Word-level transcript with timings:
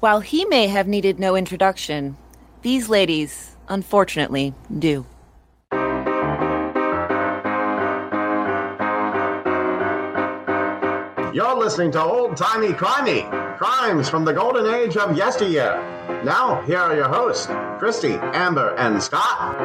While 0.00 0.20
he 0.20 0.44
may 0.44 0.68
have 0.68 0.86
needed 0.86 1.18
no 1.18 1.34
introduction, 1.34 2.16
these 2.62 2.88
ladies, 2.88 3.56
unfortunately, 3.68 4.54
do. 4.78 5.04
You're 11.34 11.56
listening 11.56 11.90
to 11.92 12.02
Old 12.02 12.36
Timey 12.36 12.68
Crimey, 12.68 13.58
crimes 13.58 14.08
from 14.08 14.24
the 14.24 14.32
golden 14.32 14.72
age 14.72 14.96
of 14.96 15.16
yesteryear. 15.16 15.74
Now, 16.24 16.62
here 16.62 16.78
are 16.78 16.94
your 16.94 17.08
hosts, 17.08 17.48
Christy, 17.80 18.12
Amber, 18.34 18.76
and 18.76 19.02
Scott. 19.02 19.56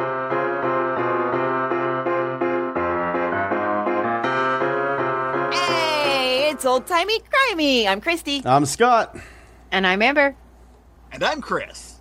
Hey, 5.54 6.50
it's 6.50 6.64
old 6.64 6.88
timey 6.88 7.20
crimey. 7.20 7.86
I'm 7.86 8.00
Christy. 8.00 8.42
I'm 8.44 8.66
Scott. 8.66 9.16
And 9.74 9.88
I'm 9.88 10.02
Amber. 10.02 10.36
And 11.10 11.24
I'm 11.24 11.40
Chris. 11.40 11.98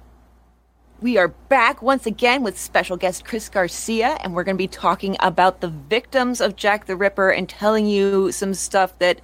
We 1.02 1.18
are 1.18 1.30
back 1.30 1.82
once 1.82 2.06
again 2.06 2.44
with 2.44 2.56
special 2.56 2.98
guest 2.98 3.26
Chris 3.26 3.50
Garcia, 3.50 4.16
and 4.22 4.36
we're 4.36 4.44
going 4.44 4.56
to 4.56 4.62
be 4.64 4.68
talking 4.68 5.18
about 5.22 5.60
the 5.60 5.70
victims 5.70 6.40
of 6.40 6.56
Jack 6.56 6.86
the 6.86 6.96
Ripper 6.96 7.32
and 7.32 7.50
telling 7.50 7.88
you 7.88 8.32
some 8.32 8.54
stuff 8.54 9.00
that 9.00 9.22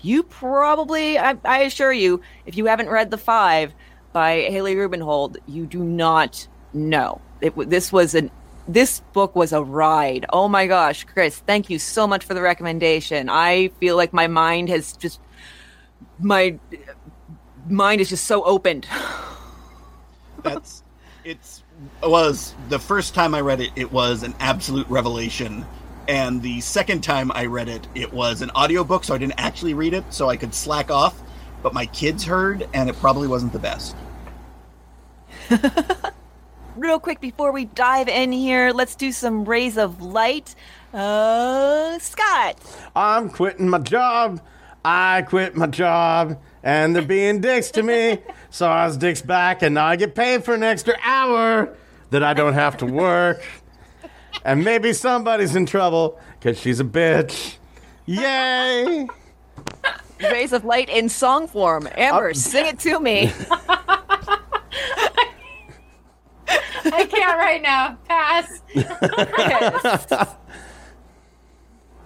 you 0.00 0.22
probably, 0.22 1.18
I, 1.18 1.36
I 1.44 1.64
assure 1.64 1.92
you, 1.92 2.22
if 2.46 2.56
you 2.56 2.64
haven't 2.64 2.88
read 2.88 3.10
The 3.10 3.18
Five 3.18 3.74
by 4.14 4.48
Hallie 4.50 4.76
Rubenhold, 4.76 5.36
you 5.46 5.66
do 5.66 5.84
not 5.84 6.48
know. 6.72 7.20
It, 7.42 7.54
this 7.68 7.92
was 7.92 8.14
an 8.14 8.30
this 8.66 9.00
book 9.12 9.36
was 9.36 9.52
a 9.52 9.62
ride. 9.62 10.24
Oh 10.32 10.48
my 10.48 10.66
gosh, 10.66 11.04
Chris, 11.04 11.40
thank 11.40 11.68
you 11.68 11.78
so 11.78 12.06
much 12.06 12.24
for 12.24 12.32
the 12.32 12.40
recommendation. 12.40 13.28
I 13.28 13.68
feel 13.78 13.96
like 13.96 14.14
my 14.14 14.26
mind 14.26 14.70
has 14.70 14.94
just 14.94 15.20
my 16.18 16.58
mind 17.68 18.00
is 18.00 18.08
just 18.08 18.24
so 18.24 18.42
opened. 18.44 18.86
That's 20.42 20.82
it's 21.24 21.62
was 22.02 22.54
the 22.68 22.78
first 22.78 23.14
time 23.14 23.34
I 23.34 23.40
read 23.40 23.60
it 23.60 23.70
it 23.76 23.90
was 23.90 24.22
an 24.22 24.34
absolute 24.40 24.88
revelation 24.88 25.64
and 26.08 26.42
the 26.42 26.60
second 26.60 27.02
time 27.02 27.30
I 27.32 27.46
read 27.46 27.68
it 27.68 27.86
it 27.94 28.12
was 28.12 28.42
an 28.42 28.50
audiobook 28.50 29.04
so 29.04 29.14
I 29.14 29.18
didn't 29.18 29.38
actually 29.38 29.74
read 29.74 29.94
it 29.94 30.04
so 30.10 30.28
I 30.28 30.36
could 30.36 30.54
slack 30.54 30.90
off 30.90 31.20
but 31.62 31.74
my 31.74 31.86
kids 31.86 32.24
heard 32.24 32.68
and 32.74 32.88
it 32.88 32.96
probably 32.96 33.28
wasn't 33.28 33.52
the 33.52 33.58
best. 33.58 33.96
Real 36.76 37.00
quick 37.00 37.20
before 37.20 37.52
we 37.52 37.66
dive 37.66 38.08
in 38.08 38.32
here, 38.32 38.70
let's 38.70 38.94
do 38.94 39.12
some 39.12 39.44
rays 39.44 39.76
of 39.76 40.00
light. 40.00 40.54
Uh, 40.94 41.98
Scott. 41.98 42.58
I'm 42.96 43.28
quitting 43.28 43.68
my 43.68 43.78
job. 43.78 44.40
I 44.84 45.22
quit 45.22 45.56
my 45.56 45.66
job, 45.66 46.40
and 46.62 46.94
they're 46.94 47.02
being 47.02 47.40
dicks 47.40 47.70
to 47.72 47.82
me. 47.82 48.18
so 48.50 48.68
I 48.68 48.86
was 48.86 48.96
dicks 48.96 49.22
back, 49.22 49.62
and 49.62 49.74
now 49.74 49.86
I 49.86 49.96
get 49.96 50.14
paid 50.14 50.44
for 50.44 50.54
an 50.54 50.62
extra 50.62 50.94
hour 51.02 51.74
that 52.10 52.22
I 52.22 52.34
don't 52.34 52.54
have 52.54 52.76
to 52.78 52.86
work. 52.86 53.42
And 54.44 54.64
maybe 54.64 54.92
somebody's 54.92 55.54
in 55.56 55.66
trouble 55.66 56.18
because 56.38 56.58
she's 56.60 56.80
a 56.80 56.84
bitch. 56.84 57.56
Yay! 58.06 59.06
Rays 60.20 60.52
of 60.52 60.64
light 60.64 60.88
in 60.88 61.08
song 61.08 61.46
form. 61.46 61.88
Amber, 61.96 62.30
Uh, 62.30 62.34
sing 62.34 62.66
it 62.66 62.78
to 62.80 63.00
me. 63.00 63.32
I 66.92 67.06
can't 67.06 67.38
right 67.38 67.62
now. 67.62 67.96
Pass. 68.08 68.62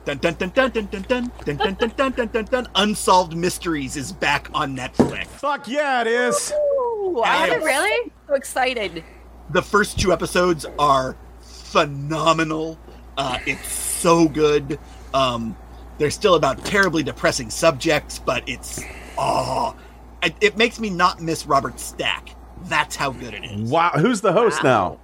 Dun 0.04 0.18
dun 0.18 0.34
dun 0.34 0.50
dun 0.50 0.70
dun 0.70 0.86
dun 0.90 1.02
dun 1.02 1.30
dun 1.44 1.56
dun 1.56 1.74
dun 1.74 1.92
dun 1.96 2.12
dun 2.12 2.28
dun 2.28 2.44
dun 2.44 2.68
Unsolved 2.74 3.34
Mysteries 3.34 3.96
is 3.96 4.12
back 4.12 4.48
on 4.52 4.76
Netflix. 4.76 5.26
Fuck 5.28 5.66
yeah, 5.66 6.02
it 6.02 6.06
is. 6.06 6.52
Ooh, 6.52 7.16
Is 7.18 7.22
I'm 7.24 7.52
it 7.52 7.64
really? 7.64 8.12
so 8.28 8.34
excited. 8.34 9.02
The 9.50 9.62
first 9.62 9.98
two 9.98 10.12
episodes 10.12 10.66
are 10.78 11.16
phenomenal. 11.40 12.78
Uh, 13.16 13.38
it's 13.46 13.66
so 13.72 14.28
good. 14.28 14.78
Um, 15.14 15.56
they're 15.98 16.10
still 16.10 16.34
about 16.34 16.64
terribly 16.64 17.02
depressing 17.02 17.48
subjects, 17.50 18.18
but 18.18 18.42
it's 18.46 18.82
oh, 19.16 19.74
it, 20.22 20.34
it 20.40 20.56
makes 20.58 20.78
me 20.80 20.90
not 20.90 21.20
miss 21.22 21.46
Robert 21.46 21.80
Stack. 21.80 22.30
That's 22.64 22.94
how 22.96 23.10
good 23.12 23.34
it 23.34 23.44
is. 23.44 23.70
Wow, 23.70 23.90
who's 23.96 24.20
the 24.20 24.32
host 24.32 24.62
Wow. 24.62 24.98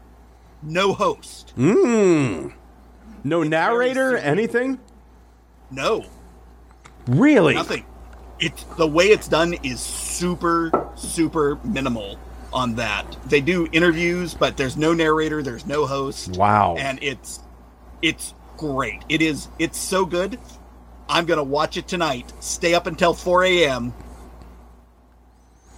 No 0.63 0.93
host. 0.93 1.55
now? 1.57 1.75
Mmm. 1.75 2.53
No 3.25 3.43
narrator, 3.43 4.17
anything? 4.17 4.79
No, 5.71 6.05
Really? 7.07 7.55
nothing. 7.55 7.85
It's 8.39 8.65
the 8.77 8.87
way 8.87 9.07
it's 9.07 9.29
done 9.29 9.55
is 9.63 9.81
super 9.81 10.71
super 10.95 11.59
minimal 11.65 12.19
on 12.53 12.75
that. 12.77 13.05
They 13.27 13.41
do 13.41 13.69
interviews, 13.73 14.35
but 14.35 14.57
there's 14.57 14.77
no 14.77 14.93
narrator, 14.95 15.43
there's 15.43 15.67
no 15.67 15.87
host. 15.87 16.37
Wow. 16.37 16.77
and 16.79 16.99
it's 17.03 17.41
it's 18.03 18.35
great. 18.57 19.03
It 19.09 19.23
is 19.23 19.49
it's 19.59 19.79
so 19.79 20.05
good. 20.07 20.39
I'm 21.09 21.27
gonna 21.27 21.43
watch 21.45 21.77
it 21.77 21.87
tonight. 21.89 22.33
Stay 22.41 22.75
up 22.75 22.87
until 22.87 23.13
4 23.15 23.45
a.m. 23.45 23.93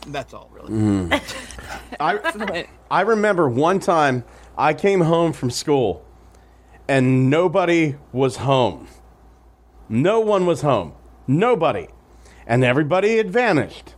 That's 0.09 0.35
all, 0.35 0.51
really. 0.53 0.71
Mm. 0.73 1.97
I, 2.01 2.67
I 2.91 3.01
remember 3.03 3.49
one 3.49 3.79
time 3.81 4.25
I 4.59 4.75
came 4.75 5.01
home 5.01 5.33
from 5.33 5.51
school 5.51 6.05
and 6.89 7.31
nobody 7.31 7.95
was 8.13 8.37
home. 8.39 8.89
No 9.89 10.21
one 10.21 10.47
was 10.47 10.63
home. 10.63 10.95
Nobody. 11.27 11.89
And 12.47 12.65
everybody 12.65 13.17
had 13.17 13.31
vanished. 13.31 13.95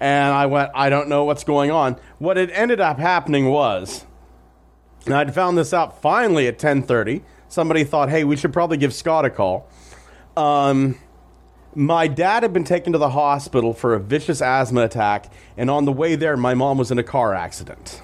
And 0.00 0.32
I 0.32 0.46
went, 0.46 0.70
I 0.74 0.90
don't 0.90 1.08
know 1.08 1.24
what's 1.24 1.44
going 1.44 1.70
on. 1.70 1.96
What 2.18 2.36
had 2.36 2.50
ended 2.50 2.80
up 2.80 2.98
happening 2.98 3.46
was, 3.46 4.06
and 5.06 5.14
I'd 5.14 5.34
found 5.34 5.58
this 5.58 5.72
out 5.72 6.00
finally 6.00 6.46
at 6.46 6.58
10:30. 6.58 7.22
Somebody 7.48 7.82
thought, 7.82 8.08
"Hey, 8.10 8.24
we 8.24 8.36
should 8.36 8.52
probably 8.52 8.76
give 8.76 8.94
Scott 8.94 9.24
a 9.24 9.30
call." 9.30 9.66
Um, 10.36 10.96
my 11.74 12.06
dad 12.06 12.42
had 12.42 12.52
been 12.52 12.64
taken 12.64 12.92
to 12.92 12.98
the 12.98 13.10
hospital 13.10 13.72
for 13.72 13.94
a 13.94 14.00
vicious 14.00 14.40
asthma 14.40 14.82
attack, 14.82 15.32
and 15.56 15.70
on 15.70 15.84
the 15.84 15.92
way 15.92 16.14
there, 16.14 16.36
my 16.36 16.54
mom 16.54 16.78
was 16.78 16.90
in 16.90 16.98
a 16.98 17.02
car 17.02 17.34
accident. 17.34 18.02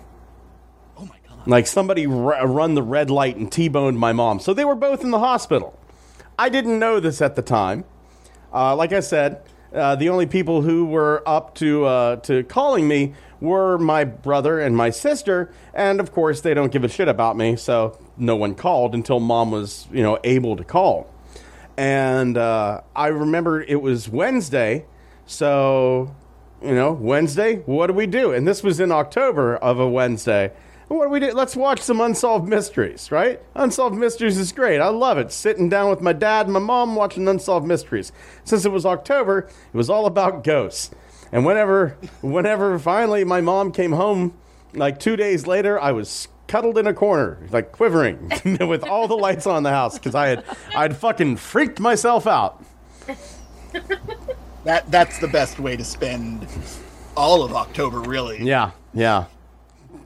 Oh 0.97 1.04
my 1.04 1.16
god. 1.28 1.47
Like 1.47 1.66
somebody 1.66 2.06
r- 2.06 2.47
run 2.47 2.75
the 2.75 2.82
red 2.82 3.10
light 3.10 3.37
and 3.37 3.50
T-boned 3.53 3.98
my 3.98 4.12
mom. 4.12 4.41
So 4.41 4.54
they 4.54 4.64
were 4.64 4.75
both 4.75 5.03
in 5.04 5.10
the 5.10 5.19
hospital. 5.19 5.78
I 6.38 6.48
didn't 6.48 6.78
know 6.78 6.98
this 6.98 7.22
at 7.22 7.36
the 7.36 7.42
time. 7.42 7.84
Uh, 8.52 8.74
like 8.74 8.92
I 8.92 9.00
said, 9.00 9.42
uh, 9.72 9.96
the 9.96 10.08
only 10.08 10.26
people 10.26 10.62
who 10.62 10.86
were 10.86 11.22
up 11.26 11.54
to 11.56 11.84
uh, 11.84 12.16
to 12.16 12.44
calling 12.44 12.86
me 12.88 13.14
were 13.40 13.78
my 13.78 14.04
brother 14.04 14.60
and 14.60 14.76
my 14.76 14.90
sister, 14.90 15.52
and 15.72 16.00
of 16.00 16.12
course 16.12 16.40
they 16.40 16.54
don't 16.54 16.72
give 16.72 16.84
a 16.84 16.88
shit 16.88 17.08
about 17.08 17.36
me, 17.36 17.56
so 17.56 17.98
no 18.16 18.36
one 18.36 18.54
called 18.54 18.94
until 18.94 19.20
mom 19.20 19.50
was 19.50 19.88
you 19.92 20.02
know 20.02 20.18
able 20.24 20.56
to 20.56 20.64
call. 20.64 21.10
And 21.76 22.36
uh, 22.36 22.82
I 22.94 23.08
remember 23.08 23.62
it 23.62 23.82
was 23.82 24.08
Wednesday, 24.08 24.86
so 25.26 26.14
you 26.62 26.74
know 26.74 26.92
Wednesday. 26.92 27.56
What 27.66 27.88
do 27.88 27.92
we 27.92 28.06
do? 28.06 28.32
And 28.32 28.46
this 28.46 28.62
was 28.62 28.80
in 28.80 28.92
October 28.92 29.56
of 29.56 29.78
a 29.78 29.88
Wednesday. 29.88 30.52
What 30.88 31.04
do 31.06 31.10
we 31.10 31.20
do? 31.20 31.32
Let's 31.32 31.56
watch 31.56 31.80
some 31.80 32.00
Unsolved 32.00 32.48
Mysteries, 32.48 33.10
right? 33.10 33.40
Unsolved 33.54 33.96
Mysteries 33.96 34.36
is 34.36 34.52
great. 34.52 34.80
I 34.80 34.88
love 34.88 35.18
it. 35.18 35.32
Sitting 35.32 35.68
down 35.68 35.90
with 35.90 36.00
my 36.00 36.12
dad 36.12 36.46
and 36.46 36.52
my 36.52 36.60
mom 36.60 36.94
watching 36.94 37.26
Unsolved 37.26 37.66
Mysteries. 37.66 38.12
Since 38.44 38.64
it 38.64 38.72
was 38.72 38.84
October, 38.84 39.48
it 39.72 39.76
was 39.76 39.88
all 39.88 40.06
about 40.06 40.44
ghosts. 40.44 40.90
And 41.32 41.44
whenever, 41.46 41.96
whenever 42.20 42.78
finally 42.78 43.24
my 43.24 43.40
mom 43.40 43.72
came 43.72 43.92
home, 43.92 44.34
like 44.74 45.00
two 45.00 45.16
days 45.16 45.46
later, 45.46 45.80
I 45.80 45.92
was 45.92 46.28
cuddled 46.46 46.76
in 46.76 46.86
a 46.86 46.94
corner, 46.94 47.38
like 47.50 47.72
quivering, 47.72 48.30
with 48.60 48.84
all 48.84 49.08
the 49.08 49.16
lights 49.16 49.46
on 49.46 49.62
the 49.62 49.70
house 49.70 49.98
because 49.98 50.14
I 50.14 50.28
had, 50.28 50.44
I'd 50.76 50.96
fucking 50.96 51.36
freaked 51.36 51.80
myself 51.80 52.26
out. 52.26 52.62
That 54.64 54.90
that's 54.90 55.18
the 55.18 55.28
best 55.28 55.58
way 55.58 55.76
to 55.76 55.84
spend 55.84 56.46
all 57.16 57.42
of 57.42 57.52
October, 57.52 58.00
really. 58.00 58.42
Yeah, 58.42 58.70
yeah. 58.94 59.26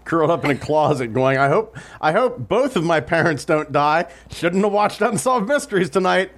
Curled 0.09 0.31
up 0.31 0.43
in 0.43 0.51
a 0.51 0.57
closet, 0.57 1.13
going, 1.13 1.37
"I 1.37 1.49
hope, 1.49 1.77
I 2.01 2.13
hope 2.13 2.39
both 2.49 2.77
of 2.77 2.85
my 2.85 2.99
parents 2.99 3.45
don't 3.45 3.71
die. 3.71 4.07
Shouldn't 4.31 4.65
have 4.65 4.73
watched 4.73 5.03
Unsolved 5.03 5.47
Mysteries 5.47 5.91
tonight. 5.91 6.31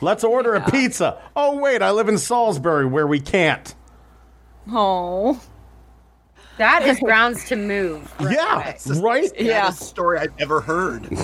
Let's 0.00 0.22
order 0.22 0.54
a 0.54 0.60
pizza. 0.70 1.20
Oh 1.34 1.58
wait, 1.58 1.82
I 1.82 1.90
live 1.90 2.08
in 2.08 2.16
Salisbury, 2.16 2.86
where 2.86 3.08
we 3.08 3.18
can't. 3.18 3.74
Oh. 4.70 5.40
That 6.58 6.86
is 6.86 7.00
grounds 7.04 7.46
to 7.48 7.56
move. 7.56 8.08
right 8.20 8.36
yeah, 8.36 8.54
away. 8.54 9.00
right. 9.00 9.32
Yeah. 9.36 9.64
Saddest 9.70 9.88
story 9.88 10.20
I've 10.20 10.32
ever 10.38 10.60
heard. 10.60 11.08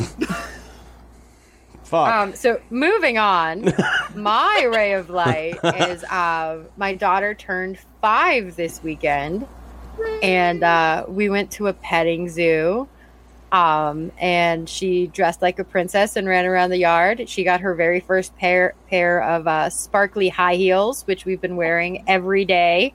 Fuck. 1.85 2.13
Um, 2.13 2.35
so 2.35 2.61
moving 2.71 3.19
on, 3.19 3.73
my 4.17 4.69
ray 4.73 4.95
of 4.95 5.11
light 5.11 5.59
is 5.63 6.03
uh, 6.05 6.65
my 6.77 6.95
daughter 6.95 7.35
turned 7.35 7.79
five 8.01 8.57
this 8.57 8.83
weekend, 8.83 9.47
and 10.23 10.63
uh, 10.63 11.05
we 11.09 11.29
went 11.29 11.51
to 11.53 11.67
a 11.69 11.73
petting 11.73 12.29
zoo. 12.29 12.89
Um, 13.51 14.13
and 14.19 14.67
she 14.67 15.09
dressed 15.09 15.43
like 15.43 15.59
a 15.59 15.65
princess 15.65 16.17
and 16.17 16.27
ran 16.27 16.47
around 16.47 16.71
the 16.71 16.79
yard. 16.79 17.29
She 17.29 17.45
got 17.45 17.61
her 17.61 17.75
very 17.75 18.01
first 18.01 18.35
pair 18.39 18.75
pair 18.89 19.23
of 19.23 19.47
uh, 19.47 19.69
sparkly 19.69 20.31
high 20.31 20.55
heels, 20.55 21.03
which 21.03 21.27
we've 21.27 21.41
been 21.41 21.57
wearing 21.57 22.03
every 22.07 22.47
day. 22.47 22.95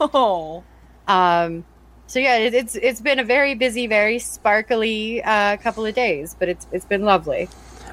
Oh. 0.00 0.64
Um, 1.06 1.64
so 2.06 2.18
yeah, 2.18 2.36
it, 2.36 2.54
it's 2.54 2.74
it's 2.74 3.02
been 3.02 3.18
a 3.18 3.24
very 3.24 3.54
busy, 3.54 3.86
very 3.86 4.18
sparkly 4.18 5.22
uh, 5.22 5.58
couple 5.58 5.84
of 5.84 5.94
days, 5.94 6.34
but 6.38 6.48
it's 6.48 6.66
it's 6.72 6.86
been 6.86 7.04
lovely. 7.04 7.50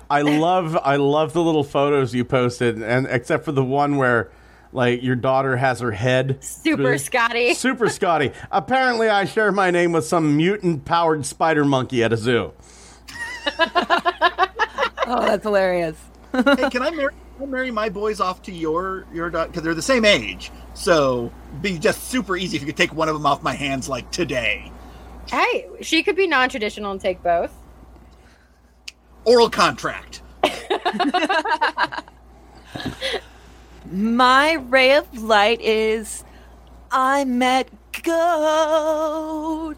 I 0.10 0.22
love 0.22 0.78
I 0.78 0.96
love 0.96 1.34
the 1.34 1.42
little 1.42 1.63
photos 1.66 2.13
you 2.13 2.24
posted, 2.24 2.81
and 2.81 3.08
except 3.10 3.44
for 3.44 3.51
the 3.51 3.63
one 3.63 3.98
where 3.98 4.31
like 4.71 5.01
your 5.03 5.15
daughter 5.15 5.56
has 5.57 5.79
her 5.79 5.91
head 5.91 6.44
Super 6.44 6.83
through- 6.83 6.97
Scotty. 7.00 7.53
Super 7.56 7.89
Scotty. 7.89 8.31
Apparently, 8.51 9.09
I 9.09 9.25
share 9.25 9.51
my 9.51 9.71
name 9.71 9.91
with 9.91 10.06
some 10.06 10.35
mutant 10.38 10.85
powered 10.85 11.25
spider 11.25 11.63
monkey 11.65 12.03
at 12.03 12.12
a 12.13 12.17
zoo. 12.17 12.53
Oh, 15.07 15.21
that's 15.23 15.44
hilarious. 15.44 15.95
hey, 16.33 16.67
can 16.71 16.81
I 16.81 16.89
marry, 16.89 17.13
can 17.38 17.44
I 17.44 17.45
marry 17.45 17.69
my 17.69 17.89
boys 17.89 18.19
off 18.19 18.41
to 18.44 18.51
your 18.51 19.06
your 19.13 19.29
daughter? 19.29 19.50
Because 19.50 19.62
they're 19.62 19.75
the 19.75 19.81
same 19.83 20.03
age, 20.03 20.50
so 20.73 21.31
be 21.62 21.77
just 21.77 22.06
super 22.09 22.35
easy 22.35 22.57
if 22.57 22.63
you 22.63 22.65
could 22.65 22.75
take 22.75 22.91
one 22.91 23.07
of 23.07 23.13
them 23.13 23.27
off 23.27 23.44
my 23.44 23.53
hands 23.53 23.88
like 23.88 24.09
today. 24.09 24.71
Hey, 25.29 25.67
she 25.81 26.01
could 26.01 26.15
be 26.15 26.25
non-traditional 26.25 26.91
and 26.91 27.00
take 27.00 27.21
both. 27.21 27.53
Oral 29.25 29.47
contract. 29.47 30.23
My 33.92 34.54
ray 34.54 34.96
of 34.96 35.22
light 35.22 35.62
is 35.62 36.24
I 36.92 37.24
met 37.26 37.70
goats. 38.04 39.76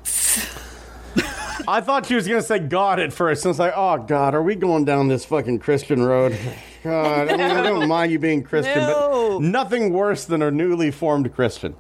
I 1.67 1.81
thought 1.81 2.05
she 2.05 2.15
was 2.15 2.27
gonna 2.27 2.41
say 2.41 2.59
God 2.59 2.99
at 2.99 3.11
first. 3.11 3.45
I 3.45 3.49
was 3.49 3.59
like, 3.59 3.73
oh 3.75 3.97
God, 3.97 4.33
are 4.35 4.41
we 4.43 4.55
going 4.55 4.85
down 4.85 5.07
this 5.09 5.25
fucking 5.25 5.59
Christian 5.59 6.01
road? 6.03 6.37
God, 6.83 7.27
I 7.29 7.31
mean, 7.35 7.41
I 7.41 7.61
don't 7.63 7.87
mind 7.87 8.11
you 8.13 8.19
being 8.19 8.43
Christian, 8.43 8.77
No. 8.77 9.39
but 9.39 9.45
nothing 9.45 9.91
worse 9.91 10.23
than 10.25 10.41
a 10.41 10.49
newly 10.51 10.89
formed 10.91 11.33
Christian. 11.33 11.75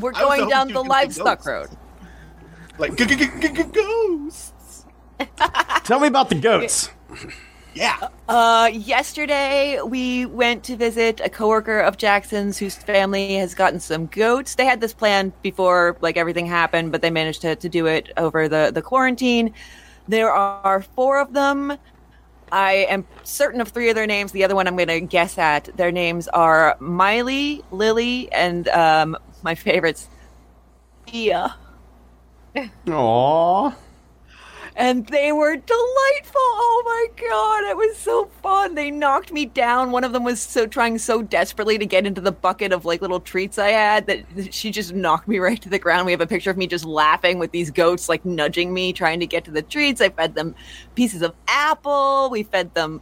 We're 0.00 0.10
going 0.12 0.48
down 0.48 0.68
the 0.68 0.82
were 0.82 0.88
gonna 0.88 1.12
say 1.12 1.22
livestock 1.22 1.46
road. 1.46 1.68
Like 2.78 2.96
g- 2.96 3.06
g- 3.06 3.14
g- 3.16 3.30
g- 3.40 3.48
g- 3.48 3.62
ghosts. 3.62 4.86
Tell 5.84 6.00
me 6.00 6.08
about 6.08 6.30
the 6.30 6.34
goats. 6.34 6.90
Yeah. 7.74 8.08
Uh, 8.28 8.70
yesterday 8.72 9.80
we 9.82 10.26
went 10.26 10.64
to 10.64 10.76
visit 10.76 11.20
a 11.22 11.28
coworker 11.28 11.80
of 11.80 11.96
Jackson's 11.96 12.56
whose 12.56 12.76
family 12.76 13.34
has 13.34 13.54
gotten 13.54 13.80
some 13.80 14.06
goats. 14.06 14.54
They 14.54 14.64
had 14.64 14.80
this 14.80 14.94
plan 14.94 15.32
before 15.42 15.96
like 16.00 16.16
everything 16.16 16.46
happened, 16.46 16.92
but 16.92 17.02
they 17.02 17.10
managed 17.10 17.42
to, 17.42 17.56
to 17.56 17.68
do 17.68 17.86
it 17.86 18.12
over 18.16 18.48
the, 18.48 18.70
the 18.72 18.80
quarantine. 18.80 19.52
There 20.06 20.30
are 20.30 20.82
four 20.82 21.20
of 21.20 21.32
them. 21.32 21.76
I 22.52 22.86
am 22.88 23.06
certain 23.24 23.60
of 23.60 23.68
three 23.68 23.88
of 23.88 23.96
their 23.96 24.06
names. 24.06 24.30
The 24.30 24.44
other 24.44 24.54
one 24.54 24.68
I'm 24.68 24.76
going 24.76 24.88
to 24.88 25.00
guess 25.00 25.38
at. 25.38 25.76
Their 25.76 25.90
names 25.90 26.28
are 26.28 26.76
Miley, 26.78 27.64
Lily, 27.72 28.30
and 28.32 28.68
um, 28.68 29.16
my 29.42 29.54
favorites, 29.56 30.08
Ia. 31.12 31.56
Aww. 32.86 33.74
And 34.76 35.06
they 35.06 35.30
were 35.32 35.56
delightful. 35.56 36.34
Oh 36.36 36.82
my 36.84 37.28
god, 37.28 37.70
it 37.70 37.76
was 37.76 37.96
so 37.96 38.26
fun. 38.42 38.74
They 38.74 38.90
knocked 38.90 39.32
me 39.32 39.46
down. 39.46 39.92
One 39.92 40.04
of 40.04 40.12
them 40.12 40.24
was 40.24 40.40
so 40.40 40.66
trying 40.66 40.98
so 40.98 41.22
desperately 41.22 41.78
to 41.78 41.86
get 41.86 42.06
into 42.06 42.20
the 42.20 42.32
bucket 42.32 42.72
of 42.72 42.84
like 42.84 43.00
little 43.00 43.20
treats 43.20 43.58
I 43.58 43.68
had 43.68 44.06
that 44.06 44.52
she 44.52 44.70
just 44.70 44.92
knocked 44.92 45.28
me 45.28 45.38
right 45.40 45.60
to 45.62 45.68
the 45.68 45.78
ground. 45.78 46.06
We 46.06 46.12
have 46.12 46.20
a 46.20 46.26
picture 46.26 46.50
of 46.50 46.56
me 46.56 46.66
just 46.66 46.84
laughing 46.84 47.38
with 47.38 47.52
these 47.52 47.70
goats 47.70 48.08
like 48.08 48.24
nudging 48.24 48.74
me 48.74 48.92
trying 48.92 49.20
to 49.20 49.26
get 49.26 49.44
to 49.44 49.50
the 49.50 49.62
treats. 49.62 50.00
I 50.00 50.08
fed 50.08 50.34
them 50.34 50.54
pieces 50.94 51.22
of 51.22 51.34
apple. 51.48 52.28
We 52.30 52.42
fed 52.42 52.74
them 52.74 53.00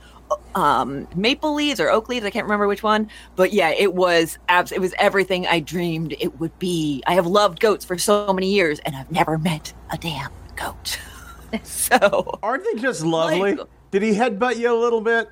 um 0.55 1.07
maple 1.15 1.55
leaves 1.55 1.79
or 1.79 1.91
oak 1.91 2.09
leaves 2.09 2.25
i 2.25 2.31
can't 2.31 2.45
remember 2.45 2.67
which 2.67 2.83
one 2.83 3.07
but 3.37 3.53
yeah 3.53 3.69
it 3.71 3.93
was 3.93 4.39
abs- 4.49 4.73
it 4.73 4.81
was 4.81 4.95
everything 4.99 5.47
i 5.47 5.61
dreamed 5.61 6.15
it 6.21 6.41
would 6.41 6.59
be 6.59 7.03
i 7.07 7.13
have 7.13 7.27
loved 7.27 7.61
goats 7.61 7.85
for 7.85 7.99
so 7.99 8.33
many 8.33 8.51
years 8.51 8.79
and 8.87 8.97
i've 8.97 9.11
never 9.11 9.37
met 9.37 9.75
a 9.93 9.99
damn 9.99 10.31
goat 10.57 10.99
so 11.63 12.39
Aren't 12.43 12.65
they 12.65 12.81
just 12.81 13.05
lovely? 13.05 13.55
Like- 13.55 13.69
Did 13.91 14.03
he 14.03 14.13
headbutt 14.15 14.57
you 14.57 14.75
a 14.75 14.79
little 14.79 15.01
bit? 15.01 15.29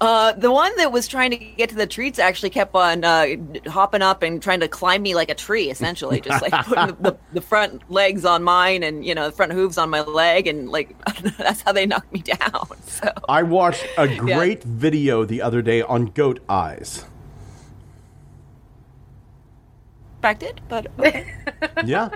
uh 0.00 0.32
the 0.32 0.50
one 0.50 0.76
that 0.76 0.92
was 0.92 1.08
trying 1.08 1.30
to 1.30 1.36
get 1.38 1.70
to 1.70 1.74
the 1.74 1.86
treats 1.86 2.18
actually 2.18 2.50
kept 2.50 2.74
on 2.74 3.02
uh 3.02 3.26
hopping 3.66 4.02
up 4.02 4.22
and 4.22 4.42
trying 4.42 4.60
to 4.60 4.68
climb 4.68 5.00
me 5.00 5.14
like 5.14 5.30
a 5.30 5.34
tree 5.34 5.70
essentially 5.70 6.20
just 6.20 6.42
like 6.42 6.52
putting 6.66 6.88
the, 6.88 7.10
the, 7.12 7.18
the 7.34 7.40
front 7.40 7.88
legs 7.90 8.24
on 8.24 8.42
mine 8.42 8.82
and 8.82 9.06
you 9.06 9.14
know 9.14 9.26
the 9.26 9.32
front 9.32 9.52
hooves 9.52 9.78
on 9.78 9.88
my 9.88 10.02
leg 10.02 10.46
and 10.48 10.68
like 10.68 10.94
that's 11.38 11.62
how 11.62 11.72
they 11.72 11.86
knocked 11.86 12.12
me 12.12 12.20
down 12.20 12.66
so 12.84 13.10
I 13.28 13.42
watched 13.42 13.86
a 13.96 14.14
great 14.16 14.62
video 14.64 15.24
the 15.24 15.40
other 15.40 15.62
day 15.62 15.80
on 15.82 16.06
goat 16.06 16.40
eyes. 16.48 17.06
affected 20.18 20.60
but 20.68 20.88
okay. 20.98 21.32
Yeah. 21.84 22.10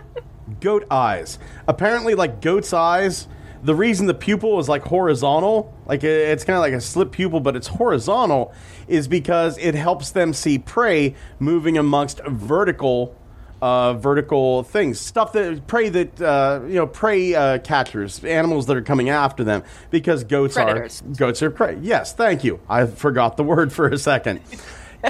Goat 0.61 0.87
eyes. 0.91 1.39
Apparently, 1.67 2.15
like 2.15 2.41
goat's 2.41 2.73
eyes, 2.73 3.29
the 3.63 3.75
reason 3.75 4.07
the 4.07 4.15
pupil 4.15 4.59
is 4.59 4.69
like 4.69 4.83
horizontal, 4.83 5.75
like 5.87 6.03
it's 6.03 6.45
kind 6.45 6.57
of 6.57 6.63
like 6.63 6.73
a 6.73 6.81
slip 6.81 7.13
pupil, 7.13 7.41
but 7.41 7.57
it's 7.57 7.67
horizontal, 7.69 8.55
is 8.89 9.07
because 9.07 9.59
it 9.59 9.75
helps 9.75 10.11
them 10.11 10.33
see 10.33 10.59
prey 10.59 11.15
moving 11.39 11.77
amongst 11.79 12.21
vertical. 12.27 13.17
Uh, 13.63 13.93
vertical 13.93 14.63
things, 14.63 14.99
stuff 14.99 15.33
that 15.35 15.67
prey 15.67 15.91
that 15.91 16.19
uh, 16.19 16.61
you 16.67 16.77
know, 16.77 16.87
prey 16.87 17.35
uh, 17.35 17.59
catchers, 17.59 18.25
animals 18.25 18.65
that 18.65 18.75
are 18.75 18.81
coming 18.81 19.11
after 19.11 19.45
them, 19.45 19.63
because 19.91 20.25
goats 20.25 20.55
Predators. 20.55 21.03
are 21.03 21.15
goats 21.15 21.43
are 21.43 21.51
prey. 21.51 21.77
Yes, 21.83 22.15
thank 22.15 22.43
you. 22.43 22.59
I 22.71 22.87
forgot 22.87 23.37
the 23.37 23.45
word 23.45 23.71
for 23.75 23.87
a 23.89 23.99
second. 23.99 24.41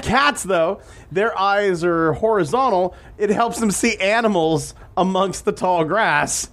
Cats, 0.01 0.43
though, 0.43 0.81
their 1.11 1.37
eyes 1.37 1.83
are 1.83 2.13
horizontal. 2.13 2.95
It 3.17 3.29
helps 3.29 3.59
them 3.59 3.71
see 3.71 3.97
animals 3.97 4.73
amongst 4.95 5.45
the 5.45 5.51
tall 5.51 5.83
grass. 5.83 6.49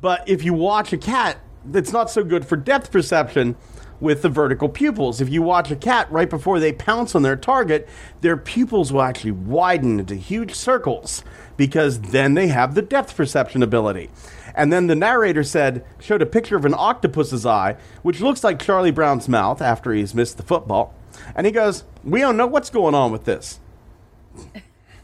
But 0.00 0.28
if 0.28 0.44
you 0.44 0.52
watch 0.52 0.92
a 0.92 0.98
cat, 0.98 1.38
it's 1.72 1.92
not 1.92 2.10
so 2.10 2.24
good 2.24 2.46
for 2.46 2.56
depth 2.56 2.90
perception 2.90 3.56
with 4.00 4.22
the 4.22 4.28
vertical 4.28 4.68
pupils. 4.68 5.20
If 5.20 5.28
you 5.28 5.42
watch 5.42 5.70
a 5.70 5.76
cat 5.76 6.10
right 6.10 6.28
before 6.28 6.58
they 6.58 6.72
pounce 6.72 7.14
on 7.14 7.22
their 7.22 7.36
target, 7.36 7.88
their 8.20 8.36
pupils 8.36 8.92
will 8.92 9.02
actually 9.02 9.30
widen 9.30 10.00
into 10.00 10.16
huge 10.16 10.54
circles 10.54 11.22
because 11.56 12.00
then 12.00 12.34
they 12.34 12.48
have 12.48 12.74
the 12.74 12.82
depth 12.82 13.16
perception 13.16 13.62
ability. 13.62 14.10
And 14.56 14.72
then 14.72 14.88
the 14.88 14.96
narrator 14.96 15.44
said, 15.44 15.84
showed 16.00 16.20
a 16.20 16.26
picture 16.26 16.56
of 16.56 16.64
an 16.64 16.74
octopus's 16.74 17.46
eye, 17.46 17.76
which 18.02 18.20
looks 18.20 18.42
like 18.42 18.58
Charlie 18.58 18.90
Brown's 18.90 19.28
mouth 19.28 19.62
after 19.62 19.92
he's 19.92 20.14
missed 20.14 20.36
the 20.36 20.42
football. 20.42 20.92
And 21.34 21.46
he 21.46 21.52
goes, 21.52 21.84
We 22.04 22.20
don't 22.20 22.36
know 22.36 22.46
what's 22.46 22.70
going 22.70 22.94
on 22.94 23.12
with 23.12 23.24
this. 23.24 23.60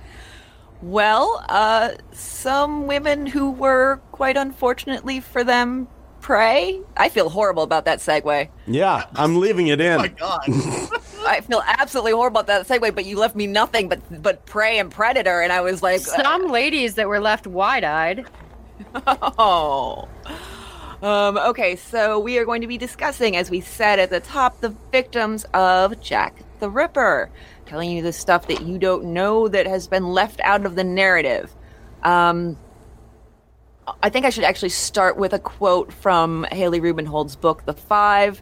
Well, 0.83 1.45
uh, 1.47 1.91
some 2.11 2.87
women 2.87 3.25
who 3.25 3.51
were 3.51 4.01
quite 4.11 4.35
unfortunately 4.35 5.21
for 5.21 5.41
them 5.41 5.87
prey. 6.19 6.81
I 6.97 7.07
feel 7.07 7.29
horrible 7.29 7.63
about 7.63 7.85
that 7.85 7.99
segue. 7.99 8.49
Yeah, 8.67 9.05
I'm 9.15 9.39
leaving 9.39 9.67
it 9.67 9.79
in. 9.79 9.93
Oh 9.97 9.97
my 9.99 10.07
god. 10.09 10.41
I 11.25 11.39
feel 11.39 11.63
absolutely 11.65 12.11
horrible 12.11 12.41
about 12.41 12.47
that 12.47 12.67
segue, 12.67 12.93
but 12.93 13.05
you 13.05 13.17
left 13.17 13.33
me 13.33 13.47
nothing 13.47 13.87
but 13.87 14.21
but 14.21 14.45
prey 14.45 14.77
and 14.77 14.91
predator, 14.91 15.39
and 15.39 15.53
I 15.53 15.61
was 15.61 15.81
like, 15.81 16.01
Some 16.01 16.49
ladies 16.51 16.95
that 16.95 17.07
were 17.07 17.21
left 17.21 17.47
wide-eyed. 17.47 18.25
oh. 19.37 20.09
Um, 21.03 21.37
okay, 21.37 21.75
so 21.75 22.17
we 22.17 22.37
are 22.37 22.45
going 22.45 22.61
to 22.61 22.67
be 22.67 22.77
discussing, 22.77 23.35
as 23.35 23.51
we 23.51 23.59
said 23.59 23.99
at 23.99 24.09
the 24.09 24.21
top, 24.21 24.61
the 24.61 24.73
victims 24.89 25.45
of 25.53 25.99
Jack 25.99 26.37
the 26.61 26.69
Ripper, 26.69 27.29
telling 27.65 27.91
you 27.91 28.01
the 28.01 28.13
stuff 28.13 28.47
that 28.47 28.61
you 28.61 28.77
don't 28.77 29.03
know 29.07 29.49
that 29.49 29.67
has 29.67 29.85
been 29.85 30.05
left 30.05 30.39
out 30.45 30.65
of 30.65 30.75
the 30.75 30.83
narrative. 30.85 31.53
Um, 32.03 32.57
I 34.01 34.09
think 34.09 34.25
I 34.25 34.29
should 34.29 34.45
actually 34.45 34.69
start 34.69 35.17
with 35.17 35.33
a 35.33 35.39
quote 35.39 35.91
from 35.91 36.47
Hallie 36.53 36.79
Rubenhold's 36.79 37.35
book, 37.35 37.65
The 37.65 37.73
Five. 37.73 38.41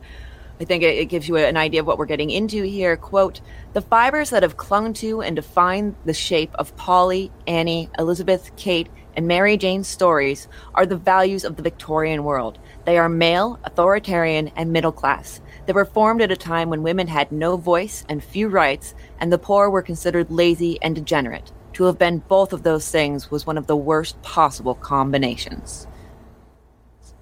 I 0.60 0.64
think 0.66 0.84
it, 0.84 1.06
gives 1.06 1.28
you 1.28 1.38
an 1.38 1.58
idea 1.58 1.80
of 1.80 1.88
what 1.88 1.98
we're 1.98 2.06
getting 2.06 2.30
into 2.30 2.62
here. 2.62 2.96
Quote 2.96 3.42
The 3.74 3.82
fibers 3.82 4.30
that 4.30 4.44
have 4.44 4.58
clung 4.58 4.94
to 4.94 5.24
and 5.24 5.36
defined 5.36 5.96
the 6.06 6.14
shape 6.14 6.54
of 6.54 6.76
Polly, 6.78 7.32
Annie, 7.48 7.90
Elizabeth, 7.98 8.56
Kate, 8.56 8.88
and 9.16 9.28
Mary 9.28 9.58
Jane's 9.58 9.88
stories 9.88 10.48
are 10.74 10.86
the 10.86 10.98
values 10.98 11.44
of 11.44 11.56
the 11.56 11.64
Victorian 11.64 12.24
world. 12.24 12.60
They 12.86 12.98
are 12.98 13.10
male, 13.10 13.60
authoritarian, 13.64 14.52
and 14.56 14.72
middle 14.72 14.92
class. 14.92 15.42
They 15.66 15.74
were 15.74 15.86
formed 15.86 16.22
at 16.22 16.32
a 16.32 16.36
time 16.36 16.70
when 16.70 16.84
women 16.84 17.08
had 17.08 17.32
no 17.32 17.58
voice 17.58 18.06
and 18.10 18.24
few 18.24 18.48
rights, 18.48 18.96
and 19.20 19.32
the 19.32 19.38
poor 19.38 19.70
were 19.70 19.82
considered 19.82 20.32
lazy 20.32 20.82
and 20.82 20.96
degenerate. 20.96 21.52
To 21.74 21.86
have 21.86 21.98
been 21.98 22.20
both 22.20 22.54
of 22.54 22.64
those 22.64 22.90
things 22.90 23.32
was 23.32 23.46
one 23.46 23.58
of 23.58 23.68
the 23.68 23.76
worst 23.76 24.22
possible 24.22 24.76
combinations. 24.76 25.88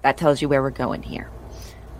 That 0.02 0.16
tells 0.16 0.40
you 0.40 0.48
where 0.48 0.62
we're 0.62 0.70
going 0.70 1.02
here. 1.02 1.30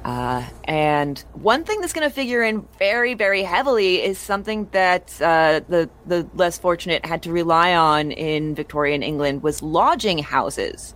Uh, 0.04 0.44
and 0.64 1.18
one 1.34 1.64
thing 1.64 1.80
that's 1.80 1.92
going 1.92 2.08
to 2.08 2.14
figure 2.14 2.42
in 2.42 2.66
very, 2.78 3.14
very 3.14 3.42
heavily 3.42 4.02
is 4.02 4.18
something 4.18 4.66
that 4.72 5.20
uh, 5.20 5.60
the 5.68 5.90
the 6.06 6.26
less 6.34 6.58
fortunate 6.58 7.04
had 7.04 7.22
to 7.22 7.32
rely 7.32 7.74
on 7.74 8.10
in 8.10 8.54
Victorian 8.54 9.02
England 9.02 9.42
was 9.42 9.62
lodging 9.62 10.18
houses. 10.18 10.94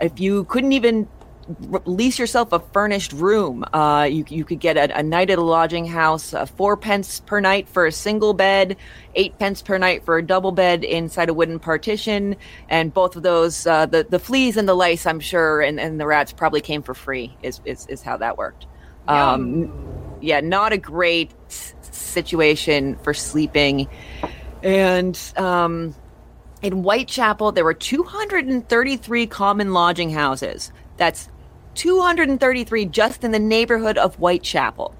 If 0.00 0.20
you 0.20 0.44
couldn't 0.44 0.72
even 0.72 1.08
lease 1.84 2.18
yourself 2.18 2.52
a 2.52 2.58
furnished 2.58 3.12
room. 3.12 3.64
Uh, 3.72 4.04
you 4.04 4.24
you 4.28 4.44
could 4.44 4.58
get 4.58 4.76
a, 4.76 4.98
a 4.98 5.02
night 5.02 5.30
at 5.30 5.38
a 5.38 5.42
lodging 5.42 5.86
house, 5.86 6.34
uh, 6.34 6.44
four 6.44 6.76
pence 6.76 7.20
per 7.20 7.40
night 7.40 7.68
for 7.68 7.86
a 7.86 7.92
single 7.92 8.34
bed, 8.34 8.76
eight 9.14 9.38
pence 9.38 9.62
per 9.62 9.78
night 9.78 10.04
for 10.04 10.18
a 10.18 10.22
double 10.22 10.52
bed 10.52 10.82
inside 10.82 11.28
a 11.28 11.34
wooden 11.34 11.58
partition, 11.58 12.36
and 12.68 12.92
both 12.92 13.16
of 13.16 13.22
those, 13.22 13.66
uh, 13.66 13.86
the 13.86 14.06
the 14.08 14.18
fleas 14.18 14.56
and 14.56 14.68
the 14.68 14.74
lice, 14.74 15.06
I'm 15.06 15.20
sure, 15.20 15.60
and, 15.60 15.78
and 15.78 16.00
the 16.00 16.06
rats 16.06 16.32
probably 16.32 16.60
came 16.60 16.82
for 16.82 16.94
free. 16.94 17.36
Is 17.42 17.60
is, 17.64 17.86
is 17.86 18.02
how 18.02 18.16
that 18.16 18.36
worked. 18.36 18.66
Um, 19.06 19.72
yeah, 20.20 20.40
not 20.40 20.72
a 20.72 20.78
great 20.78 21.32
situation 21.48 22.96
for 22.96 23.14
sleeping, 23.14 23.88
and 24.64 25.16
um, 25.36 25.94
in 26.62 26.82
Whitechapel, 26.82 27.52
there 27.52 27.64
were 27.64 27.74
233 27.74 29.26
common 29.28 29.72
lodging 29.72 30.10
houses. 30.10 30.72
That's 30.96 31.28
233 31.76 32.86
just 32.86 33.22
in 33.22 33.30
the 33.30 33.38
neighborhood 33.38 33.98
of 33.98 34.16
Whitechapel 34.16 34.94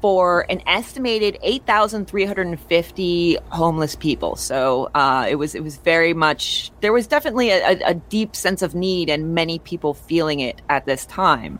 for 0.00 0.46
an 0.48 0.62
estimated 0.66 1.38
8,350 1.42 3.38
homeless 3.50 3.96
people. 3.96 4.36
So 4.36 4.90
uh, 4.94 5.26
it 5.28 5.34
was 5.36 5.54
it 5.54 5.62
was 5.62 5.76
very 5.76 6.14
much 6.14 6.70
there 6.80 6.92
was 6.92 7.06
definitely 7.06 7.50
a, 7.50 7.78
a, 7.84 7.94
deep 7.94 8.34
sense 8.34 8.62
of 8.62 8.74
need 8.74 9.10
and 9.10 9.34
many 9.34 9.58
people 9.58 9.94
feeling 9.94 10.40
it 10.40 10.62
at 10.68 10.86
this 10.86 11.04
time. 11.06 11.58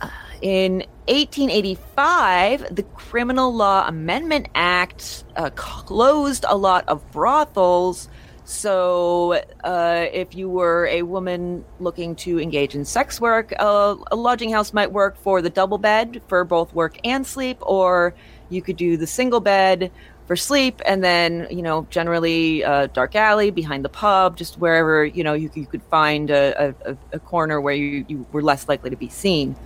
Uh, 0.00 0.08
In 0.42 0.78
1885, 1.06 2.74
the 2.74 2.82
Criminal 2.82 3.54
Law 3.54 3.86
Amendment 3.86 4.48
Act 4.54 5.24
uh, 5.36 5.50
closed 5.50 6.44
a 6.48 6.56
lot 6.56 6.88
of 6.88 7.08
brothels. 7.12 8.08
So, 8.48 9.42
uh, 9.62 10.06
if 10.10 10.34
you 10.34 10.48
were 10.48 10.86
a 10.86 11.02
woman 11.02 11.66
looking 11.80 12.16
to 12.16 12.40
engage 12.40 12.74
in 12.74 12.86
sex 12.86 13.20
work, 13.20 13.52
uh, 13.58 13.94
a 14.10 14.16
lodging 14.16 14.50
house 14.50 14.72
might 14.72 14.90
work 14.90 15.18
for 15.18 15.42
the 15.42 15.50
double 15.50 15.76
bed 15.76 16.22
for 16.28 16.44
both 16.44 16.72
work 16.72 16.98
and 17.04 17.26
sleep, 17.26 17.58
or 17.60 18.14
you 18.48 18.62
could 18.62 18.78
do 18.78 18.96
the 18.96 19.06
single 19.06 19.40
bed 19.40 19.92
for 20.26 20.34
sleep, 20.34 20.80
and 20.86 21.04
then 21.04 21.46
you 21.50 21.60
know 21.60 21.86
generally 21.90 22.62
a 22.62 22.88
dark 22.88 23.14
alley 23.14 23.50
behind 23.50 23.84
the 23.84 23.90
pub, 23.90 24.38
just 24.38 24.58
wherever 24.58 25.04
you 25.04 25.22
know 25.22 25.34
you, 25.34 25.50
you 25.52 25.66
could 25.66 25.82
find 25.82 26.30
a, 26.30 26.74
a, 26.86 26.96
a 27.12 27.18
corner 27.18 27.60
where 27.60 27.74
you, 27.74 28.06
you 28.08 28.26
were 28.32 28.40
less 28.40 28.66
likely 28.66 28.88
to 28.88 28.96
be 28.96 29.10
seen. 29.10 29.56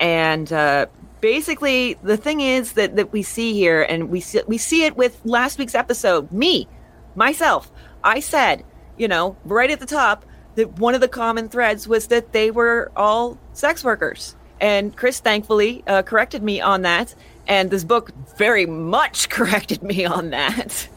And 0.00 0.52
uh, 0.52 0.86
basically 1.20 1.94
the 2.02 2.16
thing 2.16 2.40
is 2.40 2.72
that, 2.72 2.96
that 2.96 3.12
we 3.12 3.22
see 3.22 3.52
here 3.52 3.82
and 3.82 4.10
we 4.10 4.18
see, 4.18 4.42
we 4.48 4.58
see 4.58 4.86
it 4.86 4.96
with 4.96 5.20
last 5.24 5.56
week's 5.56 5.76
episode 5.76 6.32
me 6.32 6.66
myself 7.14 7.70
i 8.04 8.20
said 8.20 8.64
you 8.96 9.08
know 9.08 9.36
right 9.44 9.70
at 9.70 9.80
the 9.80 9.86
top 9.86 10.24
that 10.54 10.78
one 10.78 10.94
of 10.94 11.00
the 11.00 11.08
common 11.08 11.48
threads 11.48 11.86
was 11.86 12.08
that 12.08 12.32
they 12.32 12.50
were 12.50 12.90
all 12.96 13.38
sex 13.52 13.84
workers 13.84 14.36
and 14.60 14.96
chris 14.96 15.20
thankfully 15.20 15.84
uh, 15.86 16.02
corrected 16.02 16.42
me 16.42 16.60
on 16.60 16.82
that 16.82 17.14
and 17.46 17.70
this 17.70 17.84
book 17.84 18.10
very 18.36 18.66
much 18.66 19.28
corrected 19.30 19.82
me 19.82 20.04
on 20.04 20.30
that 20.30 20.88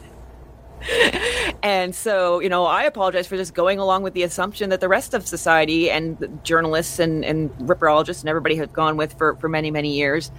and 1.62 1.94
so, 1.94 2.40
you 2.40 2.48
know, 2.48 2.64
I 2.64 2.84
apologize 2.84 3.26
for 3.26 3.36
just 3.36 3.54
going 3.54 3.78
along 3.78 4.02
with 4.02 4.14
the 4.14 4.22
assumption 4.22 4.70
that 4.70 4.80
the 4.80 4.88
rest 4.88 5.14
of 5.14 5.26
society 5.26 5.90
and 5.90 6.40
journalists 6.42 6.98
and, 6.98 7.24
and 7.24 7.50
ripperologists 7.58 8.20
and 8.20 8.28
everybody 8.28 8.56
had 8.56 8.72
gone 8.72 8.96
with 8.96 9.16
for, 9.16 9.36
for 9.36 9.48
many, 9.48 9.70
many 9.70 9.96
years. 9.96 10.30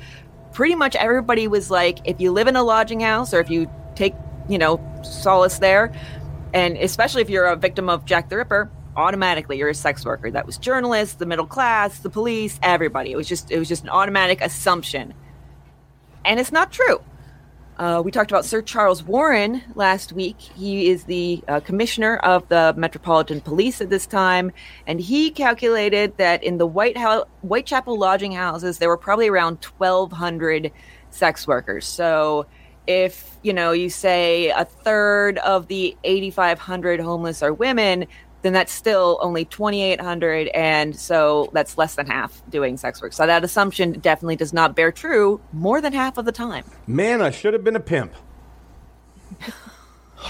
Pretty 0.52 0.76
much 0.76 0.96
everybody 0.96 1.48
was 1.48 1.72
like, 1.72 2.00
if 2.06 2.20
you 2.20 2.32
live 2.32 2.48
in 2.48 2.56
a 2.56 2.64
lodging 2.64 3.00
house 3.00 3.34
or 3.34 3.40
if 3.40 3.50
you 3.50 3.70
take, 3.96 4.14
you 4.50 4.58
know, 4.58 4.82
solace 5.04 5.60
there, 5.60 5.94
and 6.54 6.78
especially 6.78 7.22
if 7.22 7.30
you're 7.30 7.46
a 7.46 7.56
victim 7.56 7.90
of 7.90 8.06
Jack 8.06 8.30
the 8.30 8.38
Ripper, 8.38 8.70
automatically 8.96 9.58
you're 9.58 9.70
a 9.70 9.76
sex 9.76 10.06
worker. 10.06 10.30
That 10.32 10.46
was 10.46 10.58
journalists, 10.58 11.16
the 11.16 11.26
middle 11.26 11.48
class, 11.48 12.00
the 12.00 12.10
police, 12.10 12.60
everybody. 12.62 13.12
It 13.12 13.16
was 13.16 13.28
just 13.28 13.52
it 13.52 13.60
was 13.60 13.68
just 13.68 13.84
an 13.84 13.90
automatic 13.90 14.42
assumption. 14.42 15.14
And 16.26 16.40
it's 16.40 16.52
not 16.52 16.72
true. 16.72 17.02
Uh, 17.78 18.02
we 18.06 18.12
talked 18.12 18.30
about 18.30 18.46
Sir 18.46 18.62
Charles 18.62 19.04
Warren 19.04 19.64
last 19.74 20.14
week. 20.14 20.40
He 20.40 20.90
is 20.90 21.06
the 21.06 21.44
uh, 21.48 21.60
commissioner 21.60 22.18
of 22.18 22.48
the 22.48 22.74
Metropolitan 22.78 23.42
Police 23.42 23.82
at 23.82 23.90
this 23.90 24.06
time, 24.06 24.52
and 24.86 25.02
he 25.02 25.32
calculated 25.32 26.16
that 26.18 26.44
in 26.44 26.60
the 26.60 26.68
White 26.68 26.98
House, 26.98 27.26
Whitechapel 27.42 27.98
lodging 27.98 28.32
houses, 28.32 28.78
there 28.78 28.90
were 28.90 28.98
probably 28.98 29.28
around 29.28 29.66
1,200 29.78 30.72
sex 31.10 31.48
workers. 31.48 31.88
So, 31.88 32.46
if 32.88 33.38
you 33.42 33.54
know, 33.54 33.72
you 33.72 33.90
say 33.90 34.50
a 34.50 34.66
third 34.66 35.38
of 35.40 35.68
the 35.68 35.96
8,500 36.04 37.00
homeless 37.00 37.44
are 37.44 37.54
women, 37.54 38.08
then 38.42 38.54
that's 38.54 38.72
still 38.72 39.20
only 39.22 39.46
2,800, 39.46 40.50
and 40.50 40.96
so 40.96 41.50
that's 41.54 41.78
less 41.78 41.96
than 41.96 42.06
half 42.06 42.42
doing 42.50 42.78
sex 42.78 43.02
work. 43.02 43.14
So 43.14 43.26
that 43.26 43.44
assumption 43.44 43.94
definitely 43.94 44.36
does 44.36 44.54
not 44.54 44.76
bear 44.76 44.92
true 44.92 45.40
more 45.54 45.82
than 45.82 45.94
half 45.94 46.18
of 46.18 46.26
the 46.26 46.32
time. 46.32 46.66
Man, 46.86 47.22
I 47.22 47.32
should 47.32 47.54
have 47.54 47.64
been 47.64 47.76
a 47.76 47.82
pimp. 47.82 48.14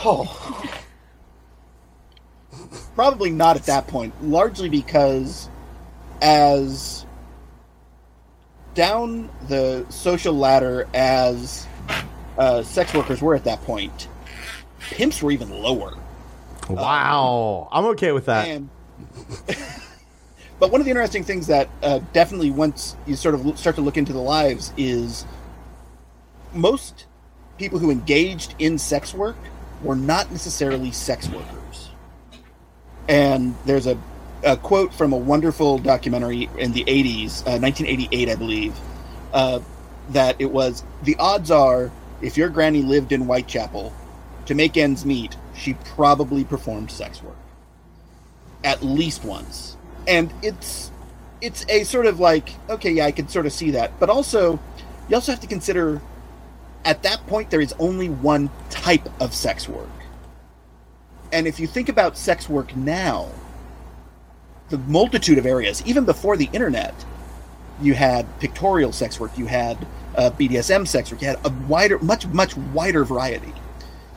Oh. 0.05 0.79
Probably 2.95 3.29
not 3.29 3.55
at 3.55 3.65
that 3.67 3.85
point, 3.85 4.11
largely 4.23 4.67
because 4.67 5.49
as 6.19 7.05
down 8.73 9.29
the 9.47 9.85
social 9.89 10.33
ladder 10.33 10.87
as 10.95 11.67
uh, 12.37 12.63
sex 12.63 12.93
workers 12.93 13.21
were 13.21 13.35
at 13.35 13.43
that 13.45 13.61
point, 13.63 14.07
pimps 14.79 15.21
were 15.21 15.31
even 15.31 15.49
lower. 15.49 15.93
Wow. 16.69 17.67
I'm 17.71 17.85
okay 17.87 18.11
with 18.11 18.25
that. 18.25 18.47
And, 18.47 18.69
but 20.59 20.71
one 20.71 20.81
of 20.81 20.85
the 20.85 20.91
interesting 20.91 21.23
things 21.23 21.47
that 21.47 21.69
uh, 21.81 21.99
definitely 22.13 22.51
once 22.51 22.95
you 23.05 23.15
sort 23.15 23.35
of 23.35 23.57
start 23.57 23.75
to 23.75 23.81
look 23.81 23.97
into 23.97 24.13
the 24.13 24.21
lives 24.21 24.73
is 24.77 25.25
most 26.53 27.05
people 27.57 27.79
who 27.79 27.91
engaged 27.91 28.55
in 28.59 28.77
sex 28.77 29.13
work 29.13 29.35
were 29.81 29.95
not 29.95 30.31
necessarily 30.31 30.91
sex 30.91 31.27
workers. 31.29 31.89
And 33.07 33.55
there's 33.65 33.87
a, 33.87 33.97
a 34.43 34.55
quote 34.55 34.93
from 34.93 35.11
a 35.13 35.17
wonderful 35.17 35.77
documentary 35.77 36.49
in 36.57 36.71
the 36.71 36.85
80s, 36.85 37.41
uh, 37.45 37.59
1988, 37.59 38.29
I 38.29 38.35
believe, 38.35 38.75
uh, 39.33 39.59
that 40.09 40.35
it 40.39 40.51
was 40.51 40.83
the 41.03 41.15
odds 41.17 41.51
are 41.51 41.91
if 42.23 42.37
your 42.37 42.49
granny 42.49 42.81
lived 42.81 43.11
in 43.11 43.21
Whitechapel 43.21 43.93
to 44.47 44.55
make 44.55 44.77
ends 44.77 45.05
meet, 45.05 45.35
she 45.53 45.75
probably 45.95 46.43
performed 46.43 46.89
sex 46.89 47.21
work 47.21 47.35
at 48.63 48.83
least 48.83 49.23
once. 49.23 49.77
And 50.07 50.33
it's 50.41 50.91
it's 51.41 51.65
a 51.67 51.83
sort 51.83 52.05
of 52.05 52.19
like 52.19 52.49
okay, 52.69 52.91
yeah, 52.91 53.05
I 53.05 53.11
can 53.11 53.27
sort 53.27 53.45
of 53.45 53.53
see 53.53 53.71
that, 53.71 53.99
but 53.99 54.09
also 54.09 54.59
you 55.09 55.15
also 55.15 55.31
have 55.31 55.41
to 55.41 55.47
consider 55.47 56.01
at 56.85 57.03
that 57.03 57.25
point 57.27 57.49
there 57.49 57.61
is 57.61 57.73
only 57.79 58.09
one 58.09 58.49
type 58.69 59.07
of 59.21 59.33
sex 59.33 59.67
work. 59.67 59.89
And 61.31 61.47
if 61.47 61.59
you 61.59 61.67
think 61.67 61.89
about 61.89 62.17
sex 62.17 62.47
work 62.47 62.75
now, 62.75 63.29
the 64.69 64.77
multitude 64.77 65.37
of 65.37 65.45
areas, 65.45 65.81
even 65.85 66.05
before 66.05 66.37
the 66.37 66.49
internet, 66.53 66.93
you 67.81 67.93
had 67.93 68.27
pictorial 68.39 68.91
sex 68.91 69.19
work, 69.19 69.37
you 69.37 69.45
had 69.45 69.77
uh, 70.15 70.29
BDSM 70.31 70.87
sex 70.87 71.11
work, 71.11 71.21
you 71.21 71.27
had 71.27 71.39
a 71.45 71.49
wider, 71.67 71.99
much, 71.99 72.27
much 72.27 72.55
wider 72.55 73.03
variety. 73.03 73.53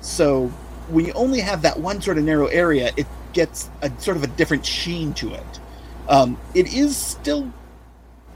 So 0.00 0.48
when 0.88 1.04
you 1.04 1.12
only 1.14 1.40
have 1.40 1.62
that 1.62 1.78
one 1.78 2.00
sort 2.00 2.18
of 2.18 2.24
narrow 2.24 2.46
area, 2.46 2.92
it 2.96 3.06
gets 3.32 3.70
a 3.82 3.90
sort 3.98 4.16
of 4.16 4.22
a 4.22 4.28
different 4.28 4.64
sheen 4.64 5.12
to 5.14 5.32
it. 5.34 5.60
Um, 6.08 6.38
it 6.54 6.72
is 6.72 6.96
still 6.96 7.52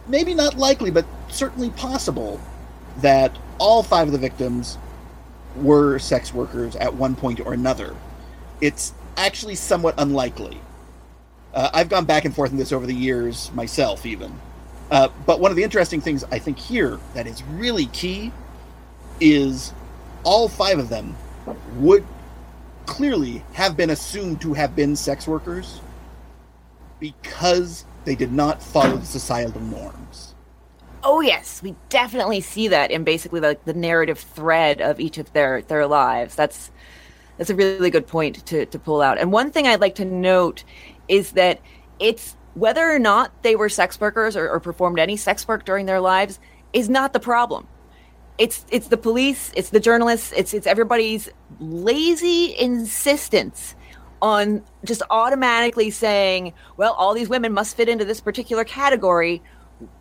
maybe 0.09 0.35
not 0.35 0.57
likely, 0.57 0.91
but 0.91 1.05
certainly 1.29 1.71
possible 1.71 2.41
that 2.99 3.37
all 3.59 3.83
five 3.83 4.09
of 4.09 4.13
the 4.13 4.19
victims 4.19 4.79
were 5.57 5.99
sex 5.99 6.35
workers 6.35 6.77
at 6.77 6.95
one 6.95 7.15
point 7.15 7.41
or 7.41 7.53
another. 7.53 7.95
It's 8.61 8.93
actually 9.17 9.55
somewhat 9.55 9.95
unlikely. 9.99 10.61
Uh, 11.55 11.71
I've 11.73 11.89
gone 11.89 12.05
back 12.05 12.25
and 12.25 12.35
forth 12.35 12.51
on 12.51 12.57
this 12.57 12.73
over 12.73 12.87
the 12.87 12.95
years 12.95 13.51
myself, 13.53 14.07
even. 14.07 14.39
Uh, 14.91 15.09
but 15.27 15.41
one 15.41 15.51
of 15.51 15.57
the 15.57 15.63
interesting 15.63 16.01
things 16.01 16.25
I 16.25 16.39
think 16.39 16.59
here 16.59 16.99
that 17.15 17.27
is 17.27 17.43
really 17.45 17.87
key 17.87 18.33
is 19.21 19.73
all 20.25 20.49
five 20.49 20.79
of 20.79 20.89
them 20.89 21.17
would 21.77 22.05
clearly 22.87 23.45
have 23.53 23.77
been 23.77 23.91
assumed 23.91 24.41
to 24.41 24.53
have 24.55 24.75
been 24.75 24.97
sex 24.97 25.29
workers 25.29 25.81
because 26.99 27.85
they 28.05 28.15
did 28.15 28.33
not 28.33 28.63
follow 28.63 28.97
the 28.97 29.07
societal 29.07 29.61
norms. 29.61 30.35
Oh 31.03 31.21
yes, 31.21 31.63
we 31.63 31.75
definitely 31.89 32.41
see 32.41 32.69
that 32.69 32.91
in 32.91 33.05
basically 33.05 33.41
like 33.41 33.65
the 33.65 33.73
narrative 33.73 34.19
thread 34.19 34.81
of 34.81 35.01
each 35.01 35.19
of 35.19 35.33
their 35.33 35.63
their 35.63 35.87
lives. 35.87 36.35
That's 36.35 36.71
that's 37.39 37.49
a 37.49 37.55
really 37.55 37.91
good 37.91 38.07
point 38.07 38.45
to 38.47 38.67
to 38.67 38.79
pull 38.79 39.01
out. 39.01 39.19
And 39.19 39.33
one 39.33 39.51
thing 39.51 39.67
I'd 39.67 39.81
like 39.81 39.95
to 39.95 40.05
note 40.05 40.65
is 41.09 41.33
that 41.33 41.61
it's 41.99 42.37
whether 42.55 42.91
or 42.91 42.99
not 42.99 43.43
they 43.43 43.57
were 43.57 43.69
sex 43.69 44.01
workers 44.01 44.37
or, 44.37 44.49
or 44.49 44.61
performed 44.61 44.99
any 44.99 45.17
sex 45.17 45.47
work 45.47 45.65
during 45.65 45.87
their 45.87 46.01
lives 46.01 46.39
is 46.73 46.89
not 46.89 47.13
the 47.13 47.21
problem. 47.21 47.67
It's 48.39 48.65
it's 48.71 48.89
the 48.89 48.97
police, 48.97 49.53
it's 49.55 49.71
the 49.71 49.81
journalists, 49.81 50.33
it's 50.35 50.55
it's 50.55 50.67
everybody's 50.67 51.29
lazy 51.59 52.57
insistence 52.59 53.75
on 54.23 54.63
just 54.85 55.03
automatically 55.11 55.91
saying, 55.91 56.53
well, 56.77 56.93
all 56.95 57.15
these 57.15 57.29
women 57.29 57.53
must 57.53 57.77
fit 57.77 57.89
into 57.89 58.05
this 58.05 58.21
particular 58.21 58.65
category, 58.65 59.43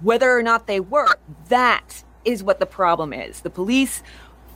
whether 0.01 0.37
or 0.37 0.43
not 0.43 0.67
they 0.67 0.79
were. 0.79 1.15
That 1.49 2.03
is 2.25 2.43
what 2.43 2.59
the 2.59 2.65
problem 2.65 3.13
is. 3.13 3.41
The 3.41 3.49
police 3.49 4.03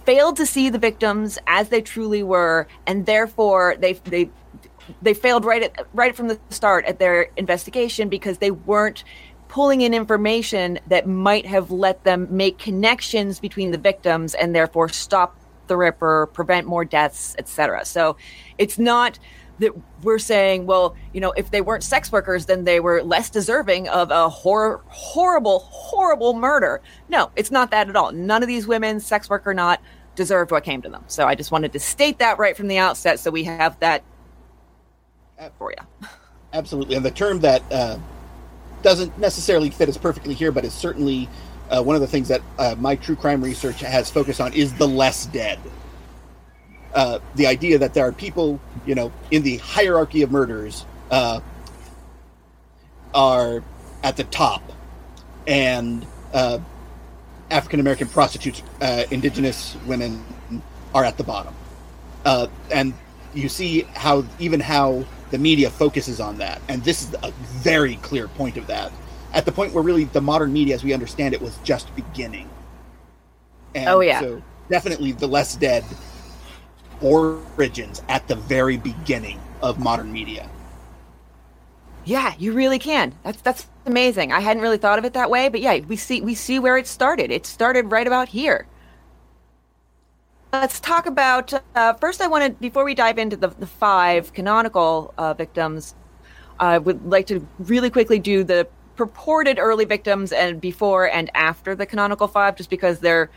failed 0.06 0.38
to 0.38 0.46
see 0.46 0.70
the 0.70 0.80
victims 0.80 1.38
as 1.48 1.70
they 1.70 1.82
truly 1.82 2.24
were, 2.24 2.68
and 2.88 3.06
therefore 3.06 3.76
they 3.80 3.94
they 3.94 4.30
they 5.02 5.14
failed 5.14 5.46
right 5.46 5.64
at 5.64 5.88
right 5.94 6.16
from 6.16 6.28
the 6.28 6.40
start 6.50 6.86
at 6.86 7.00
their 7.00 7.30
investigation 7.38 8.10
because 8.10 8.38
they 8.40 8.52
weren't 8.52 9.04
pulling 9.48 9.82
in 9.82 9.94
information 9.94 10.80
that 10.88 11.08
might 11.08 11.46
have 11.46 11.70
let 11.70 12.04
them 12.04 12.28
make 12.30 12.58
connections 12.58 13.40
between 13.40 13.72
the 13.72 13.78
victims 13.78 14.34
and 14.34 14.56
therefore 14.56 14.90
stop 14.90 15.38
the 15.68 15.78
ripper 15.78 16.28
prevent 16.34 16.68
more 16.68 16.84
deaths 16.84 17.36
etc 17.38 17.86
so 17.86 18.16
it's 18.58 18.78
not 18.78 19.20
that 19.60 19.72
we're 20.02 20.20
saying 20.20 20.66
well 20.66 20.96
you 21.14 21.22
know 21.22 21.32
if 21.34 21.52
they 21.52 21.62
weren't 21.62 21.84
sex 21.84 22.12
workers 22.12 22.46
then 22.46 22.64
they 22.64 22.80
were 22.80 23.04
less 23.04 23.30
deserving 23.30 23.88
of 23.90 24.12
a 24.12 24.30
hor- 24.30 24.82
horrible 24.88 25.60
horrible 25.60 26.34
murder. 26.34 26.82
No 27.10 27.32
it's 27.36 27.52
not 27.52 27.72
that 27.72 27.90
at 27.90 27.96
all. 27.96 28.12
None 28.12 28.42
of 28.42 28.48
these 28.48 28.68
women 28.68 29.00
sex 29.00 29.30
worker 29.30 29.54
not 29.54 29.82
deserved 30.16 30.52
what 30.52 30.64
came 30.64 30.82
to 30.82 30.90
them. 30.90 31.04
So 31.08 31.26
i 31.26 31.36
just 31.36 31.52
wanted 31.52 31.74
to 31.74 31.80
state 31.80 32.20
that 32.20 32.40
right 32.40 32.58
from 32.58 32.68
the 32.68 32.78
outset 32.78 33.20
so 33.20 33.32
we 33.32 33.44
have 33.44 33.80
that 33.80 34.04
for 35.58 35.72
you 35.72 36.08
Absolutely, 36.54 36.96
and 36.96 37.04
the 37.04 37.12
term 37.12 37.40
that 37.40 37.64
uh, 37.72 37.98
doesn't 38.84 39.18
necessarily 39.18 39.72
fit 39.72 39.90
as 39.90 39.98
perfectly 39.98 40.36
here, 40.36 40.52
but 40.52 40.64
is 40.64 40.74
certainly 40.74 41.28
uh, 41.72 41.82
one 41.82 41.96
of 41.96 42.02
the 42.02 42.08
things 42.08 42.28
that 42.28 42.42
uh, 42.60 42.76
my 42.78 42.96
true 42.96 43.16
crime 43.16 43.44
research 43.44 43.80
has 43.80 44.10
focused 44.12 44.40
on 44.40 44.54
is 44.54 44.72
the 44.74 44.88
less 44.88 45.26
dead. 45.28 45.58
Uh, 46.94 47.18
the 47.36 47.48
idea 47.48 47.80
that 47.80 47.96
there 47.96 48.06
are 48.06 48.12
people, 48.12 48.60
you 48.86 48.94
know, 48.94 49.12
in 49.32 49.42
the 49.42 49.58
hierarchy 49.58 50.22
of 50.22 50.32
murders, 50.32 50.86
uh, 51.10 51.40
are 53.16 53.64
at 54.04 54.16
the 54.16 54.24
top, 54.26 54.62
and 55.48 56.06
uh, 56.34 56.60
African 57.50 57.80
American 57.80 58.08
prostitutes, 58.08 58.62
uh, 58.82 59.06
indigenous 59.10 59.76
women 59.88 60.24
are 60.94 61.04
at 61.04 61.18
the 61.18 61.24
bottom, 61.24 61.56
uh, 62.26 62.46
and 62.70 62.94
you 63.34 63.50
see 63.50 63.82
how 63.96 64.24
even 64.38 64.60
how 64.60 65.04
the 65.34 65.40
media 65.40 65.68
focuses 65.68 66.20
on 66.20 66.38
that, 66.38 66.62
and 66.70 66.84
this 66.84 67.02
is 67.02 67.16
a 67.24 67.32
very 67.64 67.96
clear 67.98 68.28
point 68.28 68.56
of 68.56 68.68
that. 68.68 68.92
At 69.34 69.46
the 69.46 69.52
point 69.52 69.74
where 69.74 69.84
really 69.84 70.04
the 70.04 70.22
modern 70.22 70.54
media, 70.54 70.76
as 70.76 70.84
we 70.84 70.94
understand 70.94 71.34
it, 71.34 71.42
was 71.42 71.58
just 71.64 71.94
beginning. 71.96 72.48
And 73.74 73.90
Oh, 73.90 74.00
yeah. 74.02 74.20
So 74.20 74.44
definitely 74.70 75.12
the 75.12 75.26
less 75.26 75.56
dead 75.56 75.84
origins 77.02 78.04
at 78.10 78.28
the 78.28 78.36
very 78.36 78.78
beginning 78.78 79.40
of 79.64 79.80
modern 79.80 80.14
media. 80.14 80.48
Yeah, 82.06 82.36
you 82.38 82.54
really 82.54 82.78
can. 82.78 83.16
That's 83.24 83.42
that's 83.42 83.68
amazing. 83.88 84.32
I 84.32 84.40
hadn't 84.40 84.62
really 84.62 84.78
thought 84.78 85.00
of 85.00 85.06
it 85.06 85.14
that 85.14 85.32
way, 85.32 85.50
but 85.50 85.62
yeah, 85.62 85.80
we 85.80 85.96
see 85.96 86.22
we 86.22 86.36
see 86.36 86.60
where 86.60 86.78
it 86.78 86.86
started. 86.86 87.32
It 87.32 87.48
started 87.48 87.90
right 87.90 88.06
about 88.06 88.28
here. 88.30 88.68
Let's 90.54 90.80
talk 90.80 91.08
about 91.08 91.52
uh, 91.74 91.94
first. 91.94 92.22
I 92.22 92.28
wanted 92.28 92.60
before 92.60 92.84
we 92.84 92.94
dive 92.94 93.18
into 93.18 93.36
the, 93.36 93.48
the 93.48 93.66
five 93.66 94.34
canonical 94.34 95.12
uh, 95.18 95.34
victims. 95.34 95.96
I 96.60 96.78
would 96.78 97.04
like 97.08 97.26
to 97.28 97.46
really 97.58 97.90
quickly 97.90 98.20
do 98.20 98.44
the 98.44 98.68
purported 98.96 99.58
early 99.58 99.86
victims 99.86 100.32
and 100.32 100.62
before 100.62 101.10
and 101.10 101.32
after 101.34 101.74
the 101.74 101.88
canonical 101.88 102.28
five, 102.28 102.56
just 102.56 102.70
because 102.70 103.00
they're 103.00 103.32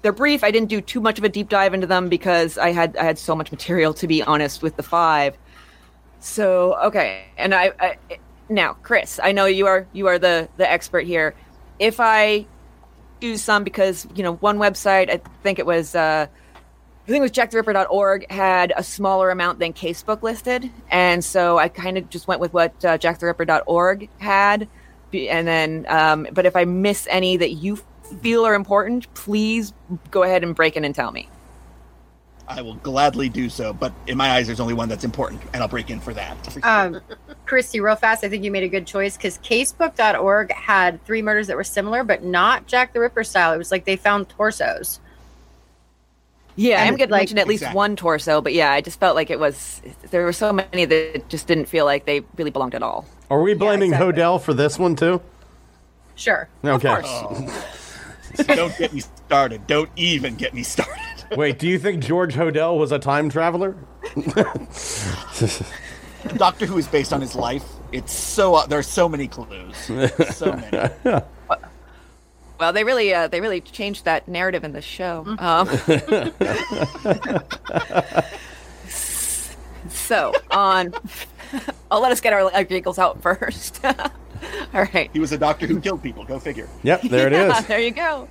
they're 0.00 0.12
brief. 0.12 0.42
I 0.42 0.50
didn't 0.50 0.70
do 0.70 0.80
too 0.80 1.02
much 1.02 1.18
of 1.18 1.24
a 1.24 1.28
deep 1.28 1.50
dive 1.50 1.74
into 1.74 1.86
them 1.86 2.08
because 2.08 2.56
I 2.56 2.72
had 2.72 2.96
I 2.96 3.04
had 3.04 3.18
so 3.18 3.36
much 3.36 3.52
material 3.52 3.92
to 3.94 4.06
be 4.06 4.22
honest 4.22 4.62
with 4.62 4.76
the 4.76 4.82
five. 4.82 5.36
So 6.20 6.78
okay, 6.84 7.26
and 7.36 7.54
I, 7.54 7.72
I 7.78 7.98
now 8.48 8.78
Chris, 8.82 9.20
I 9.22 9.32
know 9.32 9.44
you 9.44 9.66
are 9.66 9.86
you 9.92 10.06
are 10.06 10.18
the 10.18 10.48
the 10.56 10.70
expert 10.70 11.04
here. 11.04 11.34
If 11.78 12.00
I 12.00 12.46
choose 13.20 13.42
some 13.42 13.64
because 13.64 14.06
you 14.14 14.22
know 14.22 14.34
one 14.34 14.58
website, 14.58 15.10
I 15.10 15.20
think 15.42 15.58
it 15.58 15.66
was 15.66 15.94
uh, 15.94 16.26
I 16.28 17.06
think 17.06 17.18
it 17.18 17.22
was 17.22 17.30
jacktheripper.org 17.32 18.30
had 18.30 18.72
a 18.76 18.82
smaller 18.82 19.30
amount 19.30 19.58
than 19.58 19.72
Casebook 19.72 20.22
listed, 20.22 20.70
and 20.90 21.24
so 21.24 21.58
I 21.58 21.68
kind 21.68 21.98
of 21.98 22.10
just 22.10 22.26
went 22.28 22.40
with 22.40 22.52
what 22.52 22.72
uh, 22.84 22.98
jacktheripper.org 22.98 24.08
had, 24.18 24.68
and 25.12 25.46
then 25.46 25.86
um, 25.88 26.26
but 26.32 26.46
if 26.46 26.56
I 26.56 26.64
miss 26.64 27.06
any 27.10 27.36
that 27.36 27.52
you 27.52 27.78
feel 28.22 28.46
are 28.46 28.54
important, 28.54 29.12
please 29.14 29.72
go 30.10 30.22
ahead 30.22 30.42
and 30.42 30.54
break 30.54 30.76
in 30.76 30.84
and 30.84 30.94
tell 30.94 31.12
me. 31.12 31.28
I 32.48 32.62
will 32.62 32.74
gladly 32.74 33.28
do 33.28 33.48
so, 33.48 33.72
but 33.72 33.92
in 34.06 34.16
my 34.16 34.30
eyes, 34.30 34.46
there's 34.46 34.60
only 34.60 34.74
one 34.74 34.88
that's 34.88 35.04
important, 35.04 35.42
and 35.52 35.62
I'll 35.62 35.68
break 35.68 35.90
in 35.90 36.00
for 36.00 36.14
that. 36.14 36.64
Um, 36.64 37.00
Christy, 37.46 37.80
real 37.80 37.94
fast, 37.96 38.24
I 38.24 38.28
think 38.28 38.44
you 38.44 38.50
made 38.50 38.64
a 38.64 38.68
good 38.68 38.86
choice 38.86 39.16
because 39.16 39.38
casebook.org 39.38 40.52
had 40.52 41.02
three 41.04 41.22
murders 41.22 41.46
that 41.46 41.56
were 41.56 41.64
similar, 41.64 42.04
but 42.04 42.22
not 42.24 42.66
Jack 42.66 42.92
the 42.92 43.00
Ripper 43.00 43.24
style. 43.24 43.52
It 43.52 43.58
was 43.58 43.70
like 43.70 43.84
they 43.84 43.96
found 43.96 44.28
torsos. 44.28 45.00
Yeah, 46.58 46.80
And, 46.80 46.88
I'm 46.88 46.96
going 46.96 47.08
to 47.08 47.12
like- 47.12 47.20
mention 47.22 47.38
at 47.38 47.46
least 47.46 47.62
Exactly. 47.62 47.76
one 47.76 47.96
torso, 47.96 48.40
but 48.40 48.52
yeah, 48.54 48.72
I 48.72 48.80
just 48.80 48.98
felt 48.98 49.14
like 49.14 49.30
it 49.30 49.38
was 49.38 49.80
there 50.10 50.24
were 50.24 50.32
so 50.32 50.52
many 50.52 50.84
that 50.86 51.28
just 51.28 51.46
didn't 51.46 51.66
feel 51.66 51.84
like 51.84 52.04
they 52.06 52.22
really 52.36 52.50
belonged 52.50 52.74
at 52.74 52.82
all. 52.82 53.06
Are 53.30 53.40
we 53.42 53.54
blaming 53.54 53.90
exactly. 53.92 54.12
Hodel 54.22 54.40
for 54.40 54.54
this 54.54 54.78
one 54.78 54.96
too? 54.96 55.20
Sure. 56.14 56.48
Okay. 56.64 57.00
Oh. 57.04 57.64
Don't 58.46 58.76
get 58.78 58.92
me 58.92 59.00
started. 59.00 59.66
Don't 59.66 59.90
even 59.96 60.34
get 60.36 60.54
me 60.54 60.62
started. 60.62 60.94
Wait, 61.36 61.58
do 61.58 61.68
you 61.68 61.78
think 61.78 62.02
George 62.02 62.34
Hodel 62.34 62.78
was 62.78 62.90
a 62.92 62.98
time 62.98 63.28
traveler? 63.28 63.76
Doctor 66.36 66.66
Who 66.66 66.78
is 66.78 66.86
based 66.86 67.12
on 67.12 67.20
his 67.20 67.34
life. 67.34 67.64
It's 67.92 68.12
so 68.12 68.64
there's 68.68 68.86
so 68.88 69.08
many 69.08 69.28
clues, 69.28 69.76
so 70.34 70.52
many. 70.72 71.22
Well, 72.58 72.72
they 72.72 72.84
really 72.84 73.12
uh, 73.12 73.28
they 73.28 73.40
really 73.40 73.60
changed 73.60 74.04
that 74.06 74.26
narrative 74.28 74.64
in 74.64 74.72
the 74.72 74.80
show. 74.82 75.24
Um, 75.38 75.68
so 79.88 80.32
on, 80.50 80.94
I'll 81.90 82.00
let 82.00 82.12
us 82.12 82.20
get 82.20 82.32
our, 82.32 82.52
our 82.52 82.64
giggles 82.64 82.98
out 82.98 83.20
first. 83.22 83.84
All 83.84 84.86
right. 84.92 85.10
He 85.12 85.18
was 85.18 85.32
a 85.32 85.38
doctor 85.38 85.66
who 85.66 85.80
killed 85.80 86.02
people. 86.02 86.24
Go 86.24 86.38
figure. 86.38 86.68
Yep, 86.82 87.02
there 87.02 87.26
it 87.26 87.32
Yeah, 87.32 87.58
is. 87.58 87.66
There 87.66 87.80
you 87.80 87.90
go. 87.90 88.28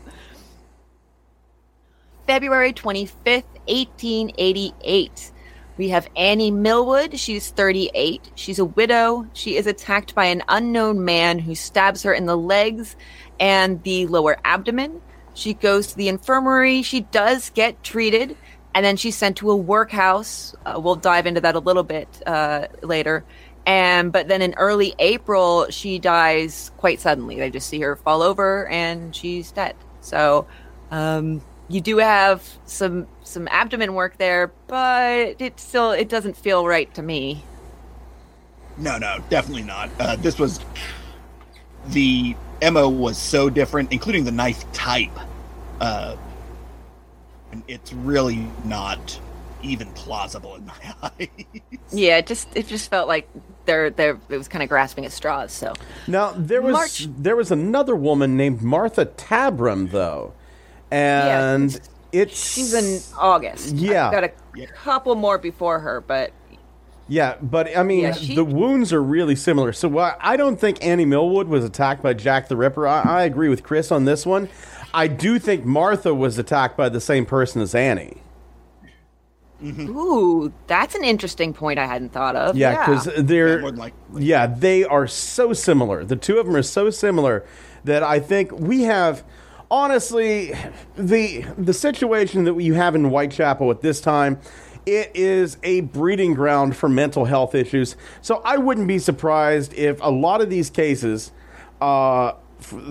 February 2.27 2.73
25th, 2.73 3.43
1888. 3.67 5.31
We 5.77 5.89
have 5.89 6.07
Annie 6.15 6.51
Millwood. 6.51 7.19
She's 7.19 7.49
38. 7.49 8.31
She's 8.35 8.59
a 8.59 8.65
widow. 8.65 9.27
She 9.33 9.57
is 9.57 9.67
attacked 9.67 10.15
by 10.15 10.25
an 10.25 10.43
unknown 10.47 11.03
man 11.03 11.37
who 11.39 11.53
stabs 11.53 12.03
her 12.03 12.13
in 12.13 12.25
the 12.25 12.37
legs 12.37 12.95
and 13.39 13.83
the 13.83 14.07
lower 14.07 14.37
abdomen. 14.45 15.01
She 15.33 15.53
goes 15.53 15.87
to 15.87 15.97
the 15.97 16.07
infirmary. 16.07 16.81
She 16.81 17.01
does 17.01 17.49
get 17.49 17.83
treated, 17.83 18.37
and 18.73 18.85
then 18.85 18.95
she's 18.95 19.17
sent 19.17 19.37
to 19.37 19.51
a 19.51 19.55
workhouse. 19.55 20.55
Uh, 20.65 20.79
we'll 20.81 20.95
dive 20.95 21.27
into 21.27 21.41
that 21.41 21.55
a 21.55 21.59
little 21.59 21.83
bit 21.83 22.07
uh, 22.25 22.67
later. 22.81 23.25
And 23.65 24.13
but 24.13 24.29
then 24.29 24.41
in 24.41 24.53
early 24.53 24.95
April, 24.99 25.67
she 25.69 25.99
dies 25.99 26.71
quite 26.77 27.01
suddenly. 27.01 27.37
They 27.37 27.49
just 27.49 27.67
see 27.67 27.81
her 27.81 27.97
fall 27.97 28.21
over, 28.21 28.67
and 28.67 29.13
she's 29.13 29.51
dead. 29.51 29.75
So 29.99 30.47
um, 30.89 31.41
you 31.67 31.81
do 31.81 31.97
have 31.97 32.43
some 32.65 33.07
some 33.23 33.47
abdomen 33.49 33.93
work 33.93 34.17
there, 34.17 34.51
but 34.67 35.35
it 35.39 35.59
still 35.59 35.91
it 35.91 36.09
doesn't 36.09 36.37
feel 36.37 36.67
right 36.67 36.93
to 36.93 37.01
me. 37.01 37.43
No, 38.77 38.97
no, 38.97 39.17
definitely 39.29 39.63
not. 39.63 39.89
Uh, 39.99 40.15
this 40.17 40.37
was 40.37 40.59
the 41.87 42.35
mo 42.61 42.89
was 42.89 43.17
so 43.17 43.49
different, 43.49 43.91
including 43.91 44.25
the 44.25 44.31
knife 44.31 44.69
type. 44.73 45.11
Uh, 45.79 46.15
and 47.51 47.63
it's 47.67 47.93
really 47.93 48.47
not 48.65 49.19
even 49.61 49.87
plausible 49.93 50.55
in 50.55 50.65
my 50.65 50.93
eyes. 51.19 51.27
Yeah, 51.91 52.17
it 52.17 52.27
just 52.27 52.47
it 52.55 52.67
just 52.67 52.89
felt 52.89 53.07
like 53.07 53.29
they're 53.65 53.89
they're 53.89 54.19
it 54.29 54.37
was 54.37 54.47
kind 54.47 54.61
of 54.61 54.69
grasping 54.69 55.05
at 55.05 55.11
straws. 55.11 55.51
So 55.51 55.73
Now 56.07 56.33
there 56.35 56.61
was 56.61 56.73
March- 56.73 57.07
there 57.17 57.35
was 57.35 57.51
another 57.51 57.95
woman 57.95 58.35
named 58.37 58.61
Martha 58.61 59.05
Tabram 59.05 59.91
though, 59.91 60.33
and 60.95 61.71
she's- 61.71 61.89
it's 62.11 62.53
she's 62.53 62.73
in 62.73 63.01
August. 63.19 63.75
Yeah. 63.75 64.07
I've 64.07 64.13
got 64.13 64.23
a 64.23 64.31
Yeah. 64.55 64.65
couple 64.83 65.15
more 65.15 65.37
before 65.37 65.79
her, 65.79 66.01
but 66.01 66.31
Yeah, 67.07 67.35
but 67.39 67.75
I 67.77 67.83
mean, 67.83 67.99
Yeah, 68.01 68.13
she- 68.13 68.33
the 68.35 68.43
wounds 68.43 68.91
are 68.91 69.01
really 69.03 69.35
similar. 69.35 69.73
So 69.73 69.87
why- 69.87 70.15
I 70.21 70.37
don't 70.37 70.59
think 70.59 70.83
Annie 70.83 71.05
Millwood 71.05 71.47
was 71.47 71.63
attacked 71.63 72.01
by 72.01 72.13
Jack 72.13 72.47
the 72.47 72.55
Ripper. 72.57 72.87
I, 72.87 73.01
I 73.03 73.23
agree 73.25 73.47
with 73.47 73.61
Chris 73.61 73.91
on 73.91 74.05
this 74.05 74.25
one. 74.25 74.49
I 74.91 75.05
do 75.07 75.37
think 75.37 75.65
Martha 75.65 76.15
was 76.15 76.39
attacked 76.39 76.75
by 76.77 76.89
the 76.89 76.99
same 77.01 77.25
person 77.27 77.61
as 77.61 77.75
Annie. 77.75 78.23
Mm-hmm. 79.63 79.95
ooh, 79.97 80.51
that's 80.67 80.95
an 80.95 81.03
interesting 81.03 81.53
point 81.53 81.79
I 81.79 81.85
hadn't 81.85 82.11
thought 82.11 82.35
of. 82.35 82.57
Yeah, 82.57 82.85
because 82.85 83.09
they're 83.17 83.55
Yeah, 83.55 83.61
more 83.61 83.71
than 83.71 83.79
likely. 83.79 84.23
yeah 84.25 84.47
they 84.47 84.83
are 84.83 85.07
so 85.07 85.53
similar. 85.53 86.03
The 86.03 86.15
two 86.17 86.39
of 86.39 86.45
them 86.45 86.55
are 86.55 86.61
so 86.63 86.89
similar 86.89 87.45
that 87.85 88.03
I 88.03 88.19
think 88.19 88.51
we 88.51 88.83
have. 88.83 89.23
Honestly, 89.75 90.55
the 90.95 91.41
the 91.57 91.73
situation 91.73 92.45
that 92.45 92.57
you 92.57 92.75
have 92.75 92.95
in 92.95 93.03
Whitechapel 93.03 93.69
at 93.71 93.81
this 93.81 93.99
time 93.99 94.39
it 94.85 95.11
is 95.13 95.57
a 95.63 95.81
breeding 95.81 96.33
ground 96.33 96.77
for 96.77 96.87
mental 96.87 97.25
health 97.25 97.53
issues. 97.53 97.97
So 98.21 98.41
I 98.45 98.55
wouldn't 98.55 98.87
be 98.87 98.99
surprised 98.99 99.73
if 99.73 99.99
a 99.99 100.09
lot 100.09 100.39
of 100.39 100.49
these 100.49 100.69
cases 100.69 101.33
uh, 101.81 102.35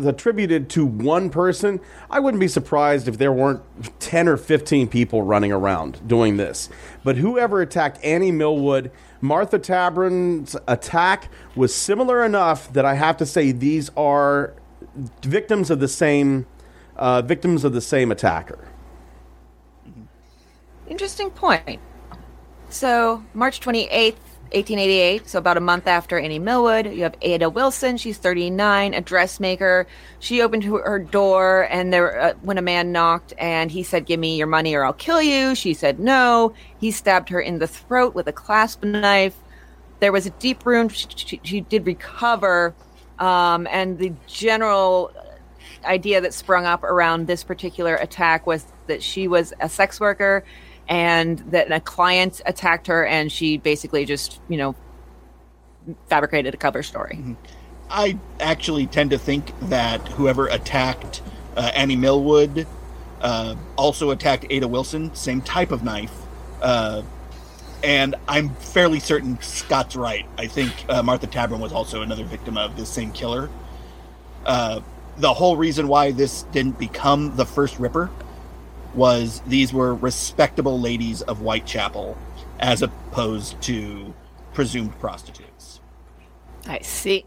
attributed 0.05 0.68
to 0.70 0.85
one 0.85 1.31
person. 1.31 1.81
I 2.11 2.20
wouldn't 2.20 2.40
be 2.40 2.49
surprised 2.49 3.09
if 3.09 3.16
there 3.16 3.33
weren't 3.33 3.62
10 4.01 4.29
or 4.29 4.37
15 4.37 4.87
people 4.88 5.23
running 5.23 5.53
around 5.53 6.07
doing 6.07 6.37
this. 6.37 6.68
But 7.03 7.16
whoever 7.16 7.62
attacked 7.62 8.05
Annie 8.05 8.31
Millwood, 8.31 8.90
Martha 9.23 9.59
Tabram's 9.59 10.55
attack 10.68 11.31
was 11.57 11.75
similar 11.75 12.23
enough 12.23 12.70
that 12.75 12.85
I 12.85 12.92
have 12.92 13.16
to 13.16 13.25
say 13.25 13.53
these 13.53 13.90
are 13.97 14.53
victims 15.23 15.70
of 15.70 15.81
the 15.81 15.88
same 15.88 16.47
uh, 16.96 17.22
victims 17.22 17.64
of 17.64 17.72
the 17.72 17.80
same 17.80 18.11
attacker. 18.11 18.68
Interesting 20.87 21.30
point. 21.30 21.80
So, 22.68 23.22
March 23.35 23.61
28th, 23.61 24.16
1888, 24.54 25.28
so 25.28 25.38
about 25.38 25.57
a 25.57 25.61
month 25.61 25.87
after 25.87 26.18
Annie 26.18 26.38
Millwood, 26.38 26.87
you 26.87 27.02
have 27.02 27.16
Ada 27.22 27.50
Wilson. 27.50 27.96
She's 27.96 28.18
39, 28.18 28.94
a 28.94 29.00
dressmaker. 29.00 29.87
She 30.20 30.42
opened 30.42 30.64
her 30.64 30.83
her 30.83 30.98
door, 30.98 31.66
and 31.70 31.92
there, 31.92 32.20
uh, 32.20 32.35
when 32.42 32.59
a 32.59 32.62
man 32.62 32.92
knocked, 32.92 33.33
and 33.38 33.70
he 33.70 33.83
said, 33.83 34.07
"Give 34.07 34.20
me 34.20 34.37
your 34.37 34.46
money, 34.46 34.74
or 34.74 34.85
I'll 34.85 34.92
kill 34.92 35.20
you." 35.20 35.54
She 35.54 35.74
said 35.74 35.98
no. 35.98 36.54
He 36.78 36.90
stabbed 36.92 37.28
her 37.30 37.40
in 37.40 37.59
the 37.59 37.66
throat 37.66 38.14
with 38.14 38.28
a 38.28 38.33
clasp 38.33 38.85
knife. 38.85 39.35
There 39.98 40.12
was 40.12 40.26
a 40.26 40.30
deep 40.30 40.64
wound. 40.64 40.92
She, 40.92 41.09
she, 41.16 41.40
she 41.42 41.61
did 41.62 41.85
recover, 41.87 42.74
um, 43.18 43.66
and 43.70 43.98
the 43.98 44.12
general 44.28 45.11
idea 45.85 46.20
that 46.20 46.35
sprung 46.35 46.64
up 46.66 46.83
around 46.83 47.27
this 47.27 47.44
particular 47.44 47.97
attack 47.97 48.47
was 48.47 48.66
that 48.87 49.03
she 49.03 49.29
was 49.29 49.53
a 49.61 49.68
sex 49.68 50.01
worker 50.01 50.44
and 50.88 51.38
that 51.51 51.70
a 51.73 51.81
client 51.81 52.40
attacked 52.47 52.87
her 52.87 53.07
and 53.07 53.33
she 53.33 53.57
basically 53.57 54.05
just 54.05 54.40
you 54.49 54.57
know 54.57 54.75
fabricated 56.09 56.55
a 56.55 56.57
cover 56.57 56.83
story 56.83 57.37
I 57.90 58.18
actually 58.40 58.87
tend 58.87 59.11
to 59.11 59.18
think 59.18 59.53
that 59.68 60.07
whoever 60.09 60.49
attacked 60.49 61.23
uh, 61.57 61.70
Annie 61.75 61.97
Millwood 61.97 62.66
uh, 63.20 63.55
also 63.77 64.11
attacked 64.11 64.47
Ada 64.51 64.68
Wilson, 64.68 65.14
same 65.14 65.40
type 65.40 65.70
of 65.70 65.85
knife. 65.85 66.12
Uh, 66.61 67.03
and 67.83 68.14
I'm 68.27 68.51
fairly 68.51 68.99
certain 68.99 69.40
Scott's 69.40 69.97
right. 69.97 70.27
I 70.38 70.47
think 70.47 70.73
uh, 70.88 71.03
Martha 71.03 71.27
Tabram 71.27 71.61
was 71.61 71.73
also 71.73 72.03
another 72.03 72.25
victim 72.25 72.57
of 72.57 72.77
this 72.77 72.88
same 72.88 73.12
killer. 73.12 73.51
The 75.16 75.33
whole 75.33 75.57
reason 75.57 75.88
why 75.88 76.11
this 76.11 76.42
didn't 76.44 76.79
become 76.79 77.37
the 77.37 77.46
first 77.46 77.79
Ripper 77.79 78.11
was 78.94 79.42
these 79.46 79.72
were 79.72 79.94
respectable 79.94 80.81
ladies 80.81 81.22
of 81.22 81.38
Whitechapel 81.38 82.16
as 82.61 82.83
opposed 82.83 83.61
to 83.62 84.14
presumed 84.53 84.98
prostitutes. 85.00 85.81
i 86.66 86.79
see. 86.81 87.24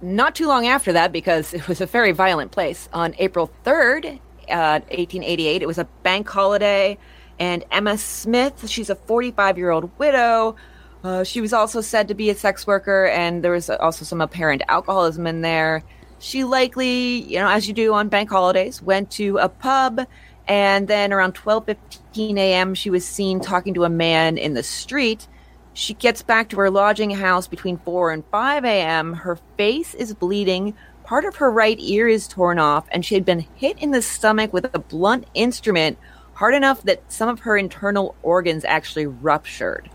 Not 0.00 0.34
too 0.34 0.46
long 0.46 0.66
after 0.66 0.92
that 0.92 1.12
because 1.12 1.54
it 1.54 1.66
was 1.66 1.80
a 1.80 1.86
very 1.86 2.12
violent 2.12 2.52
place 2.52 2.88
on 2.92 3.14
april 3.18 3.50
3rd 3.64 4.18
uh, 4.50 4.80
1888 4.90 5.62
it 5.62 5.66
was 5.66 5.78
a 5.78 5.84
bank 6.02 6.28
holiday 6.28 6.98
and 7.38 7.64
emma 7.70 7.96
smith 7.96 8.68
she's 8.68 8.90
a 8.90 8.94
45 8.94 9.58
year 9.58 9.70
old 9.70 9.90
widow. 9.98 10.56
Uh, 11.02 11.24
she 11.24 11.40
was 11.40 11.52
also 11.52 11.80
said 11.80 12.06
to 12.06 12.14
be 12.14 12.30
a 12.30 12.34
sex 12.34 12.66
worker 12.66 13.06
and 13.06 13.42
there 13.42 13.52
was 13.52 13.70
also 13.70 14.04
some 14.04 14.20
apparent 14.20 14.62
alcoholism 14.68 15.26
in 15.26 15.40
there 15.40 15.82
she 16.22 16.44
likely 16.44 17.22
you 17.22 17.38
know 17.38 17.48
as 17.48 17.66
you 17.66 17.74
do 17.74 17.92
on 17.92 18.08
bank 18.08 18.30
holidays 18.30 18.80
went 18.80 19.10
to 19.10 19.38
a 19.38 19.48
pub 19.48 20.06
and 20.48 20.88
then 20.88 21.12
around 21.12 21.34
12:15 21.34 22.38
a.m. 22.38 22.74
she 22.74 22.90
was 22.90 23.04
seen 23.04 23.40
talking 23.40 23.74
to 23.74 23.84
a 23.84 23.90
man 23.90 24.38
in 24.38 24.54
the 24.54 24.62
street 24.62 25.26
she 25.74 25.94
gets 25.94 26.22
back 26.22 26.48
to 26.50 26.56
her 26.58 26.70
lodging 26.70 27.10
house 27.10 27.46
between 27.48 27.78
4 27.78 28.10
and 28.10 28.24
5 28.30 28.64
a.m. 28.64 29.14
Her 29.14 29.38
face 29.56 29.94
is 29.94 30.12
bleeding. 30.12 30.74
Part 31.04 31.24
of 31.24 31.36
her 31.36 31.50
right 31.50 31.78
ear 31.80 32.08
is 32.08 32.28
torn 32.28 32.58
off, 32.58 32.86
and 32.90 33.04
she 33.04 33.14
had 33.14 33.24
been 33.24 33.46
hit 33.56 33.78
in 33.78 33.90
the 33.90 34.02
stomach 34.02 34.52
with 34.52 34.66
a 34.74 34.78
blunt 34.78 35.26
instrument 35.34 35.98
hard 36.34 36.54
enough 36.54 36.82
that 36.82 37.10
some 37.10 37.28
of 37.28 37.40
her 37.40 37.56
internal 37.56 38.14
organs 38.22 38.64
actually 38.64 39.06
ruptured. 39.06 39.88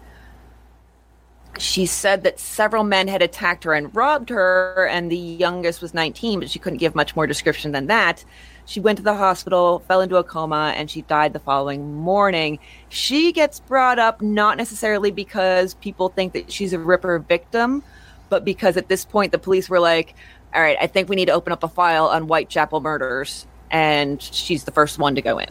She 1.59 1.85
said 1.85 2.23
that 2.23 2.39
several 2.39 2.83
men 2.83 3.07
had 3.07 3.21
attacked 3.21 3.63
her 3.63 3.73
and 3.73 3.93
robbed 3.95 4.29
her, 4.29 4.87
and 4.91 5.11
the 5.11 5.17
youngest 5.17 5.81
was 5.81 5.93
19, 5.93 6.39
but 6.39 6.49
she 6.49 6.59
couldn't 6.59 6.77
give 6.77 6.95
much 6.95 7.15
more 7.15 7.25
description 7.25 7.71
than 7.71 7.87
that. 7.87 8.23
She 8.65 8.79
went 8.79 8.97
to 8.97 9.03
the 9.03 9.15
hospital, 9.15 9.79
fell 9.87 10.01
into 10.01 10.17
a 10.17 10.23
coma, 10.23 10.73
and 10.75 10.91
she 10.91 11.01
died 11.03 11.33
the 11.33 11.39
following 11.39 11.95
morning. 11.95 12.59
She 12.89 13.31
gets 13.31 13.59
brought 13.61 13.97
up 13.97 14.21
not 14.21 14.57
necessarily 14.57 15.09
because 15.09 15.73
people 15.75 16.09
think 16.09 16.33
that 16.33 16.51
she's 16.51 16.73
a 16.73 16.79
Ripper 16.79 17.19
victim, 17.19 17.81
but 18.29 18.43
because 18.43 18.75
at 18.75 18.89
this 18.89 19.05
point 19.05 19.31
the 19.31 19.37
police 19.39 19.69
were 19.69 19.79
like, 19.79 20.15
all 20.53 20.61
right, 20.61 20.77
I 20.81 20.87
think 20.87 21.09
we 21.09 21.15
need 21.15 21.25
to 21.27 21.33
open 21.33 21.53
up 21.53 21.63
a 21.63 21.69
file 21.69 22.07
on 22.07 22.23
Whitechapel 22.23 22.81
murders, 22.81 23.47
and 23.71 24.21
she's 24.21 24.65
the 24.65 24.71
first 24.71 24.99
one 24.99 25.15
to 25.15 25.21
go 25.21 25.39
in. 25.39 25.47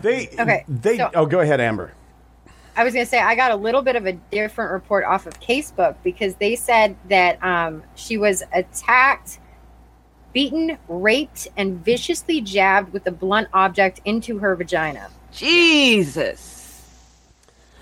They 0.00 0.28
Okay, 0.38 0.64
They 0.68 0.96
so- 0.96 1.10
oh, 1.14 1.26
go 1.26 1.40
ahead, 1.40 1.60
Amber. 1.60 1.92
I 2.80 2.82
was 2.82 2.94
going 2.94 3.04
to 3.04 3.10
say 3.10 3.18
I 3.20 3.34
got 3.34 3.50
a 3.50 3.56
little 3.56 3.82
bit 3.82 3.94
of 3.94 4.06
a 4.06 4.12
different 4.14 4.72
report 4.72 5.04
off 5.04 5.26
of 5.26 5.38
Casebook 5.38 5.96
because 6.02 6.36
they 6.36 6.56
said 6.56 6.96
that 7.10 7.42
um, 7.44 7.82
she 7.94 8.16
was 8.16 8.42
attacked, 8.54 9.38
beaten, 10.32 10.78
raped, 10.88 11.46
and 11.58 11.84
viciously 11.84 12.40
jabbed 12.40 12.94
with 12.94 13.06
a 13.06 13.10
blunt 13.10 13.48
object 13.52 14.00
into 14.06 14.38
her 14.38 14.56
vagina. 14.56 15.10
Jesus. 15.30 16.82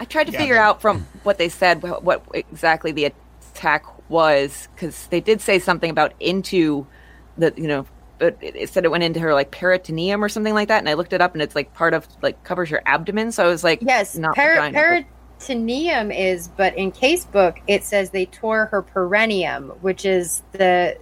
I 0.01 0.05
tried 0.05 0.25
to 0.25 0.33
Yeah, 0.33 0.39
figure 0.41 0.55
they- 0.57 0.61
out 0.61 0.81
from 0.81 1.07
what 1.23 1.39
they 1.39 1.49
said 1.49 1.81
what, 1.81 2.03
what 2.03 2.25
exactly 2.35 2.91
the 2.91 3.13
attack 3.53 3.85
was 4.11 4.67
because 4.75 5.07
they 5.07 5.21
did 5.21 5.41
say 5.41 5.61
something 5.61 5.91
about 5.91 6.13
into 6.19 6.89
the 7.37 7.55
you 7.57 7.69
know 7.69 7.87
but 8.19 8.37
it, 8.41 8.57
it 8.57 8.69
said 8.71 8.85
it 8.85 8.91
went 8.91 9.05
into 9.05 9.21
her 9.21 9.33
like 9.35 9.51
peritoneum 9.51 10.23
or 10.25 10.29
something 10.29 10.55
like 10.55 10.69
that 10.69 10.79
and 10.79 10.89
I 10.89 10.95
looked 10.95 11.13
it 11.13 11.21
up 11.21 11.33
and 11.35 11.43
it's 11.43 11.55
like 11.55 11.73
part 11.75 11.95
of 11.95 12.07
like 12.23 12.43
covers 12.45 12.71
your 12.71 12.83
abdomen 12.87 13.33
so 13.33 13.45
I 13.45 13.49
was 13.49 13.63
like 13.65 13.81
Yes, 13.83 14.17
not 14.17 14.35
per- 14.35 14.55
vagina, 14.55 14.73
but- 14.73 15.05
peritoneum 15.39 16.11
is, 16.11 16.49
but 16.49 16.77
in 16.77 16.91
Casebook 16.93 17.59
it 17.67 17.85
says 17.85 18.11
they 18.11 18.27
tore 18.27 18.67
her 18.67 18.83
perineum, 18.83 19.69
which 19.83 20.05
is 20.05 20.43
the 20.53 20.99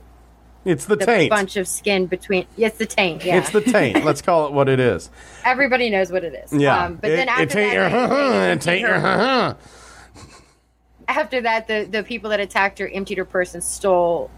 It's 0.66 0.84
the, 0.86 0.96
the 0.96 1.06
taint. 1.06 1.30
bunch 1.30 1.56
of 1.56 1.66
skin 1.66 2.06
between. 2.06 2.46
It's 2.58 2.76
the 2.76 2.84
taint. 2.86 3.24
Yeah, 3.24 3.38
It's 3.38 3.50
the 3.50 3.60
taint. 3.62 4.04
Let's 4.04 4.20
call 4.20 4.46
it 4.48 4.52
what 4.52 4.68
it 4.68 4.78
is. 4.80 5.08
everybody 5.44 5.88
knows 5.90 6.10
what 6.12 6.22
it 6.24 6.34
is. 6.34 6.52
Yeah. 6.52 6.84
Um, 6.84 6.96
but 6.96 7.10
it, 7.12 7.16
then 7.16 7.28
after 7.28 7.42
it 7.44 7.50
taint 7.50 7.72
that, 7.72 7.90
your 7.92 8.08
they- 8.08 8.28
they 8.28 8.52
it 8.52 8.60
taint 8.60 8.66
emptied 8.66 8.80
your 8.80 9.00
her- 9.00 9.56
after 11.08 11.40
that, 11.42 11.68
the 11.68 11.88
the 11.90 12.02
people 12.02 12.30
that 12.30 12.40
attacked 12.40 12.78
her 12.80 12.88
emptied 12.88 13.18
her 13.18 13.24
purse 13.24 13.54
and 13.54 13.62
stole 13.64 14.30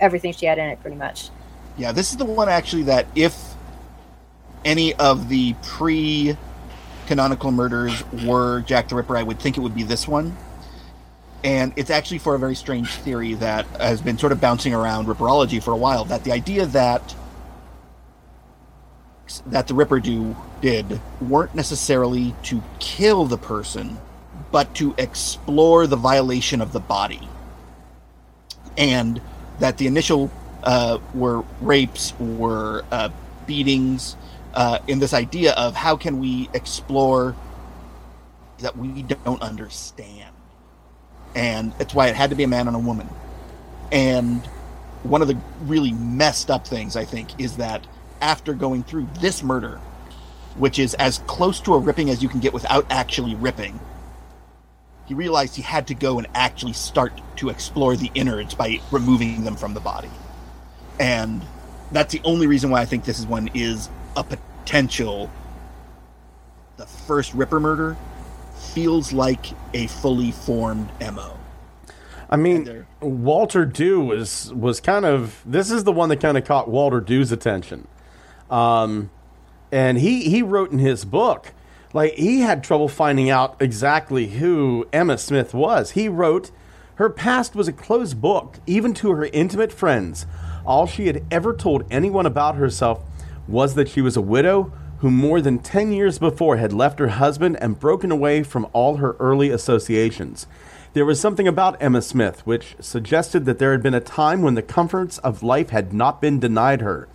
everything 0.00 0.32
she 0.32 0.44
had 0.46 0.58
in 0.58 0.66
it, 0.68 0.80
pretty 0.80 0.96
much. 0.96 1.30
Yeah, 1.76 1.92
this 1.92 2.12
is 2.12 2.16
the 2.16 2.24
one 2.24 2.48
actually 2.48 2.84
that 2.84 3.06
if 3.14 3.54
any 4.64 4.94
of 4.94 5.28
the 5.28 5.54
pre 5.62 6.36
canonical 7.06 7.50
murders 7.50 8.02
were 8.24 8.60
Jack 8.60 8.88
the 8.88 8.94
Ripper, 8.94 9.16
I 9.16 9.22
would 9.22 9.38
think 9.40 9.56
it 9.56 9.60
would 9.60 9.74
be 9.74 9.82
this 9.82 10.06
one. 10.06 10.36
And 11.42 11.72
it's 11.76 11.90
actually 11.90 12.18
for 12.18 12.34
a 12.34 12.38
very 12.38 12.54
strange 12.54 12.88
theory 12.88 13.34
that 13.34 13.66
has 13.78 14.00
been 14.00 14.16
sort 14.16 14.32
of 14.32 14.40
bouncing 14.40 14.72
around 14.72 15.06
Ripperology 15.06 15.62
for 15.62 15.72
a 15.72 15.76
while 15.76 16.04
that 16.06 16.24
the 16.24 16.32
idea 16.32 16.64
that 16.66 17.14
that 19.46 19.66
the 19.66 19.74
Ripper 19.74 20.00
do 20.00 20.36
did 20.60 21.00
weren't 21.20 21.54
necessarily 21.54 22.34
to 22.44 22.62
kill 22.78 23.24
the 23.24 23.36
person, 23.36 23.98
but 24.52 24.74
to 24.76 24.94
explore 24.96 25.86
the 25.86 25.96
violation 25.96 26.60
of 26.60 26.72
the 26.72 26.80
body. 26.80 27.28
And 28.76 29.20
that 29.58 29.76
the 29.78 29.86
initial 29.86 30.30
uh, 30.64 30.98
were 31.14 31.44
rapes, 31.60 32.18
were 32.18 32.84
uh, 32.90 33.10
beatings, 33.46 34.16
uh, 34.54 34.78
in 34.88 34.98
this 34.98 35.12
idea 35.12 35.52
of 35.52 35.74
how 35.74 35.96
can 35.96 36.18
we 36.18 36.48
explore 36.54 37.36
that 38.58 38.76
we 38.76 39.02
don't 39.02 39.42
understand. 39.42 40.34
And 41.34 41.72
that's 41.78 41.94
why 41.94 42.08
it 42.08 42.14
had 42.14 42.30
to 42.30 42.36
be 42.36 42.44
a 42.44 42.48
man 42.48 42.66
and 42.68 42.76
a 42.76 42.80
woman. 42.80 43.08
And 43.90 44.44
one 45.02 45.22
of 45.22 45.28
the 45.28 45.38
really 45.62 45.92
messed 45.92 46.50
up 46.50 46.66
things, 46.66 46.96
I 46.96 47.04
think, 47.04 47.40
is 47.40 47.56
that 47.56 47.86
after 48.20 48.54
going 48.54 48.84
through 48.84 49.08
this 49.20 49.42
murder, 49.42 49.80
which 50.56 50.78
is 50.78 50.94
as 50.94 51.18
close 51.26 51.60
to 51.60 51.74
a 51.74 51.78
ripping 51.78 52.10
as 52.10 52.22
you 52.22 52.28
can 52.28 52.40
get 52.40 52.52
without 52.52 52.86
actually 52.90 53.34
ripping, 53.34 53.78
he 55.06 55.14
realized 55.14 55.56
he 55.56 55.62
had 55.62 55.86
to 55.88 55.94
go 55.94 56.18
and 56.18 56.26
actually 56.34 56.72
start 56.72 57.12
to 57.36 57.50
explore 57.50 57.96
the 57.96 58.10
innards 58.14 58.54
by 58.54 58.80
removing 58.90 59.44
them 59.44 59.56
from 59.56 59.74
the 59.74 59.80
body. 59.80 60.08
And 60.98 61.42
that's 61.92 62.12
the 62.12 62.20
only 62.24 62.46
reason 62.46 62.70
why 62.70 62.80
I 62.80 62.84
think 62.84 63.04
this 63.04 63.18
is 63.18 63.26
one 63.26 63.50
is 63.54 63.88
a 64.16 64.24
potential. 64.24 65.30
The 66.76 66.86
first 66.86 67.34
Ripper 67.34 67.60
murder 67.60 67.96
feels 68.72 69.12
like 69.12 69.46
a 69.74 69.86
fully 69.86 70.32
formed 70.32 70.88
MO. 71.00 71.36
I 72.30 72.36
mean. 72.36 72.86
Walter 73.00 73.64
Dew 73.64 74.00
was 74.00 74.52
was 74.54 74.80
kind 74.80 75.04
of 75.04 75.42
this 75.44 75.70
is 75.70 75.84
the 75.84 75.92
one 75.92 76.08
that 76.08 76.20
kind 76.20 76.38
of 76.38 76.44
caught 76.44 76.68
Walter 76.68 77.00
Dew's 77.00 77.30
attention, 77.30 77.86
um, 78.50 79.10
and 79.70 79.98
he 79.98 80.28
he 80.30 80.42
wrote 80.42 80.72
in 80.72 80.78
his 80.78 81.04
book 81.04 81.52
Like 81.92 82.14
he 82.14 82.40
had 82.40 82.64
trouble 82.64 82.88
finding 82.88 83.30
out 83.30 83.56
exactly 83.60 84.26
who 84.26 84.86
Emma 84.92 85.16
Smith 85.18 85.54
was. 85.54 85.92
He 85.92 86.08
wrote, 86.08 86.50
"Her 86.96 87.08
past 87.10 87.54
was 87.54 87.68
a 87.68 87.72
closed 87.72 88.20
book, 88.20 88.58
even 88.66 88.94
to 88.94 89.12
her 89.12 89.26
intimate 89.26 89.72
friends. 89.72 90.26
All 90.64 90.86
she 90.86 91.06
had 91.06 91.24
ever 91.30 91.54
told 91.54 91.84
anyone 91.90 92.26
about 92.26 92.56
herself 92.56 93.02
was 93.46 93.74
that 93.74 93.88
she 93.88 94.00
was 94.00 94.16
a 94.16 94.22
widow 94.22 94.72
who 94.98 95.10
more 95.10 95.42
than 95.42 95.58
10 95.58 95.92
years 95.92 96.18
before 96.18 96.56
had 96.56 96.72
left 96.72 96.98
her 96.98 97.08
husband 97.08 97.58
and 97.60 97.78
broken 97.78 98.10
away 98.10 98.42
from 98.42 98.66
all 98.72 98.96
her 98.96 99.16
early 99.20 99.50
associations. 99.50 100.46
There 100.94 101.04
was 101.04 101.20
something 101.20 101.46
about 101.46 101.82
Emma 101.82 102.00
Smith 102.00 102.46
which 102.46 102.76
suggested 102.80 103.44
that 103.44 103.58
there 103.58 103.72
had 103.72 103.82
been 103.82 103.94
a 103.94 104.00
time 104.00 104.40
when 104.40 104.54
the 104.54 104.62
comforts 104.62 105.18
of 105.18 105.42
life 105.42 105.70
had 105.70 105.92
not 105.92 106.22
been 106.22 106.40
denied 106.40 106.80
her. 106.80 107.08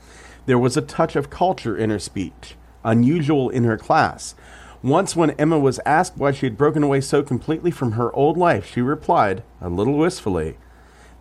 There 0.45 0.59
was 0.59 0.77
a 0.77 0.81
touch 0.81 1.15
of 1.15 1.29
culture 1.29 1.75
in 1.75 1.89
her 1.89 1.99
speech, 1.99 2.55
unusual 2.83 3.49
in 3.49 3.63
her 3.63 3.77
class. 3.77 4.35
Once, 4.83 5.15
when 5.15 5.31
Emma 5.31 5.57
was 5.57 5.79
asked 5.85 6.15
why 6.15 6.31
she 6.31 6.45
had 6.45 6.57
broken 6.57 6.83
away 6.83 7.01
so 7.01 7.23
completely 7.23 7.71
from 7.71 7.93
her 7.93 8.13
old 8.13 8.37
life, 8.37 8.65
she 8.65 8.81
replied, 8.81 9.43
a 9.59 9.69
little 9.69 9.97
wistfully, 9.97 10.57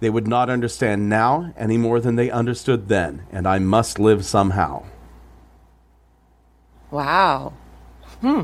They 0.01 0.11
would 0.11 0.29
not 0.29 0.49
understand 0.49 1.09
now 1.09 1.53
any 1.57 1.77
more 1.77 2.01
than 2.01 2.17
they 2.17 2.31
understood 2.31 2.89
then, 2.89 3.27
and 3.33 3.47
I 3.47 3.59
must 3.59 3.99
live 3.99 4.25
somehow. 4.25 4.85
Wow. 6.91 7.53
Hmm. 8.21 8.43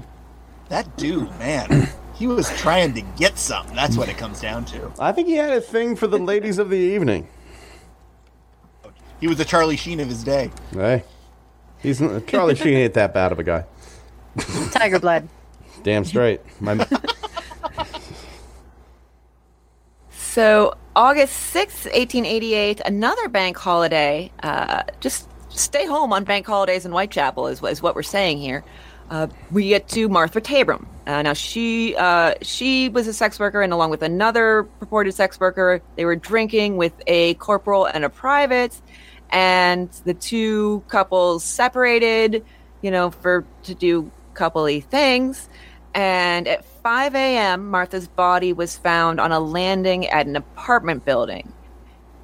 That 0.68 0.96
dude, 0.96 1.30
man, 1.38 1.88
he 2.14 2.26
was 2.26 2.48
trying 2.58 2.94
to 2.94 3.02
get 3.16 3.38
something. 3.38 3.76
That's 3.76 3.96
what 3.96 4.08
it 4.08 4.18
comes 4.18 4.40
down 4.40 4.64
to. 4.66 4.92
I 4.98 5.12
think 5.12 5.28
he 5.28 5.34
had 5.34 5.52
a 5.52 5.60
thing 5.60 5.94
for 5.94 6.06
the 6.06 6.18
ladies 6.18 6.58
of 6.58 6.70
the 6.70 6.78
evening. 6.78 7.28
He 9.20 9.28
was 9.28 9.38
the 9.38 9.44
Charlie 9.44 9.76
Sheen 9.76 10.00
of 10.00 10.08
his 10.08 10.24
day. 10.24 10.50
Hey, 10.72 11.04
he's 11.78 12.00
Charlie 12.26 12.56
Sheen 12.56 12.74
ain't 12.74 12.94
that 12.94 13.14
bad 13.14 13.32
of 13.32 13.38
a 13.38 13.44
guy. 13.44 13.64
Tiger 14.72 14.98
blood. 14.98 15.28
Damn 15.82 16.04
straight. 16.04 16.40
My, 16.60 16.86
So, 20.34 20.74
August 20.96 21.52
6th, 21.52 21.86
1888, 21.86 22.80
another 22.86 23.28
bank 23.28 23.56
holiday. 23.56 24.30
Uh, 24.44 24.84
just 25.00 25.28
stay 25.50 25.86
home 25.86 26.12
on 26.12 26.22
bank 26.22 26.46
holidays 26.46 26.86
in 26.86 26.92
Whitechapel, 26.92 27.48
is, 27.48 27.60
is 27.64 27.82
what 27.82 27.96
we're 27.96 28.04
saying 28.04 28.38
here. 28.38 28.64
Uh, 29.10 29.26
we 29.50 29.68
get 29.68 29.88
to 29.88 30.08
Martha 30.08 30.40
Tabram. 30.40 30.86
Uh, 31.06 31.22
now, 31.22 31.32
she 31.32 31.96
uh, 31.96 32.34
she 32.42 32.88
was 32.88 33.08
a 33.08 33.12
sex 33.12 33.40
worker, 33.40 33.60
and 33.60 33.72
along 33.72 33.90
with 33.90 34.02
another 34.02 34.62
purported 34.78 35.14
sex 35.14 35.38
worker, 35.38 35.82
they 35.96 36.04
were 36.04 36.16
drinking 36.16 36.76
with 36.76 36.92
a 37.08 37.34
corporal 37.34 37.86
and 37.86 38.04
a 38.04 38.08
private, 38.08 38.80
and 39.30 39.90
the 40.04 40.14
two 40.14 40.82
couples 40.88 41.44
separated, 41.44 42.44
you 42.82 42.90
know, 42.90 43.10
for 43.10 43.44
to 43.64 43.74
do 43.74 44.10
coupley 44.34 44.82
things. 44.82 45.48
And 45.92 46.48
at 46.48 46.64
5 46.84 47.14
a.m., 47.14 47.70
Martha's 47.70 48.06
body 48.06 48.52
was 48.52 48.76
found 48.76 49.18
on 49.18 49.32
a 49.32 49.40
landing 49.40 50.06
at 50.08 50.26
an 50.26 50.36
apartment 50.36 51.02
building. 51.06 51.50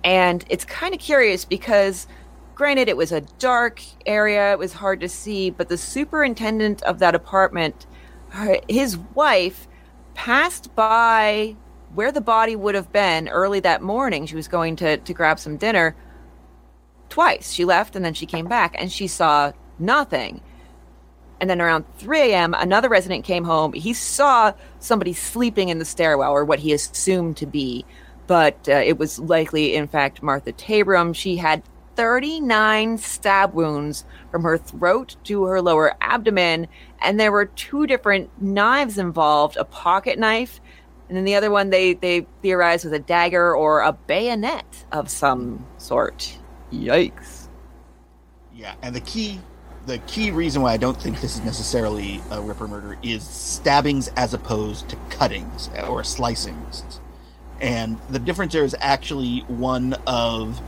And 0.05 0.45
it's 0.51 0.67
kind 0.67 0.93
of 0.93 1.01
curious 1.01 1.47
because, 1.47 2.07
granted, 2.55 2.87
it 2.87 2.97
was 2.99 3.11
a 3.11 3.23
dark 3.39 3.83
area, 4.05 4.53
it 4.53 4.59
was 4.59 4.75
hard 4.75 5.01
to 5.01 5.09
see, 5.09 5.49
but 5.49 5.71
the 5.71 5.79
superintendent 5.79 6.83
of 6.83 6.99
that 6.99 7.15
apartment, 7.15 7.87
her- 8.29 8.61
his 8.69 8.99
wife, 8.99 9.67
passed 10.13 10.75
by 10.75 11.57
where 11.95 12.13
the 12.13 12.21
body 12.21 12.55
would 12.55 12.75
have 12.75 12.93
been 12.93 13.31
early 13.31 13.61
that 13.61 13.81
morning. 13.81 14.27
She 14.27 14.37
was 14.37 14.47
going 14.47 14.77
to, 14.77 14.99
to 14.99 15.15
grab 15.15 15.39
some 15.39 15.57
dinner 15.57 15.97
twice. 17.09 17.51
She 17.51 17.65
left 17.65 17.97
and 17.97 18.05
then 18.05 18.13
she 18.13 18.27
came 18.27 18.47
back 18.47 18.77
and 18.79 18.93
she 18.93 19.07
saw 19.07 19.53
nothing. 19.79 20.43
And 21.41 21.49
then 21.49 21.61
around 21.61 21.85
3 21.99 22.21
a.m., 22.33 22.55
another 22.55 22.89
resident 22.89 23.25
came 23.25 23.45
home. 23.45 23.73
He 23.73 23.95
saw 23.95 24.53
somebody 24.79 25.13
sleeping 25.13 25.71
in 25.71 25.79
the 25.79 25.85
stairwell, 25.85 26.33
or 26.33 26.45
what 26.45 26.59
he 26.59 26.73
assumed 26.73 27.37
to 27.39 27.47
be, 27.47 27.85
but 28.27 28.69
uh, 28.69 28.73
it 28.73 28.99
was 28.99 29.19
likely, 29.19 29.75
in 29.75 29.89
fact, 29.89 30.23
Martha 30.23 30.53
Tabram. 30.53 31.15
She 31.15 31.37
had 31.37 31.63
39 31.97 32.99
stab 32.99 33.55
wounds 33.55 34.05
from 34.31 34.43
her 34.43 34.57
throat 34.57 35.17
to 35.25 35.45
her 35.45 35.61
lower 35.61 35.95
abdomen, 36.01 36.69
and 37.03 37.19
there 37.19 37.33
were 37.33 37.47
two 37.47 37.87
different 37.87 38.31
knives 38.41 38.99
involved 38.99 39.57
a 39.57 39.65
pocket 39.65 40.19
knife, 40.19 40.61
and 41.09 41.17
then 41.17 41.25
the 41.25 41.35
other 41.35 41.51
one 41.51 41.71
they, 41.71 41.95
they 41.95 42.27
theorized 42.41 42.85
was 42.85 42.93
a 42.93 42.99
dagger 42.99 43.55
or 43.55 43.81
a 43.81 43.93
bayonet 43.93 44.85
of 44.93 45.11
some 45.11 45.67
sort. 45.79 46.39
Yikes. 46.73 47.49
Yeah, 48.55 48.75
and 48.83 48.95
the 48.95 49.01
key 49.01 49.41
the 49.91 49.99
key 50.07 50.31
reason 50.31 50.63
why 50.63 50.73
I 50.73 50.77
don't 50.77 50.97
think 50.97 51.21
this 51.21 51.35
is 51.35 51.45
necessarily 51.45 52.23
a 52.31 52.41
Ripper 52.41 52.69
murder 52.69 52.97
is 53.03 53.25
stabbings 53.25 54.07
as 54.17 54.35
opposed 54.35 54.89
to 54.91 54.97
cuttings 55.11 55.67
or 55.89 56.03
slicings. 56.03 57.01
And 57.61 57.99
the 58.09 58.21
difference 58.21 58.53
there 58.53 58.63
is 58.63 58.77
actually 58.79 59.41
one 59.49 59.95
of 60.07 60.61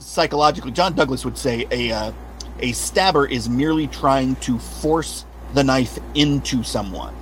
psychologically 0.00 0.72
John 0.72 0.94
Douglas 0.94 1.24
would 1.24 1.38
say 1.38 1.68
a 1.70 1.92
uh, 1.92 2.12
a 2.58 2.72
stabber 2.72 3.26
is 3.26 3.48
merely 3.48 3.86
trying 3.86 4.34
to 4.36 4.58
force 4.58 5.24
the 5.54 5.62
knife 5.62 6.00
into 6.16 6.64
someone 6.64 7.14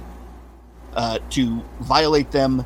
uh, 0.95 1.19
to 1.31 1.63
violate 1.81 2.31
them 2.31 2.65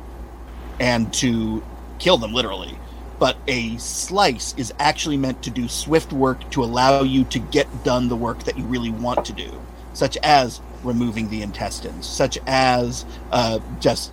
and 0.79 1.13
to 1.15 1.61
kill 1.99 2.17
them 2.17 2.33
literally 2.33 2.77
but 3.21 3.37
a 3.47 3.77
slice 3.77 4.55
is 4.57 4.73
actually 4.79 5.15
meant 5.15 5.43
to 5.43 5.51
do 5.51 5.67
swift 5.67 6.11
work 6.11 6.49
to 6.49 6.63
allow 6.63 7.03
you 7.03 7.23
to 7.25 7.37
get 7.37 7.67
done 7.83 8.09
the 8.09 8.15
work 8.15 8.43
that 8.45 8.57
you 8.57 8.63
really 8.63 8.89
want 8.89 9.23
to 9.23 9.31
do, 9.31 9.61
such 9.93 10.17
as 10.23 10.59
removing 10.83 11.29
the 11.29 11.43
intestines, 11.43 12.07
such 12.07 12.39
as 12.47 13.05
uh, 13.31 13.59
just 13.79 14.11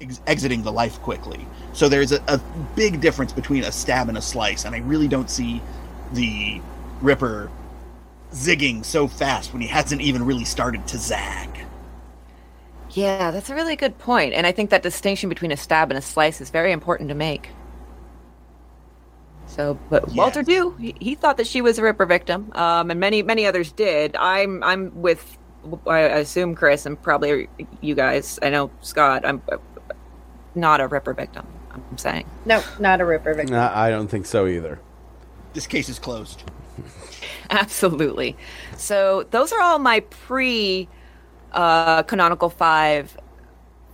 ex- 0.00 0.22
exiting 0.26 0.62
the 0.62 0.72
life 0.72 0.98
quickly. 1.02 1.46
So 1.74 1.90
there's 1.90 2.10
a, 2.10 2.22
a 2.26 2.40
big 2.74 3.02
difference 3.02 3.34
between 3.34 3.64
a 3.64 3.70
stab 3.70 4.08
and 4.08 4.16
a 4.16 4.22
slice, 4.22 4.64
and 4.64 4.74
I 4.74 4.78
really 4.78 5.06
don't 5.06 5.28
see 5.28 5.60
the 6.14 6.62
Ripper 7.02 7.50
zigging 8.32 8.82
so 8.82 9.06
fast 9.06 9.52
when 9.52 9.60
he 9.60 9.68
hasn't 9.68 10.00
even 10.00 10.24
really 10.24 10.46
started 10.46 10.86
to 10.86 10.96
zag. 10.96 11.50
Yeah, 12.92 13.30
that's 13.30 13.50
a 13.50 13.54
really 13.54 13.76
good 13.76 13.98
point. 13.98 14.32
And 14.32 14.46
I 14.46 14.52
think 14.52 14.70
that 14.70 14.82
distinction 14.82 15.28
between 15.28 15.52
a 15.52 15.56
stab 15.58 15.90
and 15.90 15.98
a 15.98 16.02
slice 16.02 16.40
is 16.40 16.48
very 16.48 16.72
important 16.72 17.10
to 17.10 17.14
make. 17.14 17.50
So, 19.54 19.78
but 19.88 20.08
Walter 20.14 20.40
Yes. 20.40 20.46
Dew, 20.46 20.76
he, 20.80 20.94
he 20.98 21.14
thought 21.14 21.36
that 21.36 21.46
she 21.46 21.62
was 21.62 21.78
a 21.78 21.82
Ripper 21.82 22.06
victim, 22.06 22.50
um, 22.56 22.90
and 22.90 22.98
many 22.98 23.22
many 23.22 23.46
others 23.46 23.70
did. 23.70 24.16
I'm 24.16 24.64
I'm 24.64 25.00
with, 25.00 25.38
I 25.86 26.00
assume 26.00 26.56
Chris 26.56 26.86
and 26.86 27.00
probably 27.00 27.48
you 27.80 27.94
guys. 27.94 28.40
I 28.42 28.50
know 28.50 28.72
Scott. 28.80 29.24
I'm 29.24 29.40
uh, 29.52 29.58
not 30.56 30.80
a 30.80 30.88
Ripper 30.88 31.14
victim. 31.14 31.46
I'm 31.70 31.98
saying. 31.98 32.26
No, 32.44 32.64
not 32.80 33.00
a 33.00 33.04
Ripper 33.04 33.34
victim. 33.34 33.54
Nah, 33.54 33.70
I 33.72 33.90
don't 33.90 34.08
think 34.08 34.26
so 34.26 34.48
either. 34.48 34.80
This 35.52 35.68
case 35.68 35.88
is 35.88 36.00
closed. 36.00 36.42
Absolutely. 37.50 38.36
So 38.76 39.24
those 39.30 39.52
are 39.52 39.60
all 39.60 39.78
my 39.78 40.00
pre 40.00 40.88
uh, 41.52 42.02
canonical 42.02 42.50
five 42.50 43.16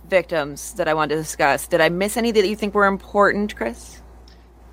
victims 0.09 0.73
that 0.73 0.87
I 0.87 0.95
wanted 0.95 1.15
to 1.15 1.21
discuss. 1.21 1.67
Did 1.67 1.81
I 1.81 1.89
miss 1.89 2.17
any 2.17 2.31
that 2.31 2.47
you 2.47 2.55
think 2.55 2.73
were 2.73 2.87
important, 2.87 3.55
Chris? 3.55 4.00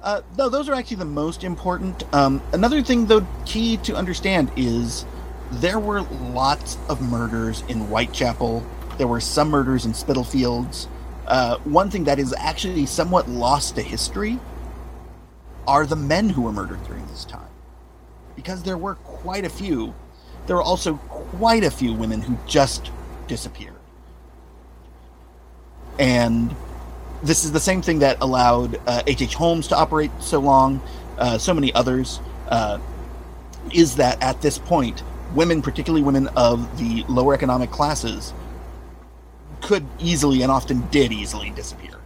Uh, 0.03 0.23
no, 0.37 0.49
those 0.49 0.69
are 0.69 0.75
actually 0.75 0.97
the 0.97 1.05
most 1.05 1.43
important. 1.43 2.03
Um, 2.15 2.41
another 2.53 2.83
thing, 2.83 3.07
though, 3.07 3.27
key 3.45 3.79
to 3.79 3.97
understand 3.97 4.51
is 4.57 5.05
there 5.51 5.79
were 5.79 6.03
lots 6.03 6.79
of 6.89 7.01
murders 7.01 7.63
in 7.69 7.81
Whitechapel. 7.81 8.65
There 8.97 9.09
were 9.09 9.21
some 9.21 9.51
murders 9.51 9.87
in 9.87 9.95
Spitalfields. 9.95 10.89
Uh, 11.27 11.59
one 11.59 11.91
thing 11.91 12.05
that 12.05 12.19
is 12.19 12.35
actually 12.39 12.87
somewhat 12.87 13.29
lost 13.29 13.75
to 13.77 13.83
history 13.83 14.39
are 15.67 15.85
the 15.85 15.97
men 15.97 16.31
who 16.31 16.43
were 16.43 16.53
murdered 16.53 16.83
during 16.85 17.07
this 17.09 17.25
time. 17.25 17.51
Because 18.37 18.63
there 18.63 18.79
were 18.79 18.95
quite 18.95 19.45
a 19.45 19.51
few, 19.51 19.95
there 20.47 20.57
were 20.57 20.63
also 20.63 20.95
quite 21.09 21.65
a 21.65 21.71
few 21.71 21.93
women 21.93 22.23
who 22.23 22.39
just 22.47 22.91
disappeared. 23.27 23.75
And 25.99 26.55
this 27.23 27.45
is 27.45 27.53
the 27.53 27.61
same 27.61 27.83
thing 27.83 27.99
that 28.01 28.19
allowed 28.21 28.81
uh, 28.87 29.03
H.H. 29.07 29.35
Holmes 29.35 29.69
to 29.69 29.77
operate 29.77 30.11
so 30.21 30.39
long, 30.39 30.81
uh, 31.19 31.39
so 31.39 31.53
many 31.53 31.73
others, 31.75 32.21
uh, 32.49 32.79
is 33.73 33.97
that 33.97 34.23
at 34.23 34.41
this 34.41 34.59
point, 34.59 35.03
women, 35.35 35.61
particularly 35.61 36.03
women 36.03 36.29
of 36.29 36.79
the 36.79 37.05
lower 37.09 37.35
economic 37.35 37.71
classes, 37.71 38.33
could 39.61 39.85
easily 39.99 40.43
and 40.43 40.53
often 40.53 40.87
did 40.89 41.13
easily 41.13 41.51
disappear. 41.51 41.97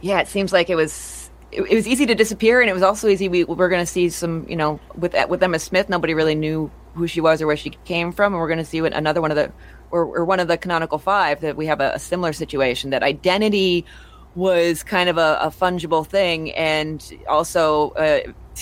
Yeah, 0.00 0.20
it 0.20 0.28
seems 0.28 0.52
like 0.52 0.70
it 0.70 0.76
was 0.76 1.17
it, 1.52 1.62
it 1.62 1.74
was 1.74 1.86
easy 1.86 2.06
to 2.06 2.14
disappear, 2.14 2.60
and 2.60 2.68
it 2.68 2.72
was 2.72 2.82
also 2.82 3.08
easy. 3.08 3.28
We 3.28 3.44
we're 3.44 3.68
going 3.68 3.82
to 3.82 3.90
see 3.90 4.08
some, 4.10 4.46
you 4.48 4.56
know, 4.56 4.80
with 4.96 5.14
with 5.28 5.42
Emma 5.42 5.58
Smith, 5.58 5.88
nobody 5.88 6.14
really 6.14 6.34
knew 6.34 6.70
who 6.94 7.06
she 7.06 7.20
was 7.20 7.40
or 7.40 7.46
where 7.46 7.56
she 7.56 7.70
came 7.84 8.12
from, 8.12 8.34
and 8.34 8.40
we're 8.40 8.48
going 8.48 8.58
to 8.58 8.64
see 8.64 8.80
what 8.82 8.92
another 8.92 9.20
one 9.20 9.30
of 9.30 9.36
the 9.36 9.52
or, 9.90 10.04
or 10.04 10.24
one 10.24 10.40
of 10.40 10.48
the 10.48 10.58
canonical 10.58 10.98
five 10.98 11.40
that 11.40 11.56
we 11.56 11.66
have 11.66 11.80
a, 11.80 11.92
a 11.94 11.98
similar 11.98 12.32
situation 12.32 12.90
that 12.90 13.02
identity 13.02 13.84
was 14.34 14.82
kind 14.82 15.08
of 15.08 15.16
a, 15.16 15.38
a 15.40 15.48
fungible 15.48 16.06
thing, 16.06 16.52
and 16.52 17.12
also 17.28 17.90
uh, 17.90 18.20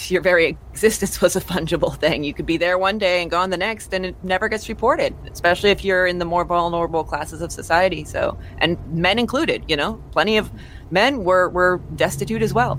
your 0.09 0.23
very 0.23 0.57
existence 0.71 1.21
was 1.23 1.37
a 1.37 1.41
fungible 1.41 1.99
thing. 1.99 2.25
You 2.25 2.33
could 2.33 2.47
be 2.47 2.57
there 2.57 2.79
one 2.79 2.99
day 2.99 3.23
and 3.23 3.31
gone 3.31 3.51
the 3.51 3.57
next, 3.57 3.93
and 3.93 4.07
it 4.07 4.17
never 4.23 4.49
gets 4.49 4.69
reported, 4.69 5.15
especially 5.31 5.71
if 5.71 5.85
you're 5.85 6.07
in 6.07 6.19
the 6.19 6.25
more 6.25 6.45
vulnerable 6.45 7.05
classes 7.05 7.41
of 7.41 7.51
society. 7.53 8.05
So, 8.05 8.39
and 8.59 8.79
men 8.93 9.19
included, 9.19 9.65
you 9.69 9.77
know, 9.77 10.03
plenty 10.13 10.37
of 10.37 10.51
men 10.91 11.25
were 11.25 11.49
were 11.49 11.81
destitute 11.95 12.43
as 12.43 12.55
well. 12.55 12.79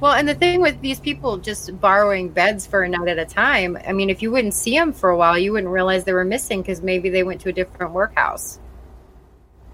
Well, 0.00 0.14
and 0.14 0.28
the 0.28 0.34
thing 0.34 0.60
with 0.60 0.80
these 0.80 0.98
people 0.98 1.36
just 1.38 1.80
borrowing 1.80 2.28
beds 2.28 2.66
for 2.66 2.82
a 2.82 2.88
night 2.88 3.06
at 3.06 3.20
a 3.20 3.24
time, 3.24 3.78
I 3.86 3.92
mean, 3.92 4.10
if 4.10 4.20
you 4.20 4.32
wouldn't 4.32 4.54
see 4.54 4.76
them 4.76 4.92
for 4.92 5.10
a 5.10 5.16
while, 5.16 5.38
you 5.38 5.52
wouldn't 5.52 5.72
realize 5.72 6.02
they 6.02 6.12
were 6.12 6.24
missing 6.24 6.60
because 6.60 6.82
maybe 6.82 7.08
they 7.08 7.22
went 7.22 7.40
to 7.42 7.50
a 7.50 7.52
different 7.52 7.92
workhouse. 7.92 8.58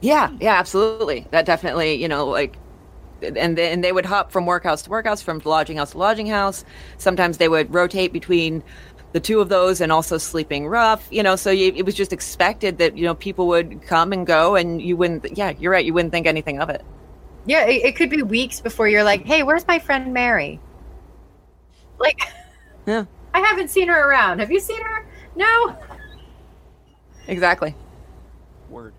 Yeah, 0.02 0.30
yeah, 0.38 0.54
absolutely. 0.56 1.26
That 1.30 1.46
definitely, 1.46 1.94
you 1.94 2.08
know, 2.08 2.26
like, 2.26 2.58
and 3.22 3.56
they, 3.56 3.72
and 3.72 3.82
they 3.82 3.90
would 3.90 4.04
hop 4.04 4.30
from 4.30 4.44
workhouse 4.44 4.82
to 4.82 4.90
workhouse, 4.90 5.22
from 5.22 5.40
lodging 5.46 5.78
house 5.78 5.92
to 5.92 5.98
lodging 5.98 6.26
house. 6.26 6.62
Sometimes 6.98 7.38
they 7.38 7.48
would 7.48 7.72
rotate 7.72 8.12
between 8.12 8.62
the 9.12 9.20
two 9.20 9.40
of 9.40 9.48
those 9.48 9.80
and 9.80 9.90
also 9.90 10.18
sleeping 10.18 10.66
rough, 10.66 11.08
you 11.10 11.22
know. 11.22 11.36
So 11.36 11.50
you, 11.50 11.72
it 11.74 11.86
was 11.86 11.94
just 11.94 12.12
expected 12.12 12.76
that 12.78 12.98
you 12.98 13.04
know 13.04 13.14
people 13.14 13.48
would 13.48 13.82
come 13.82 14.12
and 14.12 14.26
go, 14.26 14.56
and 14.56 14.80
you 14.82 14.96
wouldn't. 14.96 15.38
Yeah, 15.38 15.54
you're 15.58 15.72
right. 15.72 15.84
You 15.84 15.94
wouldn't 15.94 16.12
think 16.12 16.26
anything 16.26 16.60
of 16.60 16.68
it. 16.68 16.84
Yeah, 17.48 17.64
it, 17.64 17.82
it 17.82 17.96
could 17.96 18.10
be 18.10 18.22
weeks 18.22 18.60
before 18.60 18.88
you're 18.88 19.02
like, 19.02 19.24
"Hey, 19.24 19.42
where's 19.42 19.66
my 19.66 19.78
friend 19.78 20.12
Mary?" 20.12 20.60
Like, 21.98 22.20
Yeah, 22.86 23.06
I 23.34 23.40
haven't 23.40 23.70
seen 23.70 23.88
her 23.88 24.08
around. 24.08 24.40
Have 24.40 24.50
you 24.50 24.60
seen 24.60 24.80
her? 24.82 25.08
No. 25.34 25.76
exactly. 27.26 27.74
Word. 28.68 28.92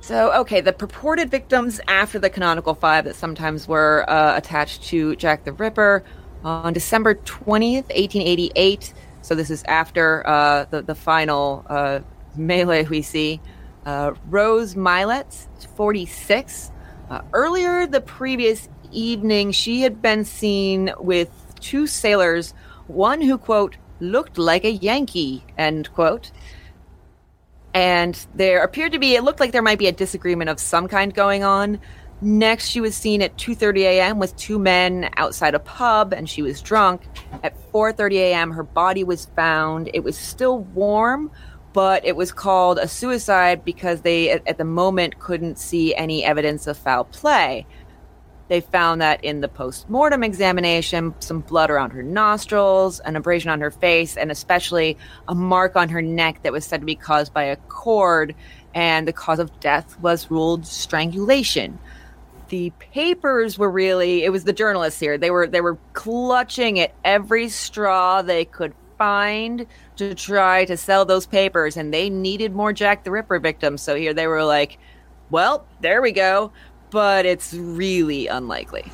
So, 0.00 0.32
okay, 0.40 0.62
the 0.62 0.72
purported 0.72 1.30
victims 1.30 1.80
after 1.86 2.18
the 2.18 2.30
canonical 2.30 2.74
five 2.74 3.04
that 3.04 3.14
sometimes 3.14 3.68
were 3.68 4.08
uh, 4.08 4.36
attached 4.36 4.82
to 4.84 5.14
Jack 5.16 5.44
the 5.44 5.52
Ripper 5.52 6.02
on 6.44 6.72
December 6.72 7.14
20th, 7.14 7.88
1888. 7.88 8.94
So, 9.20 9.34
this 9.34 9.50
is 9.50 9.62
after 9.64 10.26
uh, 10.26 10.64
the, 10.70 10.80
the 10.80 10.94
final 10.94 11.64
uh, 11.68 12.00
melee 12.36 12.84
we 12.84 13.02
see. 13.02 13.40
Uh, 13.84 14.14
Rose 14.30 14.74
Mylett, 14.74 15.46
46. 15.76 16.70
Uh, 17.10 17.20
earlier 17.32 17.86
the 17.86 18.00
previous 18.00 18.68
evening, 18.92 19.52
she 19.52 19.82
had 19.82 20.00
been 20.00 20.24
seen 20.24 20.92
with 20.98 21.30
two 21.60 21.86
sailors, 21.86 22.54
one 22.86 23.20
who, 23.20 23.36
quote, 23.36 23.76
looked 24.00 24.38
like 24.38 24.64
a 24.64 24.72
Yankee, 24.72 25.44
end 25.58 25.92
quote. 25.92 26.30
And 27.74 28.26
there 28.34 28.62
appeared 28.62 28.92
to 28.92 28.98
be 28.98 29.16
it 29.16 29.24
looked 29.24 29.40
like 29.40 29.52
there 29.52 29.62
might 29.62 29.78
be 29.78 29.88
a 29.88 29.92
disagreement 29.92 30.48
of 30.48 30.60
some 30.60 30.86
kind 30.88 31.12
going 31.12 31.42
on. 31.42 31.80
Next 32.20 32.68
she 32.68 32.80
was 32.80 32.94
seen 32.94 33.20
at 33.20 33.36
2.30 33.36 33.80
a.m 33.80 34.18
with 34.18 34.36
two 34.36 34.58
men 34.58 35.10
outside 35.16 35.54
a 35.54 35.58
pub 35.58 36.12
and 36.12 36.28
she 36.30 36.40
was 36.40 36.62
drunk. 36.62 37.02
At 37.42 37.54
4.30 37.72 38.14
a.m 38.14 38.50
her 38.52 38.62
body 38.62 39.02
was 39.02 39.26
found. 39.36 39.90
It 39.92 40.04
was 40.04 40.16
still 40.16 40.60
warm 40.60 41.32
but 41.74 42.06
it 42.06 42.16
was 42.16 42.32
called 42.32 42.78
a 42.78 42.88
suicide 42.88 43.64
because 43.64 44.00
they 44.00 44.30
at, 44.30 44.46
at 44.46 44.56
the 44.56 44.64
moment 44.64 45.18
couldn't 45.18 45.58
see 45.58 45.94
any 45.96 46.24
evidence 46.24 46.66
of 46.66 46.78
foul 46.78 47.04
play. 47.04 47.66
They 48.48 48.60
found 48.60 49.00
that 49.00 49.24
in 49.24 49.40
the 49.40 49.48
post-mortem 49.48 50.22
examination 50.22 51.14
some 51.18 51.40
blood 51.40 51.70
around 51.70 51.90
her 51.90 52.02
nostrils 52.02 53.00
an 53.00 53.16
abrasion 53.16 53.50
on 53.50 53.60
her 53.60 53.72
face 53.72 54.16
and 54.16 54.30
especially 54.30 54.96
a 55.26 55.34
mark 55.34 55.76
on 55.76 55.88
her 55.88 56.00
neck 56.00 56.42
that 56.44 56.52
was 56.52 56.64
said 56.64 56.80
to 56.80 56.86
be 56.86 56.94
caused 56.94 57.34
by 57.34 57.42
a 57.42 57.56
cord 57.56 58.34
and 58.74 59.08
the 59.08 59.12
cause 59.12 59.40
of 59.40 59.58
death 59.60 59.98
was 60.00 60.30
ruled 60.30 60.66
strangulation. 60.66 61.78
The 62.50 62.70
papers 62.78 63.58
were 63.58 63.70
really 63.70 64.22
it 64.22 64.30
was 64.30 64.44
the 64.44 64.52
journalists 64.52 65.00
here. 65.00 65.18
They 65.18 65.32
were 65.32 65.48
they 65.48 65.60
were 65.60 65.78
clutching 65.92 66.78
at 66.78 66.94
every 67.04 67.48
straw 67.48 68.22
they 68.22 68.44
could 68.44 68.74
find 69.04 69.66
to 69.96 70.14
try 70.14 70.64
to 70.64 70.76
sell 70.76 71.04
those 71.04 71.26
papers 71.26 71.76
and 71.76 71.92
they 71.92 72.08
needed 72.08 72.54
more 72.54 72.72
jack 72.72 73.04
the 73.04 73.10
ripper 73.10 73.38
victims 73.38 73.82
so 73.82 73.94
here 73.94 74.14
they 74.14 74.26
were 74.26 74.44
like 74.44 74.78
well 75.30 75.66
there 75.80 76.00
we 76.00 76.10
go 76.10 76.50
but 76.94 77.26
it's 77.26 77.52
really 77.52 78.28
unlikely. 78.28 78.84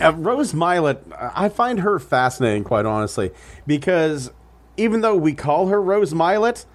Uh, 0.00 0.12
Rose 0.14 0.52
Mylett, 0.52 0.98
I 1.16 1.48
find 1.48 1.78
her 1.78 2.00
fascinating, 2.00 2.64
quite 2.64 2.84
honestly, 2.84 3.30
because 3.68 4.32
even 4.76 5.00
though 5.00 5.14
we 5.14 5.32
call 5.32 5.68
her 5.68 5.80
Rose 5.80 6.12
Mylett, 6.12 6.66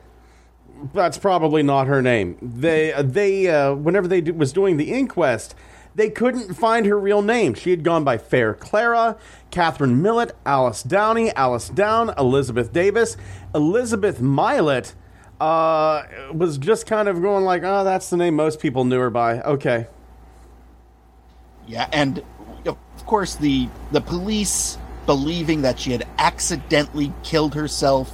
that's 0.93 1.17
probably 1.17 1.61
not 1.61 1.87
her 1.87 2.01
name. 2.01 2.37
They, 2.41 2.93
they, 3.03 3.49
uh, 3.49 3.73
whenever 3.73 4.07
they 4.07 4.21
do, 4.21 4.33
was 4.33 4.53
doing 4.53 4.77
the 4.77 4.93
inquest, 4.93 5.55
they 5.95 6.09
couldn't 6.09 6.53
find 6.53 6.85
her 6.85 6.99
real 6.99 7.21
name. 7.21 7.53
She 7.53 7.71
had 7.71 7.83
gone 7.83 8.03
by 8.03 8.17
Fair 8.17 8.53
Clara, 8.53 9.17
Catherine 9.49 10.01
Millet, 10.01 10.35
Alice 10.45 10.83
Downey, 10.83 11.31
Alice 11.31 11.69
Down, 11.69 12.13
Elizabeth 12.17 12.71
Davis, 12.71 13.17
Elizabeth 13.53 14.19
Mylett. 14.19 14.93
Uh, 15.39 16.05
was 16.33 16.59
just 16.59 16.85
kind 16.85 17.07
of 17.07 17.19
going 17.19 17.43
like, 17.43 17.63
oh, 17.63 17.83
that's 17.83 18.11
the 18.11 18.17
name 18.17 18.35
most 18.35 18.59
people 18.59 18.85
knew 18.85 18.99
her 18.99 19.09
by. 19.09 19.41
Okay. 19.41 19.87
Yeah, 21.67 21.89
and 21.91 22.23
of 23.01 23.05
course 23.07 23.35
the 23.35 23.67
the 23.91 24.01
police 24.01 24.77
believing 25.07 25.63
that 25.63 25.79
she 25.79 25.91
had 25.91 26.07
accidentally 26.19 27.11
killed 27.23 27.55
herself 27.55 28.09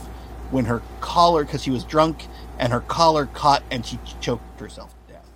when 0.51 0.65
her 0.65 0.81
collar 1.01 1.43
because 1.43 1.61
she 1.61 1.71
was 1.71 1.83
drunk 1.83 2.25
and 2.59 2.71
her 2.71 2.79
collar 2.79 3.25
caught 3.27 3.61
and 3.69 3.85
she 3.85 3.99
choked 4.21 4.59
herself 4.59 4.95
to 5.07 5.13
death. 5.13 5.29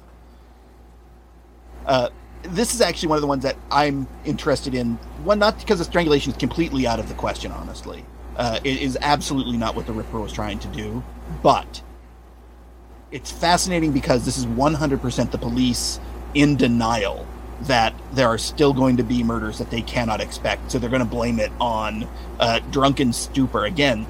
Uh, 1.86 2.10
this 2.44 2.74
is 2.74 2.82
actually 2.82 3.10
one 3.10 3.18
of 3.18 3.22
the 3.22 3.28
ones 3.28 3.44
that 3.44 3.56
I'm 3.72 4.08
interested 4.26 4.74
in. 4.74 4.96
One, 5.24 5.40
not 5.40 5.60
because 5.60 5.80
the 5.80 5.86
strangulation 5.86 6.32
is 6.32 6.38
completely 6.38 6.88
out 6.88 7.00
of 7.00 7.08
the 7.08 7.14
question, 7.14 7.52
honestly. 7.52 8.06
Uh, 8.38 8.60
it 8.64 8.82
is 8.82 8.98
absolutely 9.02 9.58
not 9.58 9.76
what 9.76 9.86
the 9.86 9.94
Ripper 9.94 10.20
was 10.20 10.32
trying 10.32 10.60
to 10.60 10.68
do, 10.70 11.04
but 11.44 11.82
it's 13.12 13.32
fascinating 13.32 13.92
because 13.92 14.26
this 14.26 14.38
is 14.38 14.46
100% 14.46 15.32
the 15.32 15.38
police 15.38 16.00
in 16.34 16.56
denial 16.56 17.28
that 17.62 17.94
there 18.14 18.28
are 18.28 18.38
still 18.38 18.74
going 18.74 18.98
to 18.98 19.04
be 19.04 19.24
murders 19.24 19.60
that 19.60 19.70
they 19.70 19.82
cannot 19.82 20.22
expect. 20.22 20.72
So 20.72 20.80
they're 20.80 20.90
going 20.90 21.04
to 21.04 21.08
blame 21.08 21.40
it 21.40 21.52
on 21.60 22.08
uh, 22.40 22.60
drunken 22.72 23.14
stupor. 23.14 23.66
Again, 23.66 24.08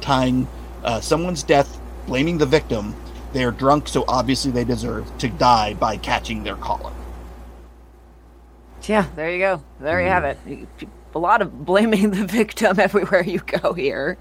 tying 0.00 0.48
uh, 0.84 1.00
someone's 1.00 1.42
death, 1.42 1.80
blaming 2.06 2.38
the 2.38 2.46
victim. 2.46 2.94
They're 3.32 3.50
drunk, 3.50 3.88
so 3.88 4.04
obviously 4.06 4.52
they 4.52 4.64
deserve 4.64 5.18
to 5.18 5.28
die 5.28 5.74
by 5.74 5.96
catching 5.96 6.44
their 6.44 6.56
collar. 6.56 6.92
Yeah, 8.88 9.06
there 9.16 9.30
you 9.30 9.38
go. 9.38 9.62
There 9.80 10.00
you 10.00 10.08
have 10.08 10.24
it. 10.24 10.38
A 11.14 11.18
lot 11.18 11.42
of 11.42 11.64
blaming 11.64 12.10
the 12.10 12.26
victim 12.26 12.78
everywhere 12.80 13.22
you 13.22 13.40
go 13.40 13.72
here. 13.72 14.18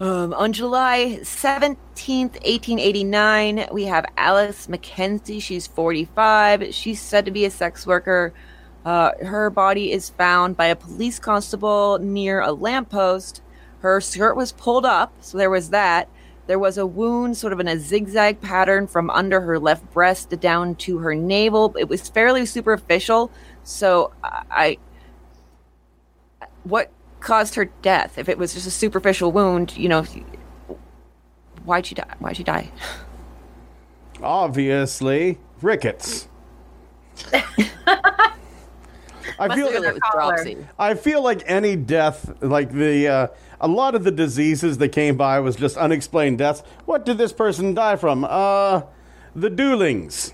Um, 0.00 0.32
on 0.34 0.52
July 0.52 1.18
17th, 1.22 1.76
1889, 1.96 3.68
we 3.72 3.84
have 3.84 4.06
Alice 4.16 4.68
Mackenzie. 4.68 5.40
She's 5.40 5.66
45. 5.66 6.72
She's 6.72 7.00
said 7.00 7.24
to 7.24 7.32
be 7.32 7.44
a 7.44 7.50
sex 7.50 7.84
worker. 7.84 8.32
Uh, 8.84 9.10
her 9.24 9.50
body 9.50 9.90
is 9.90 10.10
found 10.10 10.56
by 10.56 10.66
a 10.66 10.76
police 10.76 11.18
constable 11.18 11.98
near 11.98 12.40
a 12.40 12.52
lamppost. 12.52 13.42
Her 13.80 14.00
skirt 14.00 14.36
was 14.36 14.52
pulled 14.52 14.86
up, 14.86 15.12
so 15.20 15.36
there 15.36 15.50
was 15.50 15.70
that. 15.70 16.08
There 16.46 16.58
was 16.58 16.78
a 16.78 16.86
wound, 16.86 17.36
sort 17.36 17.52
of 17.52 17.60
in 17.60 17.68
a 17.68 17.78
zigzag 17.78 18.40
pattern 18.40 18.86
from 18.86 19.10
under 19.10 19.40
her 19.42 19.58
left 19.58 19.92
breast 19.92 20.30
down 20.40 20.76
to 20.76 20.98
her 20.98 21.14
navel. 21.14 21.76
It 21.78 21.88
was 21.90 22.08
fairly 22.08 22.46
superficial, 22.46 23.30
so 23.68 24.12
I. 24.22 24.78
What 26.64 26.90
caused 27.20 27.54
her 27.56 27.66
death. 27.82 28.18
If 28.18 28.28
it 28.28 28.38
was 28.38 28.54
just 28.54 28.66
a 28.66 28.70
superficial 28.70 29.32
wound, 29.32 29.76
you 29.76 29.88
know, 29.88 30.02
why'd 31.64 31.86
she 31.86 31.94
die? 31.94 32.14
Why'd 32.18 32.36
she 32.36 32.44
die? 32.44 32.70
Obviously, 34.22 35.38
rickets. 35.62 36.28
I 39.40 39.54
feel 39.54 39.68
Clearly 39.68 39.88
it 39.88 39.94
was 39.94 40.02
dropsy. 40.12 40.56
I 40.78 40.94
feel 40.94 41.22
like 41.22 41.42
any 41.46 41.76
death, 41.76 42.42
like 42.42 42.72
the 42.72 43.06
uh, 43.06 43.26
a 43.60 43.68
lot 43.68 43.94
of 43.94 44.02
the 44.02 44.10
diseases 44.10 44.78
that 44.78 44.88
came 44.88 45.16
by 45.16 45.38
was 45.38 45.54
just 45.54 45.76
unexplained 45.76 46.38
deaths. 46.38 46.62
What 46.86 47.04
did 47.04 47.18
this 47.18 47.32
person 47.32 47.74
die 47.74 47.96
from? 47.96 48.24
Uh, 48.24 48.82
the 49.36 49.50
Doolings. 49.50 50.32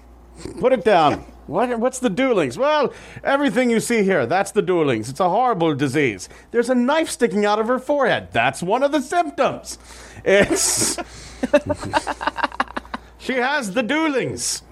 Put 0.58 0.72
it 0.72 0.84
down. 0.84 1.24
What, 1.46 1.78
what's 1.78 1.98
the 1.98 2.08
Doolings? 2.08 2.56
Well, 2.56 2.92
everything 3.22 3.70
you 3.70 3.80
see 3.80 4.02
here, 4.02 4.26
that's 4.26 4.52
the 4.52 4.62
Doolings. 4.62 5.10
It's 5.10 5.20
a 5.20 5.28
horrible 5.28 5.74
disease. 5.74 6.28
There's 6.50 6.70
a 6.70 6.74
knife 6.74 7.10
sticking 7.10 7.44
out 7.44 7.58
of 7.58 7.68
her 7.68 7.78
forehead. 7.78 8.28
That's 8.32 8.62
one 8.62 8.82
of 8.82 8.92
the 8.92 9.02
symptoms. 9.02 9.78
It's. 10.24 10.96
she 13.18 13.34
has 13.34 13.74
the 13.74 13.82
Doolings. 13.82 14.62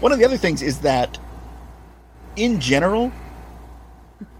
One 0.00 0.12
of 0.12 0.18
the 0.18 0.24
other 0.24 0.36
things 0.36 0.62
is 0.62 0.80
that, 0.80 1.18
in 2.36 2.60
general, 2.60 3.10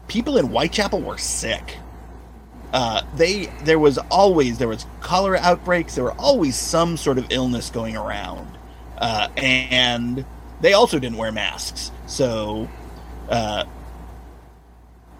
people 0.06 0.38
in 0.38 0.46
Whitechapel 0.46 1.00
were 1.00 1.18
sick. 1.18 1.76
Uh, 2.72 3.02
they 3.16 3.46
there 3.64 3.78
was 3.78 3.98
always 4.10 4.58
there 4.58 4.68
was 4.68 4.86
cholera 5.00 5.38
outbreaks. 5.40 5.94
There 5.94 6.04
were 6.04 6.18
always 6.18 6.56
some 6.56 6.96
sort 6.96 7.18
of 7.18 7.26
illness 7.30 7.68
going 7.68 7.96
around, 7.96 8.46
uh, 8.98 9.28
and 9.36 10.24
they 10.62 10.72
also 10.72 10.98
didn't 10.98 11.18
wear 11.18 11.30
masks. 11.30 11.90
So, 12.06 12.68
uh, 13.28 13.64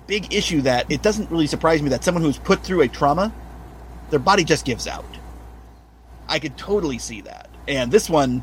big 0.07 0.33
issue 0.33 0.63
that 0.63 0.91
it 0.91 1.03
doesn't 1.03 1.31
really 1.31 1.47
surprise 1.47 1.83
me 1.83 1.91
that 1.91 2.05
someone 2.05 2.23
who's 2.23 2.39
put 2.39 2.63
through 2.63 2.81
a 2.83 2.89
trauma, 2.89 3.33
their 4.11 4.21
body 4.21 4.45
just 4.45 4.65
gives 4.65 4.87
out. 4.87 5.05
I 6.29 6.39
could 6.39 6.57
totally 6.57 6.99
see 6.99 7.21
that. 7.23 7.51
And 7.69 7.91
this 7.91 8.09
one 8.09 8.43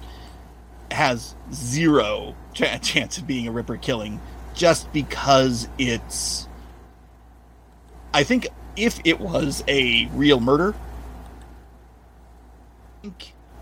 has 0.91 1.36
zero 1.54 2.36
ch- 2.54 2.64
chance 2.82 3.18
of 3.18 3.26
being 3.26 3.47
a 3.47 3.52
Ripper 3.52 3.78
killing 3.78 4.20
just 4.54 4.91
because 4.91 5.68
it's. 5.78 6.47
I 8.14 8.24
think 8.24 8.47
if 8.76 9.00
it 9.06 9.20
was 9.20 9.64
a 9.68 10.08
real 10.08 10.39
murder, 10.39 10.76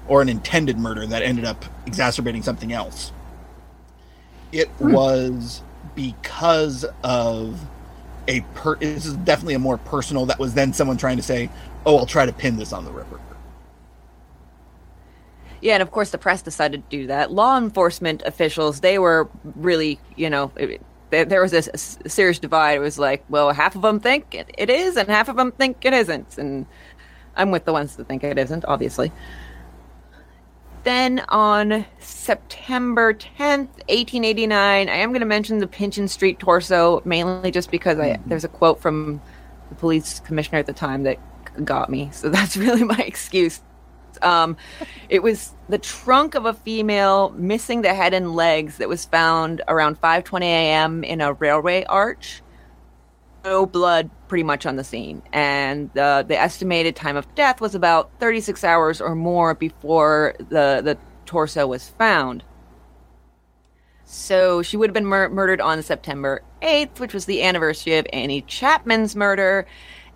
or 0.08 0.22
an 0.22 0.30
intended 0.30 0.78
murder 0.78 1.06
that 1.06 1.22
ended 1.22 1.46
up 1.46 1.66
exacerbating 1.86 2.42
something 2.42 2.72
else, 2.72 3.12
it 4.52 4.68
hmm. 4.70 4.92
was 4.92 5.62
because 5.96 6.86
of 7.04 7.60
a 8.28 8.42
per. 8.54 8.76
This 8.76 9.06
is 9.06 9.16
definitely 9.18 9.56
a 9.56 9.60
more 9.60 9.78
personal. 9.78 10.26
That 10.26 10.40
was 10.40 10.54
then 10.54 10.74
someone 10.74 10.98
trying 10.98 11.18
to 11.18 11.24
say, 11.24 11.50
"Oh, 11.86 11.98
I'll 11.98 12.06
try 12.06 12.26
to 12.26 12.34
pin 12.34 12.58
this 12.58 12.74
on 12.74 12.86
the 12.86 12.92
Ripper." 12.92 13.20
Yeah, 15.62 15.74
and 15.74 15.84
of 15.84 15.92
course 15.92 16.12
the 16.12 16.18
press 16.18 16.42
decided 16.42 16.90
to 16.90 16.98
do 16.98 17.08
that. 17.08 17.32
Law 17.32 17.58
enforcement 17.58 18.22
officials, 18.26 18.82
they 18.82 19.00
were 19.00 19.28
really, 19.56 20.00
you 20.16 20.30
know, 20.30 20.52
it, 20.56 20.82
there, 21.10 21.42
was 21.42 21.52
this 21.52 21.98
serious 22.06 22.38
divide. 22.38 22.74
It 22.74 22.80
was 22.80 23.00
like, 23.00 23.24
well, 23.30 23.52
half 23.52 23.76
of 23.76 23.82
them 23.82 24.00
think 24.00 24.36
it 24.36 24.70
is, 24.70 24.98
and 24.98 25.08
half 25.10 25.30
of 25.30 25.36
them 25.36 25.52
think 25.52 25.84
it 25.84 25.94
isn't. 25.94 26.38
And 26.38 26.66
I'm 27.36 27.52
with 27.52 27.66
the 27.66 27.74
ones 27.74 27.96
that 27.96 28.08
think 28.08 28.24
it 28.24 28.38
isn't, 28.38 28.66
obviously. 28.66 29.12
Then 30.88 31.20
on 31.28 31.86
September 32.00 33.14
10th, 33.14 33.76
1889, 33.90 34.88
I 34.88 34.94
am 34.94 35.10
going 35.10 35.20
to 35.20 35.26
mention 35.26 35.58
the 35.58 35.68
Pinchin 35.68 36.08
Street 36.08 36.40
torso 36.40 37.02
mainly 37.04 37.52
just 37.52 37.72
because 37.72 38.00
I, 38.00 38.18
there's 38.26 38.46
a 38.46 38.48
quote 38.48 38.80
from 38.80 39.20
the 39.68 39.76
police 39.76 40.22
commissioner 40.22 40.60
at 40.60 40.66
the 40.66 40.72
time 40.72 41.04
that 41.04 41.20
got 41.66 41.90
me. 41.90 42.10
So 42.14 42.30
that's 42.30 42.56
really 42.56 42.86
my 42.86 43.00
excuse. 43.00 43.60
Um, 44.22 44.56
it 45.10 45.22
was 45.22 45.52
the 45.68 45.78
trunk 45.78 46.36
of 46.36 46.46
a 46.46 46.54
female 46.54 47.32
missing 47.32 47.82
the 47.82 47.94
head 47.94 48.14
and 48.14 48.34
legs 48.34 48.78
that 48.78 48.88
was 48.88 49.04
found 49.04 49.62
around 49.68 50.00
5:20 50.00 50.42
a.m. 50.44 51.04
in 51.04 51.20
a 51.20 51.34
railway 51.34 51.84
arch. 51.84 52.42
No 53.48 53.66
blood, 53.66 54.10
pretty 54.28 54.44
much 54.44 54.66
on 54.66 54.76
the 54.76 54.84
scene, 54.84 55.22
and 55.32 55.90
the 55.94 56.26
the 56.28 56.38
estimated 56.38 56.98
time 56.98 57.16
of 57.16 57.34
death 57.34 57.62
was 57.62 57.76
about 57.76 58.12
36 58.20 58.62
hours 58.66 59.00
or 59.00 59.16
more 59.16 59.54
before 59.54 60.36
the 60.38 60.82
the 60.84 60.98
torso 61.26 61.66
was 61.66 61.88
found. 61.88 62.44
So 64.04 64.62
she 64.62 64.76
would 64.76 64.90
have 64.90 64.94
been 64.94 65.06
mur- 65.06 65.30
murdered 65.30 65.62
on 65.62 65.82
September 65.82 66.42
8th, 66.62 67.00
which 67.00 67.14
was 67.14 67.24
the 67.24 67.42
anniversary 67.42 67.98
of 67.98 68.06
Annie 68.12 68.42
Chapman's 68.42 69.16
murder. 69.16 69.66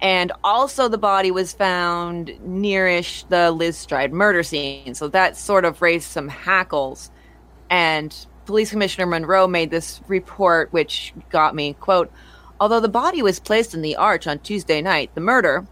And 0.02 0.34
also, 0.44 0.90
the 0.90 0.98
body 0.98 1.32
was 1.32 1.54
found 1.54 2.30
nearish 2.46 3.28
the 3.30 3.52
Liz 3.52 3.78
Stride 3.78 4.12
murder 4.12 4.44
scene. 4.44 4.94
So 4.94 5.08
that 5.08 5.38
sort 5.38 5.64
of 5.64 5.82
raised 5.82 6.10
some 6.10 6.28
hackles. 6.28 7.12
And 7.70 8.14
Police 8.46 8.72
Commissioner 8.72 9.06
Monro 9.06 9.48
made 9.48 9.72
this 9.72 10.02
report, 10.10 10.74
which 10.74 11.14
got 11.30 11.56
me 11.56 11.74
quote, 11.74 12.12
although 12.62 12.80
the 12.80 12.88
body 12.88 13.24
was 13.24 13.40
placed 13.40 13.74
in 13.74 13.82
the 13.82 13.96
arch 13.96 14.28
on 14.28 14.38
Tuesday 14.38 14.84
night, 14.84 15.10
the 15.16 15.20
murder, 15.20 15.66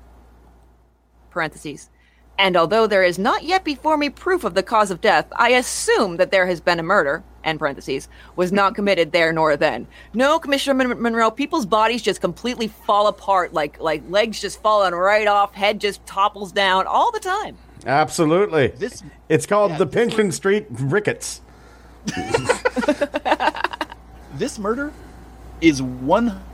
parentheses, 1.29 1.87
and 2.39 2.57
although 2.57 2.87
there 2.87 3.03
is 3.03 3.19
not 3.19 3.43
yet 3.43 3.63
before 3.63 3.95
me 3.95 4.09
proof 4.09 4.43
of 4.43 4.55
the 4.55 4.63
cause 4.63 4.89
of 4.89 4.99
death, 4.99 5.27
I 5.35 5.49
assume 5.51 6.17
that 6.17 6.31
there 6.31 6.47
has 6.47 6.59
been 6.59 6.79
a 6.79 6.83
murder, 6.83 7.23
end 7.43 7.59
parentheses, 7.59 8.07
was 8.35 8.51
not 8.51 8.73
committed 8.73 9.11
there 9.11 9.31
nor 9.31 9.55
then. 9.55 9.85
No, 10.15 10.39
Commissioner 10.39 10.73
Mon- 10.73 10.99
Monro, 11.01 11.29
people's 11.29 11.67
bodies 11.67 12.01
just 12.01 12.21
completely 12.21 12.67
fall 12.67 13.05
apart, 13.05 13.53
like 13.53 13.79
like 13.79 14.01
legs 14.09 14.41
just 14.41 14.59
falling 14.61 14.95
right 14.95 15.27
off, 15.27 15.53
head 15.53 15.79
just 15.79 16.03
topples 16.07 16.51
down 16.51 16.87
all 16.87 17.11
the 17.11 17.19
time. 17.19 17.55
Absolutely. 17.85 18.69
This 18.69 19.03
It's 19.27 19.45
called 19.45 19.73
Yeah, 19.73 19.77
the 19.79 19.85
this 19.85 20.13
Pinchin 20.13 20.33
Street 20.33 20.65
Rickets. 20.71 21.41
this 24.33 24.57
murder 24.57 24.91
is 25.61 25.81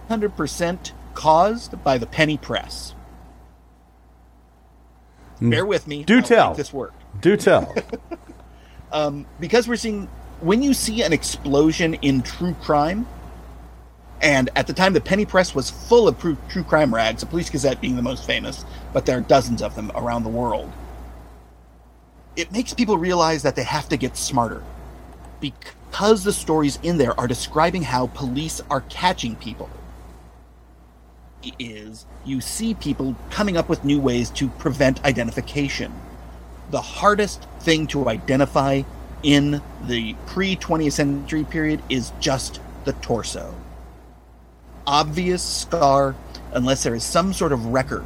100% 0.09 0.91
caused 1.13 1.83
by 1.83 1.97
the 1.97 2.05
penny 2.05 2.37
press. 2.37 2.93
Mm. 5.39 5.51
Bear 5.51 5.65
with 5.65 5.87
me. 5.87 6.03
Do 6.03 6.17
I'll 6.17 6.23
tell. 6.23 6.53
This 6.53 6.73
work 6.73 6.93
Do 7.21 7.37
tell. 7.37 7.73
Um, 8.91 9.25
because 9.41 9.67
we're 9.67 9.75
seeing 9.75 10.07
when 10.39 10.61
you 10.61 10.73
see 10.73 11.01
an 11.01 11.11
explosion 11.11 11.95
in 11.95 12.21
true 12.21 12.53
crime, 12.61 13.05
and 14.21 14.49
at 14.55 14.67
the 14.67 14.73
time 14.73 14.93
the 14.93 15.01
penny 15.01 15.25
press 15.25 15.53
was 15.53 15.69
full 15.69 16.07
of 16.07 16.17
true, 16.17 16.37
true 16.47 16.63
crime 16.63 16.95
rags, 16.95 17.19
the 17.19 17.25
Police 17.25 17.49
Gazette 17.49 17.81
being 17.81 17.97
the 17.97 18.01
most 18.01 18.25
famous, 18.25 18.63
but 18.93 19.05
there 19.05 19.17
are 19.17 19.21
dozens 19.21 19.61
of 19.61 19.75
them 19.75 19.91
around 19.95 20.23
the 20.23 20.29
world. 20.29 20.71
It 22.37 22.53
makes 22.53 22.73
people 22.73 22.97
realize 22.97 23.43
that 23.43 23.57
they 23.57 23.63
have 23.63 23.89
to 23.89 23.97
get 23.97 24.15
smarter 24.15 24.63
because 25.41 26.23
the 26.23 26.31
stories 26.31 26.79
in 26.81 26.97
there 26.97 27.19
are 27.19 27.27
describing 27.27 27.81
how 27.81 28.07
police 28.07 28.61
are 28.69 28.81
catching 28.81 29.35
people. 29.35 29.69
Is 31.59 32.05
you 32.25 32.41
see 32.41 32.73
people 32.73 33.15
coming 33.29 33.57
up 33.57 33.69
with 33.69 33.83
new 33.83 33.99
ways 33.99 34.29
to 34.31 34.47
prevent 34.49 35.03
identification 35.05 35.93
the 36.71 36.81
hardest 36.81 37.43
thing 37.59 37.87
to 37.87 38.07
identify 38.09 38.81
in 39.23 39.61
the 39.87 40.15
pre 40.25 40.55
20th 40.55 40.93
century 40.93 41.43
period 41.43 41.81
is 41.89 42.11
just 42.19 42.59
the 42.85 42.93
torso. 42.93 43.53
Obvious 44.87 45.43
scar, 45.43 46.15
unless 46.53 46.83
there 46.83 46.95
is 46.95 47.03
some 47.03 47.33
sort 47.33 47.51
of 47.51 47.67
record, 47.67 48.05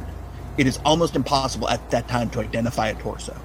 it 0.56 0.66
is 0.66 0.78
almost 0.84 1.16
impossible 1.16 1.68
at 1.68 1.90
that 1.90 2.08
time 2.08 2.30
to 2.30 2.40
identify 2.40 2.88
a 2.88 2.94
torso. 2.94 3.36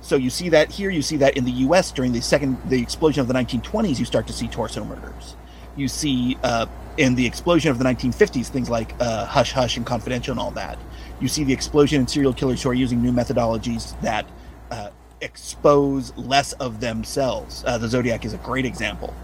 So 0.00 0.14
you 0.14 0.30
see 0.30 0.48
that 0.50 0.70
here, 0.70 0.90
you 0.90 1.02
see 1.02 1.16
that 1.16 1.36
in 1.36 1.44
the 1.44 1.50
U.S. 1.50 1.90
during 1.90 2.12
the 2.12 2.20
second, 2.20 2.58
the 2.68 2.80
explosion 2.80 3.20
of 3.20 3.26
the 3.26 3.34
1920s, 3.34 3.98
you 3.98 4.04
start 4.04 4.28
to 4.28 4.32
see 4.32 4.46
torso 4.46 4.84
murders. 4.84 5.34
You 5.76 5.88
see 5.88 6.36
uh, 6.42 6.66
in 6.96 7.14
the 7.14 7.26
explosion 7.26 7.70
of 7.70 7.78
the 7.78 7.84
1950s 7.84 8.48
things 8.48 8.70
like 8.70 8.94
uh, 9.00 9.26
Hush 9.26 9.52
Hush 9.52 9.76
and 9.76 9.84
Confidential 9.84 10.32
and 10.32 10.40
all 10.40 10.50
that. 10.52 10.78
You 11.20 11.28
see 11.28 11.44
the 11.44 11.52
explosion 11.52 12.00
in 12.00 12.06
serial 12.06 12.32
killers 12.32 12.62
who 12.62 12.70
are 12.70 12.74
using 12.74 13.02
new 13.02 13.12
methodologies 13.12 13.98
that 14.00 14.26
uh, 14.70 14.90
expose 15.20 16.16
less 16.16 16.52
of 16.54 16.80
themselves. 16.80 17.64
Uh, 17.66 17.78
the 17.78 17.88
Zodiac 17.88 18.24
is 18.24 18.32
a 18.32 18.38
great 18.38 18.64
example. 18.64 19.14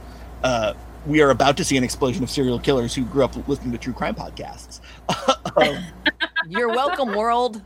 Uh, 0.42 0.74
we 1.06 1.20
are 1.20 1.30
about 1.30 1.56
to 1.56 1.64
see 1.64 1.76
an 1.76 1.84
explosion 1.84 2.22
of 2.22 2.30
serial 2.30 2.58
killers 2.58 2.94
who 2.94 3.04
grew 3.04 3.24
up 3.24 3.48
listening 3.48 3.72
to 3.72 3.78
true 3.78 3.92
crime 3.92 4.14
podcasts. 4.14 4.80
um, 5.56 5.82
You're 6.48 6.68
welcome, 6.68 7.14
world. 7.14 7.62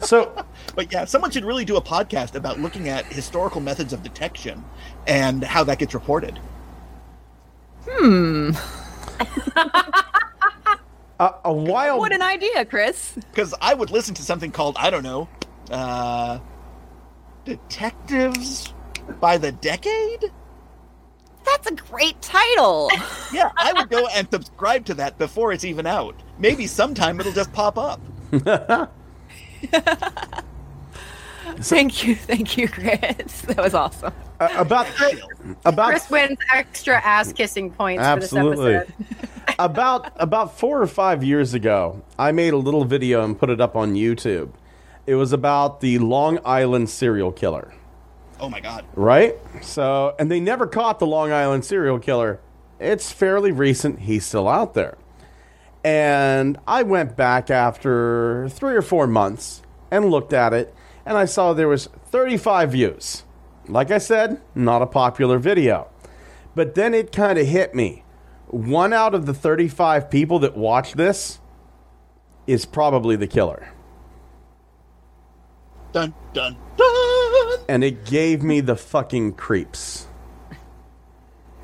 so, 0.00 0.44
But 0.74 0.92
yeah, 0.92 1.04
someone 1.04 1.30
should 1.30 1.44
really 1.44 1.64
do 1.64 1.76
a 1.76 1.82
podcast 1.82 2.34
about 2.34 2.60
looking 2.60 2.88
at 2.88 3.04
historical 3.06 3.60
methods 3.60 3.92
of 3.92 4.02
detection 4.02 4.64
and 5.06 5.42
how 5.42 5.64
that 5.64 5.78
gets 5.78 5.94
reported. 5.94 6.38
Uh, 11.20 11.32
a 11.44 11.52
while 11.52 11.98
What 11.98 12.12
an 12.12 12.22
idea, 12.22 12.64
Chris. 12.64 13.14
Because 13.14 13.54
I 13.60 13.74
would 13.74 13.90
listen 13.90 14.14
to 14.14 14.22
something 14.22 14.50
called, 14.50 14.76
I 14.78 14.90
don't 14.90 15.02
know, 15.02 15.28
uh, 15.70 16.38
Detectives 17.44 18.72
by 19.20 19.38
the 19.38 19.52
Decade? 19.52 20.32
That's 21.44 21.66
a 21.66 21.74
great 21.74 22.20
title. 22.20 22.90
Yeah, 23.30 23.50
I 23.58 23.74
would 23.74 23.90
go 23.90 24.06
and 24.06 24.26
subscribe 24.30 24.86
to 24.86 24.94
that 24.94 25.18
before 25.18 25.52
it's 25.52 25.62
even 25.62 25.86
out. 25.86 26.14
Maybe 26.38 26.66
sometime 26.66 27.20
it'll 27.20 27.30
just 27.32 27.52
pop 27.52 27.76
up. 27.76 28.00
thank 31.60 32.06
you, 32.06 32.14
thank 32.14 32.56
you, 32.56 32.68
Chris. 32.68 33.42
That 33.48 33.58
was 33.58 33.74
awesome. 33.74 34.12
uh, 34.40 34.48
about 34.56 34.86
about 35.64 35.90
Chris 35.90 36.10
wins 36.10 36.38
extra 36.54 36.96
ass 37.04 37.32
kissing 37.32 37.70
points 37.70 38.02
Absolutely. 38.02 38.78
for 38.78 38.84
this 38.86 38.90
episode. 39.20 39.54
about 39.58 40.12
about 40.16 40.58
four 40.58 40.80
or 40.82 40.86
five 40.86 41.24
years 41.24 41.54
ago, 41.54 42.02
I 42.18 42.32
made 42.32 42.52
a 42.52 42.58
little 42.58 42.84
video 42.84 43.24
and 43.24 43.38
put 43.38 43.50
it 43.50 43.60
up 43.60 43.74
on 43.76 43.94
YouTube. 43.94 44.50
It 45.06 45.14
was 45.14 45.32
about 45.32 45.80
the 45.80 45.98
Long 45.98 46.38
Island 46.44 46.90
serial 46.90 47.32
killer, 47.32 47.72
Oh 48.40 48.50
my 48.50 48.60
god. 48.60 48.84
right? 48.94 49.36
So, 49.62 50.14
and 50.18 50.30
they 50.30 50.38
never 50.40 50.66
caught 50.66 50.98
the 50.98 51.06
Long 51.06 51.32
Island 51.32 51.64
serial 51.64 51.98
killer. 51.98 52.40
It's 52.78 53.10
fairly 53.10 53.50
recent. 53.50 54.00
He's 54.00 54.26
still 54.26 54.46
out 54.46 54.74
there. 54.74 54.98
And 55.82 56.58
I 56.66 56.82
went 56.82 57.16
back 57.16 57.50
after 57.50 58.48
three 58.50 58.74
or 58.76 58.82
four 58.82 59.06
months 59.06 59.62
and 59.90 60.10
looked 60.10 60.32
at 60.34 60.52
it, 60.52 60.74
and 61.08 61.16
I 61.16 61.24
saw 61.24 61.54
there 61.54 61.68
was 61.68 61.86
35 62.10 62.72
views. 62.72 63.24
Like 63.66 63.90
I 63.90 63.96
said, 63.96 64.42
not 64.54 64.82
a 64.82 64.86
popular 64.86 65.38
video. 65.38 65.88
But 66.54 66.74
then 66.74 66.92
it 66.92 67.12
kind 67.12 67.38
of 67.38 67.46
hit 67.46 67.74
me. 67.74 68.04
One 68.48 68.92
out 68.92 69.14
of 69.14 69.24
the 69.24 69.32
35 69.32 70.10
people 70.10 70.38
that 70.40 70.54
watch 70.54 70.92
this 70.92 71.40
is 72.46 72.66
probably 72.66 73.16
the 73.16 73.26
killer. 73.26 73.70
Dun 75.92 76.12
dun 76.34 76.58
dun. 76.76 77.58
and 77.70 77.82
it 77.82 78.04
gave 78.04 78.42
me 78.42 78.60
the 78.60 78.76
fucking 78.76 79.32
creeps. 79.32 80.08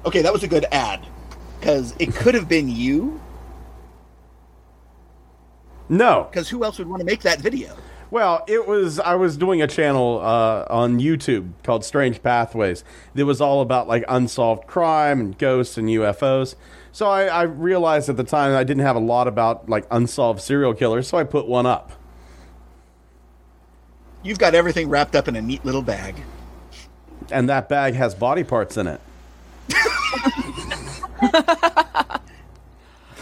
Okay, 0.07 0.23
that 0.23 0.33
was 0.33 0.43
a 0.43 0.49
good 0.49 0.65
ad 0.73 1.07
because 1.61 1.95
it 1.99 2.15
could 2.15 2.35
have 2.35 2.49
been 2.49 2.71
you. 2.71 3.21
No, 5.91 6.29
Because 6.31 6.49
who 6.49 6.65
else 6.65 6.79
would 6.79 6.89
want 6.89 7.01
to 7.01 7.07
make 7.07 7.21
that 7.21 7.41
video? 7.41 7.77
Well, 8.15 8.45
it 8.47 8.69
was 8.69 9.01
I 9.01 9.17
was 9.17 9.37
doing 9.37 9.61
a 9.61 9.67
channel 9.67 10.21
uh, 10.23 10.67
on 10.71 11.01
YouTube 11.01 11.51
called 11.65 11.85
Strange 11.85 12.23
Pathways. 12.23 12.85
It 13.17 13.25
was 13.25 13.41
all 13.41 13.61
about 13.61 13.89
like 13.89 14.05
unsolved 14.07 14.69
crime 14.69 15.19
and 15.19 15.37
ghosts 15.37 15.77
and 15.77 15.89
UFOs. 15.89 16.55
So 16.93 17.09
I, 17.09 17.25
I 17.25 17.43
realized 17.43 18.09
at 18.09 18.17
the 18.17 18.23
time 18.23 18.55
I 18.55 18.63
didn't 18.63 18.85
have 18.85 18.95
a 18.95 19.01
lot 19.01 19.27
about 19.27 19.69
like 19.69 19.85
unsolved 19.91 20.41
serial 20.41 20.75
killers, 20.75 21.09
so 21.09 21.19
I 21.19 21.25
put 21.25 21.49
one 21.49 21.67
up. 21.67 21.91
You've 24.23 24.39
got 24.39 24.55
everything 24.55 24.89
wrapped 24.89 25.17
up 25.17 25.27
in 25.27 25.35
a 25.35 25.43
neat 25.43 25.65
little 25.65 25.83
bag. 25.83 26.15
And 27.33 27.49
that 27.49 27.69
bag 27.69 27.95
has 27.95 28.15
body 28.15 28.45
parts 28.45 28.77
in 28.77 28.87
it. 28.87 29.01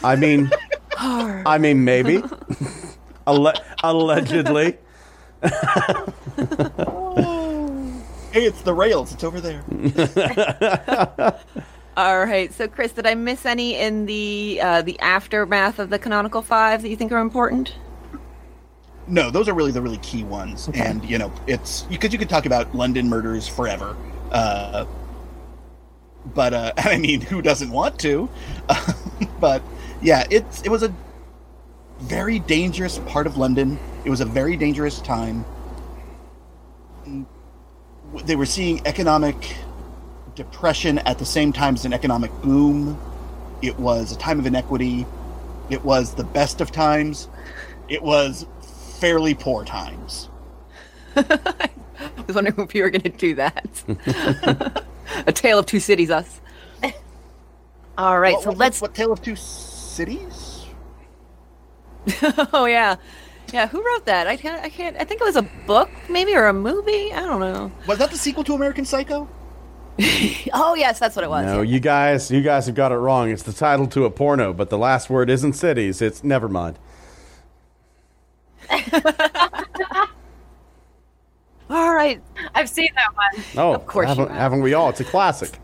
I 0.04 0.16
mean, 0.18 0.50
I 0.98 1.56
mean, 1.56 1.82
maybe. 1.82 2.22
Alle- 3.26 3.54
allegedly. 3.82 4.78
Hey, 8.32 8.46
it's 8.46 8.62
the 8.62 8.72
rails. 8.72 9.12
It's 9.12 9.24
over 9.24 9.42
there. 9.42 9.62
All 11.98 12.24
right. 12.24 12.50
So, 12.50 12.66
Chris, 12.66 12.92
did 12.92 13.06
I 13.06 13.14
miss 13.14 13.44
any 13.44 13.76
in 13.76 14.06
the 14.06 14.58
uh, 14.62 14.80
the 14.80 14.98
aftermath 15.00 15.78
of 15.78 15.90
the 15.90 15.98
canonical 15.98 16.40
five 16.40 16.80
that 16.80 16.88
you 16.88 16.96
think 16.96 17.12
are 17.12 17.18
important? 17.18 17.74
No, 19.06 19.30
those 19.30 19.48
are 19.48 19.54
really 19.54 19.72
the 19.72 19.82
really 19.82 19.98
key 19.98 20.24
ones, 20.24 20.70
and 20.72 21.04
you 21.04 21.18
know, 21.18 21.30
it's 21.46 21.82
because 21.82 22.14
you 22.14 22.18
could 22.18 22.30
talk 22.30 22.46
about 22.46 22.74
London 22.74 23.06
murders 23.06 23.46
forever. 23.46 23.94
Uh, 24.30 24.86
but 26.34 26.54
uh, 26.54 26.72
I 26.78 26.96
mean, 26.96 27.20
who 27.20 27.42
doesn't 27.42 27.70
want 27.70 27.98
to? 28.00 28.30
but 29.40 29.62
yeah, 30.00 30.26
it's 30.30 30.62
it 30.62 30.70
was 30.70 30.82
a 30.82 30.94
very 32.02 32.38
dangerous 32.40 32.98
part 33.00 33.26
of 33.26 33.36
London. 33.36 33.78
It 34.04 34.10
was 34.10 34.20
a 34.20 34.24
very 34.24 34.56
dangerous 34.56 35.00
time. 35.00 35.44
They 38.24 38.36
were 38.36 38.46
seeing 38.46 38.84
economic 38.86 39.56
depression 40.34 40.98
at 41.00 41.18
the 41.18 41.24
same 41.24 41.52
time 41.52 41.74
as 41.74 41.84
an 41.84 41.92
economic 41.92 42.30
boom. 42.42 42.98
It 43.62 43.78
was 43.78 44.12
a 44.12 44.18
time 44.18 44.38
of 44.38 44.46
inequity. 44.46 45.06
It 45.70 45.84
was 45.84 46.14
the 46.14 46.24
best 46.24 46.60
of 46.60 46.72
times. 46.72 47.28
It 47.88 48.02
was 48.02 48.46
fairly 48.98 49.34
poor 49.34 49.64
times. 49.64 50.28
I 51.16 51.68
was 52.26 52.34
wondering 52.34 52.58
if 52.60 52.74
you 52.74 52.82
were 52.82 52.90
going 52.90 53.02
to 53.02 53.08
do 53.10 53.34
that. 53.36 54.84
a 55.26 55.32
tale 55.32 55.58
of 55.58 55.66
two 55.66 55.80
cities, 55.80 56.10
us. 56.10 56.40
All 57.96 58.18
right. 58.18 58.34
What- 58.34 58.42
so 58.42 58.50
what- 58.50 58.58
let's. 58.58 58.80
What 58.80 58.94
tale 58.94 59.12
of 59.12 59.22
two 59.22 59.36
cities? 59.36 60.51
oh 62.52 62.66
yeah, 62.66 62.96
yeah. 63.52 63.68
Who 63.68 63.84
wrote 63.84 64.06
that? 64.06 64.26
I 64.26 64.36
can't. 64.36 64.62
I 64.64 64.68
can't. 64.68 64.96
I 64.96 65.04
think 65.04 65.20
it 65.20 65.24
was 65.24 65.36
a 65.36 65.42
book, 65.66 65.88
maybe, 66.08 66.34
or 66.34 66.46
a 66.46 66.52
movie. 66.52 67.12
I 67.12 67.20
don't 67.20 67.40
know. 67.40 67.70
Was 67.86 67.98
that 67.98 68.10
the 68.10 68.16
sequel 68.18 68.44
to 68.44 68.54
American 68.54 68.84
Psycho? 68.84 69.28
Oh 70.54 70.74
yes, 70.74 70.98
that's 70.98 71.14
what 71.14 71.24
it 71.24 71.28
was. 71.30 71.44
No, 71.46 71.60
yeah. 71.60 71.70
you 71.74 71.78
guys, 71.80 72.30
you 72.30 72.40
guys 72.42 72.66
have 72.66 72.74
got 72.74 72.92
it 72.92 72.96
wrong. 72.96 73.30
It's 73.30 73.42
the 73.42 73.52
title 73.52 73.86
to 73.88 74.04
a 74.06 74.10
porno, 74.10 74.52
but 74.52 74.70
the 74.70 74.78
last 74.78 75.08
word 75.10 75.28
isn't 75.30 75.52
cities. 75.52 76.00
It's 76.02 76.24
never 76.24 76.48
mind. 76.48 76.78
All 81.70 81.94
right. 81.94 82.20
I've 82.54 82.68
seen 82.68 82.88
that 82.96 83.14
one. 83.14 83.44
Oh, 83.56 83.74
Of 83.74 83.86
course 83.86 84.08
haven't, 84.08 84.28
have. 84.28 84.36
haven't 84.36 84.62
we 84.62 84.74
all? 84.74 84.90
It's 84.90 85.00
a 85.00 85.04
classic. 85.04 85.58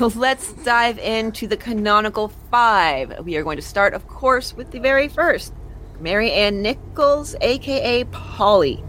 So 0.00 0.06
let's 0.16 0.54
dive 0.54 0.98
into 0.98 1.46
the 1.46 1.58
canonical 1.58 2.28
five. 2.50 3.22
We 3.22 3.36
are 3.36 3.42
going 3.42 3.58
to 3.58 3.62
start, 3.62 3.92
of 3.92 4.08
course, 4.08 4.56
with 4.56 4.70
the 4.70 4.80
very 4.80 5.08
first 5.08 5.52
Mary 6.00 6.32
Ann 6.32 6.62
Nichols, 6.62 7.36
aka 7.42 8.04
Polly. 8.04 8.82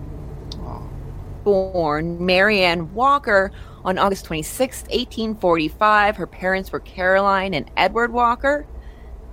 Born 1.44 2.26
Mary 2.26 2.62
Ann 2.62 2.94
Walker 2.94 3.52
on 3.84 3.98
August 3.98 4.24
26, 4.24 4.84
1845. 4.84 6.16
Her 6.16 6.28
parents 6.28 6.72
were 6.72 6.80
Caroline 6.80 7.54
and 7.56 7.70
Edward 7.76 8.14
Walker. 8.14 8.66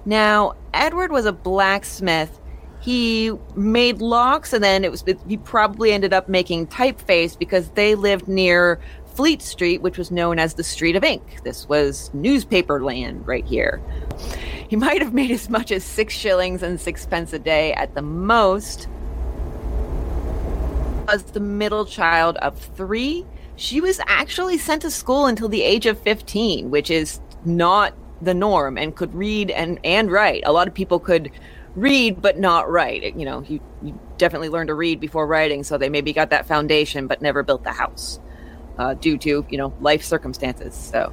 Now, 0.04 0.54
Edward 0.74 1.12
was 1.12 1.26
a 1.26 1.32
blacksmith. 1.32 2.40
He 2.80 3.30
made 3.54 4.00
locks 4.00 4.52
and 4.52 4.64
then 4.64 4.84
it 4.84 4.90
was 4.90 5.04
he 5.28 5.36
probably 5.36 5.92
ended 5.92 6.12
up 6.12 6.28
making 6.28 6.66
typeface 6.66 7.38
because 7.38 7.68
they 7.70 7.94
lived 7.94 8.26
near 8.26 8.80
Fleet 9.18 9.42
Street, 9.42 9.82
which 9.82 9.98
was 9.98 10.12
known 10.12 10.38
as 10.38 10.54
the 10.54 10.62
Street 10.62 10.94
of 10.94 11.02
Ink. 11.02 11.42
This 11.42 11.68
was 11.68 12.08
newspaper 12.14 12.80
land 12.80 13.26
right 13.26 13.44
here. 13.44 13.82
He 14.68 14.76
might 14.86 15.02
have 15.02 15.12
made 15.12 15.32
as 15.32 15.50
much 15.50 15.72
as 15.72 15.82
six 15.82 16.14
shillings 16.14 16.62
and 16.62 16.80
sixpence 16.80 17.32
a 17.32 17.38
day 17.40 17.72
at 17.72 17.96
the 17.96 18.00
most. 18.00 18.86
Was 21.08 21.24
the 21.24 21.40
middle 21.40 21.84
child 21.84 22.36
of 22.36 22.56
three. 22.76 23.26
She 23.56 23.80
was 23.80 24.00
actually 24.06 24.56
sent 24.56 24.82
to 24.82 24.90
school 24.92 25.26
until 25.26 25.48
the 25.48 25.62
age 25.62 25.86
of 25.86 25.98
15, 25.98 26.70
which 26.70 26.88
is 26.88 27.18
not 27.44 27.94
the 28.22 28.34
norm, 28.34 28.78
and 28.78 28.94
could 28.94 29.12
read 29.12 29.50
and, 29.50 29.80
and 29.82 30.12
write. 30.12 30.44
A 30.46 30.52
lot 30.52 30.68
of 30.68 30.74
people 30.74 31.00
could 31.00 31.32
read 31.74 32.22
but 32.22 32.38
not 32.38 32.70
write. 32.70 33.16
You 33.16 33.24
know, 33.24 33.42
you, 33.42 33.58
you 33.82 33.98
definitely 34.16 34.48
learned 34.48 34.68
to 34.68 34.74
read 34.74 35.00
before 35.00 35.26
writing, 35.26 35.64
so 35.64 35.76
they 35.76 35.88
maybe 35.88 36.12
got 36.12 36.30
that 36.30 36.46
foundation 36.46 37.08
but 37.08 37.20
never 37.20 37.42
built 37.42 37.64
the 37.64 37.72
house 37.72 38.20
uh, 38.78 38.94
due 38.94 39.18
to 39.18 39.44
you 39.48 39.58
know 39.58 39.72
life 39.80 40.02
circumstances. 40.02 40.74
So 40.74 41.12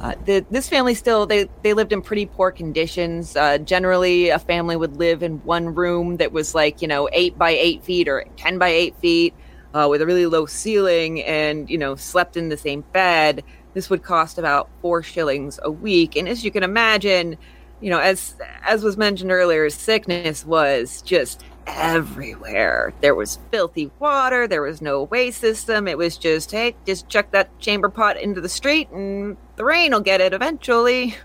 uh, 0.00 0.14
the, 0.26 0.46
this 0.50 0.68
family 0.68 0.94
still 0.94 1.26
they 1.26 1.48
they 1.62 1.74
lived 1.74 1.92
in 1.92 2.02
pretty 2.02 2.26
poor 2.26 2.50
conditions. 2.50 3.34
Uh, 3.34 3.58
generally, 3.58 4.28
a 4.28 4.38
family 4.38 4.76
would 4.76 4.96
live 4.96 5.22
in 5.22 5.38
one 5.44 5.74
room 5.74 6.18
that 6.18 6.32
was 6.32 6.54
like 6.54 6.80
you 6.80 6.88
know 6.88 7.08
eight 7.12 7.36
by 7.36 7.50
eight 7.50 7.82
feet 7.82 8.08
or 8.08 8.24
ten 8.36 8.58
by 8.58 8.68
eight 8.68 8.94
feet 8.96 9.34
uh, 9.74 9.88
with 9.90 10.00
a 10.00 10.06
really 10.06 10.26
low 10.26 10.46
ceiling, 10.46 11.22
and 11.22 11.68
you 11.68 11.78
know 11.78 11.96
slept 11.96 12.36
in 12.36 12.48
the 12.48 12.56
same 12.56 12.82
bed. 12.92 13.42
This 13.74 13.90
would 13.90 14.02
cost 14.02 14.38
about 14.38 14.68
four 14.80 15.02
shillings 15.02 15.58
a 15.62 15.70
week, 15.70 16.16
and 16.16 16.28
as 16.28 16.44
you 16.44 16.50
can 16.50 16.62
imagine, 16.62 17.36
you 17.80 17.90
know 17.90 17.98
as 17.98 18.36
as 18.64 18.84
was 18.84 18.96
mentioned 18.96 19.32
earlier, 19.32 19.68
sickness 19.68 20.46
was 20.46 21.02
just 21.02 21.42
everywhere. 21.68 22.92
There 23.00 23.14
was 23.14 23.38
filthy 23.50 23.90
water. 23.98 24.48
There 24.48 24.62
was 24.62 24.82
no 24.82 25.04
waste 25.04 25.40
system. 25.40 25.86
It 25.86 25.98
was 25.98 26.16
just, 26.16 26.50
hey, 26.50 26.74
just 26.86 27.08
chuck 27.08 27.30
that 27.32 27.58
chamber 27.58 27.88
pot 27.88 28.16
into 28.16 28.40
the 28.40 28.48
street 28.48 28.88
and 28.90 29.36
the 29.56 29.64
rain 29.64 29.92
will 29.92 30.00
get 30.00 30.20
it 30.20 30.32
eventually. 30.32 31.16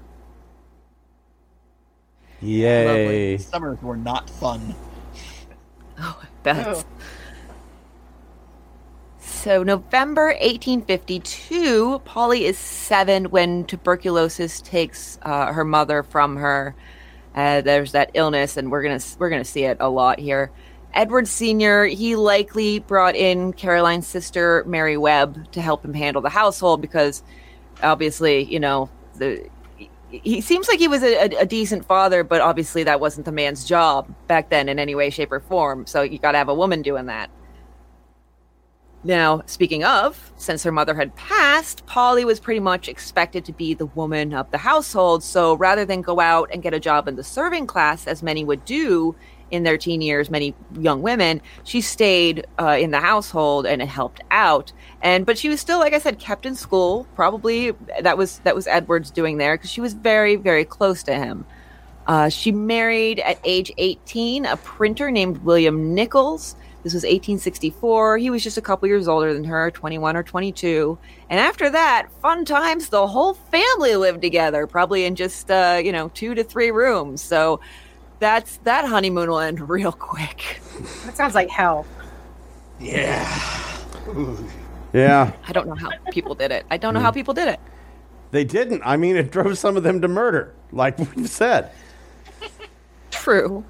Yay. 2.42 3.38
Summers 3.38 3.82
were 3.82 3.98
not 3.98 4.30
fun. 4.30 4.76
Oh, 6.00 6.20
I 6.22 6.28
bet. 6.44 6.68
Oh. 6.68 6.84
So, 9.20 9.62
November 9.62 10.28
1852, 10.28 12.00
Polly 12.06 12.46
is 12.46 12.58
seven 12.58 13.26
when 13.26 13.66
tuberculosis 13.66 14.62
takes 14.62 15.20
uh, 15.24 15.52
her 15.52 15.66
mother 15.66 16.02
from 16.04 16.38
her. 16.38 16.76
Uh, 17.36 17.62
there's 17.62 17.94
that 17.94 18.12
illness, 18.14 18.58
and 18.58 18.72
we're 18.72 18.84
gonna 18.84 19.00
we're 19.18 19.30
gonna 19.30 19.44
see 19.44 19.64
it 19.64 19.78
a 19.80 19.90
lot 19.90 20.20
here. 20.20 20.52
Edward 20.94 21.28
Senior, 21.28 21.86
he 21.86 22.16
likely 22.16 22.80
brought 22.80 23.16
in 23.16 23.54
Caroline's 23.54 24.06
sister 24.06 24.64
Mary 24.68 24.96
Webb 24.96 25.52
to 25.54 25.62
help 25.62 25.84
him 25.84 25.94
handle 25.94 26.22
the 26.22 26.30
household 26.30 26.82
because, 26.82 27.24
obviously, 27.82 28.44
you 28.44 28.60
know 28.60 28.90
the. 29.16 29.50
He 30.10 30.42
seems 30.42 30.68
like 30.68 30.78
he 30.78 30.88
was 30.88 31.02
a, 31.02 31.16
a, 31.16 31.40
a 31.40 31.46
decent 31.48 31.86
father, 31.86 32.24
but 32.24 32.40
obviously 32.40 32.84
that 32.84 33.00
wasn't 33.00 33.26
the 33.26 33.32
man's 33.32 33.66
job 33.66 34.14
back 34.28 34.50
then 34.52 34.70
in 34.70 34.78
any 34.78 34.94
way, 34.94 35.10
shape, 35.10 35.32
or 35.32 35.40
form. 35.40 35.88
So 35.88 36.04
you 36.04 36.20
got 36.20 36.34
to 36.34 36.38
have 36.38 36.50
a 36.50 36.54
woman 36.54 36.84
doing 36.84 37.08
that. 37.08 37.32
Now, 39.06 39.42
speaking 39.46 39.84
of, 39.84 40.32
since 40.38 40.64
her 40.64 40.72
mother 40.72 40.96
had 40.96 41.14
passed, 41.16 41.86
Polly 41.86 42.24
was 42.24 42.40
pretty 42.40 42.62
much 42.62 42.88
expected 42.88 43.44
to 43.46 43.54
be 43.54 43.74
the 43.74 43.88
woman 43.88 44.34
of 44.34 44.50
the 44.52 44.58
household. 44.58 45.24
So 45.24 45.56
rather 45.56 45.84
than 45.84 46.02
go 46.02 46.22
out 46.22 46.50
and 46.54 46.64
get 46.64 46.74
a 46.74 46.80
job 46.80 47.10
in 47.10 47.18
the 47.18 47.24
serving 47.24 47.68
class, 47.68 48.08
as 48.08 48.24
many 48.24 48.46
would 48.46 48.64
do 48.64 49.16
in 49.52 49.64
their 49.64 49.78
teen 49.78 50.02
years, 50.02 50.32
many 50.32 50.56
young 50.80 51.02
women, 51.02 51.42
she 51.64 51.82
stayed 51.82 52.48
uh, 52.60 52.78
in 52.80 52.92
the 52.92 53.00
household 53.00 53.66
and 53.66 53.82
helped 53.82 54.22
out. 54.32 54.72
And 55.02 55.26
but 55.26 55.38
she 55.38 55.50
was 55.50 55.60
still, 55.60 55.80
like 55.80 55.94
I 55.94 56.00
said, 56.00 56.18
kept 56.18 56.46
in 56.46 56.56
school. 56.56 57.06
Probably 57.14 57.72
that 58.02 58.18
was 58.18 58.40
that 58.40 58.56
was 58.56 58.68
Edward's 58.68 59.12
doing 59.12 59.38
there 59.38 59.56
because 59.56 59.70
she 59.70 59.82
was 59.82 59.94
very 59.94 60.38
very 60.38 60.66
close 60.66 61.04
to 61.04 61.14
him. 61.14 61.46
Uh, 62.08 62.30
she 62.30 62.52
married 62.52 63.20
at 63.20 63.40
age 63.44 63.72
18 63.78 64.46
a 64.46 64.58
printer 64.58 65.12
named 65.12 65.38
William 65.40 65.94
Nichols. 65.94 66.56
This 66.84 66.94
was 66.94 67.04
1864. 67.04 68.18
He 68.18 68.30
was 68.30 68.44
just 68.44 68.58
a 68.58 68.62
couple 68.62 68.88
years 68.90 69.08
older 69.08 69.34
than 69.34 69.46
her, 69.46 69.72
21 69.72 70.18
or 70.18 70.24
22. 70.24 70.98
And 71.30 71.40
after 71.40 71.70
that, 71.70 72.08
fun 72.22 72.44
times, 72.44 72.90
the 72.90 73.08
whole 73.08 73.34
family 73.36 73.96
lived 73.96 74.22
together, 74.22 74.68
probably 74.68 75.06
in 75.06 75.16
just, 75.16 75.50
uh, 75.50 75.80
you 75.84 75.92
know, 75.94 76.10
two 76.10 76.36
to 76.36 76.44
three 76.44 76.72
rooms. 76.72 77.22
So 77.22 77.62
that's 78.20 78.58
that 78.64 78.86
honeymoon 78.86 79.30
will 79.30 79.40
end 79.40 79.70
real 79.70 79.94
quick. 79.94 80.62
That 81.06 81.16
sounds 81.16 81.36
like 81.36 81.50
hell. 81.50 81.86
Yeah. 82.80 83.26
Yeah, 84.94 85.32
I 85.48 85.54
don't 85.54 85.68
know 85.68 85.76
how 85.76 85.90
people 86.12 86.36
did 86.36 86.52
it. 86.52 86.66
I 86.70 86.78
don't 86.78 86.94
know 86.94 87.00
how 87.00 87.12
people 87.12 87.34
did 87.34 87.48
it. 87.48 87.60
they 88.32 88.44
didn't. 88.44 88.82
I 88.86 88.98
mean, 88.98 89.16
it 89.16 89.32
drove 89.32 89.58
some 89.58 89.76
of 89.78 89.84
them 89.84 90.02
to 90.02 90.08
murder, 90.08 90.54
like 90.72 91.00
we've 91.00 91.30
said. 91.30 91.72
True. 93.10 93.64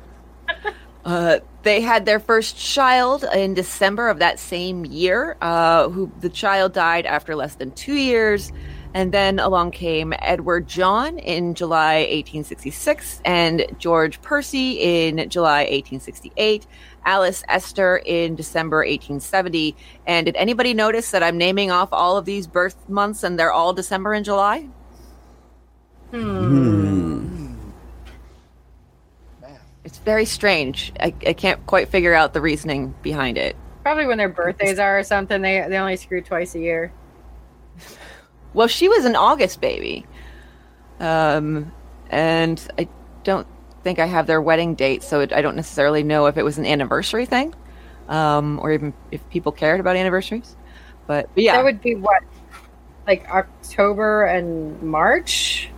Uh, 1.05 1.39
they 1.63 1.81
had 1.81 2.05
their 2.05 2.19
first 2.19 2.57
child 2.57 3.25
in 3.33 3.53
December 3.53 4.09
of 4.09 4.19
that 4.19 4.39
same 4.39 4.85
year. 4.85 5.37
Uh, 5.41 5.89
who 5.89 6.11
the 6.21 6.29
child 6.29 6.73
died 6.73 7.05
after 7.05 7.35
less 7.35 7.55
than 7.55 7.71
two 7.71 7.95
years, 7.95 8.51
and 8.93 9.11
then 9.11 9.39
along 9.39 9.71
came 9.71 10.13
Edward 10.19 10.67
John 10.67 11.17
in 11.19 11.55
July 11.55 11.99
1866 12.01 13.21
and 13.25 13.65
George 13.79 14.21
Percy 14.21 14.73
in 15.07 15.29
July 15.29 15.61
1868. 15.61 16.67
Alice 17.05 17.43
Esther 17.49 17.97
in 18.05 18.35
December 18.35 18.77
1870. 18.77 19.75
And 20.05 20.25
did 20.25 20.35
anybody 20.37 20.73
notice 20.73 21.11
that 21.11 21.23
I'm 21.23 21.37
naming 21.37 21.71
off 21.71 21.89
all 21.91 22.17
of 22.17 22.25
these 22.25 22.47
birth 22.47 22.87
months 22.87 23.23
and 23.23 23.37
they're 23.37 23.51
all 23.51 23.73
December 23.73 24.13
and 24.13 24.23
July? 24.23 24.69
It's 29.93 29.99
very 29.99 30.25
strange. 30.25 30.91
I, 30.99 31.13
I 31.27 31.33
can't 31.33 31.63
quite 31.67 31.87
figure 31.87 32.15
out 32.15 32.33
the 32.33 32.41
reasoning 32.41 32.95
behind 33.03 33.37
it. 33.37 33.55
Probably 33.83 34.07
when 34.07 34.17
their 34.17 34.27
birthdays 34.27 34.79
are 34.79 34.97
or 34.97 35.03
something. 35.03 35.39
They 35.43 35.63
they 35.69 35.77
only 35.77 35.97
screw 35.97 36.19
twice 36.19 36.55
a 36.55 36.59
year. 36.59 36.91
Well, 38.55 38.67
she 38.67 38.87
was 38.87 39.05
an 39.05 39.15
August 39.15 39.61
baby. 39.61 40.05
Um, 40.99 41.71
and 42.11 42.61
I 42.77 42.87
don't 43.23 43.47
think 43.83 43.97
I 43.97 44.05
have 44.05 44.27
their 44.27 44.39
wedding 44.43 44.75
date, 44.75 45.01
so 45.01 45.21
it, 45.21 45.33
I 45.33 45.41
don't 45.41 45.55
necessarily 45.55 46.03
know 46.03 46.27
if 46.27 46.37
it 46.37 46.43
was 46.43 46.59
an 46.59 46.65
anniversary 46.67 47.25
thing, 47.25 47.55
um, 48.09 48.59
or 48.61 48.71
even 48.71 48.93
if 49.09 49.27
people 49.31 49.51
cared 49.51 49.79
about 49.79 49.95
anniversaries. 49.95 50.55
But, 51.07 51.29
but 51.33 51.43
yeah, 51.43 51.57
That 51.57 51.63
would 51.63 51.81
be 51.81 51.95
what, 51.95 52.21
like 53.07 53.27
October 53.27 54.25
and 54.25 54.79
March. 54.83 55.71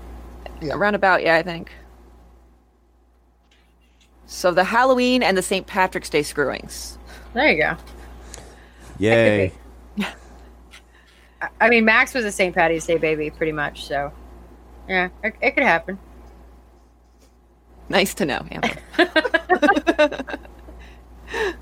around 0.69 0.95
about, 0.95 1.23
yeah, 1.23 1.35
I 1.35 1.43
think. 1.43 1.71
So 4.35 4.51
the 4.51 4.65
Halloween 4.65 5.23
and 5.23 5.37
the 5.37 5.41
St. 5.41 5.65
Patrick's 5.65 6.09
Day 6.09 6.21
screwings. 6.21 6.97
There 7.33 7.49
you 7.49 7.57
go. 7.57 7.77
Yay! 8.99 9.53
I- 9.97 10.13
I 11.61 11.69
mean, 11.69 11.85
Max 11.85 12.13
was 12.13 12.25
a 12.25 12.31
St. 12.33 12.53
Patty's 12.53 12.85
Day 12.85 12.97
baby, 12.97 13.29
pretty 13.29 13.53
much. 13.53 13.85
So, 13.85 14.11
yeah, 14.89 15.07
it, 15.23 15.35
it 15.41 15.51
could 15.51 15.63
happen. 15.63 15.97
Nice 17.87 18.13
to 18.15 18.25
know, 18.25 18.45
Amber. 18.51 18.71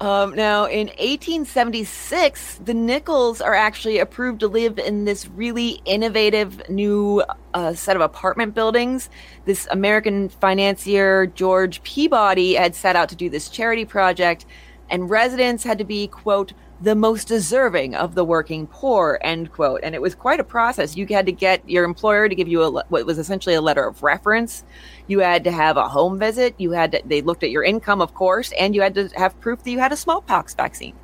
um, 0.00 0.34
now, 0.34 0.64
in 0.64 0.86
1876, 0.86 2.60
the 2.64 2.72
Nichols 2.72 3.42
are 3.42 3.54
actually 3.54 3.98
approved 3.98 4.40
to 4.40 4.48
live 4.48 4.78
in 4.78 5.04
this 5.04 5.28
really 5.28 5.82
innovative 5.84 6.66
new 6.70 7.22
uh, 7.52 7.74
set 7.74 7.96
of 7.96 8.02
apartment 8.02 8.54
buildings. 8.54 9.10
This 9.44 9.68
American 9.70 10.30
financier, 10.30 11.26
George 11.26 11.82
Peabody, 11.82 12.54
had 12.54 12.74
set 12.74 12.96
out 12.96 13.10
to 13.10 13.16
do 13.16 13.28
this 13.28 13.50
charity 13.50 13.84
project, 13.84 14.46
and 14.88 15.10
residents 15.10 15.64
had 15.64 15.76
to 15.76 15.84
be, 15.84 16.08
quote, 16.08 16.54
the 16.80 16.94
most 16.94 17.28
deserving 17.28 17.94
of 17.94 18.14
the 18.14 18.24
working 18.24 18.66
poor, 18.66 19.18
end 19.20 19.52
quote. 19.52 19.80
And 19.82 19.94
it 19.94 20.00
was 20.00 20.14
quite 20.14 20.40
a 20.40 20.44
process. 20.44 20.96
You 20.96 21.06
had 21.08 21.26
to 21.26 21.32
get 21.32 21.68
your 21.68 21.84
employer 21.84 22.26
to 22.26 22.34
give 22.34 22.48
you 22.48 22.62
a, 22.62 22.70
what 22.70 23.04
was 23.04 23.18
essentially 23.18 23.54
a 23.54 23.60
letter 23.60 23.86
of 23.86 24.02
reference. 24.02 24.64
You 25.10 25.18
had 25.18 25.42
to 25.42 25.50
have 25.50 25.76
a 25.76 25.88
home 25.88 26.20
visit. 26.20 26.54
You 26.56 26.70
had 26.70 26.92
to, 26.92 27.02
they 27.04 27.20
looked 27.20 27.42
at 27.42 27.50
your 27.50 27.64
income, 27.64 28.00
of 28.00 28.14
course, 28.14 28.52
and 28.56 28.76
you 28.76 28.80
had 28.80 28.94
to 28.94 29.08
have 29.16 29.38
proof 29.40 29.64
that 29.64 29.70
you 29.72 29.80
had 29.80 29.90
a 29.90 29.96
smallpox 29.96 30.54
vaccine. 30.54 30.94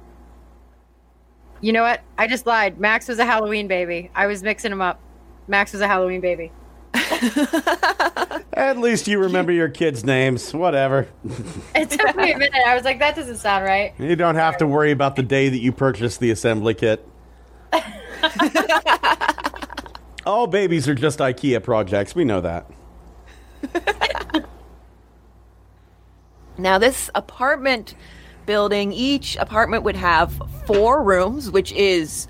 You 1.60 1.72
know 1.72 1.82
what? 1.82 2.02
I 2.16 2.28
just 2.28 2.46
lied. 2.46 2.78
Max 2.78 3.08
was 3.08 3.18
a 3.18 3.24
Halloween 3.24 3.66
baby. 3.66 4.12
I 4.14 4.28
was 4.28 4.44
mixing 4.44 4.70
them 4.70 4.80
up. 4.80 5.00
Max 5.48 5.72
was 5.72 5.82
a 5.82 5.88
Halloween 5.88 6.20
baby. 6.20 6.52
At 8.52 8.78
least 8.78 9.08
you 9.08 9.18
remember 9.18 9.50
your 9.50 9.70
kids' 9.70 10.04
names. 10.04 10.54
Whatever. 10.54 11.08
It 11.74 11.90
took 11.90 12.14
me 12.14 12.30
a 12.30 12.38
minute. 12.38 12.62
I 12.64 12.76
was 12.76 12.84
like, 12.84 13.00
that 13.00 13.16
doesn't 13.16 13.38
sound 13.38 13.64
right. 13.64 13.92
You 13.98 14.14
don't 14.14 14.36
have 14.36 14.56
to 14.58 14.68
worry 14.68 14.92
about 14.92 15.16
the 15.16 15.24
day 15.24 15.48
that 15.48 15.58
you 15.58 15.72
purchased 15.72 16.20
the 16.20 16.30
assembly 16.30 16.74
kit. 16.74 17.04
All 20.24 20.46
babies 20.46 20.88
are 20.88 20.94
just 20.94 21.18
IKEA 21.18 21.60
projects. 21.60 22.14
We 22.14 22.24
know 22.24 22.40
that. 22.42 22.70
Now, 26.58 26.78
this 26.78 27.10
apartment 27.14 27.94
building, 28.46 28.92
each 28.92 29.36
apartment 29.36 29.82
would 29.82 29.96
have 29.96 30.32
four 30.64 31.02
rooms, 31.02 31.50
which 31.50 31.72
is 31.72 32.28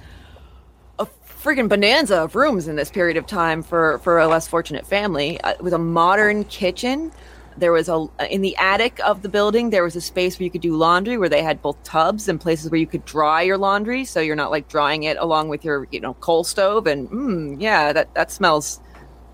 a 0.98 1.06
friggin' 1.26 1.68
bonanza 1.68 2.16
of 2.22 2.34
rooms 2.34 2.66
in 2.66 2.76
this 2.76 2.90
period 2.90 3.16
of 3.16 3.26
time 3.26 3.62
for, 3.62 3.98
for 3.98 4.18
a 4.18 4.26
less 4.26 4.48
fortunate 4.48 4.86
family. 4.86 5.40
Uh, 5.42 5.54
with 5.60 5.72
a 5.72 5.78
modern 5.78 6.44
kitchen. 6.44 7.12
There 7.58 7.72
was 7.72 7.88
a 7.88 8.06
in 8.28 8.42
the 8.42 8.54
attic 8.58 9.00
of 9.02 9.22
the 9.22 9.30
building. 9.30 9.70
There 9.70 9.82
was 9.82 9.96
a 9.96 10.00
space 10.02 10.38
where 10.38 10.44
you 10.44 10.50
could 10.50 10.60
do 10.60 10.76
laundry, 10.76 11.16
where 11.16 11.30
they 11.30 11.42
had 11.42 11.62
both 11.62 11.82
tubs 11.84 12.28
and 12.28 12.38
places 12.38 12.70
where 12.70 12.78
you 12.78 12.86
could 12.86 13.06
dry 13.06 13.40
your 13.40 13.56
laundry, 13.56 14.04
so 14.04 14.20
you're 14.20 14.36
not 14.36 14.50
like 14.50 14.68
drying 14.68 15.04
it 15.04 15.16
along 15.16 15.48
with 15.48 15.64
your 15.64 15.88
you 15.90 15.98
know 15.98 16.12
coal 16.14 16.44
stove. 16.44 16.86
And 16.86 17.08
mm, 17.08 17.56
yeah, 17.58 17.94
that 17.94 18.12
that 18.12 18.30
smells 18.30 18.78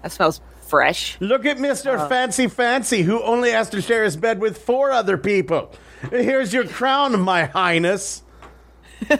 that 0.02 0.12
smells 0.12 0.40
fresh. 0.72 1.18
Look 1.20 1.44
at 1.44 1.58
Mr. 1.58 1.98
Uh. 1.98 2.08
Fancy 2.08 2.48
Fancy, 2.48 3.02
who 3.02 3.22
only 3.22 3.50
has 3.50 3.68
to 3.70 3.82
share 3.82 4.04
his 4.04 4.16
bed 4.16 4.40
with 4.40 4.56
four 4.56 4.90
other 4.90 5.18
people. 5.18 5.70
Here's 6.08 6.54
your 6.54 6.66
crown, 6.66 7.20
my 7.20 7.44
highness. 7.44 8.22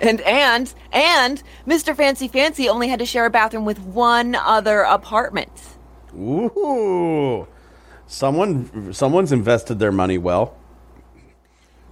And 0.00 0.20
and 0.22 0.74
and 0.92 1.42
Mr. 1.66 1.94
Fancy 1.94 2.26
Fancy 2.26 2.68
only 2.68 2.88
had 2.88 2.98
to 2.98 3.06
share 3.06 3.26
a 3.26 3.30
bathroom 3.30 3.64
with 3.64 3.78
one 3.78 4.34
other 4.34 4.80
apartment. 4.82 5.52
Ooh. 6.14 7.46
Someone 8.06 8.92
someone's 8.92 9.30
invested 9.30 9.78
their 9.78 9.92
money 9.92 10.18
well. 10.18 10.56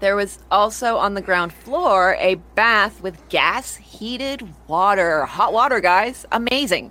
There 0.00 0.16
was 0.16 0.38
also 0.50 0.96
on 0.96 1.14
the 1.14 1.22
ground 1.22 1.52
floor 1.52 2.16
a 2.18 2.36
bath 2.54 3.02
with 3.02 3.28
gas 3.28 3.76
heated 3.76 4.48
water. 4.66 5.24
Hot 5.26 5.52
water, 5.52 5.78
guys. 5.78 6.26
Amazing. 6.32 6.90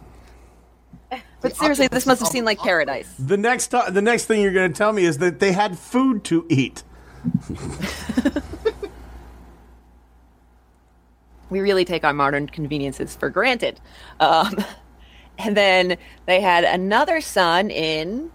But 1.41 1.55
seriously, 1.55 1.88
this 1.88 2.05
must 2.05 2.22
have 2.22 2.30
seemed 2.30 2.45
like 2.45 2.60
paradise. 2.60 3.14
The 3.18 3.38
next 3.38 3.68
ti- 3.68 3.89
the 3.89 4.01
next 4.01 4.26
thing 4.26 4.41
you're 4.41 4.51
going 4.51 4.72
to 4.72 4.78
tell 4.78 4.91
me 4.91 5.05
is 5.05 5.20
that 5.20 5.39
they 5.39 5.53
had 5.53 5.78
food 5.78 6.24
to 6.26 6.45
eat. 6.49 6.84
We 11.49 11.62
really 11.62 11.86
take 11.86 12.03
our 12.03 12.14
modern 12.14 12.47
conveniences 12.47 13.16
for 13.16 13.30
granted. 13.30 13.80
Um, 14.20 14.55
and 15.38 15.57
then 15.57 15.97
they 16.26 16.41
had 16.41 16.64
another 16.64 17.22
son 17.22 17.72
in 17.72 18.32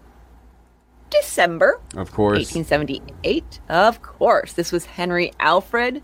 December 1.10 1.80
Of 1.96 2.12
course. 2.12 2.52
1878. 2.52 3.60
Of 3.68 4.02
course. 4.02 4.54
This 4.54 4.72
was 4.72 4.84
Henry 4.84 5.32
Alfred. 5.38 6.02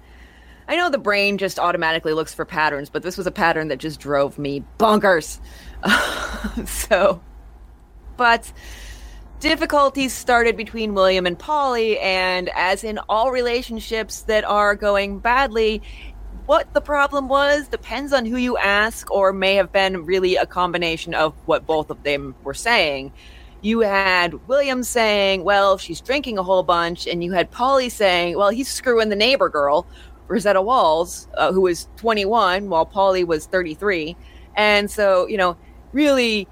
I 0.68 0.76
know 0.76 0.88
the 0.88 0.98
brain 0.98 1.36
just 1.36 1.58
automatically 1.58 2.12
looks 2.12 2.32
for 2.32 2.44
patterns, 2.44 2.90
but 2.90 3.02
this 3.02 3.18
was 3.18 3.26
a 3.26 3.32
pattern 3.32 3.68
that 3.68 3.78
just 3.78 3.98
drove 3.98 4.38
me 4.38 4.62
bonkers. 4.78 5.40
so, 6.66 7.20
but 8.16 8.52
difficulties 9.40 10.12
started 10.12 10.56
between 10.56 10.94
William 10.94 11.26
and 11.26 11.38
Polly, 11.38 11.98
and 11.98 12.50
as 12.54 12.84
in 12.84 12.98
all 13.08 13.30
relationships 13.30 14.22
that 14.22 14.44
are 14.44 14.74
going 14.74 15.18
badly, 15.18 15.82
what 16.46 16.72
the 16.74 16.80
problem 16.80 17.28
was 17.28 17.68
depends 17.68 18.12
on 18.12 18.26
who 18.26 18.36
you 18.36 18.56
ask, 18.58 19.10
or 19.10 19.32
may 19.32 19.54
have 19.54 19.72
been 19.72 20.04
really 20.04 20.36
a 20.36 20.46
combination 20.46 21.14
of 21.14 21.34
what 21.46 21.66
both 21.66 21.90
of 21.90 22.02
them 22.02 22.34
were 22.42 22.54
saying. 22.54 23.12
You 23.62 23.80
had 23.80 24.34
William 24.48 24.82
saying, 24.82 25.44
Well, 25.44 25.78
she's 25.78 26.00
drinking 26.00 26.38
a 26.38 26.42
whole 26.42 26.62
bunch, 26.62 27.06
and 27.06 27.22
you 27.22 27.32
had 27.32 27.50
Polly 27.50 27.88
saying, 27.88 28.36
Well, 28.36 28.50
he's 28.50 28.68
screwing 28.68 29.10
the 29.10 29.16
neighbor 29.16 29.48
girl, 29.48 29.86
Rosetta 30.28 30.62
Walls, 30.62 31.28
uh, 31.34 31.52
who 31.52 31.60
was 31.62 31.88
21, 31.96 32.68
while 32.68 32.86
Polly 32.86 33.24
was 33.24 33.46
33. 33.46 34.16
And 34.56 34.90
so, 34.90 35.26
you 35.26 35.36
know, 35.36 35.56
really 35.92 36.48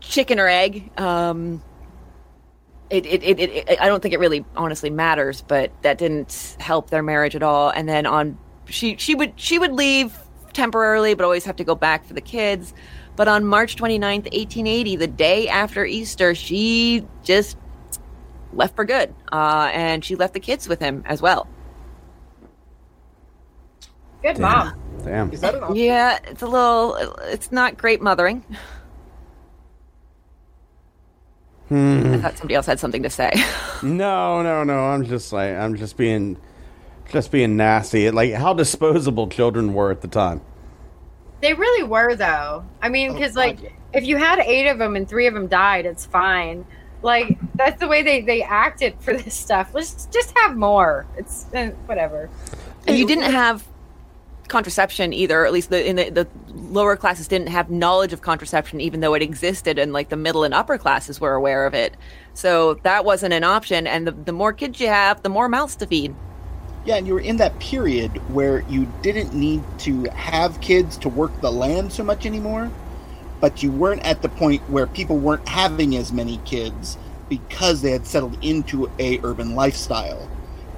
chicken 0.00 0.38
or 0.40 0.48
egg. 0.48 0.90
Um, 0.98 1.62
it, 2.88 3.06
it, 3.06 3.22
it, 3.22 3.38
it, 3.38 3.80
I 3.80 3.86
don't 3.86 4.02
think 4.02 4.14
it 4.14 4.20
really 4.20 4.44
honestly 4.56 4.90
matters, 4.90 5.42
but 5.42 5.70
that 5.82 5.98
didn't 5.98 6.56
help 6.58 6.90
their 6.90 7.02
marriage 7.02 7.36
at 7.36 7.42
all. 7.42 7.70
And 7.70 7.88
then 7.88 8.04
on, 8.06 8.36
she, 8.66 8.96
she 8.96 9.14
would, 9.14 9.32
she 9.36 9.58
would 9.58 9.72
leave 9.72 10.18
temporarily, 10.52 11.14
but 11.14 11.24
always 11.24 11.44
have 11.44 11.56
to 11.56 11.64
go 11.64 11.74
back 11.74 12.04
for 12.04 12.14
the 12.14 12.20
kids. 12.20 12.74
But 13.16 13.28
on 13.28 13.44
March 13.44 13.76
29th, 13.76 14.24
1880, 14.24 14.96
the 14.96 15.06
day 15.06 15.48
after 15.48 15.84
Easter, 15.84 16.34
she 16.34 17.06
just 17.22 17.56
left 18.52 18.74
for 18.74 18.84
good. 18.84 19.14
Uh, 19.30 19.70
and 19.72 20.04
she 20.04 20.16
left 20.16 20.34
the 20.34 20.40
kids 20.40 20.68
with 20.68 20.80
him 20.80 21.04
as 21.06 21.22
well. 21.22 21.46
Good 24.22 24.38
mom. 24.38 24.89
Damn. 25.00 25.32
Is 25.32 25.40
that 25.40 25.54
an 25.54 25.62
option? 25.62 25.76
Yeah, 25.76 26.18
it's 26.24 26.42
a 26.42 26.46
little, 26.46 26.94
it's 27.24 27.50
not 27.52 27.76
great 27.78 28.00
mothering. 28.02 28.44
I 31.72 32.18
thought 32.18 32.36
somebody 32.36 32.54
else 32.56 32.66
had 32.66 32.80
something 32.80 33.02
to 33.04 33.10
say. 33.10 33.32
No, 33.82 34.42
no, 34.42 34.62
no. 34.62 34.78
I'm 34.88 35.06
just 35.06 35.32
like 35.32 35.54
I'm 35.56 35.74
just 35.74 35.96
being 35.96 36.36
Just 37.10 37.30
being 37.30 37.56
nasty. 37.56 38.10
Like 38.10 38.34
how 38.34 38.52
disposable 38.52 39.28
children 39.28 39.72
were 39.72 39.90
at 39.90 40.02
the 40.02 40.08
time. 40.08 40.42
They 41.40 41.54
really 41.54 41.82
were, 41.84 42.14
though. 42.14 42.64
I 42.82 42.90
mean, 42.90 43.12
Oh, 43.12 43.14
because 43.14 43.34
God, 43.34 43.40
like 43.40 43.62
yeah. 43.62 43.70
if 43.94 44.04
you 44.04 44.18
had 44.18 44.38
eight 44.40 44.66
of 44.68 44.76
them 44.78 44.96
and 44.96 45.08
three 45.08 45.26
of 45.26 45.32
them 45.32 45.46
died, 45.46 45.86
it's 45.86 46.04
fine. 46.04 46.66
Like 47.02 47.38
that's 47.54 47.80
the 47.80 47.88
way 47.88 48.02
they 48.02 48.20
they 48.20 48.42
acted 48.42 48.96
for 49.00 49.14
this 49.16 49.34
stuff. 49.34 49.70
Let's 49.72 50.04
just 50.06 50.36
have 50.36 50.56
more. 50.58 51.06
It's 51.16 51.46
eh, 51.54 51.70
whatever. 51.86 52.28
And 52.86 52.98
you 52.98 53.06
didn't 53.06 53.32
have 53.32 53.66
contraception 54.50 55.14
either. 55.14 55.46
At 55.46 55.52
least 55.52 55.70
the 55.70 55.88
in 55.88 55.96
the, 55.96 56.10
the 56.10 56.28
lower 56.54 56.96
classes 56.96 57.26
didn't 57.26 57.48
have 57.48 57.70
knowledge 57.70 58.12
of 58.12 58.20
contraception, 58.20 58.80
even 58.80 59.00
though 59.00 59.14
it 59.14 59.22
existed, 59.22 59.78
and 59.78 59.92
like 59.94 60.10
the 60.10 60.16
middle 60.16 60.44
and 60.44 60.52
upper 60.52 60.76
classes 60.76 61.20
were 61.20 61.32
aware 61.32 61.64
of 61.66 61.72
it. 61.72 61.96
So 62.34 62.74
that 62.82 63.04
wasn't 63.04 63.32
an 63.32 63.44
option. 63.44 63.86
And 63.86 64.06
the, 64.06 64.12
the 64.12 64.32
more 64.32 64.52
kids 64.52 64.80
you 64.80 64.88
have, 64.88 65.22
the 65.22 65.30
more 65.30 65.48
mouths 65.48 65.76
to 65.76 65.86
feed. 65.86 66.14
Yeah, 66.84 66.96
and 66.96 67.06
you 67.06 67.14
were 67.14 67.20
in 67.20 67.36
that 67.38 67.58
period 67.60 68.10
where 68.32 68.60
you 68.68 68.90
didn't 69.02 69.34
need 69.34 69.62
to 69.80 70.04
have 70.04 70.60
kids 70.60 70.96
to 70.98 71.08
work 71.08 71.38
the 71.40 71.52
land 71.52 71.92
so 71.92 72.02
much 72.02 72.24
anymore, 72.24 72.70
but 73.40 73.62
you 73.62 73.70
weren't 73.70 74.02
at 74.02 74.22
the 74.22 74.28
point 74.28 74.62
where 74.70 74.86
people 74.86 75.18
weren't 75.18 75.46
having 75.48 75.96
as 75.96 76.12
many 76.12 76.38
kids 76.44 76.96
because 77.28 77.82
they 77.82 77.90
had 77.90 78.06
settled 78.06 78.42
into 78.42 78.90
a 78.98 79.20
urban 79.22 79.54
lifestyle. 79.54 80.28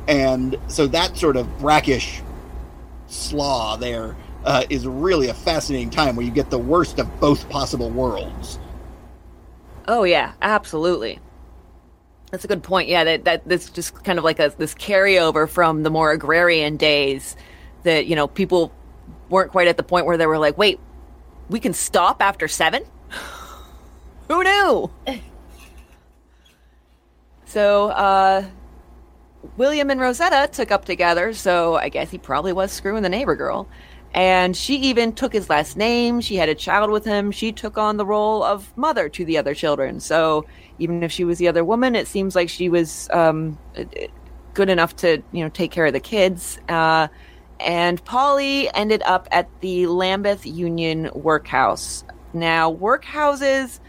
And 0.09 0.57
so 0.67 0.89
that 0.89 1.17
sort 1.17 1.37
of 1.37 1.59
brackish 1.61 2.21
slaw 3.13 3.77
there 3.77 4.17
uh, 4.45 4.65
is 4.71 4.87
really 4.87 5.29
a 5.29 5.35
fascinating 5.35 5.91
time 5.91 6.17
where 6.17 6.25
you 6.25 6.33
get 6.33 6.51
the 6.51 6.59
worst 6.59 6.99
of 6.99 7.21
both 7.21 7.49
possible 7.49 7.91
worlds. 7.91 8.59
Oh 9.89 10.05
yeah, 10.05 10.33
absolutely. 10.43 11.19
That's 12.31 12.45
a 12.45 12.49
good 12.49 12.63
point. 12.63 12.89
Yeah, 12.89 13.05
that 13.05 13.25
that 13.25 13.49
this 13.49 13.71
just 13.71 14.03
kind 14.05 14.19
of 14.19 14.25
like 14.25 14.39
a 14.39 14.53
this 14.57 14.75
carryover 14.75 15.49
from 15.49 15.83
the 15.83 15.91
more 15.91 16.13
agrarian 16.13 16.77
days 16.77 17.37
that 17.83 18.07
you 18.07 18.17
know 18.17 18.27
people 18.27 18.73
weren't 19.29 19.51
quite 19.51 19.69
at 19.69 19.77
the 19.77 19.83
point 19.83 20.07
where 20.07 20.17
they 20.17 20.27
were 20.27 20.39
like, 20.39 20.57
wait, 20.57 20.81
we 21.49 21.61
can 21.61 21.73
stop 21.73 22.23
after 22.23 22.49
seven. 22.49 22.85
Who 24.29 24.43
knew? 24.43 24.91
so 27.45 27.89
uh, 27.89 28.45
William 29.57 29.91
and 29.91 30.01
Rosetta 30.01 30.49
took 30.53 30.71
up 30.71 30.85
together. 30.85 31.33
So 31.33 31.77
I 31.77 31.89
guess 31.89 32.11
he 32.11 32.19
probably 32.19 32.53
was 32.53 32.73
screwing 32.73 33.03
the 33.03 33.09
neighbor 33.09 33.37
girl. 33.37 33.69
And 34.15 34.55
she 34.55 34.77
even 34.77 35.15
took 35.15 35.33
his 35.33 35.49
last 35.49 35.77
name. 35.77 36.21
She 36.21 36.37
had 36.37 36.49
a 36.51 36.55
child 36.55 36.91
with 36.91 37.05
him. 37.05 37.33
She 37.33 37.51
took 37.51 37.79
on 37.79 37.97
the 37.97 38.05
role 38.05 38.43
of 38.43 38.77
mother 38.77 39.09
to 39.09 39.25
the 39.25 39.39
other 39.39 39.55
children. 39.55 40.01
So 40.01 40.45
even 40.79 41.03
if 41.03 41.11
she 41.11 41.25
was 41.25 41.39
the 41.39 41.49
other 41.49 41.65
woman, 41.65 41.95
it 41.97 42.07
seems 42.07 42.37
like 42.37 42.51
she 42.51 42.69
was 42.69 43.09
um, 43.11 43.59
good 44.53 44.69
enough 44.69 44.95
to, 44.97 45.23
you 45.33 45.43
know, 45.43 45.49
take 45.49 45.71
care 45.71 45.87
of 45.87 45.95
the 45.95 46.01
kids. 46.01 46.59
Uh, 46.69 47.09
and 47.59 48.05
Polly 48.05 48.69
ended 48.75 49.03
up 49.07 49.29
at 49.31 49.49
the 49.61 49.87
Lambeth 49.87 50.45
Union 50.45 51.11
Workhouse. 51.15 52.05
Now, 52.35 52.73
workhouses 52.73 53.81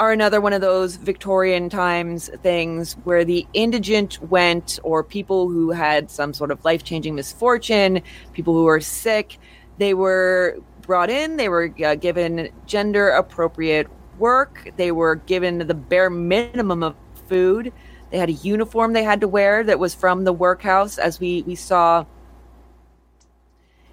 are 0.00 0.12
another 0.12 0.40
one 0.40 0.54
of 0.54 0.62
those 0.62 0.96
Victorian 0.96 1.68
times 1.68 2.30
things 2.42 2.94
where 3.04 3.22
the 3.22 3.46
indigent 3.52 4.18
went, 4.22 4.78
or 4.82 5.04
people 5.04 5.50
who 5.50 5.70
had 5.72 6.10
some 6.10 6.32
sort 6.32 6.50
of 6.50 6.64
life 6.64 6.82
changing 6.82 7.14
misfortune, 7.14 8.00
people 8.32 8.54
who 8.54 8.64
were 8.64 8.80
sick, 8.80 9.38
they 9.76 9.92
were 9.92 10.56
brought 10.80 11.10
in, 11.10 11.36
they 11.36 11.50
were 11.50 11.70
uh, 11.84 11.96
given 11.96 12.48
gender 12.64 13.10
appropriate 13.10 13.88
work, 14.18 14.70
they 14.78 14.90
were 14.90 15.16
given 15.16 15.58
the 15.58 15.74
bare 15.74 16.08
minimum 16.08 16.82
of 16.82 16.96
food. 17.28 17.70
They 18.10 18.16
had 18.16 18.30
a 18.30 18.32
uniform 18.32 18.94
they 18.94 19.04
had 19.04 19.20
to 19.20 19.28
wear 19.28 19.62
that 19.64 19.78
was 19.78 19.94
from 19.94 20.24
the 20.24 20.32
workhouse, 20.32 20.96
as 20.96 21.20
we, 21.20 21.42
we 21.42 21.54
saw 21.54 22.06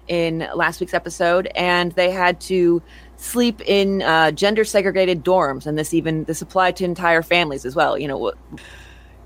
in 0.08 0.48
last 0.54 0.80
week's 0.80 0.94
episode, 0.94 1.48
and 1.54 1.92
they 1.92 2.10
had 2.10 2.40
to 2.40 2.82
sleep 3.18 3.60
in 3.66 4.00
uh, 4.02 4.30
gender 4.30 4.64
segregated 4.64 5.24
dorms, 5.24 5.66
and 5.66 5.76
this 5.76 5.92
even 5.92 6.24
this 6.24 6.40
applied 6.40 6.76
to 6.76 6.84
entire 6.84 7.22
families 7.22 7.66
as 7.66 7.76
well. 7.76 7.98
You 7.98 8.08
know, 8.08 8.32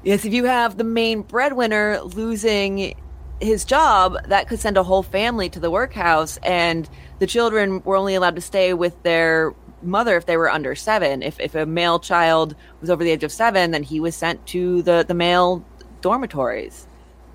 yes, 0.02 0.24
if 0.24 0.32
you 0.32 0.44
have 0.46 0.76
the 0.76 0.84
main 0.84 1.22
breadwinner 1.22 2.00
losing 2.00 2.96
his 3.40 3.64
job, 3.64 4.16
that 4.28 4.48
could 4.48 4.60
send 4.60 4.76
a 4.76 4.82
whole 4.82 5.02
family 5.02 5.48
to 5.50 5.60
the 5.60 5.70
workhouse, 5.70 6.38
and 6.42 6.88
the 7.18 7.26
children 7.26 7.82
were 7.82 7.96
only 7.96 8.14
allowed 8.14 8.36
to 8.36 8.40
stay 8.40 8.74
with 8.74 9.00
their 9.02 9.54
mother 9.82 10.16
if 10.16 10.26
they 10.26 10.36
were 10.36 10.50
under 10.50 10.74
seven. 10.74 11.22
If 11.22 11.38
if 11.38 11.54
a 11.54 11.66
male 11.66 11.98
child 11.98 12.56
was 12.80 12.88
over 12.88 13.04
the 13.04 13.10
age 13.10 13.24
of 13.24 13.32
seven, 13.32 13.72
then 13.72 13.82
he 13.82 14.00
was 14.00 14.16
sent 14.16 14.44
to 14.48 14.82
the 14.82 15.04
the 15.06 15.14
male 15.14 15.64
dormitories, 16.00 16.86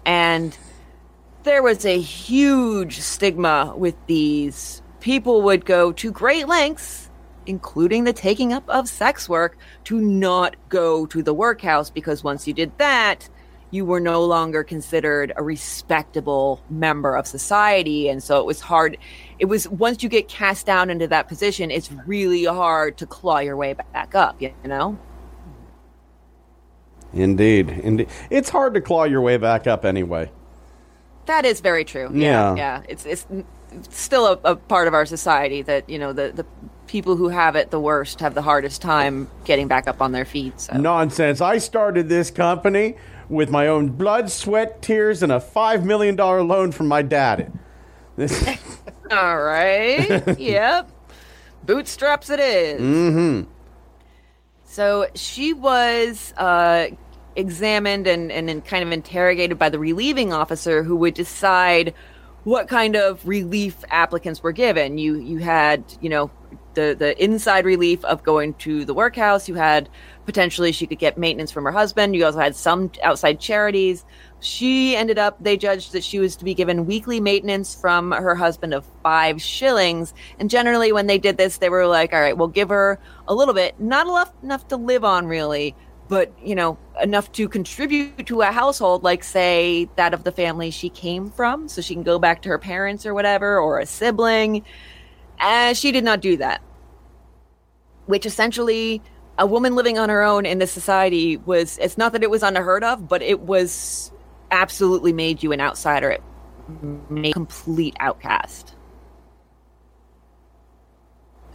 and 0.06 0.58
there 1.44 1.62
was 1.62 1.86
a 1.86 2.00
huge 2.00 3.00
stigma 3.00 3.74
with 3.78 3.96
these. 4.08 4.82
People 5.08 5.42
would 5.44 5.64
go 5.64 5.94
to 5.94 6.12
great 6.12 6.50
lengths, 6.50 7.10
including 7.46 8.04
the 8.04 8.12
taking 8.12 8.52
up 8.52 8.68
of 8.68 8.90
sex 8.90 9.30
work, 9.30 9.58
to 9.86 10.02
not 10.02 10.58
go 10.68 11.06
to 11.06 11.24
the 11.24 11.34
workhouse 11.34 11.90
because 11.90 12.26
once 12.26 12.46
you 12.46 12.54
did 12.54 12.78
that, 12.78 13.30
you 13.72 13.86
were 13.86 14.02
no 14.02 14.26
longer 14.26 14.66
considered 14.66 15.32
a 15.38 15.44
respectable 15.44 16.62
member 16.70 17.16
of 17.16 17.26
society. 17.26 18.10
And 18.10 18.22
so 18.22 18.38
it 18.42 18.46
was 18.46 18.60
hard. 18.60 18.98
It 19.40 19.46
was 19.46 19.70
once 19.70 20.04
you 20.04 20.10
get 20.10 20.28
cast 20.28 20.66
down 20.66 20.90
into 20.90 21.08
that 21.08 21.30
position, 21.30 21.72
it's 21.72 21.90
really 22.06 22.44
hard 22.44 22.98
to 22.98 23.06
claw 23.06 23.40
your 23.40 23.56
way 23.56 23.76
back 23.94 24.14
up, 24.14 24.42
you 24.42 24.52
know? 24.66 25.00
Indeed, 27.14 27.70
indeed. 27.70 28.10
It's 28.30 28.50
hard 28.50 28.74
to 28.74 28.82
claw 28.82 29.06
your 29.06 29.22
way 29.22 29.38
back 29.38 29.68
up 29.68 29.86
anyway. 29.86 30.30
That 31.28 31.46
is 31.46 31.62
very 31.62 31.86
true. 31.86 32.10
Yeah. 32.14 32.56
Yeah, 32.56 32.56
yeah. 32.56 32.82
It's 32.90 33.06
it's 33.06 33.26
still 33.90 34.26
a, 34.26 34.52
a 34.52 34.56
part 34.56 34.88
of 34.88 34.94
our 34.94 35.06
society 35.06 35.62
that 35.64 35.90
you 35.90 36.00
know 36.00 36.14
the 36.14 36.32
the 36.32 36.46
people 36.88 37.16
who 37.16 37.30
have 37.30 37.56
it 37.56 37.70
the 37.70 37.80
worst 37.80 38.22
have 38.22 38.34
the 38.34 38.42
hardest 38.42 38.82
time 38.82 39.30
getting 39.46 39.68
back 39.68 39.88
up 39.88 40.02
on 40.02 40.12
their 40.12 40.26
feet. 40.26 40.60
So. 40.60 40.78
Nonsense. 40.78 41.42
I 41.42 41.58
started 41.58 42.10
this 42.10 42.32
company 42.32 42.96
with 43.30 43.50
my 43.50 43.68
own 43.68 43.90
blood, 43.90 44.32
sweat, 44.32 44.82
tears, 44.82 45.22
and 45.22 45.32
a 45.32 45.40
$5 45.40 45.84
million 45.84 46.16
loan 46.16 46.72
from 46.72 46.88
my 46.88 47.02
dad. 47.02 47.52
This, 48.16 48.58
All 49.12 49.42
right. 49.42 50.40
yep. 50.40 50.90
Bootstraps 51.66 52.30
it 52.30 52.40
is. 52.40 52.82
mm-hmm. 52.82 53.52
So 54.64 55.08
she 55.16 55.54
was 55.54 56.34
uh, 56.38 56.88
examined 57.36 58.08
and, 58.08 58.32
and 58.32 58.48
then 58.48 58.62
kind 58.62 58.84
of 58.84 58.92
interrogated 58.92 59.58
by 59.58 59.70
the 59.70 59.80
relieving 59.80 60.34
officer 60.34 60.84
who 60.84 60.96
would 60.98 61.14
decide 61.14 61.94
what 62.48 62.70
kind 62.70 62.96
of 62.96 63.28
relief 63.28 63.76
applicants 63.90 64.42
were 64.42 64.54
given. 64.54 64.98
You 64.98 65.18
you 65.18 65.40
had, 65.40 65.84
you 66.00 66.08
know, 66.08 66.32
the, 66.76 66.96
the 66.98 67.22
inside 67.22 67.66
relief 67.66 68.06
of 68.06 68.24
going 68.24 68.54
to 68.54 68.86
the 68.86 68.94
workhouse. 68.94 69.50
You 69.50 69.56
had 69.56 69.90
potentially 70.26 70.72
she 70.72 70.88
could 70.88 70.98
get 70.98 71.18
maintenance 71.18 71.52
from 71.52 71.66
her 71.66 71.74
husband. 71.74 72.16
You 72.16 72.24
also 72.24 72.40
had 72.40 72.56
some 72.56 72.90
outside 73.04 73.42
charities. 73.42 74.06
She 74.40 74.96
ended 74.96 75.18
up, 75.18 75.44
they 75.44 75.58
judged 75.58 75.92
that 75.92 76.06
she 76.06 76.20
was 76.20 76.38
to 76.38 76.46
be 76.46 76.54
given 76.54 76.86
weekly 76.86 77.20
maintenance 77.20 77.76
from 77.76 78.14
her 78.14 78.36
husband 78.36 78.74
of 78.74 78.86
five 79.04 79.42
shillings. 79.42 80.14
And 80.40 80.50
generally, 80.50 80.94
when 80.94 81.08
they 81.08 81.18
did 81.18 81.36
this, 81.36 81.58
they 81.58 81.70
were 81.70 81.86
like, 81.86 82.14
all 82.14 82.22
right, 82.22 82.38
we'll 82.38 82.48
give 82.48 82.70
her 82.70 82.98
a 83.28 83.36
little 83.36 83.56
bit, 83.56 83.78
not 83.78 84.08
enough, 84.08 84.32
enough 84.42 84.68
to 84.70 84.78
live 84.78 85.04
on, 85.04 85.26
really, 85.26 85.76
but, 86.08 86.32
you 86.44 86.56
know, 86.56 86.78
enough 87.02 87.32
to 87.34 87.50
contribute 87.50 88.26
to 88.28 88.42
a 88.42 88.46
household, 88.46 89.04
like, 89.04 89.24
say, 89.24 89.90
that 89.96 90.14
of 90.14 90.24
the 90.24 90.32
family 90.32 90.72
she 90.72 90.90
came 90.90 91.30
from, 91.30 91.68
so 91.68 91.82
she 91.82 91.94
can 91.94 92.04
go 92.04 92.18
back 92.20 92.42
to 92.44 92.50
her 92.50 92.58
parents 92.58 93.06
or 93.06 93.14
whatever, 93.14 93.60
or 93.60 93.80
a 93.80 93.86
sibling. 93.86 94.64
And 95.40 95.78
she 95.78 95.92
did 95.92 96.04
not 96.04 96.22
do 96.22 96.38
that, 96.38 96.62
which 98.06 98.26
essentially 98.26 99.02
a 99.38 99.46
woman 99.46 99.76
living 99.76 100.00
on 100.00 100.10
her 100.10 100.24
own 100.24 100.46
in 100.46 100.58
this 100.58 100.72
society 100.72 101.38
was 101.38 101.78
it's 101.78 101.98
not 101.98 102.12
that 102.14 102.24
it 102.24 102.30
was 102.30 102.42
unheard 102.42 102.84
of 102.84 103.08
but 103.08 103.22
it 103.22 103.42
was 103.42 104.12
absolutely 104.50 105.14
made 105.14 105.44
you 105.44 105.52
an 105.52 105.62
outsider. 105.62 106.10
It 106.10 106.24
made 107.10 107.30
a 107.30 107.34
complete 107.34 107.96
outcast 108.00 108.74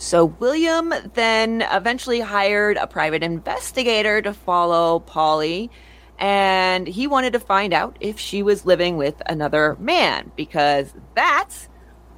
so 0.02 0.24
william 0.24 0.92
then 1.14 1.64
eventually 1.70 2.20
hired 2.20 2.76
a 2.76 2.86
private 2.86 3.22
investigator 3.22 4.20
to 4.20 4.32
follow 4.32 4.98
polly 5.00 5.70
and 6.18 6.86
he 6.86 7.06
wanted 7.06 7.32
to 7.32 7.40
find 7.40 7.72
out 7.72 7.96
if 8.00 8.18
she 8.18 8.42
was 8.42 8.66
living 8.66 8.96
with 8.96 9.20
another 9.26 9.76
man 9.78 10.30
because 10.36 10.92
that 11.14 11.50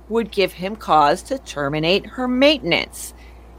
would 0.09 0.30
give 0.30 0.53
him 0.53 0.74
cause 0.76 1.22
to 1.22 1.39
terminate 1.39 2.07
her 2.07 2.26
maintenance 2.26 3.12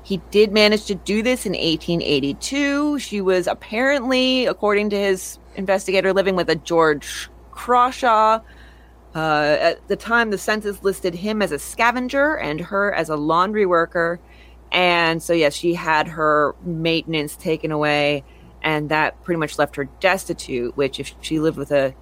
he 0.06 0.22
did 0.30 0.52
manage 0.52 0.86
to 0.86 0.94
do 0.94 1.24
this 1.24 1.48
in 1.48 1.54
1882. 1.54 3.00
She 3.00 3.22
was 3.22 3.48
apparently, 3.48 4.46
according 4.46 4.92
to 4.92 5.00
his 5.00 5.40
investigator, 5.56 6.14
living 6.14 6.36
with 6.36 6.48
a 6.48 6.56
George 6.56 7.28
Crawshaw. 7.50 8.40
Uh, 9.16 9.58
at 9.62 9.88
the 9.88 9.96
time, 9.96 10.30
the 10.30 10.38
census 10.38 10.84
listed 10.84 11.16
him 11.16 11.42
as 11.42 11.54
a 11.54 11.58
scavenger 11.58 12.36
and 12.36 12.60
her 12.60 12.94
as 12.94 13.08
a 13.08 13.16
laundry 13.16 13.66
worker. 13.66 14.20
And 14.74 15.24
so, 15.24 15.32
yes, 15.32 15.56
she 15.56 15.74
had 15.74 16.10
her 16.10 16.54
maintenance 16.64 17.38
taken 17.38 17.72
away, 17.72 18.26
and 18.62 18.90
that 18.90 19.24
pretty 19.24 19.40
much 19.40 19.58
left 19.58 19.78
her 19.78 19.86
destitute. 20.02 20.76
Which, 20.76 21.00
if 21.00 21.14
she 21.22 21.40
lived 21.40 21.58
with 21.58 21.72
a 21.72 21.96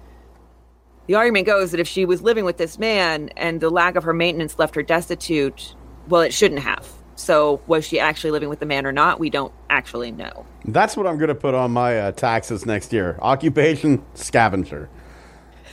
the 1.06 1.14
argument 1.14 1.46
goes 1.46 1.70
that 1.70 1.80
if 1.80 1.86
she 1.86 2.04
was 2.04 2.22
living 2.22 2.44
with 2.44 2.56
this 2.56 2.78
man 2.78 3.28
and 3.36 3.60
the 3.60 3.70
lack 3.70 3.94
of 3.94 4.04
her 4.04 4.14
maintenance 4.14 4.58
left 4.58 4.74
her 4.74 4.82
destitute, 4.82 5.74
well, 6.08 6.22
it 6.22 6.32
shouldn't 6.32 6.60
have. 6.60 6.90
So, 7.16 7.60
was 7.68 7.86
she 7.86 8.00
actually 8.00 8.32
living 8.32 8.48
with 8.48 8.58
the 8.58 8.66
man 8.66 8.86
or 8.86 8.92
not? 8.92 9.20
We 9.20 9.30
don't 9.30 9.52
actually 9.70 10.10
know. 10.10 10.46
That's 10.64 10.96
what 10.96 11.06
I'm 11.06 11.16
going 11.16 11.28
to 11.28 11.34
put 11.34 11.54
on 11.54 11.70
my 11.70 11.96
uh, 11.96 12.12
taxes 12.12 12.66
next 12.66 12.92
year. 12.92 13.16
Occupation 13.22 14.04
scavenger. 14.14 14.88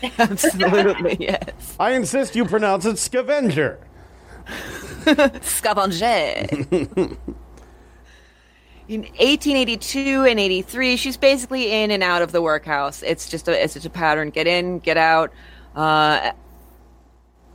Absolutely, 0.18 1.18
yes. 1.20 1.76
I 1.80 1.92
insist 1.92 2.36
you 2.36 2.46
pronounce 2.46 2.86
it 2.86 2.98
scavenger. 2.98 3.80
Scavenger. 5.42 6.48
in 8.92 9.02
1882 9.04 10.26
and 10.26 10.40
83, 10.40 10.98
she's 10.98 11.18
basically 11.18 11.72
in 11.72 11.92
and 11.92 12.04
out 12.04 12.22
of 12.22 12.32
the 12.32 12.42
workhouse. 12.42 13.04
It's 13.04 13.30
just 13.30 13.48
a 13.48 13.64
it's 13.64 13.74
just 13.76 13.86
a 13.86 13.90
pattern: 13.90 14.32
get 14.32 14.48
in, 14.48 14.80
get 14.80 14.98
out. 14.98 15.32
Uh, 15.76 16.32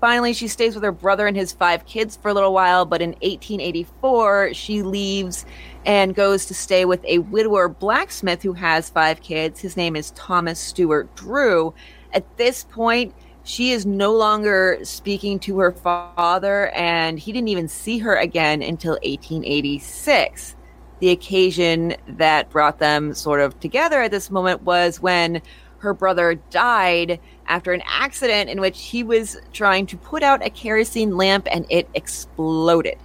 finally, 0.01 0.33
she 0.33 0.49
stays 0.49 0.75
with 0.75 0.83
her 0.83 0.93
brother 0.93 1.27
and 1.27 1.37
his 1.37 1.53
five 1.53 1.85
kids 1.85 2.17
for 2.17 2.29
a 2.29 2.35
little 2.35 2.55
while. 2.55 2.87
But 2.87 3.03
in 3.03 3.11
1884, 3.11 4.55
she 4.55 4.83
leaves 4.83 5.45
and 5.85 6.15
goes 6.15 6.47
to 6.47 6.55
stay 6.55 6.85
with 6.85 7.05
a 7.05 7.19
widower 7.19 7.69
blacksmith 7.69 8.43
who 8.43 8.55
has 8.55 8.89
five 8.89 9.21
kids. 9.21 9.61
His 9.61 9.77
name 9.77 9.95
is 9.95 10.13
Thomas 10.13 10.59
Stewart 10.59 11.15
Drew. 11.17 11.75
At 12.17 12.39
this 12.39 12.64
point, 12.64 13.14
she 13.45 13.73
is 13.73 13.85
no 13.85 14.14
longer 14.14 14.79
speaking 14.85 15.39
to 15.41 15.59
her 15.59 15.71
father, 15.71 16.69
and 16.71 17.19
he 17.19 17.31
didn't 17.31 17.49
even 17.49 17.69
see 17.69 17.99
her 17.99 18.17
again 18.17 18.62
until 18.62 18.93
1886. 18.95 20.57
The 21.01 21.11
occasion 21.11 21.95
that 22.09 22.49
brought 22.49 22.79
them 22.79 23.12
sort 23.12 23.41
of 23.41 23.61
together 23.61 24.01
at 24.01 24.11
this 24.11 24.31
moment 24.31 24.62
was 24.62 24.99
when 24.99 25.43
her 25.81 25.93
brother 25.93 26.37
died 26.49 27.21
after 27.49 27.75
an 27.75 27.83
accident 27.87 28.49
in 28.49 28.62
which 28.62 28.83
he 28.83 29.03
was 29.03 29.37
trying 29.53 29.85
to 29.89 29.99
put 29.99 30.23
out 30.23 30.45
a 30.45 30.49
kerosene 30.49 31.19
lamp 31.19 31.47
and 31.51 31.67
it 31.69 31.87
exploded. 31.93 32.97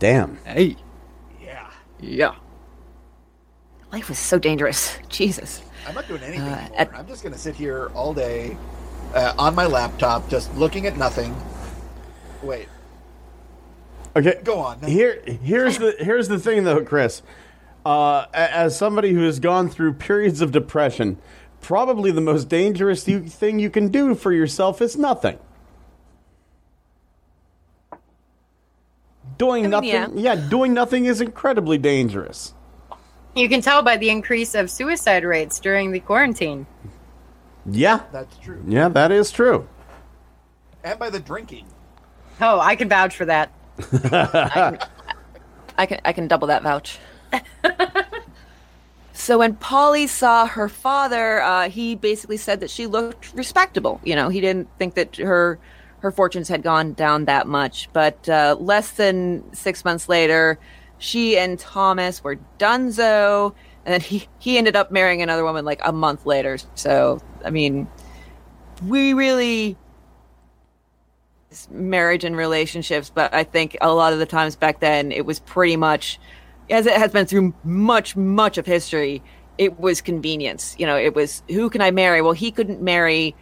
Damn. 0.00 0.36
Hey. 0.44 0.76
Yeah. 1.40 1.70
Yeah. 2.00 2.34
Life 3.92 4.08
was 4.08 4.18
so 4.18 4.40
dangerous. 4.40 4.98
Jesus. 5.08 5.62
I'm 5.86 5.94
not 5.94 6.06
doing 6.08 6.22
anything 6.22 6.46
Uh, 6.48 6.68
at- 6.76 6.94
I'm 6.94 7.06
just 7.06 7.22
going 7.22 7.32
to 7.32 7.38
sit 7.38 7.54
here 7.54 7.90
all 7.94 8.14
day 8.14 8.56
uh, 9.14 9.34
on 9.38 9.54
my 9.54 9.66
laptop, 9.66 10.28
just 10.28 10.54
looking 10.56 10.86
at 10.86 10.96
nothing. 10.96 11.34
Wait, 12.42 12.68
Okay. 14.16 14.40
go 14.44 14.58
on. 14.58 14.80
Here, 14.80 15.22
here's 15.42 15.78
the 15.78 15.94
here's 15.98 16.28
the 16.28 16.38
thing 16.38 16.64
though, 16.64 16.84
Chris. 16.84 17.22
Uh, 17.84 18.26
as 18.34 18.76
somebody 18.76 19.12
who 19.12 19.22
has 19.22 19.40
gone 19.40 19.68
through 19.68 19.94
periods 19.94 20.40
of 20.40 20.52
depression, 20.52 21.18
probably 21.60 22.10
the 22.10 22.20
most 22.20 22.48
dangerous 22.48 23.04
thing 23.04 23.58
you 23.58 23.70
can 23.70 23.88
do 23.88 24.14
for 24.14 24.32
yourself 24.32 24.80
is 24.82 24.96
nothing. 24.96 25.38
Doing 29.38 29.60
I 29.64 29.80
mean, 29.80 29.92
nothing, 29.92 30.18
yeah. 30.18 30.34
yeah, 30.34 30.48
doing 30.48 30.74
nothing 30.74 31.06
is 31.06 31.20
incredibly 31.20 31.78
dangerous. 31.78 32.54
You 33.34 33.48
can 33.48 33.60
tell 33.62 33.82
by 33.82 33.96
the 33.96 34.10
increase 34.10 34.54
of 34.54 34.70
suicide 34.70 35.24
rates 35.24 35.58
during 35.58 35.90
the 35.92 36.00
quarantine. 36.00 36.66
Yeah, 37.64 38.00
That's 38.12 38.36
true. 38.38 38.62
yeah, 38.66 38.88
that 38.88 39.12
is 39.12 39.30
true. 39.30 39.68
And 40.84 40.98
by 40.98 41.10
the 41.10 41.20
drinking. 41.20 41.66
Oh, 42.40 42.58
I 42.58 42.74
can 42.76 42.88
vouch 42.88 43.16
for 43.16 43.24
that. 43.26 43.52
I 45.78 45.86
can 45.86 46.00
I 46.04 46.12
can 46.12 46.26
double 46.28 46.48
that 46.48 46.62
vouch. 46.62 46.98
so 49.12 49.38
when 49.38 49.54
Polly 49.54 50.06
saw 50.06 50.46
her 50.46 50.68
father, 50.68 51.40
uh, 51.40 51.68
he 51.70 51.94
basically 51.94 52.36
said 52.36 52.60
that 52.60 52.70
she 52.70 52.86
looked 52.86 53.32
respectable. 53.34 54.00
You 54.04 54.16
know, 54.16 54.28
he 54.28 54.40
didn't 54.40 54.68
think 54.78 54.94
that 54.94 55.16
her 55.16 55.58
her 56.00 56.10
fortunes 56.10 56.48
had 56.48 56.62
gone 56.64 56.94
down 56.94 57.26
that 57.26 57.46
much. 57.46 57.88
But 57.92 58.28
uh, 58.28 58.56
less 58.58 58.90
than 58.90 59.44
six 59.54 59.84
months 59.84 60.08
later, 60.08 60.58
she 61.02 61.36
and 61.36 61.58
Thomas 61.58 62.22
were 62.22 62.38
donezo, 62.58 63.54
and 63.84 63.92
then 63.92 64.00
he 64.00 64.28
he 64.38 64.56
ended 64.56 64.76
up 64.76 64.92
marrying 64.92 65.20
another 65.20 65.44
woman 65.44 65.64
like 65.64 65.80
a 65.84 65.92
month 65.92 66.24
later. 66.24 66.58
So 66.74 67.20
I 67.44 67.50
mean, 67.50 67.88
we 68.86 69.12
really 69.12 69.76
marriage 71.70 72.24
and 72.24 72.36
relationships, 72.36 73.10
but 73.12 73.34
I 73.34 73.42
think 73.44 73.76
a 73.80 73.92
lot 73.92 74.12
of 74.12 74.20
the 74.20 74.26
times 74.26 74.54
back 74.54 74.80
then 74.80 75.10
it 75.12 75.26
was 75.26 75.40
pretty 75.40 75.76
much, 75.76 76.20
as 76.70 76.86
it 76.86 76.94
has 76.94 77.10
been 77.10 77.26
through 77.26 77.52
much, 77.64 78.16
much 78.16 78.56
of 78.56 78.64
history, 78.64 79.22
it 79.58 79.78
was 79.80 80.00
convenience. 80.00 80.76
You 80.78 80.86
know, 80.86 80.96
it 80.96 81.14
was 81.14 81.42
who 81.48 81.68
can 81.68 81.80
I 81.80 81.90
marry? 81.90 82.22
Well, 82.22 82.32
he 82.32 82.52
couldn't 82.52 82.80
marry 82.80 83.34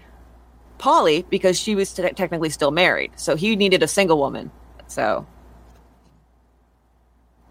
Polly 0.79 1.27
because 1.29 1.61
she 1.61 1.75
was 1.75 1.93
te- 1.93 2.11
technically 2.13 2.49
still 2.49 2.71
married, 2.71 3.13
so 3.17 3.37
he 3.37 3.55
needed 3.55 3.83
a 3.83 3.89
single 3.89 4.19
woman. 4.19 4.51
So, 4.87 5.27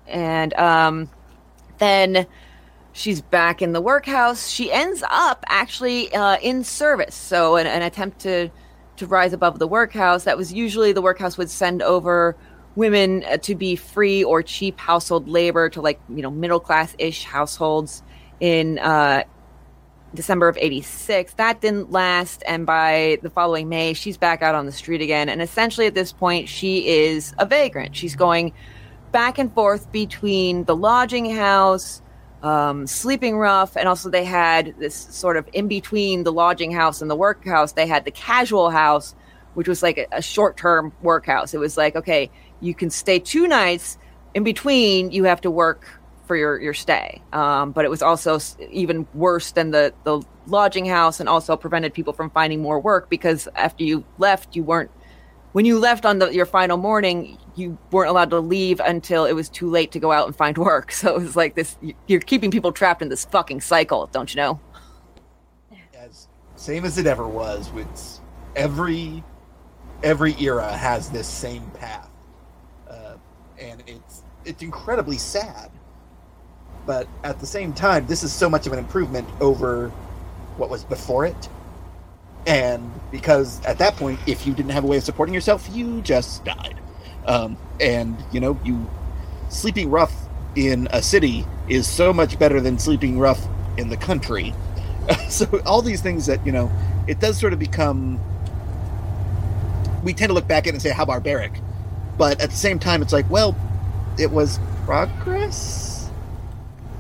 and 0.10 0.53
um, 0.55 1.10
then 1.78 2.28
she's 2.93 3.22
back 3.22 3.62
in 3.62 3.74
the 3.74 3.82
workhouse. 3.82 4.49
She 4.49 4.72
ends 4.72 5.03
up 5.10 5.43
actually 5.47 6.14
uh, 6.14 6.38
in 6.41 6.64
service, 6.64 7.16
so 7.16 7.55
an, 7.55 7.68
an 7.68 7.82
attempt 7.82 8.20
to 8.22 8.49
to 8.97 9.07
rise 9.07 9.32
above 9.32 9.60
the 9.60 9.68
workhouse. 9.68 10.26
That 10.26 10.38
was 10.38 10.51
usually 10.51 10.91
the 10.91 11.01
workhouse 11.01 11.38
would 11.38 11.49
send 11.49 11.82
over 11.82 12.36
women 12.76 13.24
uh, 13.24 13.38
to 13.38 13.55
be 13.55 13.76
free 13.76 14.24
or 14.24 14.43
cheap 14.43 14.80
household 14.80 15.28
labor 15.28 15.70
to 15.70 15.82
like 15.82 15.99
you 16.10 16.22
know 16.22 16.32
middle 16.32 16.60
class 16.60 16.95
ish 16.97 17.24
households 17.24 18.03
in 18.39 18.80
uh, 18.80 19.24
December 20.14 20.47
of 20.47 20.57
86. 20.57 21.34
That 21.34 21.62
didn't 21.62 21.91
last. 21.91 22.43
And 22.47 22.66
by 22.66 23.20
the 23.22 23.30
following 23.30 23.70
May, 23.70 23.93
she's 23.93 24.18
back 24.18 24.41
out 24.41 24.55
on 24.55 24.66
the 24.66 24.72
street 24.72 25.01
again. 25.01 25.30
And 25.30 25.41
essentially 25.41 25.88
at 25.88 25.93
this 25.93 26.12
point, 26.12 26.49
she 26.49 26.88
is 26.88 27.34
a 27.38 27.45
vagrant. 27.45 27.95
She's 27.95 28.16
going 28.16 28.53
back 29.12 29.38
and 29.38 29.53
forth 29.53 29.91
between 29.91 30.64
the 30.66 30.76
lodging 30.76 31.30
house, 31.36 32.01
um, 32.43 32.88
sleeping 32.88 33.38
rough, 33.38 33.76
and 33.76 33.88
also 33.88 34.10
they 34.10 34.24
had 34.24 34.76
this 34.80 34.95
sort 34.95 35.38
of 35.38 35.47
in 35.53 35.68
between 35.68 36.24
the 36.24 36.32
lodging 36.32 36.72
house 36.72 37.01
and 37.01 37.10
the 37.10 37.16
workhouse, 37.16 37.74
they 37.74 37.88
had 37.88 38.05
the 38.05 38.12
casual 38.12 38.70
house, 38.70 39.16
which 39.53 39.68
was 39.68 39.84
like 39.84 39.97
a, 39.97 40.07
a 40.12 40.22
short 40.22 40.57
term 40.57 40.93
workhouse. 41.01 41.53
It 41.53 41.60
was 41.60 41.78
like, 41.78 41.95
okay, 41.95 42.30
you 42.62 42.74
can 42.74 42.89
stay 42.89 43.20
two 43.20 43.47
nights. 43.47 43.97
In 44.34 44.43
between, 44.43 45.12
you 45.12 45.26
have 45.26 45.41
to 45.41 45.51
work 45.51 45.86
for 46.28 46.36
your 46.36 46.62
your 46.62 46.76
stay. 46.76 47.22
Um, 47.34 47.72
but 47.72 47.86
it 47.86 47.89
was 47.89 48.01
also 48.01 48.39
even 48.72 49.07
worse 49.14 49.51
than 49.51 49.72
the 49.72 49.93
the 50.03 50.22
lodging 50.47 50.86
house, 50.86 51.20
and 51.20 51.28
also 51.28 51.57
prevented 51.57 51.93
people 51.93 52.14
from 52.14 52.30
finding 52.30 52.62
more 52.62 52.80
work 52.80 53.10
because 53.10 53.47
after 53.55 53.84
you 53.84 54.05
left, 54.18 54.55
you 54.55 54.64
weren't 54.64 54.91
when 55.52 55.66
you 55.66 55.80
left 55.80 56.06
on 56.06 56.20
the, 56.20 56.34
your 56.34 56.45
final 56.45 56.78
morning, 56.78 57.38
you 57.56 57.78
weren't 57.91 58.10
allowed 58.10 58.30
to 58.32 58.39
leave 58.39 58.80
until 58.80 59.26
it 59.26 59.34
was 59.34 59.50
too 59.50 59.70
late 59.70 59.91
to 59.93 60.00
go 60.00 60.12
out 60.12 60.28
and 60.28 60.36
find 60.36 60.58
work. 60.70 60.91
So 60.91 61.16
it 61.16 61.20
was 61.22 61.36
like 61.36 61.56
this: 61.56 61.78
you- 61.82 61.95
you're 62.08 62.20
keeping 62.22 62.52
people 62.52 62.72
trapped 62.72 63.02
in 63.02 63.10
this 63.10 63.26
fucking 63.26 63.62
cycle, 63.62 64.08
don't 64.08 64.34
you 64.34 64.41
know? 64.41 64.60
as 65.93 66.28
same 66.56 66.86
as 66.86 66.97
it 66.97 67.06
ever 67.06 67.28
was 67.28 67.72
with 67.72 68.20
every 68.56 69.24
every 70.04 70.34
era 70.39 70.72
has 70.76 71.10
this 71.10 71.28
same 71.28 71.70
path 71.72 72.10
uh, 72.89 73.16
and 73.60 73.84
it's 73.86 74.24
it's 74.45 74.64
incredibly 74.64 75.18
sad 75.18 75.70
but 76.86 77.08
at 77.24 77.39
the 77.39 77.45
same 77.45 77.74
time 77.74 78.06
this 78.08 78.24
is 78.24 78.32
so 78.32 78.50
much 78.50 78.66
of 78.66 78.72
an 78.74 78.80
improvement 78.80 79.28
over 79.41 79.89
what 80.58 80.70
was 80.70 80.84
before 80.86 81.26
it 81.26 81.50
and 82.47 82.91
because 83.11 83.63
at 83.65 83.77
that 83.77 83.95
point 83.95 84.19
if 84.27 84.47
you 84.47 84.53
didn't 84.53 84.71
have 84.71 84.83
a 84.83 84.87
way 84.87 84.97
of 84.97 85.03
supporting 85.03 85.33
yourself 85.33 85.67
you 85.71 86.01
just 86.01 86.43
died 86.45 86.79
um, 87.25 87.57
and 87.79 88.23
you 88.31 88.39
know 88.39 88.59
you 88.63 88.89
sleeping 89.49 89.89
rough 89.89 90.13
in 90.55 90.87
a 90.91 91.01
city 91.01 91.45
is 91.67 91.87
so 91.87 92.13
much 92.13 92.39
better 92.39 92.59
than 92.61 92.79
sleeping 92.79 93.19
rough 93.19 93.47
in 93.77 93.89
the 93.89 93.97
country 93.97 94.53
so 95.29 95.45
all 95.65 95.81
these 95.81 96.01
things 96.01 96.25
that 96.25 96.43
you 96.45 96.51
know 96.51 96.71
it 97.07 97.19
does 97.19 97.39
sort 97.39 97.53
of 97.53 97.59
become 97.59 98.19
we 100.03 100.13
tend 100.13 100.29
to 100.29 100.33
look 100.33 100.47
back 100.47 100.63
at 100.63 100.69
it 100.69 100.73
and 100.73 100.81
say 100.81 100.89
how 100.91 101.05
barbaric 101.05 101.53
but 102.17 102.39
at 102.41 102.49
the 102.49 102.55
same 102.55 102.79
time 102.79 103.01
it's 103.01 103.13
like 103.13 103.29
well 103.29 103.55
it 104.17 104.31
was 104.31 104.59
progress 104.85 106.09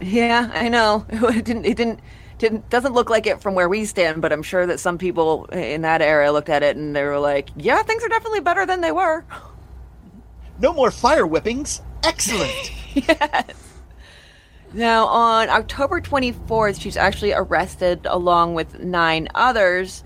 Yeah, 0.01 0.49
I 0.53 0.69
know. 0.69 1.05
It 1.11 1.45
didn't. 1.45 1.65
It 1.65 1.77
didn't. 1.77 1.99
Didn't, 2.39 2.69
doesn't 2.69 2.93
look 2.93 3.09
like 3.09 3.27
it 3.27 3.41
from 3.41 3.53
where 3.53 3.69
we 3.69 3.85
stand, 3.85 4.21
but 4.21 4.31
I'm 4.31 4.43
sure 4.43 4.65
that 4.65 4.79
some 4.79 4.97
people 4.97 5.45
in 5.47 5.81
that 5.81 6.01
area 6.01 6.31
looked 6.31 6.49
at 6.49 6.63
it 6.63 6.75
and 6.77 6.95
they 6.95 7.03
were 7.03 7.19
like, 7.19 7.49
"Yeah, 7.55 7.83
things 7.83 8.03
are 8.03 8.09
definitely 8.09 8.39
better 8.39 8.65
than 8.65 8.81
they 8.81 8.91
were." 8.91 9.25
no 10.59 10.73
more 10.73 10.91
fire 10.91 11.25
whippings 11.25 11.81
excellent 12.03 12.71
yes. 12.95 13.69
Now, 14.73 15.07
on 15.07 15.49
October 15.49 15.99
24th, 15.99 16.79
she's 16.79 16.97
actually 16.97 17.33
arrested 17.33 18.05
along 18.05 18.53
with 18.53 18.79
nine 18.79 19.27
others. 19.33 20.03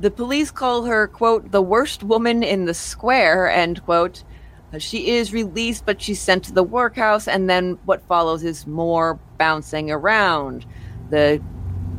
The 0.00 0.10
police 0.10 0.50
call 0.50 0.84
her, 0.86 1.06
quote, 1.06 1.52
the 1.52 1.62
worst 1.62 2.02
woman 2.02 2.42
in 2.42 2.64
the 2.64 2.74
square, 2.74 3.48
end 3.48 3.84
quote. 3.84 4.24
Uh, 4.72 4.78
She 4.78 5.10
is 5.10 5.32
released, 5.32 5.86
but 5.86 6.02
she's 6.02 6.20
sent 6.20 6.42
to 6.44 6.52
the 6.52 6.64
workhouse, 6.64 7.28
and 7.28 7.48
then 7.48 7.78
what 7.84 8.02
follows 8.08 8.42
is 8.42 8.66
more 8.66 9.20
bouncing 9.38 9.88
around. 9.92 10.66
The 11.10 11.40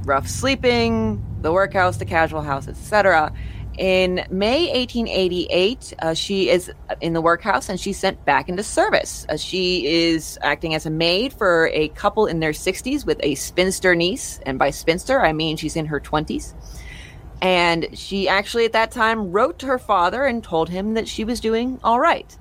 rough 0.06 0.28
sleeping, 0.28 1.24
the 1.41 1.51
workhouse, 1.51 1.97
the 1.97 2.06
casual 2.06 2.41
house, 2.41 2.68
etc. 2.68 3.34
In 3.78 4.26
May 4.30 4.68
1888, 4.68 5.93
uh, 5.99 6.14
she 6.14 6.49
is 6.49 6.72
in 7.01 7.14
the 7.14 7.22
workhouse 7.22 7.70
and 7.70 7.80
she's 7.80 7.97
sent 7.97 8.24
back 8.24 8.47
into 8.47 8.62
service. 8.62 9.26
Uh, 9.28 9.38
she 9.38 9.88
is 9.88 10.38
acting 10.43 10.76
as 10.76 10.86
a 10.86 10.91
maid 10.91 11.34
for 11.34 11.70
a 11.74 11.88
couple 11.89 12.28
in 12.28 12.39
their 12.39 12.51
60s 12.51 13.06
with 13.06 13.20
a 13.24 13.34
spinster 13.34 13.95
niece. 13.95 14.39
And 14.45 14.60
by 14.60 14.70
spinster, 14.70 15.20
I 15.20 15.34
mean 15.34 15.58
she's 15.58 15.76
in 15.76 15.88
her 15.88 15.99
20s. 15.99 16.54
And 17.41 17.97
she 17.97 18.30
actually, 18.30 18.66
at 18.66 18.72
that 18.74 18.91
time, 18.91 19.32
wrote 19.32 19.60
to 19.60 19.66
her 19.66 19.80
father 19.80 20.24
and 20.24 20.43
told 20.43 20.70
him 20.70 20.93
that 20.93 21.08
she 21.08 21.26
was 21.26 21.39
doing 21.39 21.80
all 21.84 21.99
right. 21.99 22.38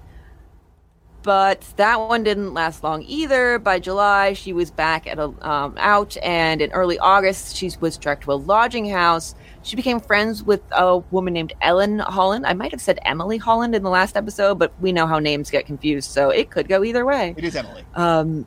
But 1.23 1.61
that 1.77 2.01
one 2.01 2.25
didn't 2.25 2.53
last 2.53 2.83
long 2.83 3.03
either. 3.03 3.59
By 3.59 3.79
July, 3.79 4.33
she 4.33 4.53
was 4.53 4.71
back 4.73 5.07
at 5.07 5.19
a 5.19 5.33
um, 5.49 5.75
out, 5.79 6.17
and 6.23 6.61
in 6.61 6.73
early 6.73 6.99
August, 6.99 7.57
she 7.57 7.71
was 7.81 7.97
directed 7.97 8.25
to 8.25 8.33
a 8.33 8.35
lodging 8.35 8.89
house. 8.89 9.37
She 9.63 9.77
became 9.77 10.01
friends 10.01 10.43
with 10.43 10.61
a 10.73 10.99
woman 10.99 11.33
named 11.33 11.53
Ellen 11.61 12.01
Holland. 12.01 12.45
I 12.45 12.55
might 12.55 12.73
have 12.73 12.81
said 12.81 12.99
Emily 13.05 13.39
Holland 13.39 13.77
in 13.77 13.85
the 13.85 13.91
last 13.91 14.17
episode, 14.17 14.59
but 14.59 14.73
we 14.81 14.91
know 14.91 15.07
how 15.07 15.21
names 15.21 15.51
get 15.51 15.65
confused, 15.67 16.11
so 16.11 16.31
it 16.31 16.51
could 16.51 16.69
go 16.69 16.83
either 16.83 17.05
way. 17.05 17.35
It 17.37 17.45
is 17.45 17.55
Emily. 17.55 17.85
Um, 17.95 18.45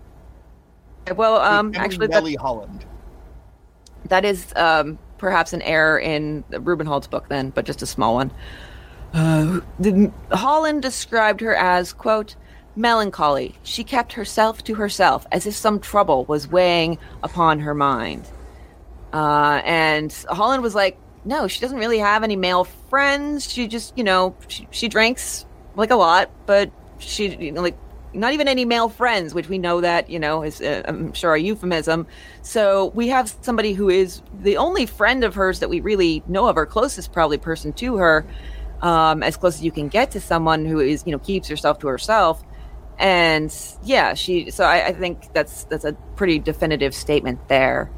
well, 1.16 1.38
um, 1.38 1.68
Emily 1.68 1.78
actually, 1.78 2.08
that, 2.08 2.42
Holland. 2.42 2.86
that 4.10 4.26
is 4.26 4.52
um, 4.58 5.00
perhaps 5.18 5.54
an 5.54 5.62
error 5.62 5.98
in 5.98 6.44
Rubenhold's 6.50 7.08
book, 7.08 7.30
then, 7.30 7.52
but 7.52 7.66
just 7.66 7.82
a 7.82 7.86
small 7.86 8.16
one. 8.16 8.32
Uh, 9.14 9.62
the, 9.80 10.12
Holland 10.32 10.82
described 10.82 11.40
her 11.40 11.56
as, 11.56 11.94
quote, 11.94 12.36
melancholy. 12.76 13.56
She 13.64 13.84
kept 13.84 14.14
herself 14.14 14.64
to 14.66 14.76
herself 14.76 15.26
as 15.32 15.46
if 15.46 15.56
some 15.56 15.80
trouble 15.80 16.26
was 16.26 16.48
weighing 16.48 16.98
upon 17.24 17.60
her 17.60 17.74
mind. 17.74 18.28
Uh, 19.14 19.62
and 19.64 20.12
Holland 20.30 20.62
was 20.62 20.76
like, 20.76 20.98
no, 21.24 21.48
she 21.48 21.62
doesn't 21.62 21.80
really 21.80 22.00
have 22.00 22.24
any 22.24 22.36
male 22.36 22.66
friends. 22.66 23.52
She 23.52 23.68
just, 23.68 23.98
you 23.98 24.04
know, 24.04 24.36
she, 24.48 24.68
she 24.72 24.88
drinks 24.88 25.46
like 25.76 25.90
a 25.90 25.96
lot, 25.96 26.30
but 26.46 26.72
she, 27.00 27.36
you 27.36 27.52
know, 27.52 27.62
like, 27.62 27.78
not 28.14 28.32
even 28.32 28.48
any 28.48 28.64
male 28.64 28.88
friends, 28.88 29.34
which 29.34 29.50
we 29.50 29.58
know 29.58 29.82
that, 29.82 30.10
you 30.10 30.20
know, 30.20 30.44
is, 30.44 30.62
uh, 30.62 30.84
I'm 30.86 31.12
sure, 31.14 31.34
a 31.34 31.40
euphemism. 31.40 32.08
So 32.44 32.88
we 32.96 33.10
have 33.10 33.34
somebody 33.42 33.74
who 33.74 33.90
is 33.90 34.22
the 34.42 34.58
only 34.58 34.86
friend 34.86 35.24
of 35.24 35.36
hers 35.36 35.60
that 35.60 35.70
we 35.70 35.82
really 35.82 36.24
know 36.28 36.48
of, 36.48 36.56
her 36.56 36.66
closest 36.66 37.12
probably 37.12 37.38
person 37.38 37.74
to 37.74 37.98
her, 37.98 38.26
um, 38.82 39.22
as 39.22 39.36
close 39.36 39.56
as 39.56 39.64
you 39.64 39.72
can 39.72 39.90
get 39.90 40.12
to 40.12 40.22
someone 40.22 40.64
who 40.66 40.80
is, 40.80 41.04
you 41.06 41.12
know, 41.12 41.20
keeps 41.20 41.50
herself 41.50 41.80
to 41.80 41.88
herself. 41.88 42.44
And 42.98 43.56
yeah, 43.84 44.14
she, 44.14 44.52
so 44.52 44.64
I, 44.64 44.88
I 44.88 44.94
think 44.94 45.34
that's, 45.34 45.66
that's 45.66 45.86
a 45.86 45.94
pretty 46.16 46.40
definitive 46.40 46.96
statement 46.96 47.48
there. 47.50 47.92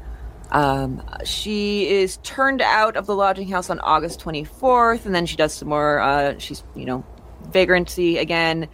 Um, 0.50 1.02
she 1.24 1.88
is 1.88 2.18
turned 2.18 2.62
out 2.62 2.96
of 2.96 3.06
the 3.06 3.14
lodging 3.14 3.48
house 3.48 3.68
on 3.68 3.80
August 3.80 4.20
24th, 4.20 5.04
and 5.04 5.14
then 5.14 5.26
she 5.26 5.36
does 5.36 5.52
some 5.52 5.68
more. 5.68 6.00
Uh, 6.00 6.38
she's 6.38 6.62
you 6.74 6.86
know 6.86 7.04
vagrancy 7.50 8.18
again. 8.18 8.68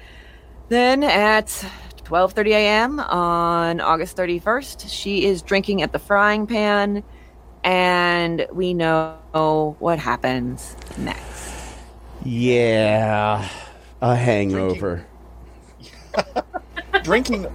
Then 0.68 1.02
at 1.02 1.46
12:30 2.04 2.50
a.m. 2.50 3.00
on 3.00 3.80
August 3.80 4.16
31st, 4.16 4.88
she 4.88 5.24
is 5.24 5.42
drinking 5.42 5.82
at 5.82 5.92
the 5.92 5.98
frying 5.98 6.46
pan, 6.46 7.02
and 7.64 8.46
we 8.52 8.72
know 8.72 9.76
what 9.80 9.98
happens 9.98 10.76
next. 10.96 11.54
Yeah, 12.24 13.48
a 14.00 14.14
hangover. 14.14 14.96
Drinking 14.96 15.13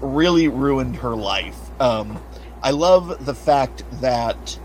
really 0.02 0.48
ruined 0.48 0.98
her 0.98 1.16
life. 1.16 1.58
Um, 1.82 2.22
I 2.62 2.72
love 2.72 3.26
the 3.26 3.34
fact 3.34 3.84
that 4.02 4.60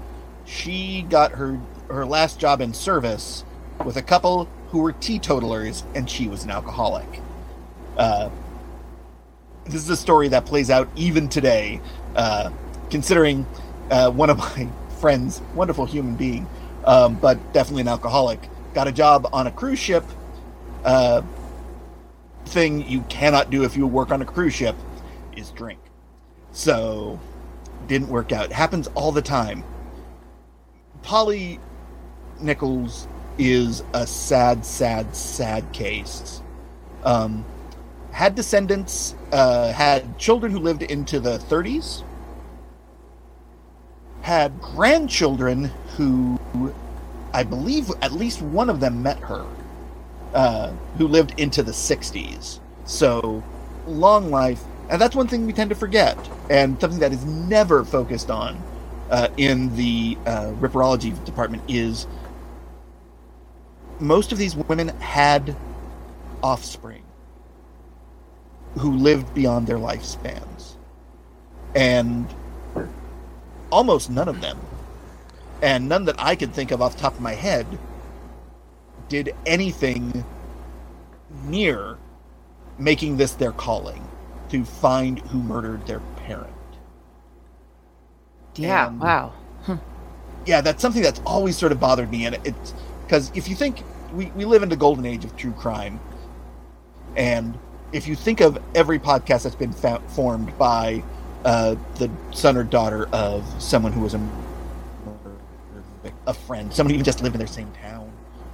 she 0.45 1.03
got 1.03 1.32
her 1.32 1.59
her 1.88 2.07
last 2.07 2.38
job 2.38 2.61
in 2.61 2.72
service 2.72 3.45
with 3.84 3.97
a 3.97 4.03
couple 4.03 4.49
who 4.68 4.80
were 4.80 4.92
teetotalers, 4.92 5.84
and 5.95 6.09
she 6.09 6.28
was 6.28 6.45
an 6.45 6.51
alcoholic. 6.51 7.20
Uh, 7.97 8.30
this 9.64 9.76
is 9.76 9.88
a 9.90 9.97
story 9.97 10.28
that 10.28 10.45
plays 10.47 10.70
out 10.70 10.88
even 10.97 11.28
today, 11.28 11.80
uh, 12.16 12.51
considering 12.90 13.47
uh, 13.90 14.11
one 14.11 14.30
of 14.30 14.38
my 14.38 14.68
friends, 15.01 15.40
wonderful 15.55 15.86
human 15.86 16.16
being, 16.16 16.47
um, 16.84 17.14
but 17.16 17.53
definitely 17.53 17.82
an 17.82 17.88
alcoholic, 17.88 18.49
got 18.74 18.88
a 18.88 18.92
job 18.92 19.28
on 19.32 19.47
a 19.47 19.51
cruise 19.51 19.78
ship. 19.78 20.05
Thing 22.47 22.88
you 22.88 23.01
cannot 23.03 23.51
do 23.51 23.64
if 23.64 23.76
you 23.76 23.86
work 23.86 24.11
on 24.11 24.22
a 24.22 24.24
cruise 24.24 24.55
ship 24.55 24.76
is 25.36 25.51
drink. 25.51 25.80
So, 26.53 27.18
didn't 27.86 28.09
work 28.09 28.32
out. 28.32 28.47
It 28.47 28.53
happens 28.53 28.86
all 28.95 29.12
the 29.12 29.22
time. 29.22 29.64
Polly 31.03 31.59
Nichols 32.40 33.09
is 33.38 33.82
a 33.92 34.07
sad, 34.07 34.64
sad, 34.64 35.14
sad 35.14 35.72
case. 35.72 36.42
Um, 37.05 37.45
had 38.12 38.34
descendants, 38.34 39.14
uh, 39.32 39.72
had 39.72 40.18
children 40.18 40.53
who 40.53 40.61
lived 40.61 40.82
into 40.82 41.18
the 41.18 41.38
30s, 41.38 42.05
had 44.22 44.59
grandchildren 44.61 45.64
who 45.97 46.38
I 47.34 47.42
believe 47.42 47.90
at 48.01 48.12
least 48.12 48.40
one 48.40 48.70
of 48.70 48.78
them 48.78 49.03
met 49.03 49.18
her, 49.18 49.45
uh, 50.35 50.70
who 50.99 51.09
lived 51.09 51.39
into 51.39 51.62
the 51.62 51.72
60s. 51.72 52.61
So, 52.85 53.43
long 53.87 54.30
life. 54.30 54.62
And 54.91 55.01
that's 55.01 55.16
one 55.16 55.28
thing 55.28 55.47
we 55.47 55.53
tend 55.55 55.70
to 55.70 55.76
forget, 55.76 56.18
and 56.51 56.78
something 56.78 57.01
that 57.01 57.12
is 57.12 57.24
never 57.24 57.85
focused 57.85 58.30
on 58.30 58.62
uh, 59.11 59.28
in 59.39 59.74
the 59.76 60.18
uh, 60.26 60.53
ripperology 60.61 61.24
department 61.24 61.62
is 61.68 62.07
most 64.01 64.32
of 64.32 64.39
these 64.39 64.55
women 64.55 64.89
had 65.01 65.57
offspring 66.43 67.03
who 68.78 68.97
lived 68.97 69.32
beyond 69.35 69.66
their 69.66 69.78
lifespans. 69.78 70.74
And 71.74 72.28
almost 73.70 74.11
none 74.11 74.28
of 74.28 74.41
them, 74.41 74.59
and 75.62 75.89
none 75.89 76.05
that 76.05 76.16
I 76.18 76.37
could 76.37 76.53
think 76.53 76.70
of 76.70 76.82
off 76.82 76.95
the 76.95 77.01
top 77.01 77.14
of 77.14 77.20
my 77.20 77.35
head, 77.35 77.66
did 79.09 79.35
anything 79.47 80.25
near 81.45 81.99
making 82.79 83.17
this 83.17 83.33
their 83.35 83.53
calling 83.53 84.07
to 84.51 84.65
find 84.65 85.21
who 85.21 85.43
murdered 85.43 85.87
their 85.87 86.01
parent. 86.17 86.53
Yeah, 88.57 88.89
And- 88.89 89.01
wow. 89.01 89.35
yeah, 90.47 90.61
that's 90.63 90.83
something 90.83 91.03
that's 91.03 91.21
always 91.27 91.57
sort 91.57 91.73
of 91.73 91.81
bothered 91.81 92.11
me, 92.11 92.27
and 92.27 92.39
it's 92.45 92.75
because 93.07 93.33
if 93.35 93.49
you 93.49 93.57
think 93.57 93.83
we, 94.15 94.27
we 94.37 94.45
live 94.45 94.63
in 94.63 94.69
the 94.71 94.77
golden 94.77 95.07
age 95.07 95.25
of 95.25 95.37
true 95.37 95.53
crime, 95.53 96.01
and 97.17 97.59
if 97.93 98.07
you 98.09 98.17
think 98.17 98.41
of 98.41 98.59
every 98.75 98.99
podcast 98.99 99.45
that's 99.45 99.57
been 99.57 99.73
fa- 99.73 100.03
formed 100.09 100.57
by 100.59 101.05
uh, 101.45 101.77
the 101.97 102.11
son 102.33 102.57
or 102.57 102.65
daughter 102.65 103.09
of 103.13 103.45
someone 103.63 103.93
who 103.93 104.03
was 104.03 104.15
a 104.15 104.21
a 106.27 106.35
friend, 106.35 106.73
someone 106.73 106.91
who 106.91 106.95
even 106.97 107.05
just 107.05 107.23
lived 107.23 107.35
in 107.35 107.39
their 107.39 107.47
same 107.47 107.71
town, 107.73 108.04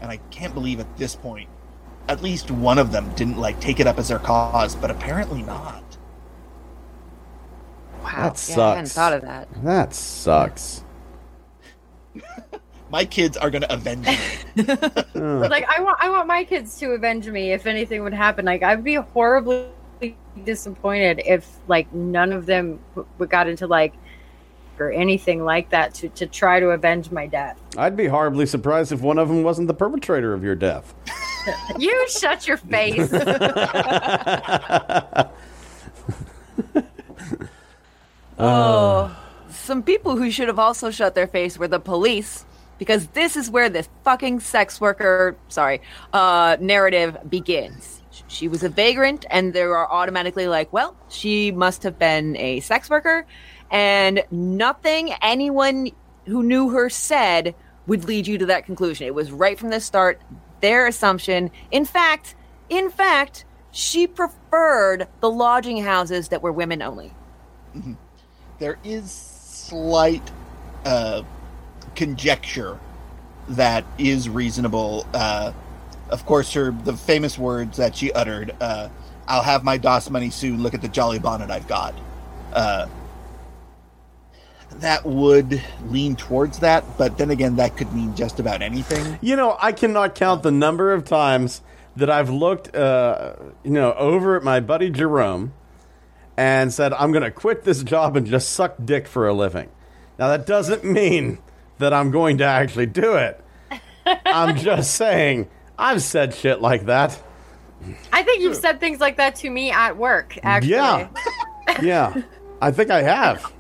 and 0.01 0.11
I 0.11 0.17
can't 0.31 0.55
believe 0.55 0.81
at 0.81 0.97
this 0.97 1.15
point, 1.15 1.49
at 2.09 2.23
least 2.23 2.51
one 2.51 2.79
of 2.79 2.93
them 2.93 3.13
didn't 3.15 3.37
like 3.39 3.61
take 3.61 3.81
it 3.81 3.87
up 3.87 3.99
as 3.99 4.09
their 4.09 4.19
cause, 4.19 4.75
but 4.75 4.91
apparently 4.91 5.43
not. 5.43 5.85
Wow. 8.03 8.31
That 8.31 8.49
Yeah, 8.49 8.61
I 8.61 8.75
hadn't 8.75 8.91
thought 8.91 9.13
of 9.13 9.23
that. 9.23 9.49
That 9.63 9.95
sucks. 9.95 10.85
My 12.91 13.05
kids 13.05 13.37
are 13.37 13.51
going 13.51 13.63
to 13.63 13.73
avenge 13.73 14.05
me. 14.05 14.19
like 15.15 15.65
I 15.69 15.81
want 15.81 15.97
I 16.01 16.11
want 16.11 16.27
my 16.27 16.43
kids 16.43 16.77
to 16.81 16.91
avenge 16.91 17.29
me 17.29 17.53
if 17.53 17.67
anything 17.67 18.03
would 18.03 18.13
happen. 18.13 18.45
Like 18.45 18.65
I'd 18.65 18.83
be 18.83 18.95
horribly 18.95 19.69
disappointed 20.45 21.23
if 21.25 21.49
like 21.69 21.93
none 21.95 22.33
of 22.33 22.47
them 22.47 22.81
w- 22.97 23.07
w- 23.13 23.29
got 23.29 23.49
into 23.49 23.69
like 23.69 23.95
or 24.81 24.93
anything 24.93 25.45
like 25.45 25.71
that 25.71 25.95
to 25.95 26.09
to 26.11 26.27
try 26.27 26.61
to 26.61 26.71
avenge 26.71 27.11
my 27.11 27.27
death. 27.27 27.59
I'd 27.77 27.97
be 27.97 28.07
horribly 28.07 28.47
surprised 28.47 28.93
if 28.93 29.01
one 29.01 29.19
of 29.19 29.29
them 29.29 29.43
wasn't 29.43 29.69
the 29.69 29.75
perpetrator 29.75 30.35
of 30.35 30.45
your 30.45 30.55
death. 30.55 30.95
You 31.79 32.07
shut 32.11 32.47
your 32.47 32.59
face. 32.59 33.11
Oh, 38.41 39.15
some 39.51 39.83
people 39.83 40.17
who 40.17 40.31
should 40.31 40.49
have 40.49 40.59
also 40.59 40.91
shut 40.91 41.15
their 41.15 41.27
face 41.27 41.59
were 41.59 41.69
the 41.69 41.79
police, 41.79 42.47
because 42.79 43.07
this 43.09 43.37
is 43.37 43.51
where 43.51 43.69
this 43.69 43.89
fucking 44.03 44.41
sex 44.41 44.81
worker, 44.81 45.37
sorry, 45.49 45.83
uh, 46.15 46.57
narrative 46.59 47.19
begins. 47.29 48.01
She 48.29 48.49
was 48.49 48.63
a 48.63 48.71
vagrant, 48.71 49.27
and 49.31 49.53
they 49.53 49.61
are 49.61 49.91
automatically 49.91 50.49
like, 50.49 50.73
well, 50.73 50.97
she 51.11 51.53
must 51.53 51.83
have 51.83 51.99
been 51.99 52.35
a 52.39 52.61
sex 52.61 52.89
worker, 52.89 53.27
and 53.71 54.23
nothing 54.31 55.13
anyone 55.23 55.91
who 56.27 56.43
knew 56.43 56.71
her 56.71 56.89
said 56.89 57.55
would 57.87 58.05
lead 58.05 58.27
you 58.27 58.39
to 58.39 58.47
that 58.47 58.67
conclusion. 58.67 59.07
It 59.07 59.15
was 59.15 59.33
right 59.33 59.59
from 59.59 59.71
the 59.71 59.81
start 59.81 60.21
their 60.61 60.87
assumption. 60.87 61.51
In 61.71 61.85
fact, 61.85 62.35
in 62.69 62.91
fact, 62.91 63.45
she 63.73 64.07
preferred 64.07 65.09
the 65.21 65.31
lodging 65.31 65.83
houses 65.83 66.29
that 66.29 66.43
were 66.43 66.53
women 66.53 66.83
only. 66.83 67.13
there 68.59 68.79
is 68.85 69.11
slight 69.11 70.31
uh, 70.85 71.23
conjecture 71.95 72.79
that 73.49 73.85
is 73.99 74.29
reasonable. 74.29 75.07
Uh, 75.15 75.53
of 76.11 76.27
course, 76.27 76.53
her 76.55 76.73
the 76.85 76.97
famous 76.97 77.39
words 77.39 77.77
that 77.77 77.97
she 77.97 78.13
uttered: 78.13 78.55
uh, 78.61 78.89
"I'll 79.29 79.43
have 79.43 79.65
my 79.65 79.79
doss 79.79 80.11
money 80.11 80.31
soon. 80.31 80.63
Look 80.63 80.75
at 80.75 80.83
the 80.83 80.89
jolly 80.89 81.19
bonnet 81.19 81.51
I've 81.51 81.69
got." 81.69 81.95
That 84.81 85.05
would 85.05 85.63
lean 85.89 86.17
towards 86.17 86.59
that, 86.61 86.85
but 86.97 87.19
then 87.19 87.31
again, 87.31 87.57
that 87.57 87.77
could 87.77 87.93
mean 87.93 88.15
just 88.17 88.41
about 88.41 88.63
anything. 88.63 89.19
You 89.21 89.37
know, 89.37 89.57
I 89.61 89.73
cannot 89.73 90.15
count 90.15 90.43
the 90.43 90.51
number 90.51 90.93
of 90.93 91.05
times 91.05 91.61
that 91.97 92.09
I've 92.09 92.31
looked, 92.31 92.75
uh, 92.75 93.35
you 93.63 93.73
know, 93.73 93.93
over 93.95 94.37
at 94.37 94.43
my 94.43 94.61
buddy 94.61 94.91
Jerome 94.91 95.53
and 96.37 96.73
said, 96.73 96.95
I'm 96.95 97.13
going 97.13 97.25
to 97.25 97.31
quit 97.31 97.65
this 97.65 97.83
job 97.83 98.17
and 98.17 98.27
just 98.27 98.51
suck 98.51 98.77
dick 98.83 99.07
for 99.07 99.29
a 99.29 99.35
living. 99.35 99.69
Now, 100.19 100.29
that 100.29 100.47
doesn't 100.47 100.85
mean 100.85 101.39
that 101.79 101.93
I'm 101.93 102.11
going 102.11 102.39
to 102.39 102.45
actually 102.45 102.87
do 102.87 103.15
it. 103.17 103.43
I'm 104.07 104.57
just 104.59 104.95
saying, 104.95 105.49
I've 105.79 106.03
said 106.03 106.35
shit 106.35 106.61
like 106.63 106.87
that. 106.87 107.21
I 108.13 108.23
think 108.23 108.43
you've 108.43 108.57
said 108.57 108.81
things 108.81 109.01
like 109.01 109.17
that 109.17 109.37
to 109.37 109.51
me 109.51 109.71
at 109.71 109.97
work, 109.97 110.39
actually. 110.43 110.73
Yeah. 110.73 111.09
Yeah. 111.81 112.23
I 112.61 112.73
think 112.73 112.91
I 112.91 113.03
have. 113.03 113.53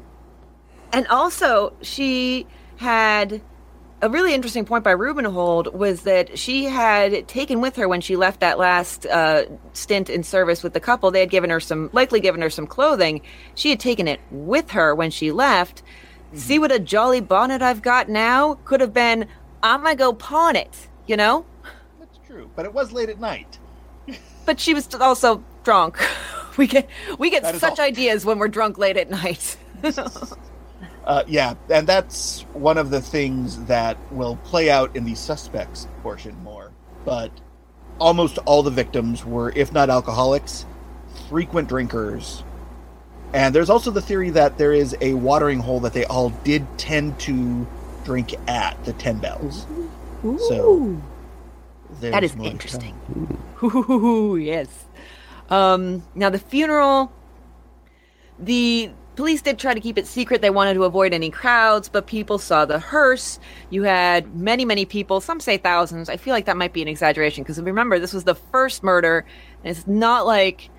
And 0.92 1.06
also, 1.08 1.72
she 1.82 2.46
had 2.76 3.40
a 4.02 4.08
really 4.08 4.32
interesting 4.34 4.64
point 4.64 4.82
by 4.82 4.94
Rubenhold 4.94 5.72
was 5.74 6.02
that 6.02 6.38
she 6.38 6.64
had 6.64 7.28
taken 7.28 7.60
with 7.60 7.76
her 7.76 7.86
when 7.86 8.00
she 8.00 8.16
left 8.16 8.40
that 8.40 8.58
last 8.58 9.06
uh, 9.06 9.44
stint 9.72 10.08
in 10.08 10.22
service 10.22 10.62
with 10.62 10.72
the 10.72 10.80
couple. 10.80 11.10
They 11.10 11.20
had 11.20 11.30
given 11.30 11.50
her 11.50 11.60
some, 11.60 11.90
likely 11.92 12.20
given 12.20 12.40
her 12.40 12.50
some 12.50 12.66
clothing. 12.66 13.20
She 13.54 13.70
had 13.70 13.78
taken 13.78 14.08
it 14.08 14.20
with 14.30 14.70
her 14.70 14.94
when 14.94 15.10
she 15.10 15.32
left. 15.32 15.82
See 16.32 16.58
what 16.58 16.72
a 16.72 16.78
jolly 16.78 17.20
bonnet 17.20 17.60
I've 17.60 17.82
got 17.82 18.08
now? 18.08 18.54
Could 18.64 18.80
have 18.80 18.94
been, 18.94 19.26
I'm 19.62 19.82
gonna 19.82 19.96
go 19.96 20.12
pawn 20.12 20.56
it, 20.56 20.88
you 21.06 21.16
know? 21.16 21.44
That's 21.98 22.18
true, 22.26 22.50
but 22.54 22.64
it 22.64 22.72
was 22.72 22.92
late 22.92 23.08
at 23.08 23.20
night. 23.20 23.58
But 24.46 24.58
she 24.58 24.74
was 24.74 24.92
also 24.94 25.44
drunk. 25.62 25.98
We 26.56 26.66
get 26.66 26.90
we 27.18 27.30
get 27.30 27.56
such 27.56 27.78
all. 27.78 27.86
ideas 27.86 28.26
when 28.26 28.38
we're 28.38 28.48
drunk 28.48 28.76
late 28.76 28.96
at 28.96 29.08
night. 29.08 29.56
Uh, 31.04 31.24
yeah, 31.26 31.54
and 31.70 31.86
that's 31.86 32.42
one 32.52 32.78
of 32.78 32.90
the 32.90 33.00
things 33.00 33.64
that 33.64 33.96
will 34.12 34.36
play 34.36 34.70
out 34.70 34.94
in 34.94 35.04
the 35.04 35.14
suspects 35.14 35.88
portion 36.02 36.36
more. 36.42 36.72
But 37.04 37.32
almost 37.98 38.38
all 38.38 38.62
the 38.62 38.70
victims 38.70 39.24
were, 39.24 39.52
if 39.56 39.72
not 39.72 39.90
alcoholics, 39.90 40.66
frequent 41.28 41.68
drinkers. 41.68 42.42
And 43.32 43.54
there's 43.54 43.70
also 43.70 43.90
the 43.90 44.02
theory 44.02 44.30
that 44.30 44.58
there 44.58 44.72
is 44.72 44.96
a 45.00 45.14
watering 45.14 45.60
hole 45.60 45.80
that 45.80 45.92
they 45.92 46.04
all 46.04 46.30
did 46.44 46.66
tend 46.78 47.18
to 47.20 47.66
drink 48.04 48.34
at 48.48 48.82
the 48.84 48.92
Ten 48.94 49.18
Bells. 49.18 49.66
So 50.22 51.00
That 52.00 52.24
is 52.24 52.34
interesting. 52.36 52.94
Ooh, 53.62 54.36
yes. 54.40 54.68
Um, 55.48 56.02
now 56.14 56.30
the 56.30 56.38
funeral, 56.38 57.12
the 58.38 58.90
police 59.20 59.42
did 59.42 59.58
try 59.58 59.74
to 59.74 59.80
keep 59.80 59.98
it 59.98 60.06
secret. 60.06 60.40
They 60.40 60.48
wanted 60.48 60.72
to 60.72 60.84
avoid 60.84 61.12
any 61.12 61.28
crowds, 61.28 61.90
but 61.90 62.06
people 62.06 62.38
saw 62.38 62.64
the 62.64 62.78
hearse. 62.78 63.38
You 63.68 63.82
had 63.82 64.34
many, 64.34 64.64
many 64.64 64.86
people. 64.86 65.20
Some 65.20 65.40
say 65.40 65.58
thousands. 65.58 66.08
I 66.08 66.16
feel 66.16 66.32
like 66.32 66.46
that 66.46 66.56
might 66.56 66.72
be 66.72 66.80
an 66.80 66.88
exaggeration 66.88 67.44
because 67.44 67.60
remember, 67.60 67.98
this 67.98 68.14
was 68.14 68.24
the 68.24 68.34
first 68.34 68.82
murder, 68.82 69.26
and 69.62 69.76
it's 69.76 69.86
not 69.86 70.24
like 70.24 70.70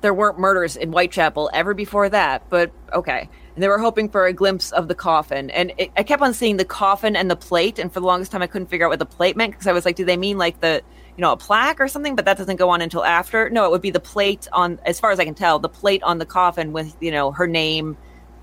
there 0.00 0.14
weren't 0.14 0.38
murders 0.38 0.76
in 0.76 0.92
Whitechapel 0.92 1.50
ever 1.52 1.74
before 1.74 2.08
that. 2.08 2.48
But 2.48 2.72
okay. 2.94 3.28
And 3.54 3.62
they 3.62 3.68
were 3.68 3.78
hoping 3.78 4.08
for 4.08 4.24
a 4.24 4.32
glimpse 4.32 4.72
of 4.72 4.88
the 4.88 4.94
coffin, 4.94 5.50
and 5.50 5.70
it, 5.76 5.92
I 5.94 6.04
kept 6.04 6.22
on 6.22 6.32
seeing 6.32 6.56
the 6.56 6.64
coffin 6.64 7.16
and 7.16 7.30
the 7.30 7.36
plate. 7.36 7.78
And 7.78 7.92
for 7.92 8.00
the 8.00 8.06
longest 8.06 8.32
time, 8.32 8.40
I 8.40 8.46
couldn't 8.46 8.68
figure 8.68 8.86
out 8.86 8.90
what 8.90 8.98
the 8.98 9.04
plate 9.04 9.36
meant 9.36 9.52
because 9.52 9.66
I 9.66 9.72
was 9.72 9.84
like, 9.84 9.96
do 9.96 10.06
they 10.06 10.16
mean 10.16 10.38
like 10.38 10.62
the 10.62 10.82
you 11.16 11.22
know, 11.22 11.32
a 11.32 11.36
plaque 11.36 11.80
or 11.80 11.88
something, 11.88 12.16
but 12.16 12.24
that 12.24 12.36
doesn't 12.38 12.56
go 12.56 12.70
on 12.70 12.80
until 12.82 13.04
after. 13.04 13.48
No, 13.50 13.64
it 13.64 13.70
would 13.70 13.82
be 13.82 13.90
the 13.90 14.00
plate 14.00 14.48
on, 14.52 14.80
as 14.84 14.98
far 14.98 15.10
as 15.12 15.20
I 15.20 15.24
can 15.24 15.34
tell, 15.34 15.58
the 15.58 15.68
plate 15.68 16.02
on 16.02 16.18
the 16.18 16.26
coffin 16.26 16.72
with, 16.72 16.96
you 17.00 17.10
know, 17.12 17.30
her 17.32 17.46
name, 17.46 17.96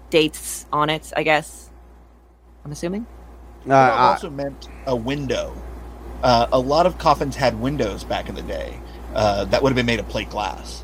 dates 0.10 0.66
on 0.72 0.90
it, 0.90 1.12
I 1.16 1.24
guess. 1.24 1.70
I'm 2.64 2.72
assuming. 2.72 3.06
Uh, 3.68 3.74
It 3.74 3.74
I- 3.74 4.12
also 4.14 4.30
meant 4.30 4.70
a 4.88 4.96
window. 4.96 5.54
Uh, 6.24 6.48
a 6.52 6.60
lot 6.60 6.86
of 6.86 6.98
coffins 6.98 7.36
had 7.36 7.60
windows 7.60 8.04
back 8.04 8.30
in 8.30 8.36
the 8.36 8.42
day 8.44 8.80
uh, 9.16 9.46
that 9.46 9.62
would 9.64 9.70
have 9.70 9.76
been 9.76 9.86
made 9.88 10.00
of 10.00 10.08
plate 10.08 10.30
glass. 10.30 10.84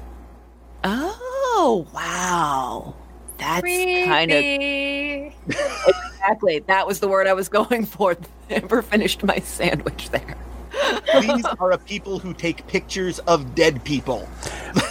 Oh, 0.83 1.85
wow. 1.93 2.95
That's 3.37 3.61
kind 3.61 4.31
of 4.31 4.43
exactly. 5.47 6.59
That 6.67 6.87
was 6.87 6.99
the 6.99 7.07
word 7.07 7.27
I 7.27 7.33
was 7.33 7.49
going 7.49 7.85
for. 7.85 8.17
Never 8.49 8.81
finished 8.81 9.23
my 9.23 9.37
sandwich 9.39 10.09
there. 10.09 10.35
These 11.21 11.45
are 11.59 11.71
a 11.71 11.77
people 11.77 12.19
who 12.19 12.33
take 12.33 12.67
pictures 12.67 13.19
of 13.19 13.55
dead 13.55 13.83
people. 13.83 14.27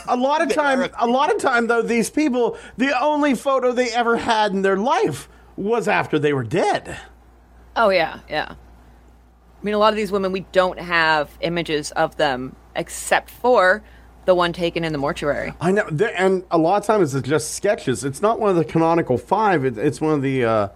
a 0.09 0.17
lot 0.17 0.43
of 0.43 0.49
They 0.51 0.55
time, 0.55 0.81
are- 0.81 0.91
a 0.99 1.07
lot 1.07 1.35
of 1.35 1.41
time 1.41 1.67
though, 1.67 1.83
these 1.83 2.11
people, 2.11 2.57
the 2.77 2.99
only 3.03 3.35
photo 3.35 3.73
they 3.73 3.91
ever 3.91 4.17
had 4.17 4.53
in 4.53 4.63
their 4.63 4.77
life 4.77 5.29
was 5.57 5.89
after 5.89 6.19
they 6.19 6.33
were 6.33 6.45
dead. 6.45 6.99
Oh 7.77 7.91
yeah, 7.91 8.21
yeah. 8.29 8.53
I 8.53 9.65
mean, 9.65 9.75
a 9.75 9.79
lot 9.79 9.93
of 9.93 9.97
these 9.97 10.13
women, 10.13 10.33
we 10.33 10.41
don't 10.53 10.79
have 10.79 11.31
images 11.41 11.91
of 11.93 12.17
them 12.17 12.55
except 12.75 13.31
for 13.31 13.83
the 14.27 14.35
one 14.35 14.53
taken 14.53 14.85
in 14.85 14.93
the 14.93 14.99
mortuary. 14.99 15.53
I 15.61 15.73
know, 15.73 15.87
and 16.17 16.45
a 16.51 16.59
lot 16.59 16.81
of 16.83 16.87
times 16.87 17.15
it's 17.15 17.27
just 17.29 17.55
sketches. 17.55 18.05
It's 18.05 18.21
not 18.21 18.39
one 18.41 18.51
of 18.51 18.57
the 18.57 18.65
canonical 18.65 19.17
five. 19.19 19.65
It's 19.65 20.01
one 20.01 20.13
of 20.15 20.23
the, 20.23 20.45
uh, 20.45 20.69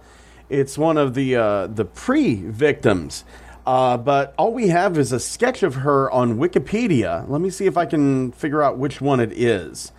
it's 0.49 0.77
one 0.77 0.97
of 0.97 1.13
the 1.13 1.35
uh, 1.35 1.67
the 1.67 1.85
pre-victims. 1.85 3.23
Uh, 3.65 3.97
but 3.97 4.33
all 4.37 4.53
we 4.53 4.69
have 4.69 4.97
is 4.97 5.11
a 5.11 5.19
sketch 5.19 5.61
of 5.63 5.75
her 5.75 6.09
on 6.11 6.37
Wikipedia. 6.37 7.27
Let 7.29 7.41
me 7.41 7.49
see 7.49 7.65
if 7.67 7.77
I 7.77 7.85
can 7.85 8.31
figure 8.31 8.61
out 8.63 8.77
which 8.77 9.01
one 9.01 9.19
it 9.19 9.31
is. 9.33 9.91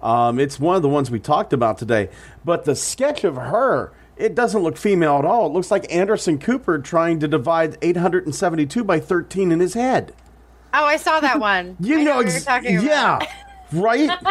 Um, 0.00 0.38
it's 0.38 0.60
one 0.60 0.76
of 0.76 0.82
the 0.82 0.88
ones 0.88 1.10
we 1.10 1.18
talked 1.18 1.52
about 1.52 1.78
today. 1.78 2.10
But 2.44 2.64
the 2.64 2.76
sketch 2.76 3.24
of 3.24 3.34
her, 3.34 3.92
it 4.16 4.34
doesn't 4.36 4.62
look 4.62 4.76
female 4.76 5.18
at 5.18 5.24
all. 5.24 5.46
It 5.46 5.52
looks 5.52 5.70
like 5.72 5.92
Anderson 5.92 6.38
Cooper 6.38 6.78
trying 6.78 7.18
to 7.20 7.26
divide 7.28 7.76
872 7.82 8.84
by 8.84 9.00
13 9.00 9.50
in 9.50 9.58
his 9.58 9.74
head. 9.74 10.14
Oh, 10.72 10.84
I 10.84 10.96
saw 10.96 11.18
that 11.18 11.40
one. 11.40 11.76
You 11.80 11.98
I 11.98 12.02
know, 12.04 12.16
what 12.16 12.26
ex- 12.26 12.34
you're 12.34 12.44
talking 12.44 12.76
about. 12.78 13.22
yeah, 13.22 13.26
right. 13.72 14.10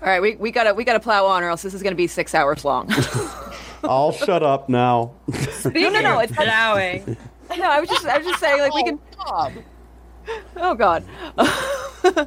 All 0.00 0.06
right, 0.08 0.22
we, 0.22 0.36
we 0.36 0.52
gotta 0.52 0.72
we 0.74 0.84
gotta 0.84 1.00
plow 1.00 1.26
on, 1.26 1.42
or 1.42 1.48
else 1.50 1.62
this 1.62 1.74
is 1.74 1.82
gonna 1.82 1.96
be 1.96 2.06
six 2.06 2.32
hours 2.34 2.64
long. 2.64 2.88
I'll 3.82 4.12
shut 4.12 4.44
up 4.44 4.68
now. 4.68 5.12
no, 5.64 5.70
no, 5.90 6.00
no. 6.00 6.18
It's 6.20 6.32
Plowing. 6.32 7.16
No. 7.56 7.64
I 7.64 7.80
was 7.80 7.88
just 7.88 8.06
I 8.06 8.18
was 8.18 8.26
just 8.26 8.40
saying 8.40 8.60
like 8.60 8.74
we 8.74 8.84
can. 8.84 8.98
God. 9.24 9.64
Oh 10.56 10.74
God. 10.74 11.04
no, 11.36 12.26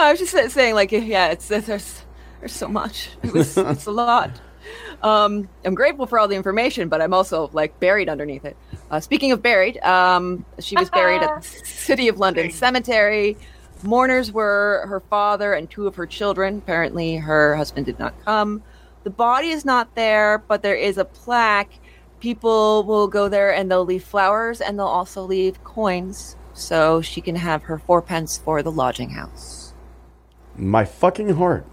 I 0.00 0.12
was 0.12 0.18
just 0.18 0.52
saying 0.52 0.74
like 0.74 0.92
yeah, 0.92 1.28
it's 1.28 1.48
there's 1.48 2.02
there's 2.40 2.52
so 2.52 2.68
much. 2.68 3.10
It 3.22 3.32
was 3.32 3.56
it's 3.58 3.86
a 3.86 3.90
lot. 3.90 4.30
Um, 5.02 5.48
I'm 5.64 5.74
grateful 5.74 6.06
for 6.06 6.18
all 6.18 6.28
the 6.28 6.36
information, 6.36 6.88
but 6.88 7.00
I'm 7.00 7.14
also 7.14 7.50
like 7.52 7.78
buried 7.80 8.08
underneath 8.08 8.44
it. 8.44 8.56
Uh, 8.90 9.00
speaking 9.00 9.32
of 9.32 9.42
buried, 9.42 9.78
um, 9.78 10.44
she 10.58 10.76
was 10.76 10.90
buried 10.90 11.22
at 11.22 11.42
the 11.42 11.48
City 11.64 12.08
of 12.08 12.18
London 12.18 12.50
Cemetery. 12.50 13.36
Mourners 13.82 14.30
were 14.30 14.84
her 14.88 15.00
father 15.00 15.54
and 15.54 15.70
two 15.70 15.86
of 15.86 15.94
her 15.96 16.06
children. 16.06 16.58
Apparently, 16.58 17.16
her 17.16 17.56
husband 17.56 17.86
did 17.86 17.98
not 17.98 18.14
come. 18.24 18.62
The 19.04 19.10
body 19.10 19.48
is 19.48 19.64
not 19.64 19.94
there, 19.94 20.44
but 20.46 20.62
there 20.62 20.74
is 20.74 20.98
a 20.98 21.04
plaque. 21.06 21.72
People 22.20 22.84
will 22.84 23.08
go 23.08 23.28
there 23.28 23.52
and 23.54 23.70
they'll 23.70 23.84
leave 23.84 24.04
flowers 24.04 24.60
and 24.60 24.78
they'll 24.78 24.86
also 24.86 25.22
leave 25.24 25.62
coins 25.64 26.36
so 26.52 27.00
she 27.00 27.20
can 27.20 27.34
have 27.36 27.62
her 27.64 27.78
fourpence 27.78 28.38
for 28.38 28.62
the 28.62 28.70
lodging 28.70 29.10
house. 29.10 29.72
My 30.56 30.84
fucking 30.84 31.30
heart. 31.30 31.66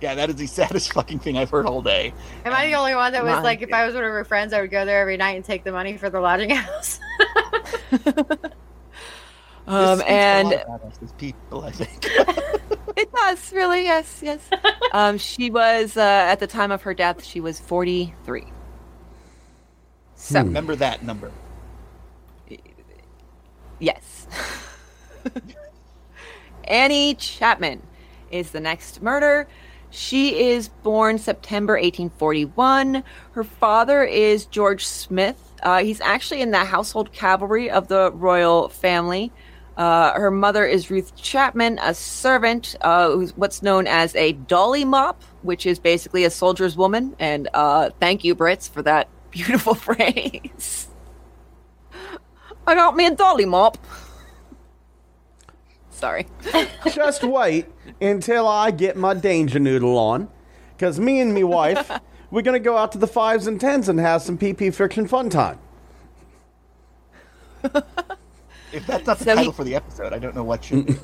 Yeah, 0.00 0.14
that 0.14 0.30
is 0.30 0.36
the 0.36 0.46
saddest 0.58 0.92
fucking 0.92 1.18
thing 1.18 1.36
I've 1.36 1.50
heard 1.50 1.66
all 1.66 1.82
day. 1.82 2.14
Am 2.44 2.52
I 2.52 2.68
the 2.68 2.74
only 2.74 2.94
one 2.94 3.12
that 3.12 3.24
was 3.24 3.34
Mine. 3.34 3.42
like, 3.42 3.62
if 3.62 3.72
I 3.72 3.84
was 3.84 3.94
one 3.94 4.04
of 4.04 4.10
her 4.10 4.24
friends, 4.24 4.52
I 4.52 4.60
would 4.60 4.70
go 4.70 4.84
there 4.84 5.00
every 5.00 5.16
night 5.16 5.36
and 5.36 5.44
take 5.44 5.64
the 5.64 5.72
money 5.72 5.96
for 5.96 6.08
the 6.08 6.20
lodging 6.20 6.50
house? 6.50 7.00
Um, 9.68 9.98
This 9.98 10.06
speaks 10.06 10.10
a 10.10 10.14
and 10.14 10.48
lot 10.48 10.62
about 10.64 10.82
us 10.84 10.98
as 11.02 11.12
people, 11.12 11.62
I 11.64 11.70
think. 11.70 12.06
it 12.96 13.12
does 13.12 13.52
really, 13.52 13.82
yes, 13.82 14.20
yes. 14.22 14.48
um, 14.92 15.18
she 15.18 15.50
was 15.50 15.94
uh, 15.98 16.00
at 16.00 16.36
the 16.40 16.46
time 16.46 16.70
of 16.72 16.80
her 16.82 16.94
death, 16.94 17.22
she 17.22 17.40
was 17.40 17.60
forty-three. 17.60 18.46
So 20.18 20.40
Remember 20.40 20.74
that 20.76 21.04
number. 21.04 21.30
yes, 23.78 24.26
Annie 26.64 27.14
Chapman 27.14 27.82
is 28.30 28.50
the 28.50 28.60
next 28.60 29.00
murder. 29.00 29.48
She 29.90 30.50
is 30.50 30.68
born 30.68 31.18
September 31.18 31.74
1841. 31.74 33.04
Her 33.32 33.44
father 33.44 34.02
is 34.02 34.44
George 34.44 34.84
Smith. 34.84 35.52
Uh, 35.62 35.82
he's 35.82 36.00
actually 36.00 36.42
in 36.42 36.50
the 36.50 36.58
household 36.64 37.12
cavalry 37.12 37.70
of 37.70 37.88
the 37.88 38.10
royal 38.12 38.68
family. 38.68 39.32
Uh, 39.76 40.12
her 40.14 40.32
mother 40.32 40.66
is 40.66 40.90
Ruth 40.90 41.14
Chapman, 41.14 41.78
a 41.80 41.94
servant, 41.94 42.74
uh, 42.80 43.12
who's 43.12 43.34
what's 43.36 43.62
known 43.62 43.86
as 43.86 44.14
a 44.16 44.32
dolly 44.32 44.84
mop, 44.84 45.22
which 45.42 45.64
is 45.64 45.78
basically 45.78 46.24
a 46.24 46.30
soldier's 46.30 46.76
woman. 46.76 47.14
And 47.20 47.48
uh, 47.54 47.90
thank 48.00 48.24
you, 48.24 48.34
Brits, 48.34 48.68
for 48.68 48.82
that 48.82 49.08
beautiful 49.30 49.74
phrase. 49.86 50.88
I 52.66 52.74
got 52.74 52.96
me 52.96 53.06
a 53.06 53.14
dolly 53.14 53.44
mop. 53.46 53.78
Sorry. 55.90 56.26
Just 56.92 57.24
wait 57.24 57.66
until 58.00 58.46
I 58.46 58.70
get 58.70 58.96
my 58.96 59.14
danger 59.14 59.58
noodle 59.58 59.98
on. 59.98 60.28
Because 60.76 61.00
me 61.00 61.20
and 61.20 61.34
me 61.34 61.42
wife, 61.44 61.90
we're 62.30 62.42
going 62.42 62.54
to 62.60 62.64
go 62.64 62.76
out 62.76 62.92
to 62.92 62.98
the 62.98 63.06
fives 63.08 63.46
and 63.46 63.60
tens 63.60 63.88
and 63.88 63.98
have 63.98 64.22
some 64.22 64.38
PP 64.38 64.72
friction 64.74 65.08
fun 65.08 65.28
time. 65.30 65.58
If 68.72 68.86
that's 68.86 69.06
not 69.06 69.18
the 69.18 69.24
So 69.24 69.30
he- 69.30 69.36
title 69.36 69.52
for 69.52 69.64
the 69.64 69.74
episode, 69.74 70.12
I 70.12 70.18
don't 70.18 70.36
know 70.36 70.44
what 70.44 70.62
should 70.62 70.86
be. 70.86 70.94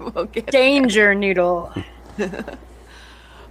we'll 0.00 0.24
get 0.24 0.46
Danger 0.46 1.14
noodle. 1.14 1.72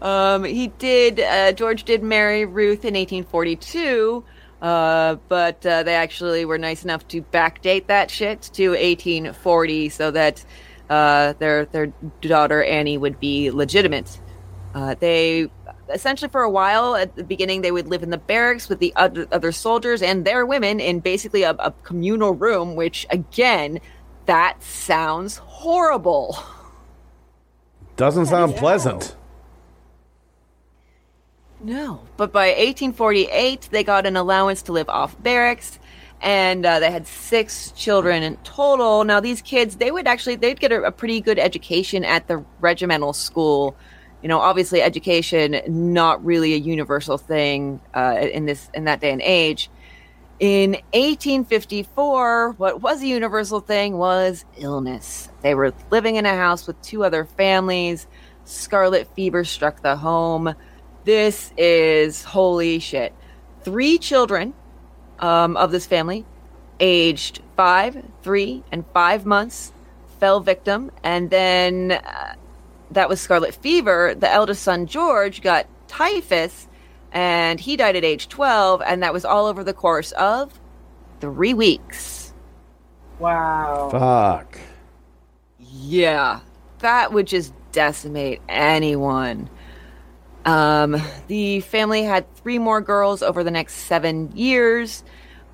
Um, 0.02 0.44
he 0.44 0.68
did. 0.68 1.20
Uh, 1.20 1.52
George 1.52 1.84
did 1.84 2.04
marry 2.04 2.46
Ruth 2.46 2.86
in 2.86 2.94
1842, 2.94 4.24
uh, 4.62 5.16
but 5.28 5.66
uh, 5.66 5.84
they 5.84 5.96
actually 5.96 6.46
were 6.46 6.58
nice 6.58 6.84
enough 6.84 7.08
to 7.10 7.22
backdate 7.22 7.88
that 7.88 8.12
shit 8.12 8.42
to 8.54 8.70
1840, 8.70 9.90
so 9.90 10.12
that 10.12 10.46
uh, 10.90 11.34
their 11.40 11.66
their 11.66 11.88
daughter 12.22 12.64
Annie 12.64 12.98
would 12.98 13.20
be 13.20 13.52
legitimate. 13.52 14.20
Uh, 14.76 14.96
they 15.00 15.50
essentially 15.94 16.30
for 16.30 16.44
a 16.44 16.50
while 16.50 16.96
at 16.96 17.16
the 17.16 17.24
beginning 17.24 17.62
they 17.62 17.72
would 17.72 17.88
live 17.88 18.04
in 18.04 18.10
the 18.10 18.18
barracks 18.18 18.70
with 18.70 18.80
the 18.80 18.94
other, 18.96 19.28
other 19.32 19.52
soldiers 19.52 20.02
and 20.02 20.26
their 20.26 20.46
women 20.46 20.80
in 20.80 21.00
basically 21.00 21.44
a, 21.44 21.52
a 21.52 21.72
communal 21.84 22.34
room, 22.34 22.76
which 22.76 23.08
again, 23.10 23.80
that 24.26 24.62
sounds 24.62 25.38
horrible. 25.38 26.38
Doesn't 27.96 28.28
sound 28.28 28.56
pleasant. 28.56 29.17
No, 31.60 32.02
but 32.18 32.32
by 32.32 32.48
1848, 32.48 33.70
they 33.72 33.84
got 33.84 34.06
an 34.06 34.16
allowance 34.16 34.62
to 34.64 34.72
live 34.72 34.90
off 34.90 35.22
barracks, 35.22 35.80
and 36.22 36.66
uh, 36.66 36.80
they 36.80 36.92
had 36.92 37.08
six 37.08 37.72
children 37.72 38.22
in 38.24 38.38
total. 38.38 39.04
Now, 39.04 39.20
these 39.20 39.42
kids, 39.42 39.78
they 39.78 39.92
would 39.92 40.08
actually 40.08 40.36
they'd 40.36 40.60
get 40.60 40.72
a, 40.72 40.84
a 40.84 40.92
pretty 40.92 41.20
good 41.20 41.40
education 41.40 42.04
at 42.04 42.28
the 42.28 42.44
regimental 42.60 43.14
school. 43.14 43.76
You 44.22 44.30
know, 44.30 44.40
obviously, 44.40 44.82
education 44.82 45.60
not 45.68 46.24
really 46.24 46.54
a 46.54 46.58
universal 46.58 47.18
thing 47.18 47.82
uh, 47.96 48.18
in 48.22 48.46
this 48.46 48.70
in 48.74 48.86
that 48.86 49.02
day 49.02 49.12
and 49.12 49.22
age. 49.22 49.70
In 50.40 50.74
1854, 50.94 52.52
what 52.58 52.82
was 52.82 53.02
a 53.02 53.08
universal 53.08 53.60
thing 53.60 53.98
was 53.98 54.46
illness. 54.58 55.30
They 55.42 55.56
were 55.56 55.74
living 55.90 56.18
in 56.18 56.28
a 56.28 56.36
house 56.36 56.68
with 56.68 56.80
two 56.84 57.04
other 57.04 57.26
families. 57.26 58.06
Scarlet 58.46 59.08
fever 59.16 59.44
struck 59.44 59.82
the 59.82 59.96
home. 59.96 60.54
This 61.08 61.54
is 61.56 62.26
holy 62.26 62.80
shit. 62.80 63.14
Three 63.62 63.98
children 63.98 64.54
um, 65.20 65.56
of 65.56 65.72
this 65.72 65.86
family, 65.86 66.26
aged 66.82 67.40
five, 67.56 68.04
three, 68.24 68.62
and 68.74 68.84
five 68.94 69.26
months, 69.26 69.72
fell 70.20 70.42
victim. 70.42 70.92
And 71.06 71.30
then 71.30 71.94
uh, 71.94 72.34
that 72.92 73.08
was 73.08 73.22
scarlet 73.22 73.56
fever. 73.56 74.16
The 74.16 74.30
eldest 74.30 74.64
son, 74.64 74.86
George, 74.86 75.42
got 75.42 75.66
typhus, 75.88 76.68
and 77.14 77.58
he 77.58 77.78
died 77.78 77.96
at 77.96 78.04
age 78.04 78.28
12. 78.28 78.82
And 78.86 79.02
that 79.02 79.14
was 79.14 79.24
all 79.24 79.46
over 79.46 79.64
the 79.64 79.74
course 79.74 80.12
of 80.12 80.60
three 81.22 81.54
weeks. 81.54 82.34
Wow. 83.18 83.88
Fuck. 83.94 84.60
Yeah, 85.58 86.42
that 86.80 87.14
would 87.14 87.28
just 87.28 87.54
decimate 87.72 88.42
anyone. 88.50 89.50
Um, 90.48 90.96
the 91.28 91.60
family 91.60 92.04
had 92.04 92.34
three 92.38 92.58
more 92.58 92.80
girls 92.80 93.22
over 93.22 93.44
the 93.44 93.52
next 93.52 93.74
seven 93.76 94.32
years. 94.36 95.04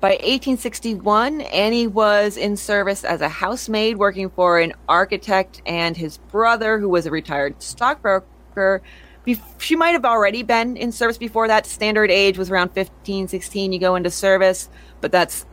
By 0.00 0.10
1861, 0.10 1.40
Annie 1.40 1.88
was 1.88 2.36
in 2.36 2.56
service 2.56 3.02
as 3.04 3.20
a 3.20 3.28
housemaid 3.28 3.96
working 3.96 4.30
for 4.30 4.60
an 4.60 4.72
architect 4.88 5.62
and 5.66 5.96
his 5.96 6.18
brother, 6.18 6.78
who 6.78 6.88
was 6.88 7.06
a 7.06 7.10
retired 7.10 7.60
stockbroker. 7.60 8.82
Bef- 9.26 9.60
She 9.60 9.74
might 9.74 9.92
have 9.92 10.04
already 10.04 10.44
been 10.44 10.76
in 10.76 10.92
service 10.92 11.18
before 11.18 11.48
that. 11.48 11.66
Standard 11.66 12.12
age 12.12 12.38
was 12.38 12.48
around 12.48 12.68
15, 12.68 13.26
16, 13.26 13.72
you 13.72 13.80
go 13.80 13.96
into 13.96 14.10
service, 14.10 14.68
but 15.00 15.10
that's 15.10 15.44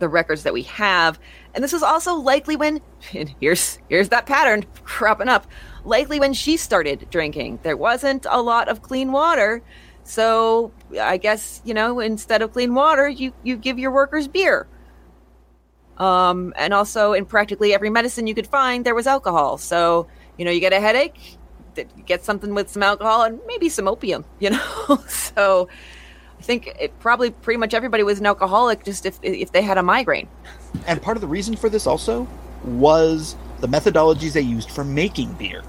the 0.00 0.08
records 0.08 0.42
that 0.42 0.52
we 0.52 0.64
have. 0.64 1.18
And 1.54 1.64
this 1.64 1.72
was 1.72 1.82
also 1.82 2.14
likely 2.14 2.56
when 2.56 2.82
here's 3.40 3.78
here's 3.88 4.10
that 4.10 4.26
pattern 4.26 4.66
cropping 4.84 5.28
up. 5.28 5.46
Likely 5.84 6.20
when 6.20 6.32
she 6.32 6.56
started 6.56 7.06
drinking. 7.10 7.60
There 7.62 7.76
wasn't 7.76 8.26
a 8.28 8.40
lot 8.40 8.68
of 8.68 8.82
clean 8.82 9.12
water. 9.12 9.62
So 10.04 10.72
I 11.00 11.16
guess, 11.16 11.60
you 11.64 11.74
know, 11.74 12.00
instead 12.00 12.42
of 12.42 12.52
clean 12.52 12.74
water, 12.74 13.08
you, 13.08 13.32
you 13.42 13.56
give 13.56 13.78
your 13.78 13.90
workers 13.90 14.28
beer. 14.28 14.66
Um, 15.98 16.54
and 16.56 16.72
also 16.72 17.12
in 17.12 17.26
practically 17.26 17.74
every 17.74 17.90
medicine 17.90 18.26
you 18.26 18.34
could 18.34 18.46
find, 18.46 18.86
there 18.86 18.94
was 18.94 19.06
alcohol. 19.06 19.58
So, 19.58 20.06
you 20.36 20.44
know, 20.44 20.50
you 20.50 20.60
get 20.60 20.72
a 20.72 20.80
headache, 20.80 21.38
get 22.06 22.24
something 22.24 22.54
with 22.54 22.70
some 22.70 22.82
alcohol 22.82 23.22
and 23.22 23.40
maybe 23.46 23.68
some 23.68 23.88
opium, 23.88 24.24
you 24.40 24.50
know? 24.50 25.02
so 25.08 25.68
I 26.38 26.42
think 26.42 26.68
it 26.80 26.98
probably 27.00 27.30
pretty 27.30 27.58
much 27.58 27.74
everybody 27.74 28.02
was 28.02 28.20
an 28.20 28.26
alcoholic 28.26 28.84
just 28.84 29.06
if, 29.06 29.18
if 29.22 29.52
they 29.52 29.62
had 29.62 29.76
a 29.76 29.82
migraine. 29.82 30.28
And 30.86 31.02
part 31.02 31.16
of 31.16 31.20
the 31.20 31.26
reason 31.26 31.56
for 31.56 31.68
this 31.68 31.86
also 31.86 32.28
was 32.64 33.36
the 33.60 33.68
methodologies 33.68 34.32
they 34.32 34.40
used 34.40 34.70
for 34.70 34.84
making 34.84 35.32
beer. 35.34 35.62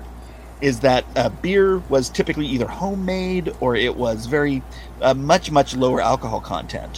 Is 0.62 0.82
that 0.82 1.06
uh, 1.16 1.30
beer 1.30 1.78
was 1.90 2.10
typically 2.10 2.46
either 2.48 2.68
homemade 2.68 3.54
or 3.62 3.76
it 3.76 3.96
was 3.96 4.26
very 4.26 4.62
uh, 5.02 5.14
much 5.14 5.52
much 5.52 5.76
lower 5.76 6.02
alcohol 6.02 6.42
content. 6.42 6.98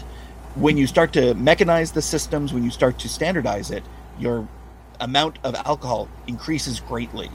When 0.55 0.77
you 0.77 0.87
start 0.87 1.13
to 1.13 1.35
mechanize 1.35 1.93
the 1.93 2.01
systems, 2.01 2.53
when 2.53 2.63
you 2.63 2.71
start 2.71 2.97
to 2.99 3.07
standardize 3.07 3.69
it, 3.69 3.83
your 4.19 4.47
amount 4.99 5.37
of 5.43 5.55
alcohol 5.55 6.09
increases 6.27 6.79
greatly. 6.79 7.29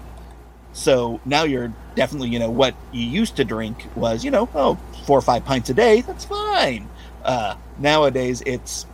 So 0.72 1.20
now 1.24 1.44
you're 1.44 1.72
definitely, 1.94 2.28
you 2.28 2.38
know, 2.38 2.50
what 2.50 2.74
you 2.92 3.06
used 3.06 3.36
to 3.36 3.44
drink 3.44 3.86
was, 3.94 4.24
you 4.24 4.30
know, 4.30 4.48
oh, 4.54 4.78
four 5.06 5.18
or 5.18 5.22
five 5.22 5.44
pints 5.44 5.70
a 5.70 5.74
day. 5.74 6.02
That's 6.02 6.24
fine. 6.26 6.88
Uh, 7.24 7.56
nowadays, 7.78 8.42
it's, 8.44 8.84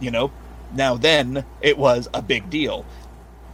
you 0.00 0.10
know, 0.10 0.30
now 0.74 0.96
then 0.96 1.44
it 1.60 1.76
was 1.76 2.08
a 2.14 2.22
big 2.22 2.48
deal. 2.48 2.86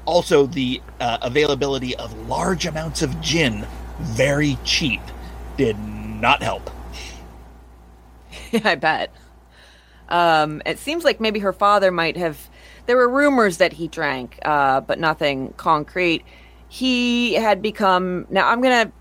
Also, 0.04 0.46
the 0.46 0.82
uh, 1.00 1.18
availability 1.22 1.94
of 1.96 2.28
large 2.28 2.66
amounts 2.66 3.02
of 3.02 3.20
gin, 3.20 3.66
very 4.00 4.58
cheap, 4.64 5.00
did 5.56 5.78
not 5.78 6.42
help. 6.42 6.70
I 8.64 8.74
bet. 8.74 9.12
Um, 10.08 10.60
it 10.66 10.78
seems 10.78 11.04
like 11.04 11.20
maybe 11.20 11.40
her 11.40 11.52
father 11.52 11.90
might 11.90 12.16
have. 12.16 12.48
There 12.86 12.96
were 12.96 13.08
rumors 13.08 13.58
that 13.58 13.72
he 13.72 13.88
drank, 13.88 14.38
uh, 14.44 14.80
but 14.80 14.98
nothing 14.98 15.54
concrete. 15.56 16.24
He 16.68 17.34
had 17.34 17.62
become. 17.62 18.26
Now 18.28 18.48
I'm 18.48 18.60
gonna. 18.60 18.92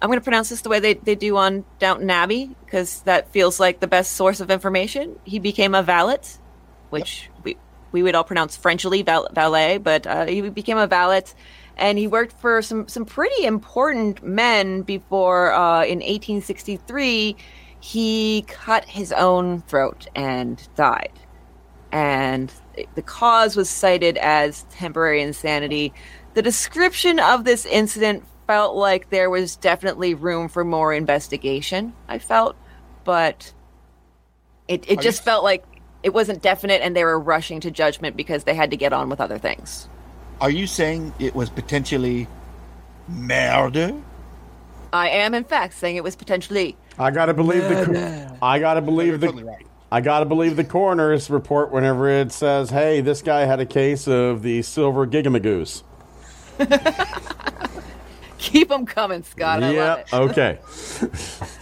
I'm 0.00 0.08
gonna 0.08 0.20
pronounce 0.20 0.50
this 0.50 0.60
the 0.60 0.68
way 0.68 0.78
they, 0.78 0.94
they 0.94 1.16
do 1.16 1.36
on 1.36 1.64
Downton 1.80 2.08
Abbey 2.08 2.54
because 2.64 3.00
that 3.02 3.32
feels 3.32 3.58
like 3.58 3.80
the 3.80 3.88
best 3.88 4.12
source 4.12 4.40
of 4.40 4.50
information. 4.50 5.18
He 5.24 5.40
became 5.40 5.74
a 5.74 5.82
valet, 5.82 6.18
which 6.90 7.30
we 7.42 7.56
we 7.92 8.02
would 8.02 8.14
all 8.14 8.24
pronounce 8.24 8.56
Frenchly 8.56 9.02
val- 9.02 9.28
valet, 9.32 9.78
but 9.78 10.06
uh, 10.06 10.26
he 10.26 10.40
became 10.50 10.78
a 10.78 10.86
valet, 10.86 11.22
and 11.76 11.98
he 11.98 12.06
worked 12.06 12.38
for 12.40 12.60
some 12.62 12.88
some 12.88 13.04
pretty 13.04 13.44
important 13.44 14.22
men 14.22 14.82
before 14.82 15.52
uh, 15.52 15.82
in 15.84 15.98
1863 15.98 17.36
he 17.80 18.44
cut 18.48 18.84
his 18.84 19.12
own 19.12 19.60
throat 19.62 20.08
and 20.16 20.68
died. 20.74 21.12
And 21.92 22.52
the 22.96 23.02
cause 23.02 23.56
was 23.56 23.70
cited 23.70 24.18
as 24.18 24.64
temporary 24.70 25.22
insanity. 25.22 25.94
The 26.34 26.42
description 26.42 27.20
of 27.20 27.44
this 27.44 27.64
incident 27.64 28.24
felt 28.48 28.74
like 28.76 29.10
there 29.10 29.30
was 29.30 29.54
definitely 29.56 30.14
room 30.14 30.48
for 30.48 30.64
more 30.64 30.92
investigation, 30.92 31.92
I 32.08 32.18
felt, 32.18 32.56
but 33.04 33.52
it, 34.66 34.84
it 34.90 34.98
Are 34.98 35.02
just 35.02 35.20
you- 35.20 35.24
felt 35.24 35.44
like 35.44 35.64
it 36.02 36.14
wasn't 36.14 36.42
definite 36.42 36.80
and 36.82 36.96
they 36.96 37.04
were 37.04 37.18
rushing 37.18 37.60
to 37.60 37.70
judgment 37.70 38.16
because 38.16 38.44
they 38.44 38.54
had 38.54 38.70
to 38.70 38.76
get 38.76 38.92
on 38.92 39.08
with 39.08 39.20
other 39.20 39.38
things. 39.38 39.88
Are 40.40 40.50
you 40.50 40.66
saying 40.66 41.12
it 41.18 41.34
was 41.34 41.50
potentially 41.50 42.28
murder? 43.08 43.92
I 44.92 45.10
am, 45.10 45.34
in 45.34 45.44
fact, 45.44 45.74
saying 45.74 45.96
it 45.96 46.04
was 46.04 46.16
potentially. 46.16 46.76
I 46.98 47.10
gotta 47.10 47.34
believe 47.34 47.62
the. 47.62 48.36
I 48.40 48.58
gotta 48.58 48.80
believe 48.80 49.20
the. 49.20 49.32
right. 49.32 49.66
I 49.90 50.00
gotta 50.00 50.24
believe 50.24 50.56
the 50.56 50.64
coroner's 50.64 51.28
report 51.30 51.72
whenever 51.72 52.08
it 52.08 52.32
says, 52.32 52.70
"Hey, 52.70 53.00
this 53.00 53.20
guy 53.20 53.40
had 53.44 53.60
a 53.60 53.66
case 53.66 54.06
of 54.06 54.42
the 54.42 54.62
silver 54.62 55.06
gigamagoose." 55.06 55.82
Keep 58.38 58.68
them 58.68 58.86
coming, 58.86 59.22
Scott. 59.22 59.62
I 59.62 59.70
love. 59.72 60.04
Okay. 60.12 60.58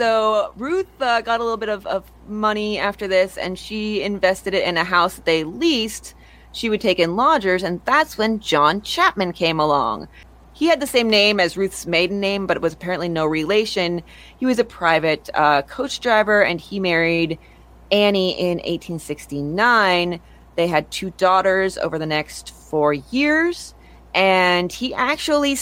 So 0.00 0.54
Ruth 0.56 0.86
uh, 1.02 1.20
got 1.20 1.40
a 1.40 1.42
little 1.42 1.58
bit 1.58 1.68
of, 1.68 1.86
of 1.86 2.10
money 2.26 2.78
after 2.78 3.06
this, 3.06 3.36
and 3.36 3.58
she 3.58 4.02
invested 4.02 4.54
it 4.54 4.66
in 4.66 4.78
a 4.78 4.82
house 4.82 5.16
that 5.16 5.26
they 5.26 5.44
leased. 5.44 6.14
She 6.52 6.70
would 6.70 6.80
take 6.80 6.98
in 6.98 7.16
lodgers, 7.16 7.62
and 7.62 7.82
that's 7.84 8.16
when 8.16 8.40
John 8.40 8.80
Chapman 8.80 9.34
came 9.34 9.60
along. 9.60 10.08
He 10.54 10.68
had 10.68 10.80
the 10.80 10.86
same 10.86 11.10
name 11.10 11.38
as 11.38 11.58
Ruth's 11.58 11.84
maiden 11.84 12.18
name, 12.18 12.46
but 12.46 12.56
it 12.56 12.62
was 12.62 12.72
apparently 12.72 13.10
no 13.10 13.26
relation. 13.26 14.02
He 14.38 14.46
was 14.46 14.58
a 14.58 14.64
private 14.64 15.28
uh, 15.34 15.60
coach 15.62 16.00
driver, 16.00 16.42
and 16.42 16.58
he 16.58 16.80
married 16.80 17.38
Annie 17.92 18.40
in 18.40 18.56
1869. 18.56 20.18
They 20.56 20.66
had 20.66 20.90
two 20.90 21.10
daughters 21.18 21.76
over 21.76 21.98
the 21.98 22.06
next 22.06 22.54
four 22.54 22.94
years, 22.94 23.74
and 24.14 24.72
he 24.72 24.94
actually. 24.94 25.58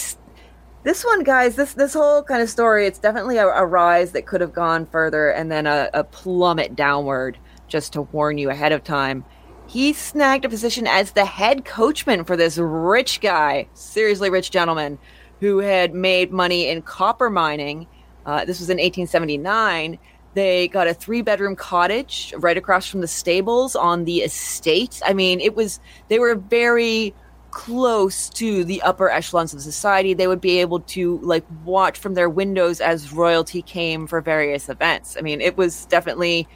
This 0.81 1.03
one, 1.03 1.23
guys, 1.23 1.57
this 1.57 1.73
this 1.73 1.93
whole 1.93 2.23
kind 2.23 2.41
of 2.41 2.49
story, 2.49 2.87
it's 2.87 2.99
definitely 2.99 3.35
a, 3.35 3.47
a 3.47 3.65
rise 3.65 4.13
that 4.13 4.25
could 4.25 4.39
have 4.39 4.53
gone 4.53 4.85
further 4.85 5.29
and 5.29 5.51
then 5.51 5.67
a, 5.67 5.89
a 5.93 6.05
plummet 6.05 6.73
downward, 6.73 7.37
just 7.67 7.91
to 7.93 8.03
warn 8.03 8.37
you 8.37 8.49
ahead 8.49 8.71
of 8.71 8.83
time. 8.83 9.25
He 9.67 9.91
snagged 9.91 10.45
a 10.45 10.49
position 10.49 10.87
as 10.87 11.11
the 11.11 11.25
head 11.25 11.65
coachman 11.65 12.23
for 12.23 12.37
this 12.37 12.57
rich 12.57 13.19
guy, 13.19 13.67
seriously 13.73 14.29
rich 14.29 14.51
gentleman, 14.51 14.97
who 15.41 15.57
had 15.57 15.93
made 15.93 16.31
money 16.31 16.69
in 16.69 16.81
copper 16.81 17.29
mining. 17.29 17.85
Uh, 18.25 18.45
this 18.45 18.59
was 18.59 18.69
in 18.69 18.77
1879. 18.77 19.99
They 20.33 20.69
got 20.69 20.87
a 20.87 20.93
three 20.93 21.21
bedroom 21.21 21.57
cottage 21.57 22.33
right 22.37 22.57
across 22.57 22.87
from 22.87 23.01
the 23.01 23.07
stables 23.07 23.75
on 23.75 24.05
the 24.05 24.19
estate. 24.19 25.01
I 25.05 25.11
mean, 25.13 25.41
it 25.41 25.55
was, 25.55 25.81
they 26.07 26.19
were 26.19 26.35
very 26.35 27.13
close 27.51 28.29
to 28.29 28.63
the 28.63 28.81
upper 28.81 29.09
echelons 29.09 29.53
of 29.53 29.61
society. 29.61 30.13
They 30.13 30.27
would 30.27 30.41
be 30.41 30.59
able 30.59 30.79
to 30.81 31.19
like 31.19 31.45
watch 31.63 31.97
from 31.97 32.13
their 32.13 32.29
windows 32.29 32.81
as 32.81 33.11
royalty 33.11 33.61
came 33.61 34.07
for 34.07 34.21
various 34.21 34.69
events. 34.69 35.17
I 35.17 35.21
mean, 35.21 35.41
it 35.41 35.57
was 35.57 35.85
definitely 35.85 36.47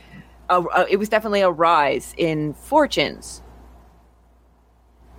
a, 0.50 0.62
a, 0.62 0.88
it 0.90 0.98
was 0.98 1.10
definitely 1.10 1.42
a 1.42 1.52
rise 1.52 2.14
in 2.18 2.54
fortunes. 2.54 3.42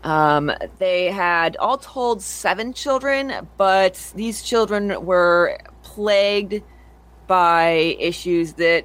Um, 0.03 0.53
they 0.79 1.11
had 1.11 1.57
all 1.57 1.79
told 1.79 2.21
seven 2.21 2.75
children, 2.75 3.49
but 3.57 4.13
these 4.15 4.43
children 4.43 5.05
were 5.05 5.59
plagued 5.83 6.63
by 7.27 7.97
issues 7.99 8.53
that, 8.55 8.85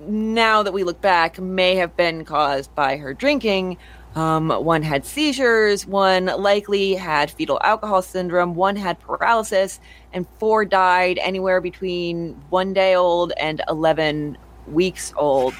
now 0.00 0.64
that 0.64 0.72
we 0.72 0.82
look 0.82 1.00
back, 1.00 1.38
may 1.38 1.76
have 1.76 1.96
been 1.96 2.24
caused 2.24 2.74
by 2.74 2.96
her 2.96 3.14
drinking. 3.14 3.78
Um, 4.16 4.48
one 4.48 4.82
had 4.82 5.04
seizures, 5.04 5.86
one 5.86 6.24
likely 6.24 6.94
had 6.94 7.30
fetal 7.30 7.60
alcohol 7.62 8.00
syndrome, 8.00 8.54
one 8.54 8.74
had 8.74 8.98
paralysis, 8.98 9.78
and 10.10 10.26
four 10.38 10.64
died 10.64 11.18
anywhere 11.18 11.60
between 11.60 12.32
one 12.48 12.72
day 12.72 12.94
old 12.94 13.34
and 13.38 13.60
11 13.68 14.38
weeks 14.68 15.12
old. 15.18 15.52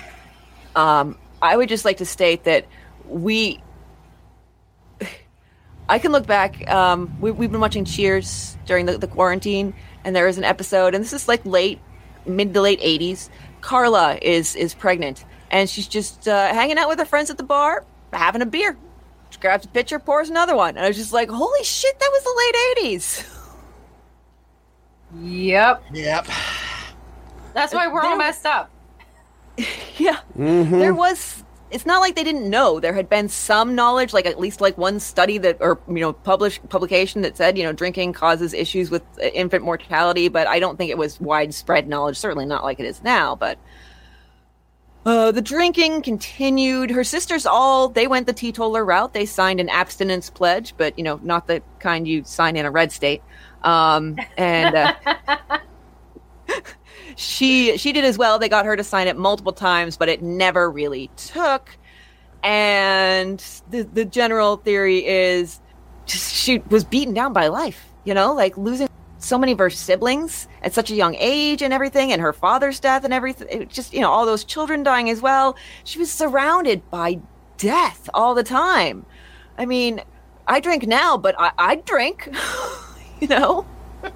Um, 0.75 1.19
I 1.43 1.55
would 1.55 1.69
just 1.69 1.85
like 1.85 1.99
to 1.99 2.07
state 2.07 2.45
that 2.45 2.67
we. 3.07 3.61
I 5.91 5.99
can 5.99 6.11
look 6.11 6.27
back. 6.27 6.67
Um, 6.71 7.15
we, 7.21 7.31
have 7.31 7.39
been 7.53 7.61
watching 7.61 7.85
Cheers 7.85 8.57
during 8.65 8.87
the, 8.87 8.97
the 8.97 9.07
quarantine, 9.07 9.75
and 10.03 10.17
there 10.17 10.29
is 10.29 10.39
an 10.39 10.45
episode, 10.45 10.95
and 10.95 11.05
this 11.05 11.13
is 11.13 11.29
like 11.29 11.45
late, 11.45 11.79
mid 12.25 12.55
to 12.55 12.63
late 12.63 12.81
'80s. 12.81 13.29
Carla 13.61 14.19
is 14.23 14.57
is 14.57 14.73
pregnant, 14.73 15.27
and 15.51 15.69
she's 15.69 15.87
just 15.87 16.27
uh, 16.27 16.55
hanging 16.55 16.79
out 16.79 16.89
with 16.89 16.99
her 16.99 17.05
friends 17.05 17.29
at 17.29 17.37
the 17.37 17.45
bar, 17.45 17.85
having 18.13 18.43
a 18.43 18.47
beer. 18.47 18.77
She 19.31 19.39
grabs 19.41 19.65
a 19.65 19.69
pitcher, 19.69 19.99
pours 19.99 20.29
another 20.31 20.55
one, 20.57 20.77
and 20.77 20.85
I 20.85 20.89
was 20.89 20.97
just 20.97 21.13
like, 21.13 21.29
"Holy 21.31 21.65
shit, 21.65 21.99
that 21.99 22.11
was 22.13 22.23
the 22.23 22.35
late 22.39 22.95
'80s." 22.95 23.33
Yep. 25.23 25.85
Yep. 25.93 26.27
That's 27.55 27.73
why 27.73 27.87
we're 27.87 28.03
all 28.03 28.17
messed 28.17 28.45
up. 28.45 28.71
yeah 29.99 30.19
Mm-hmm. 30.37 30.79
there 30.79 30.93
was 30.93 31.43
it's 31.71 31.87
not 31.87 32.01
like 32.01 32.15
they 32.15 32.25
didn't 32.25 32.51
know 32.51 32.79
there 32.79 32.93
had 32.93 33.09
been 33.09 33.29
some 33.29 33.75
knowledge 33.75 34.13
like 34.13 34.27
at 34.27 34.39
least 34.39 34.61
like 34.61 34.77
one 34.77 35.01
study 35.01 35.39
that 35.39 35.57
or 35.61 35.79
you 35.89 35.95
know 36.01 36.13
published 36.13 36.69
publication 36.69 37.23
that 37.23 37.37
said 37.39 37.57
you 37.57 37.65
know 37.65 37.73
drinking 37.73 38.13
causes 38.13 38.53
issues 38.53 38.91
with 38.91 39.03
uh, 39.23 39.29
infant 39.29 39.65
mortality 39.65 40.29
but 40.29 40.47
i 40.47 40.59
don't 40.61 40.77
think 40.77 40.91
it 40.91 40.99
was 40.99 41.19
widespread 41.21 41.89
knowledge 41.89 42.19
certainly 42.19 42.45
not 42.45 42.63
like 42.63 42.79
it 42.79 42.85
is 42.85 43.03
now 43.03 43.35
but 43.35 43.59
uh, 45.07 45.31
the 45.31 45.41
drinking 45.41 46.03
continued. 46.03 46.91
Her 46.91 47.05
sisters 47.05 47.47
all 47.47 47.89
they 47.89 48.09
went 48.09 48.27
the 48.27 48.33
teetotaler 48.33 48.85
route. 48.85 49.15
They 49.15 49.25
signed 49.25 49.61
an 49.61 49.69
abstinence 49.69 50.31
pledge, 50.31 50.75
but 50.77 50.99
you 50.99 51.05
know, 51.05 51.21
not 51.23 51.47
the 51.47 51.63
kind 51.79 52.09
you 52.09 52.25
sign 52.25 52.57
in 52.57 52.67
a 52.67 52.71
red 52.73 52.91
state. 52.91 53.23
Um, 53.63 54.17
and 54.37 54.75
uh, 54.75 54.95
she 57.17 57.79
she 57.79 57.93
did 57.93 58.05
as 58.05 58.19
well. 58.19 58.41
They 58.41 58.49
got 58.49 58.67
her 58.67 58.77
to 58.77 58.83
sign 58.83 59.07
it 59.07 59.17
multiple 59.17 59.53
times, 59.53 59.97
but 59.97 60.09
it 60.09 60.23
never 60.23 60.69
really 60.69 61.09
took. 61.17 61.71
And 62.43 63.39
the 63.71 63.83
the 63.83 64.05
general 64.05 64.57
theory 64.57 65.07
is 65.07 65.61
just 66.07 66.35
she 66.35 66.59
was 66.69 66.83
beaten 66.83 67.15
down 67.15 67.33
by 67.33 67.47
life, 67.47 67.93
you 68.05 68.13
know, 68.13 68.35
like 68.35 68.59
losing 68.59 68.89
so 69.19 69.39
many 69.39 69.53
of 69.53 69.59
her 69.59 69.71
siblings 69.71 70.49
at 70.63 70.75
such 70.75 70.91
a 70.91 70.95
young 70.95 71.15
age 71.19 71.63
and 71.63 71.73
everything, 71.73 72.13
and 72.13 72.21
her 72.21 72.33
father's 72.33 72.81
death 72.81 73.05
and 73.05 73.15
everything. 73.15 73.69
Just, 73.69 73.93
you 73.93 74.01
know, 74.01 74.11
all 74.11 74.27
those 74.27 74.45
children 74.45 74.83
dying 74.83 75.11
as 75.11 75.21
well. 75.21 75.57
She 75.85 75.99
was 75.99 76.11
surrounded 76.11 76.89
by 76.91 77.21
death 77.59 78.09
all 78.15 78.35
the 78.35 78.45
time. 78.45 79.07
I 79.59 79.67
mean, 79.67 80.03
I 80.47 80.61
drink 80.61 80.87
now, 80.87 81.17
but 81.17 81.35
I, 81.39 81.53
I 81.59 81.75
drink, 81.77 82.29
you 83.21 83.29
know? 83.29 83.67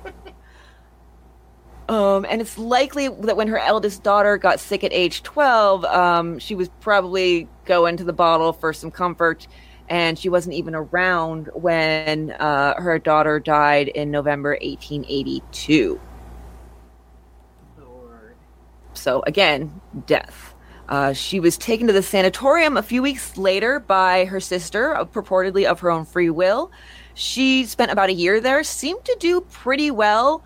Um, 1.90 2.24
and 2.30 2.40
it's 2.40 2.56
likely 2.56 3.08
that 3.08 3.36
when 3.36 3.48
her 3.48 3.58
eldest 3.58 4.04
daughter 4.04 4.38
got 4.38 4.60
sick 4.60 4.84
at 4.84 4.92
age 4.92 5.24
12, 5.24 5.84
um, 5.84 6.38
she 6.38 6.54
was 6.54 6.68
probably 6.78 7.48
going 7.64 7.96
to 7.96 8.04
the 8.04 8.12
bottle 8.12 8.52
for 8.52 8.72
some 8.72 8.92
comfort. 8.92 9.48
And 9.90 10.18
she 10.18 10.28
wasn't 10.28 10.54
even 10.54 10.74
around 10.74 11.50
when 11.52 12.30
uh, 12.32 12.80
her 12.80 12.98
daughter 12.98 13.38
died 13.40 13.88
in 13.88 14.10
November 14.10 14.50
1882. 14.62 16.00
So, 18.94 19.22
again, 19.26 19.80
death. 20.06 20.54
Uh, 20.88 21.12
she 21.12 21.38
was 21.38 21.56
taken 21.56 21.86
to 21.86 21.92
the 21.92 22.02
sanatorium 22.02 22.76
a 22.76 22.82
few 22.82 23.02
weeks 23.02 23.36
later 23.36 23.78
by 23.78 24.24
her 24.24 24.40
sister, 24.40 24.96
uh, 24.96 25.04
purportedly 25.04 25.64
of 25.64 25.80
her 25.80 25.90
own 25.90 26.04
free 26.04 26.30
will. 26.30 26.70
She 27.14 27.66
spent 27.66 27.90
about 27.90 28.08
a 28.08 28.12
year 28.12 28.40
there, 28.40 28.64
seemed 28.64 29.04
to 29.04 29.16
do 29.20 29.40
pretty 29.42 29.90
well 29.90 30.42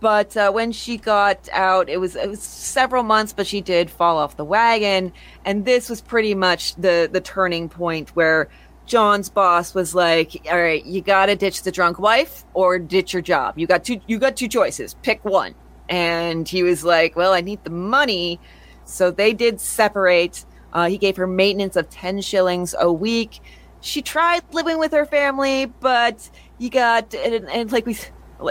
but 0.00 0.34
uh, 0.36 0.50
when 0.50 0.72
she 0.72 0.96
got 0.96 1.48
out, 1.52 1.90
it 1.90 1.98
was 1.98 2.16
it 2.16 2.28
was 2.28 2.42
several 2.42 3.02
months, 3.02 3.34
but 3.34 3.46
she 3.46 3.60
did 3.60 3.90
fall 3.90 4.16
off 4.16 4.36
the 4.36 4.44
wagon, 4.44 5.12
and 5.44 5.64
this 5.66 5.90
was 5.90 6.00
pretty 6.00 6.34
much 6.34 6.74
the 6.76 7.08
the 7.12 7.20
turning 7.20 7.68
point 7.68 8.16
where 8.16 8.48
John's 8.90 9.30
boss 9.30 9.72
was 9.72 9.94
like, 9.94 10.36
"All 10.50 10.60
right, 10.60 10.84
you 10.84 11.00
got 11.00 11.26
to 11.26 11.36
ditch 11.36 11.62
the 11.62 11.70
drunk 11.70 12.00
wife 12.00 12.44
or 12.54 12.76
ditch 12.80 13.12
your 13.12 13.22
job. 13.22 13.56
You 13.56 13.68
got 13.68 13.84
two 13.84 14.00
you 14.08 14.18
got 14.18 14.36
two 14.36 14.48
choices. 14.48 14.94
Pick 15.02 15.24
one." 15.24 15.54
And 15.88 16.48
he 16.48 16.64
was 16.64 16.82
like, 16.82 17.14
"Well, 17.14 17.32
I 17.32 17.40
need 17.40 17.62
the 17.62 17.70
money," 17.70 18.40
so 18.84 19.12
they 19.12 19.32
did 19.32 19.60
separate. 19.60 20.44
Uh, 20.72 20.88
he 20.88 20.98
gave 20.98 21.16
her 21.16 21.28
maintenance 21.28 21.76
of 21.76 21.88
ten 21.88 22.20
shillings 22.20 22.74
a 22.80 22.92
week. 22.92 23.40
She 23.80 24.02
tried 24.02 24.42
living 24.52 24.78
with 24.78 24.90
her 24.90 25.06
family, 25.06 25.66
but 25.66 26.28
you 26.58 26.68
got 26.68 27.14
and, 27.14 27.48
and 27.48 27.70
like 27.70 27.86
we 27.86 27.96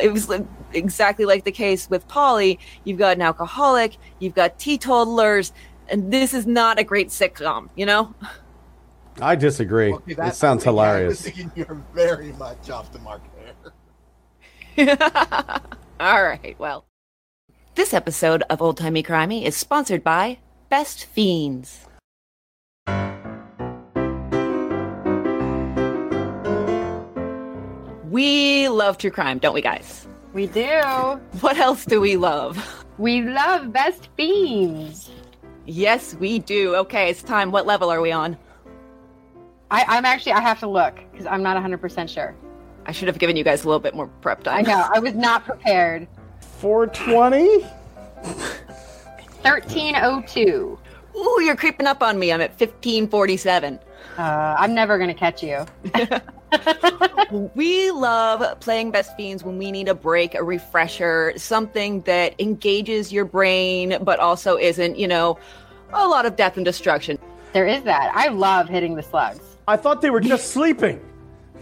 it 0.01 0.13
was 0.13 0.31
exactly 0.73 1.25
like 1.25 1.43
the 1.43 1.51
case 1.51 1.89
with 1.89 2.07
Polly. 2.07 2.59
You've 2.85 2.99
got 2.99 3.17
an 3.17 3.21
alcoholic, 3.23 3.97
you've 4.19 4.35
got 4.35 4.57
teetotalers, 4.57 5.51
and 5.89 6.13
this 6.13 6.33
is 6.33 6.47
not 6.47 6.79
a 6.79 6.83
great 6.85 7.09
sitcom, 7.09 7.69
you 7.75 7.85
know? 7.85 8.13
I 9.21 9.35
disagree. 9.35 9.93
Okay, 9.93 10.11
it 10.13 10.17
that- 10.17 10.35
sounds 10.35 10.63
yeah, 10.65 10.71
I 10.71 10.73
was 11.05 11.25
hilarious. 11.25 11.49
you're 11.55 11.83
very 11.93 12.31
much 12.33 12.69
off 12.69 12.91
the 12.91 12.99
mark 12.99 13.21
there. 14.75 14.97
All 15.99 16.23
right, 16.23 16.55
well. 16.59 16.85
This 17.75 17.93
episode 17.93 18.43
of 18.49 18.61
Old 18.61 18.77
Timey 18.77 19.03
Crimey 19.03 19.43
is 19.43 19.55
sponsored 19.55 20.03
by 20.03 20.39
Best 20.69 21.05
Fiends. 21.05 21.85
We 28.05 28.67
love 28.69 28.97
true 28.97 29.11
crime, 29.11 29.37
don't 29.37 29.53
we, 29.53 29.61
guys? 29.61 30.07
We 30.33 30.47
do. 30.47 30.63
What 31.41 31.57
else 31.57 31.85
do 31.85 32.01
we 32.01 32.17
love? 32.17 32.85
We 32.97 33.21
love 33.21 33.71
best 33.71 34.09
fiends. 34.17 35.09
Yes, 35.65 36.15
we 36.15 36.39
do. 36.39 36.75
Okay, 36.75 37.09
it's 37.09 37.21
time. 37.23 37.51
What 37.51 37.65
level 37.67 37.89
are 37.89 38.01
we 38.01 38.11
on? 38.11 38.37
I, 39.71 39.85
I'm 39.87 40.05
actually, 40.05 40.33
I 40.33 40.41
have 40.41 40.59
to 40.61 40.67
look 40.67 40.99
because 41.11 41.25
I'm 41.25 41.43
not 41.43 41.61
100% 41.61 42.09
sure. 42.09 42.35
I 42.85 42.91
should 42.91 43.07
have 43.07 43.19
given 43.19 43.35
you 43.35 43.43
guys 43.43 43.63
a 43.63 43.67
little 43.67 43.79
bit 43.79 43.93
more 43.93 44.07
prep 44.21 44.43
time. 44.43 44.57
I 44.57 44.61
know. 44.61 44.87
I 44.93 44.99
was 44.99 45.13
not 45.13 45.45
prepared. 45.45 46.07
420? 46.57 47.61
1302. 49.43 50.79
Ooh, 51.15 51.41
you're 51.41 51.55
creeping 51.55 51.87
up 51.87 52.01
on 52.01 52.17
me. 52.17 52.31
I'm 52.31 52.41
at 52.41 52.51
1547. 52.51 53.79
Uh, 54.17 54.21
I'm 54.57 54.73
never 54.73 54.97
going 54.97 55.09
to 55.09 55.13
catch 55.13 55.43
you. 55.43 55.65
We 57.53 57.91
love 57.91 58.59
playing 58.59 58.89
Best 58.89 59.15
Fiends 59.15 59.43
when 59.43 59.59
we 59.59 59.71
need 59.71 59.87
a 59.87 59.93
break, 59.93 60.33
a 60.33 60.43
refresher, 60.43 61.33
something 61.37 62.01
that 62.01 62.33
engages 62.39 63.13
your 63.13 63.25
brain, 63.25 63.97
but 64.01 64.19
also 64.19 64.57
isn't, 64.57 64.97
you 64.97 65.07
know, 65.07 65.37
a 65.93 66.07
lot 66.07 66.25
of 66.25 66.35
death 66.35 66.57
and 66.57 66.65
destruction. 66.65 67.19
There 67.53 67.67
is 67.67 67.83
that. 67.83 68.11
I 68.15 68.29
love 68.29 68.67
hitting 68.67 68.95
the 68.95 69.03
slugs. 69.03 69.48
I 69.69 69.77
thought 69.77 70.01
they 70.01 70.09
were 70.09 70.19
just 70.19 70.47
sleeping. 70.51 70.99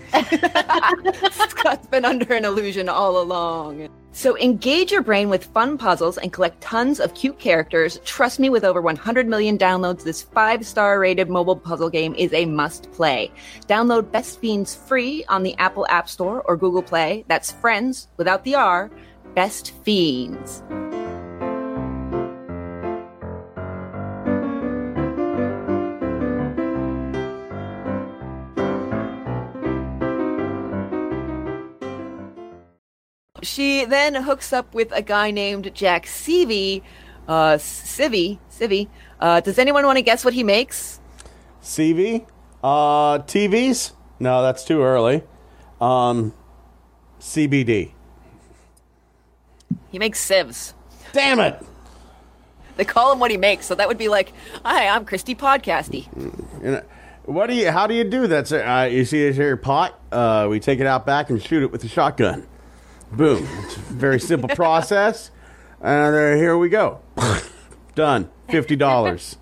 Scott's 0.14 1.88
been 1.88 2.06
under 2.06 2.34
an 2.34 2.46
illusion 2.46 2.88
all 2.88 3.22
along. 3.22 3.90
So 4.14 4.38
engage 4.38 4.94
your 4.94 5.02
brain 5.02 5.28
with 5.28 5.44
fun 5.44 5.78
puzzles 5.78 6.18
and 6.18 6.32
collect 6.32 6.62
tons 6.62 7.02
of 7.02 7.14
cute 7.14 7.38
characters. 7.38 8.00
Trust 8.06 8.40
me, 8.40 8.50
with 8.50 8.64
over 8.64 8.82
100 8.82 9.28
million 9.28 9.58
downloads, 9.58 10.06
this 10.06 10.24
five 10.24 10.66
star 10.66 11.02
rated 11.02 11.30
mobile 11.30 11.58
puzzle 11.58 11.90
game 11.90 12.16
is 12.16 12.32
a 12.32 12.46
must 12.46 12.90
play. 12.94 13.30
Download 13.68 14.10
Best 14.10 14.40
Fiends 14.40 14.74
free 14.74 15.26
on 15.26 15.44
the 15.44 15.54
Apple 15.58 15.86
App 15.90 16.08
Store 16.08 16.42
or 16.44 16.56
Google 16.56 16.84
Play. 16.84 17.26
That's 17.28 17.52
friends 17.52 18.08
without 18.16 18.46
the 18.46 18.56
R. 18.56 18.90
Best 19.36 19.72
Fiends. 19.84 20.64
She 33.44 33.86
then 33.86 34.16
hooks 34.16 34.52
up 34.52 34.74
with 34.74 34.92
a 34.92 35.02
guy 35.02 35.32
named 35.32 35.74
Jack 35.74 36.06
Seavey. 36.06 36.82
Uh, 37.28 37.58
Sivvey, 37.58 38.40
Sivvey. 38.52 38.88
Uh, 39.20 39.42
does 39.42 39.60
anyone 39.60 39.86
want 39.86 39.98
to 39.98 40.02
guess 40.02 40.24
what 40.24 40.34
he 40.34 40.44
makes? 40.44 41.00
CV? 41.62 42.26
Uh, 42.64 43.20
TVs? 43.20 43.92
No, 44.20 44.42
that's 44.42 44.64
too 44.64 44.82
early. 44.82 45.24
Um, 45.80 46.34
CBD. 47.20 47.92
He 49.92 50.00
makes 50.00 50.20
sieves. 50.20 50.74
Damn 51.14 51.40
it! 51.40 51.64
They 52.76 52.86
call 52.86 53.12
him 53.12 53.20
what 53.20 53.32
he 53.32 53.38
makes, 53.38 53.66
so 53.66 53.76
that 53.76 53.88
would 53.88 53.98
be 53.98 54.08
like, 54.08 54.34
"Hi, 54.64 54.88
I'm 54.88 55.06
Christy 55.06 55.34
Podcasty." 55.34 56.08
You 56.64 56.72
know, 56.72 56.84
what 57.26 57.48
do 57.48 57.56
you? 57.56 57.72
How 57.72 57.88
do 57.88 57.94
you 57.94 58.04
do 58.04 58.28
that? 58.28 58.52
Uh, 58.52 58.88
you 58.90 59.06
see 59.06 59.28
this 59.28 59.36
here 59.36 59.56
pot? 59.58 60.00
Uh, 60.12 60.48
we 60.50 60.60
take 60.60 60.80
it 60.80 60.88
out 60.88 61.06
back 61.06 61.30
and 61.30 61.42
shoot 61.42 61.64
it 61.64 61.72
with 61.72 61.84
a 61.84 61.88
shotgun. 61.88 62.46
Boom! 63.12 63.48
It's 63.64 63.78
a 63.78 63.80
very 63.80 64.20
simple 64.20 64.50
process. 64.50 65.32
And 65.82 66.16
uh, 66.16 66.36
here 66.36 66.58
we 66.58 66.70
go. 66.70 67.00
Done. 67.96 68.30
Fifty 68.50 68.76
dollars. 68.76 69.38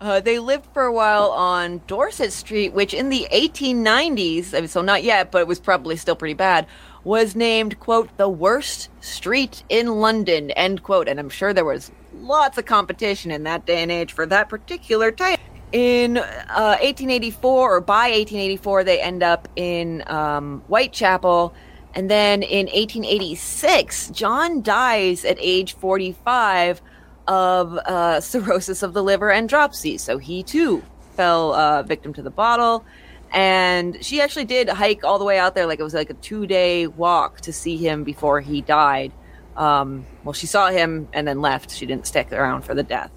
Uh, 0.00 0.20
they 0.20 0.38
lived 0.38 0.66
for 0.72 0.84
a 0.84 0.92
while 0.92 1.30
on 1.30 1.80
Dorset 1.88 2.32
Street, 2.32 2.72
which 2.72 2.94
in 2.94 3.08
the 3.08 3.26
1890s, 3.32 4.54
I 4.54 4.60
mean, 4.60 4.68
so 4.68 4.80
not 4.80 5.02
yet, 5.02 5.32
but 5.32 5.40
it 5.40 5.48
was 5.48 5.58
probably 5.58 5.96
still 5.96 6.14
pretty 6.14 6.34
bad, 6.34 6.68
was 7.02 7.34
named, 7.34 7.80
quote, 7.80 8.16
the 8.16 8.28
worst 8.28 8.90
street 9.00 9.64
in 9.68 9.98
London, 10.00 10.52
end 10.52 10.84
quote. 10.84 11.08
And 11.08 11.18
I'm 11.18 11.28
sure 11.28 11.52
there 11.52 11.64
was 11.64 11.90
lots 12.14 12.58
of 12.58 12.64
competition 12.64 13.32
in 13.32 13.42
that 13.42 13.66
day 13.66 13.82
and 13.82 13.90
age 13.90 14.12
for 14.12 14.24
that 14.26 14.48
particular 14.48 15.10
type. 15.10 15.40
In 15.72 16.16
uh, 16.16 16.78
1884, 16.80 17.76
or 17.76 17.80
by 17.80 18.10
1884, 18.10 18.84
they 18.84 19.00
end 19.00 19.22
up 19.22 19.48
in 19.56 20.02
um, 20.06 20.60
Whitechapel. 20.68 21.52
And 21.94 22.10
then 22.10 22.42
in 22.42 22.66
1886, 22.66 24.10
John 24.10 24.62
dies 24.62 25.24
at 25.24 25.36
age 25.40 25.74
45 25.74 26.80
of 27.26 27.74
uh, 27.74 28.20
cirrhosis 28.20 28.82
of 28.82 28.94
the 28.94 29.02
liver 29.02 29.30
and 29.30 29.48
dropsy. 29.48 29.98
So 29.98 30.16
he 30.16 30.42
too 30.42 30.82
fell 31.16 31.52
uh, 31.52 31.82
victim 31.82 32.14
to 32.14 32.22
the 32.22 32.30
bottle. 32.30 32.84
And 33.30 34.02
she 34.02 34.22
actually 34.22 34.46
did 34.46 34.70
hike 34.70 35.04
all 35.04 35.18
the 35.18 35.24
way 35.24 35.38
out 35.38 35.54
there, 35.54 35.66
like 35.66 35.80
it 35.80 35.82
was 35.82 35.92
like 35.92 36.08
a 36.08 36.14
two 36.14 36.46
day 36.46 36.86
walk 36.86 37.42
to 37.42 37.52
see 37.52 37.76
him 37.76 38.04
before 38.04 38.40
he 38.40 38.62
died. 38.62 39.12
Um, 39.54 40.06
well, 40.24 40.32
she 40.32 40.46
saw 40.46 40.70
him 40.70 41.08
and 41.12 41.28
then 41.28 41.42
left. 41.42 41.72
She 41.72 41.84
didn't 41.84 42.06
stick 42.06 42.32
around 42.32 42.62
for 42.62 42.74
the 42.74 42.82
death. 42.82 43.10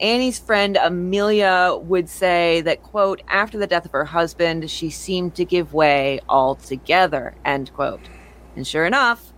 Annie's 0.00 0.38
friend 0.38 0.78
Amelia 0.78 1.78
would 1.82 2.08
say 2.08 2.62
that, 2.62 2.82
quote, 2.82 3.22
after 3.28 3.58
the 3.58 3.66
death 3.66 3.84
of 3.84 3.92
her 3.92 4.06
husband, 4.06 4.70
she 4.70 4.88
seemed 4.88 5.34
to 5.34 5.44
give 5.44 5.74
way 5.74 6.20
altogether, 6.28 7.34
end 7.44 7.72
quote. 7.74 8.00
And 8.56 8.66
sure 8.66 8.86
enough, 8.86 9.32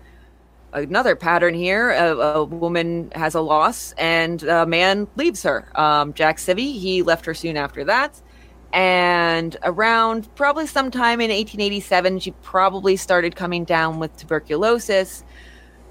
another 0.72 1.16
pattern 1.16 1.54
here. 1.54 1.90
A, 1.90 2.16
a, 2.16 2.44
woman 2.44 3.10
has 3.14 3.34
a 3.34 3.40
loss, 3.40 3.92
and 3.98 4.42
a 4.44 4.64
man 4.64 5.08
leaves 5.16 5.42
her. 5.42 5.68
Um, 5.78 6.14
Jack 6.14 6.38
Sivvey, 6.38 6.78
he 6.78 7.02
left 7.02 7.26
her 7.26 7.34
soon 7.34 7.56
after 7.56 7.84
that. 7.84 8.20
And 8.72 9.56
around 9.64 10.34
probably 10.34 10.66
sometime 10.66 11.20
in 11.20 11.30
1887, 11.30 12.20
she 12.20 12.30
probably 12.42 12.96
started 12.96 13.36
coming 13.36 13.64
down 13.64 13.98
with 13.98 14.16
tuberculosis. 14.16 15.24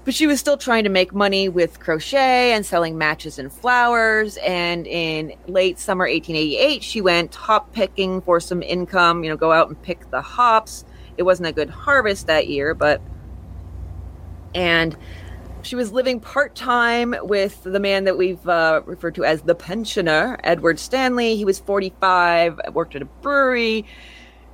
But 0.04 0.14
she 0.14 0.26
was 0.26 0.40
still 0.40 0.56
trying 0.56 0.84
to 0.84 0.90
make 0.90 1.14
money 1.14 1.48
with 1.48 1.78
crochet 1.78 2.52
and 2.52 2.66
selling 2.66 2.98
matches 2.98 3.38
and 3.38 3.52
flowers. 3.52 4.36
And 4.38 4.86
in 4.86 5.34
late 5.46 5.78
summer 5.78 6.04
1888, 6.06 6.82
she 6.82 7.00
went 7.00 7.34
hop 7.34 7.72
picking 7.72 8.20
for 8.20 8.40
some 8.40 8.62
income, 8.62 9.22
you 9.22 9.30
know, 9.30 9.36
go 9.36 9.52
out 9.52 9.68
and 9.68 9.80
pick 9.80 10.10
the 10.10 10.20
hops. 10.20 10.84
It 11.16 11.22
wasn't 11.22 11.48
a 11.48 11.52
good 11.52 11.70
harvest 11.70 12.26
that 12.26 12.48
year, 12.48 12.74
but 12.74 13.00
and 14.54 14.96
she 15.62 15.76
was 15.76 15.92
living 15.92 16.18
part 16.18 16.54
time 16.54 17.14
with 17.22 17.62
the 17.62 17.78
man 17.78 18.04
that 18.04 18.18
we've 18.18 18.46
uh, 18.48 18.82
referred 18.84 19.14
to 19.14 19.24
as 19.24 19.42
the 19.42 19.54
pensioner, 19.54 20.38
Edward 20.42 20.78
Stanley. 20.78 21.36
He 21.36 21.44
was 21.44 21.60
45, 21.60 22.60
worked 22.72 22.96
at 22.96 23.02
a 23.02 23.04
brewery. 23.04 23.86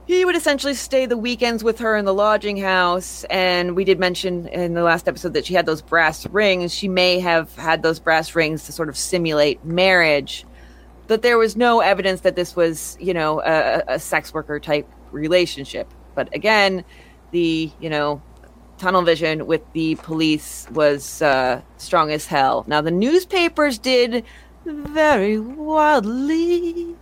He 0.08 0.24
would 0.24 0.36
essentially 0.36 0.72
stay 0.72 1.04
the 1.04 1.18
weekends 1.18 1.62
with 1.62 1.80
her 1.80 1.94
in 1.94 2.06
the 2.06 2.14
lodging 2.14 2.56
house. 2.56 3.24
And 3.24 3.76
we 3.76 3.84
did 3.84 3.98
mention 3.98 4.48
in 4.48 4.72
the 4.72 4.82
last 4.82 5.06
episode 5.06 5.34
that 5.34 5.44
she 5.44 5.52
had 5.52 5.66
those 5.66 5.82
brass 5.82 6.26
rings. 6.26 6.72
She 6.72 6.88
may 6.88 7.20
have 7.20 7.54
had 7.56 7.82
those 7.82 8.00
brass 8.00 8.34
rings 8.34 8.64
to 8.64 8.72
sort 8.72 8.88
of 8.88 8.96
simulate 8.96 9.62
marriage. 9.66 10.46
But 11.08 11.20
there 11.20 11.36
was 11.36 11.56
no 11.56 11.80
evidence 11.80 12.22
that 12.22 12.36
this 12.36 12.56
was, 12.56 12.96
you 12.98 13.12
know, 13.12 13.42
a, 13.42 13.82
a 13.86 13.98
sex 13.98 14.32
worker 14.32 14.58
type 14.58 14.88
relationship. 15.12 15.92
But 16.14 16.34
again, 16.34 16.86
the, 17.32 17.70
you 17.78 17.90
know, 17.90 18.22
tunnel 18.78 19.02
vision 19.02 19.46
with 19.46 19.60
the 19.74 19.96
police 19.96 20.66
was 20.70 21.20
uh, 21.20 21.60
strong 21.76 22.10
as 22.12 22.24
hell. 22.24 22.64
Now, 22.66 22.80
the 22.80 22.90
newspapers 22.90 23.76
did 23.76 24.24
very 24.64 25.38
wildly, 25.38 26.96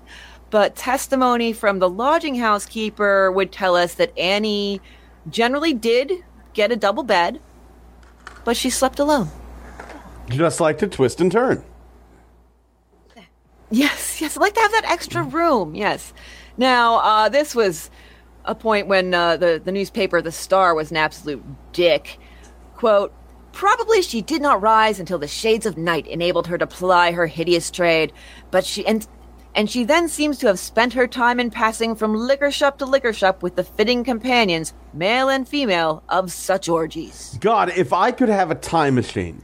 but 0.56 0.74
testimony 0.74 1.52
from 1.52 1.80
the 1.80 1.88
lodging 1.90 2.36
house 2.36 2.64
keeper 2.64 3.30
would 3.30 3.52
tell 3.52 3.76
us 3.76 3.92
that 3.92 4.18
Annie 4.18 4.80
generally 5.28 5.74
did 5.74 6.10
get 6.54 6.72
a 6.72 6.76
double 6.76 7.02
bed, 7.02 7.38
but 8.42 8.56
she 8.56 8.70
slept 8.70 8.98
alone. 8.98 9.28
Just 10.30 10.58
like 10.58 10.78
to 10.78 10.86
twist 10.86 11.20
and 11.20 11.30
turn. 11.30 11.62
Yes, 13.68 14.18
yes, 14.18 14.38
I 14.38 14.40
like 14.40 14.54
to 14.54 14.60
have 14.60 14.72
that 14.72 14.86
extra 14.86 15.22
room. 15.22 15.74
Yes. 15.74 16.14
Now, 16.56 17.00
uh, 17.00 17.28
this 17.28 17.54
was 17.54 17.90
a 18.46 18.54
point 18.54 18.86
when 18.86 19.12
uh, 19.12 19.36
the 19.36 19.60
the 19.62 19.72
newspaper, 19.72 20.22
The 20.22 20.32
Star, 20.32 20.74
was 20.74 20.90
an 20.90 20.96
absolute 20.96 21.44
dick. 21.74 22.18
Quote. 22.76 23.12
Probably 23.52 24.00
she 24.00 24.22
did 24.22 24.42
not 24.42 24.60
rise 24.60 25.00
until 25.00 25.18
the 25.18 25.28
shades 25.28 25.64
of 25.64 25.78
night 25.78 26.06
enabled 26.06 26.46
her 26.46 26.58
to 26.58 26.66
ply 26.66 27.12
her 27.12 27.26
hideous 27.26 27.70
trade, 27.70 28.12
but 28.50 28.66
she 28.66 28.86
and 28.86 29.06
and 29.56 29.70
she 29.70 29.84
then 29.84 30.08
seems 30.08 30.38
to 30.38 30.46
have 30.46 30.58
spent 30.58 30.92
her 30.92 31.06
time 31.06 31.40
in 31.40 31.50
passing 31.50 31.96
from 31.96 32.14
liquor 32.14 32.50
shop 32.50 32.76
to 32.78 32.84
liquor 32.84 33.14
shop 33.14 33.42
with 33.42 33.56
the 33.56 33.64
fitting 33.64 34.04
companions, 34.04 34.74
male 34.92 35.30
and 35.30 35.48
female, 35.48 36.02
of 36.10 36.30
such 36.30 36.68
orgies. 36.68 37.38
God, 37.40 37.70
if 37.70 37.92
I 37.92 38.12
could 38.12 38.28
have 38.28 38.50
a 38.50 38.54
time 38.54 38.94
machine, 38.94 39.42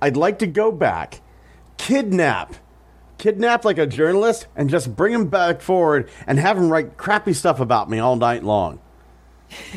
I'd 0.00 0.16
like 0.16 0.38
to 0.40 0.46
go 0.46 0.70
back, 0.70 1.22
kidnap, 1.78 2.54
kidnap 3.16 3.64
like 3.64 3.78
a 3.78 3.86
journalist, 3.86 4.46
and 4.54 4.68
just 4.68 4.94
bring 4.94 5.14
him 5.14 5.28
back 5.28 5.62
forward 5.62 6.10
and 6.26 6.38
have 6.38 6.58
him 6.58 6.70
write 6.70 6.98
crappy 6.98 7.32
stuff 7.32 7.58
about 7.58 7.88
me 7.88 7.98
all 7.98 8.16
night 8.16 8.44
long. 8.44 8.78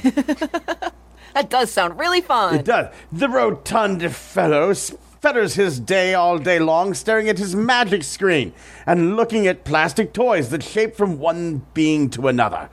That 1.34 1.50
does 1.50 1.72
sound 1.72 1.98
really 2.00 2.22
fun. 2.22 2.56
It 2.56 2.66
does. 2.66 2.94
The 3.12 3.30
rotund 3.30 4.14
fellow 4.14 4.74
fetters 5.22 5.56
his 5.56 5.80
day 5.80 6.14
all 6.14 6.38
day 6.38 6.60
long 6.60 6.94
staring 6.94 7.30
at 7.30 7.38
his 7.38 7.56
magic 7.56 8.04
screen 8.04 8.54
and 8.86 9.16
looking 9.16 9.48
at 9.48 9.64
plastic 9.64 10.14
toys 10.14 10.50
that 10.50 10.64
shape 10.64 10.96
from 10.96 11.20
one 11.20 11.66
being 11.74 12.10
to 12.12 12.28
another. 12.28 12.70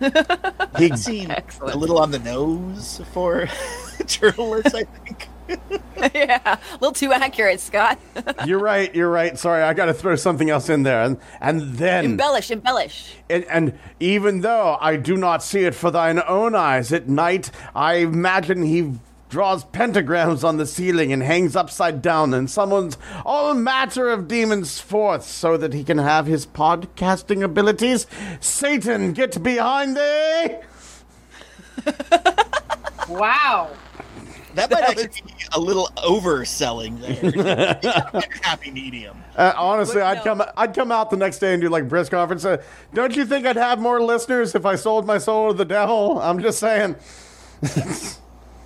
he, 0.78 0.96
Seem 0.96 1.30
Excellent. 1.30 1.74
a 1.74 1.78
little 1.78 1.98
on 1.98 2.10
the 2.10 2.18
nose 2.20 3.02
for 3.12 3.48
journalists, 4.06 4.74
I 4.74 4.84
think. 4.84 5.28
yeah, 6.14 6.58
a 6.58 6.74
little 6.74 6.92
too 6.92 7.12
accurate, 7.12 7.60
Scott. 7.60 7.98
you're 8.46 8.60
right. 8.60 8.94
You're 8.94 9.10
right. 9.10 9.36
Sorry, 9.36 9.62
I 9.62 9.74
got 9.74 9.86
to 9.86 9.94
throw 9.94 10.14
something 10.14 10.48
else 10.48 10.68
in 10.68 10.84
there, 10.84 11.02
and 11.02 11.18
and 11.40 11.74
then 11.74 12.04
embellish, 12.04 12.52
embellish. 12.52 13.16
And, 13.28 13.44
and 13.46 13.78
even 13.98 14.42
though 14.42 14.78
I 14.80 14.96
do 14.96 15.16
not 15.16 15.42
see 15.42 15.64
it 15.64 15.74
for 15.74 15.90
thine 15.90 16.22
own 16.26 16.54
eyes 16.54 16.92
at 16.92 17.08
night, 17.08 17.50
I 17.74 17.94
imagine 17.94 18.62
he 18.62 18.92
draws 19.30 19.64
pentagrams 19.64 20.44
on 20.44 20.58
the 20.58 20.66
ceiling 20.66 21.12
and 21.12 21.22
hangs 21.22 21.56
upside 21.56 22.02
down 22.02 22.34
and 22.34 22.50
summons 22.50 22.98
all 23.24 23.54
matter 23.54 24.10
of 24.10 24.28
demons 24.28 24.80
forth 24.80 25.24
so 25.24 25.56
that 25.56 25.72
he 25.72 25.82
can 25.84 25.98
have 25.98 26.26
his 26.26 26.46
podcasting 26.46 27.42
abilities. 27.42 28.06
Satan, 28.40 29.12
get 29.14 29.42
behind 29.42 29.96
thee! 29.96 30.56
Wow. 33.08 33.70
That 34.54 34.70
might 34.70 34.82
actually 34.82 35.22
be 35.26 35.32
a 35.54 35.60
little 35.60 35.88
overselling 35.96 37.00
there. 37.00 38.22
Happy 38.42 38.70
medium. 38.72 39.22
Uh, 39.36 39.52
honestly, 39.56 40.00
But 40.00 40.06
I'd 40.06 40.16
no. 40.18 40.22
come 40.24 40.42
I'd 40.56 40.74
come 40.74 40.90
out 40.92 41.10
the 41.10 41.16
next 41.16 41.38
day 41.38 41.52
and 41.54 41.62
do 41.62 41.68
like 41.68 41.88
press 41.88 42.08
conference. 42.08 42.44
Uh, 42.44 42.60
Don't 42.92 43.14
you 43.16 43.24
think 43.24 43.46
I'd 43.46 43.56
have 43.56 43.78
more 43.78 44.02
listeners 44.02 44.54
if 44.56 44.66
I 44.66 44.74
sold 44.74 45.06
my 45.06 45.18
soul 45.18 45.52
to 45.52 45.56
the 45.56 45.64
devil? 45.64 46.20
I'm 46.20 46.40
just 46.42 46.58
saying. 46.58 46.96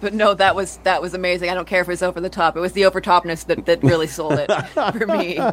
But 0.05 0.13
no, 0.13 0.35
that 0.35 0.55
was 0.55 0.77
that 0.83 1.01
was 1.01 1.15
amazing. 1.15 1.49
I 1.49 1.55
don't 1.55 1.67
care 1.67 1.81
if 1.81 1.89
it 1.89 1.93
was 1.93 2.03
over 2.03 2.21
the 2.21 2.29
top. 2.29 2.59
It 2.59 2.61
was 2.61 2.73
the 2.73 2.83
overtopness 2.83 3.47
that, 3.47 3.65
that 3.65 3.83
really 3.83 4.07
sold 4.07 4.35
it 4.35 4.51
for 4.75 5.07
me. 5.07 5.41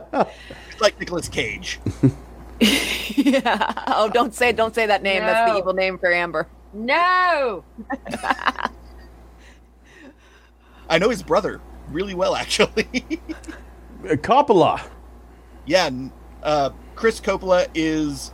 Like 0.82 1.00
Nicolas 1.00 1.30
Cage. 1.30 1.80
yeah. 2.60 3.74
Oh, 3.88 4.10
don't 4.12 4.34
say 4.34 4.52
don't 4.52 4.76
say 4.76 4.88
that 4.88 5.04
name. 5.04 5.22
That's 5.22 5.52
the 5.52 5.58
evil 5.60 5.74
name 5.74 5.98
for 6.00 6.12
Amber. 6.12 6.48
No. 6.74 7.64
I 10.90 10.98
know 10.98 11.10
his 11.10 11.24
brother 11.24 11.62
really 11.90 12.16
well, 12.16 12.36
actually. 12.36 13.22
Uh, 14.04 14.16
Coppola. 14.16 14.82
yeah, 15.68 15.90
uh, 16.44 16.72
Chris 16.96 17.22
Coppola 17.22 17.68
is. 17.76 18.34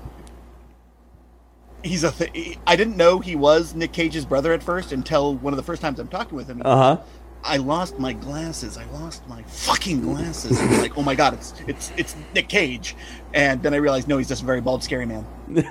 He's 1.88 2.04
a. 2.04 2.12
Th- 2.12 2.58
I 2.68 2.76
didn't 2.76 2.98
know 2.98 3.20
he 3.20 3.36
was 3.36 3.74
Nick 3.74 3.94
Cage's 3.94 4.26
brother 4.26 4.54
at 4.54 4.62
first 4.62 4.92
until 4.92 5.36
one 5.36 5.54
of 5.54 5.58
the 5.58 5.64
first 5.64 5.82
times 5.82 6.00
I'm 6.00 6.08
talking 6.08 6.36
with 6.36 6.48
him. 6.48 6.62
Uh 6.64 6.76
huh. 6.76 7.02
I 7.44 7.58
lost 7.58 7.98
my 7.98 8.14
glasses. 8.14 8.78
I 8.78 8.86
lost 8.92 9.28
my 9.28 9.42
fucking 9.44 10.02
glasses. 10.02 10.60
And 10.60 10.70
I'm 10.70 10.82
like, 10.82 10.98
oh 10.98 11.02
my 11.04 11.16
god, 11.16 11.34
it's 11.36 11.54
it's 11.68 11.92
it's 11.96 12.16
Nick 12.34 12.50
Cage. 12.50 12.96
And 13.34 13.62
then 13.64 13.74
I 13.74 13.78
realized, 13.78 14.08
no, 14.08 14.18
he's 14.18 14.28
just 14.28 14.44
a 14.44 14.46
very 14.46 14.60
bald, 14.62 14.84
scary 14.84 15.06
man. 15.06 15.26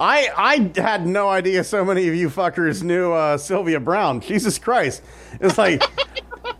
I 0.00 0.28
I 0.36 0.72
had 0.76 1.06
no 1.06 1.28
idea 1.28 1.64
so 1.64 1.84
many 1.84 2.08
of 2.08 2.14
you 2.14 2.28
fuckers 2.28 2.82
knew 2.82 3.12
uh, 3.12 3.38
Sylvia 3.38 3.80
Browne. 3.80 4.20
Jesus 4.20 4.58
Christ! 4.58 5.02
It's 5.40 5.58
like, 5.58 5.82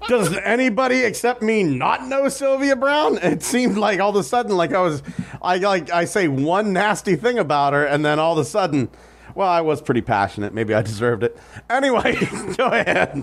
does 0.08 0.36
anybody 0.38 1.00
except 1.00 1.42
me 1.42 1.62
not 1.62 2.06
know 2.06 2.28
Sylvia 2.28 2.76
Browne? 2.76 3.18
It 3.18 3.42
seemed 3.42 3.76
like 3.76 4.00
all 4.00 4.10
of 4.10 4.16
a 4.16 4.22
sudden, 4.22 4.56
like 4.56 4.72
I 4.72 4.80
was, 4.80 5.02
I 5.42 5.56
like 5.58 5.90
I 5.90 6.04
say 6.04 6.28
one 6.28 6.72
nasty 6.72 7.16
thing 7.16 7.38
about 7.38 7.72
her, 7.72 7.84
and 7.84 8.04
then 8.04 8.18
all 8.18 8.32
of 8.32 8.38
a 8.38 8.44
sudden, 8.44 8.88
well, 9.34 9.48
I 9.48 9.60
was 9.60 9.80
pretty 9.82 10.02
passionate. 10.02 10.54
Maybe 10.54 10.74
I 10.74 10.82
deserved 10.82 11.24
it. 11.24 11.36
Anyway, 11.68 12.16
go 12.56 12.66
ahead. 12.66 13.16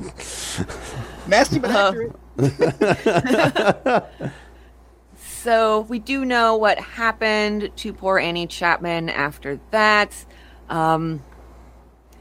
Nasty 1.27 1.59
but 1.59 1.71
Uh, 1.71 1.93
accurate. 2.37 4.03
So 5.15 5.87
we 5.89 5.97
do 5.97 6.23
know 6.23 6.55
what 6.55 6.77
happened 6.77 7.71
to 7.77 7.93
poor 7.93 8.19
Annie 8.19 8.45
Chapman 8.45 9.09
after 9.09 9.59
that. 9.71 10.13
Um, 10.69 11.23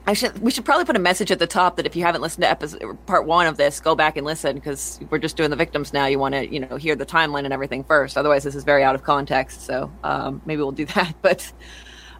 I 0.06 0.14
should 0.14 0.38
we 0.38 0.50
should 0.50 0.64
probably 0.64 0.84
put 0.84 0.96
a 0.96 1.00
message 1.00 1.30
at 1.30 1.38
the 1.38 1.46
top 1.46 1.76
that 1.76 1.86
if 1.86 1.94
you 1.94 2.02
haven't 2.02 2.22
listened 2.22 2.42
to 2.42 2.50
episode 2.50 2.98
part 3.06 3.26
one 3.26 3.46
of 3.46 3.56
this, 3.56 3.80
go 3.80 3.94
back 3.94 4.16
and 4.16 4.26
listen 4.26 4.56
because 4.56 4.98
we're 5.10 5.18
just 5.18 5.36
doing 5.36 5.50
the 5.50 5.56
victims 5.56 5.92
now. 5.92 6.06
You 6.06 6.18
want 6.18 6.34
to 6.34 6.52
you 6.52 6.60
know 6.60 6.76
hear 6.76 6.96
the 6.96 7.06
timeline 7.06 7.44
and 7.44 7.52
everything 7.52 7.84
first. 7.84 8.16
Otherwise, 8.16 8.44
this 8.44 8.54
is 8.54 8.64
very 8.64 8.82
out 8.82 8.94
of 8.94 9.02
context. 9.02 9.62
So 9.62 9.90
um, 10.02 10.40
maybe 10.46 10.62
we'll 10.62 10.72
do 10.72 10.86
that. 10.96 11.14
But 11.22 11.52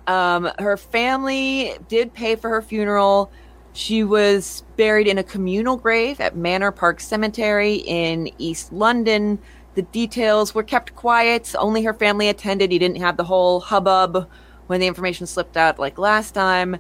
um, 0.07 0.51
her 0.59 0.77
family 0.77 1.75
did 1.89 2.13
pay 2.13 2.37
for 2.37 2.51
her 2.51 2.63
funeral. 2.63 3.31
She 3.73 4.03
was 4.03 4.65
buried 4.77 5.07
in 5.07 5.19
a 5.19 5.23
communal 5.23 5.77
grave 5.77 6.21
at 6.21 6.37
Manor 6.37 6.73
Park 6.73 7.01
Cemetery 7.01 7.77
in 7.77 8.31
East 8.39 8.73
London. 8.73 9.39
The 9.75 9.83
details 9.83 10.55
were 10.55 10.65
kept 10.65 10.97
quiet. 10.97 11.55
Only 11.57 11.83
her 11.85 11.95
family 11.95 12.29
attended. 12.29 12.73
You 12.73 12.79
didn't 12.79 12.99
have 12.99 13.17
the 13.17 13.25
whole 13.25 13.61
hubbub 13.61 14.29
when 14.67 14.81
the 14.81 14.87
information 14.87 15.27
slipped 15.27 15.57
out 15.57 15.79
like 15.79 15.99
last 15.99 16.33
time. 16.33 16.79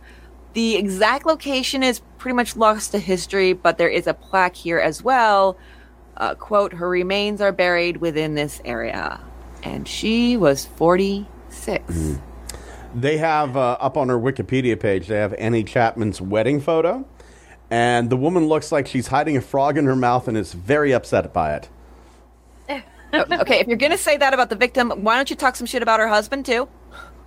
The 0.53 0.77
exact 0.77 1.27
location 1.27 1.83
is 1.83 2.01
pretty 2.19 2.35
much 2.35 2.57
lost 2.57 2.93
to 2.93 2.99
history, 2.99 3.53
but 3.53 3.79
there 3.79 3.89
is 3.89 4.07
a 4.07 4.15
plaque 4.15 4.57
here 4.57 4.79
as 4.79 5.03
well. 5.03 5.57
Uh, 6.17 6.35
quote, 6.35 6.73
her 6.75 6.89
remains 6.89 7.41
are 7.41 7.53
buried 7.53 7.99
within 7.99 8.35
this 8.35 8.61
area. 8.65 9.21
And 9.63 9.87
she 9.87 10.37
was 10.37 10.67
46. 10.67 12.19
They 12.95 13.19
have 13.19 13.57
uh, 13.57 13.77
up 13.81 13.97
on 13.97 14.09
her 14.09 14.19
Wikipedia 14.19 14.79
page. 14.79 15.07
They 15.07 15.17
have 15.17 15.33
Annie 15.35 15.63
Chapman's 15.63 16.21
wedding 16.21 16.61
photo, 16.61 17.07
and 17.71 18.11
the 18.11 18.17
woman 18.17 18.49
looks 18.49 18.73
like 18.73 18.89
she's 18.89 19.07
hiding 19.07 19.37
a 19.37 19.41
frog 19.41 19.79
in 19.79 19.85
her 19.85 19.95
mouth 19.95 20.27
and 20.27 20.37
is 20.37 20.53
very 20.53 20.93
upset 20.93 21.33
by 21.33 21.55
it. 21.55 21.69
Oh, 23.13 23.25
okay, 23.41 23.59
if 23.59 23.67
you're 23.67 23.77
going 23.77 23.91
to 23.91 23.99
say 23.99 24.17
that 24.19 24.35
about 24.35 24.51
the 24.51 24.55
victim, 24.55 24.91
why 25.03 25.17
don't 25.17 25.29
you 25.31 25.35
talk 25.35 25.57
some 25.57 25.67
shit 25.67 25.83
about 25.83 25.99
her 25.99 26.07
husband 26.07 26.47
too? 26.47 26.69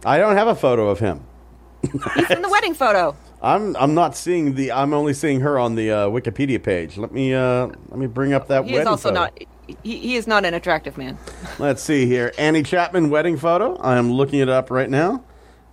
I 0.05 0.17
don't 0.17 0.37
have 0.37 0.47
a 0.47 0.55
photo 0.55 0.87
of 0.87 0.99
him. 0.99 1.25
He's 1.91 2.29
in 2.31 2.41
the 2.41 2.49
wedding 2.49 2.73
photo. 2.73 3.15
I'm 3.41 3.75
I'm 3.75 3.93
not 3.93 4.15
seeing 4.15 4.55
the. 4.55 4.71
I'm 4.71 4.93
only 4.93 5.13
seeing 5.13 5.41
her 5.41 5.59
on 5.59 5.75
the 5.75 5.91
uh, 5.91 6.07
Wikipedia 6.07 6.61
page. 6.63 6.97
Let 6.97 7.11
me 7.11 7.33
uh, 7.33 7.67
let 7.67 7.97
me 7.97 8.07
bring 8.07 8.33
up 8.33 8.47
that 8.47 8.65
He 8.65 8.71
wedding 8.71 8.81
is 8.81 8.87
also 8.87 9.09
photo. 9.09 9.19
not. 9.21 9.39
He, 9.83 9.97
he 9.97 10.15
is 10.15 10.27
not 10.27 10.45
an 10.45 10.53
attractive 10.53 10.97
man. 10.97 11.17
Let's 11.59 11.81
see 11.81 12.05
here. 12.05 12.33
Annie 12.37 12.63
Chapman 12.63 13.09
wedding 13.09 13.37
photo. 13.37 13.75
I 13.77 13.97
am 13.97 14.11
looking 14.11 14.39
it 14.39 14.49
up 14.49 14.71
right 14.71 14.89
now. 14.89 15.23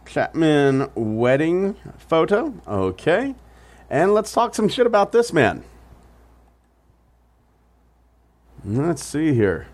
Chapman 0.06 0.90
wedding 0.94 1.76
photo. 1.98 2.54
Okay. 2.66 3.34
And 3.88 4.14
let's 4.14 4.32
talk 4.32 4.54
some 4.54 4.68
shit 4.68 4.86
about 4.86 5.12
this 5.12 5.32
man. 5.32 5.64
Let's 8.64 9.02
see 9.04 9.32
here. 9.34 9.66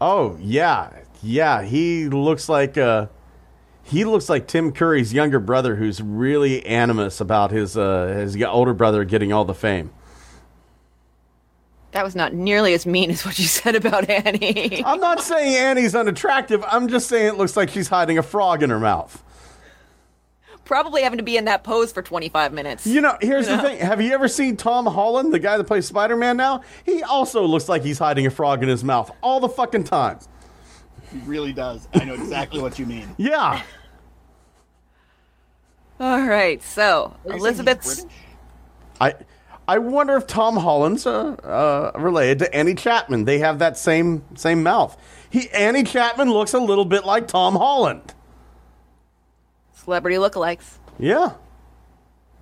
Oh, 0.00 0.36
yeah. 0.40 0.90
Yeah, 1.22 1.62
he 1.62 2.08
looks 2.08 2.48
like 2.48 2.76
uh 2.76 3.06
he 3.84 4.04
looks 4.04 4.28
like 4.28 4.46
Tim 4.46 4.72
Curry's 4.72 5.12
younger 5.12 5.40
brother 5.40 5.76
who's 5.76 6.00
really 6.00 6.64
animus 6.66 7.20
about 7.20 7.50
his 7.50 7.76
uh 7.76 8.06
his 8.06 8.40
older 8.42 8.74
brother 8.74 9.04
getting 9.04 9.32
all 9.32 9.44
the 9.44 9.54
fame. 9.54 9.90
That 11.92 12.04
was 12.04 12.16
not 12.16 12.32
nearly 12.32 12.72
as 12.72 12.86
mean 12.86 13.10
as 13.10 13.24
what 13.24 13.38
you 13.38 13.44
said 13.44 13.74
about 13.74 14.08
Annie. 14.08 14.82
I'm 14.84 15.00
not 15.00 15.20
saying 15.20 15.54
Annie's 15.54 15.94
unattractive. 15.94 16.64
I'm 16.66 16.88
just 16.88 17.08
saying 17.08 17.28
it 17.28 17.36
looks 17.36 17.56
like 17.56 17.70
she's 17.70 17.88
hiding 17.88 18.18
a 18.18 18.22
frog 18.22 18.62
in 18.62 18.70
her 18.70 18.80
mouth. 18.80 19.22
Probably 20.64 21.02
having 21.02 21.18
to 21.18 21.24
be 21.24 21.36
in 21.36 21.44
that 21.46 21.64
pose 21.64 21.92
for 21.92 22.02
25 22.02 22.52
minutes. 22.52 22.86
You 22.86 23.00
know, 23.00 23.18
here's 23.20 23.48
the 23.48 23.58
thing. 23.58 23.78
Have 23.78 24.00
you 24.00 24.12
ever 24.14 24.28
seen 24.28 24.56
Tom 24.56 24.86
Holland, 24.86 25.34
the 25.34 25.40
guy 25.40 25.58
that 25.58 25.64
plays 25.64 25.86
Spider 25.86 26.16
Man 26.16 26.36
now? 26.36 26.62
He 26.84 27.02
also 27.02 27.42
looks 27.44 27.68
like 27.68 27.82
he's 27.82 27.98
hiding 27.98 28.26
a 28.26 28.30
frog 28.30 28.62
in 28.62 28.68
his 28.68 28.82
mouth 28.84 29.10
all 29.22 29.40
the 29.40 29.48
fucking 29.48 29.84
time. 29.84 30.20
He 31.12 31.18
really 31.20 31.52
does. 31.52 31.86
I 31.94 32.04
know 32.04 32.14
exactly 32.14 32.60
what 32.60 32.78
you 32.78 32.86
mean. 32.86 33.08
Yeah. 33.18 33.62
All 36.00 36.22
right, 36.26 36.60
so 36.62 37.14
Are 37.28 37.34
you 37.36 37.40
saying 37.40 37.40
he's 37.40 37.42
Elizabeth's. 37.42 38.06
I 39.00 39.14
I 39.68 39.78
wonder 39.78 40.16
if 40.16 40.26
Tom 40.26 40.56
Holland's 40.56 41.06
uh, 41.06 41.34
uh, 41.44 41.92
related 41.98 42.40
to 42.40 42.54
Annie 42.54 42.74
Chapman. 42.74 43.24
They 43.24 43.38
have 43.38 43.60
that 43.60 43.78
same 43.78 44.24
same 44.34 44.62
mouth. 44.62 44.96
He 45.30 45.48
Annie 45.50 45.84
Chapman 45.84 46.30
looks 46.30 46.54
a 46.54 46.58
little 46.58 46.84
bit 46.84 47.04
like 47.04 47.28
Tom 47.28 47.54
Holland. 47.54 48.14
Celebrity 49.72 50.16
lookalikes. 50.16 50.78
Yeah. 50.98 51.34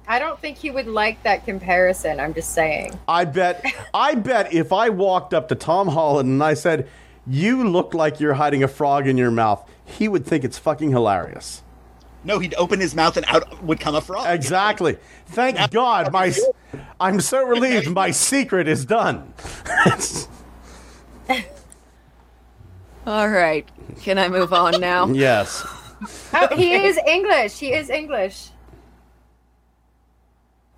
I 0.09 0.19
don't 0.19 0.41
think 0.41 0.57
he 0.57 0.71
would 0.71 0.89
like 0.89 1.23
that 1.23 1.45
comparison. 1.45 2.19
I'm 2.19 2.35
just 2.35 2.53
saying. 2.53 2.99
I 3.07 3.25
bet 3.27 3.65
I 3.95 4.15
bet 4.15 4.53
if 4.53 4.73
I 4.73 4.89
walked 4.89 5.35
up 5.35 5.49
to 5.49 5.55
Tom 5.55 5.89
Holland 5.89 6.29
and 6.29 6.43
I 6.43 6.55
said, 6.55 6.89
"You 7.27 7.69
look 7.69 7.95
like 7.95 8.21
you're 8.21 8.35
hiding 8.35 8.63
a 8.63 8.69
frog 8.69 9.07
in 9.07 9.17
your 9.17 9.31
mouth," 9.31 9.69
he 9.85 10.09
would 10.09 10.27
think 10.27 10.45
it's 10.45 10.59
fucking 10.59 10.91
hilarious. 10.91 11.63
No, 12.23 12.39
he'd 12.39 12.55
open 12.55 12.81
his 12.81 12.95
mouth 12.95 13.17
and 13.17 13.25
out 13.29 13.63
would 13.63 13.81
come 13.81 13.95
a 13.95 14.01
frog. 14.01 14.27
Exactly. 14.29 14.99
Thank 15.27 15.71
God, 15.71 16.13
my 16.13 16.35
I'm 16.99 17.21
so 17.21 17.43
relieved 17.47 17.91
my 17.91 18.11
secret 18.11 18.69
is 18.69 18.85
done. 18.85 19.33
All 23.07 23.29
right, 23.29 23.67
can 24.03 24.19
I 24.19 24.29
move 24.29 24.53
on 24.53 24.79
now? 24.81 25.07
yes. 25.13 25.67
Oh, 26.35 26.49
he 26.55 26.75
is 26.75 26.99
English. 27.07 27.59
He 27.59 27.73
is 27.73 27.89
English. 27.89 28.51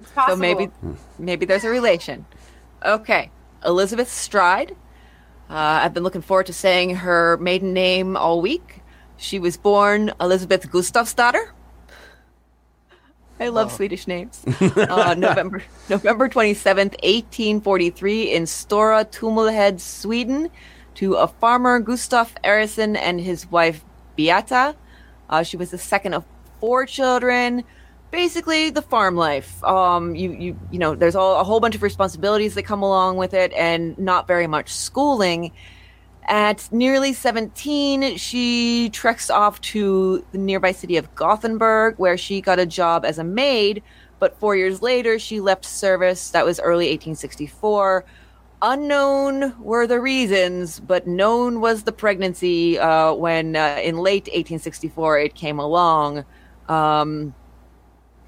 It's 0.01 0.11
possible. 0.13 0.37
So 0.37 0.41
maybe, 0.41 0.71
maybe 1.19 1.45
there's 1.47 1.65
a 1.65 1.69
relation. 1.69 2.25
Okay, 2.85 3.31
Elizabeth 3.65 4.11
Stride. 4.11 4.77
Uh, 5.53 5.85
I've 5.85 5.93
been 5.93 6.03
looking 6.03 6.23
forward 6.23 6.47
to 6.47 6.55
saying 6.55 6.97
her 6.97 7.37
maiden 7.37 7.75
name 7.75 8.17
all 8.17 8.41
week. 8.41 8.81
She 9.19 9.39
was 9.39 9.59
born 9.59 10.11
Elizabeth 10.19 10.71
Gustafsdotter. 10.71 11.51
I 13.39 13.49
love 13.49 13.71
Swedish 13.71 14.07
names. 14.07 14.43
uh, 14.61 15.15
November 15.15 15.63
November 15.91 16.31
twenty 16.31 16.55
seventh, 16.55 16.97
eighteen 17.03 17.61
forty 17.61 17.91
three, 17.91 18.33
in 18.33 18.45
Stora 18.45 19.05
Tummelhed, 19.05 19.79
Sweden, 19.79 20.49
to 20.95 21.15
a 21.17 21.29
farmer 21.29 21.83
Gustaf 21.83 22.31
Eriksson 22.43 22.97
and 22.97 23.21
his 23.21 23.47
wife 23.51 23.85
Beata. 24.17 24.75
Uh, 25.29 25.43
she 25.43 25.59
was 25.59 25.71
the 25.71 25.77
second 25.77 26.15
of 26.15 26.25
four 26.61 26.87
children. 26.87 27.63
Basically, 28.13 28.69
the 28.69 28.83
farm 28.83 29.17
life. 29.17 29.65
Um, 29.65 30.15
you 30.15 30.33
you 30.33 30.59
you 30.71 30.79
know, 30.79 30.95
there's 30.95 31.17
all, 31.17 31.41
a 31.41 31.45
whole 31.45 31.61
bunch 31.61 31.75
of 31.75 31.83
responsibilities 31.83 32.55
that 32.55 32.65
come 32.65 32.83
along 32.83 33.17
with 33.17 33.33
it, 33.33 33.55
and 33.55 33.99
not 33.99 34.29
very 34.29 34.47
much 34.47 34.69
schooling. 34.69 35.51
At 36.29 36.69
nearly 36.71 37.15
17, 37.15 38.19
she 38.19 38.91
treks 38.91 39.31
off 39.31 39.61
to 39.63 40.25
the 40.31 40.39
nearby 40.39 40.73
city 40.73 40.99
of 40.99 41.13
Gothenburg, 41.15 41.95
where 41.99 42.19
she 42.19 42.43
got 42.43 42.59
a 42.59 42.67
job 42.67 43.07
as 43.07 43.19
a 43.19 43.25
maid. 43.25 43.83
But 44.19 44.39
four 44.39 44.57
years 44.57 44.83
later, 44.83 45.19
she 45.19 45.41
left 45.41 45.65
service. 45.65 46.31
That 46.31 46.45
was 46.45 46.61
early 46.61 46.91
1864. 46.91 48.05
Unknown 48.61 49.59
were 49.59 49.87
the 49.87 50.01
reasons, 50.01 50.81
but 50.81 51.07
known 51.07 51.61
was 51.61 51.83
the 51.83 51.93
pregnancy 51.93 52.79
uh, 52.79 53.15
when 53.15 53.57
uh, 53.57 53.81
in 53.83 53.97
late 53.97 54.27
1864 54.27 55.19
it 55.19 55.35
came 55.35 55.59
along. 55.59 56.27
Um, 56.69 57.35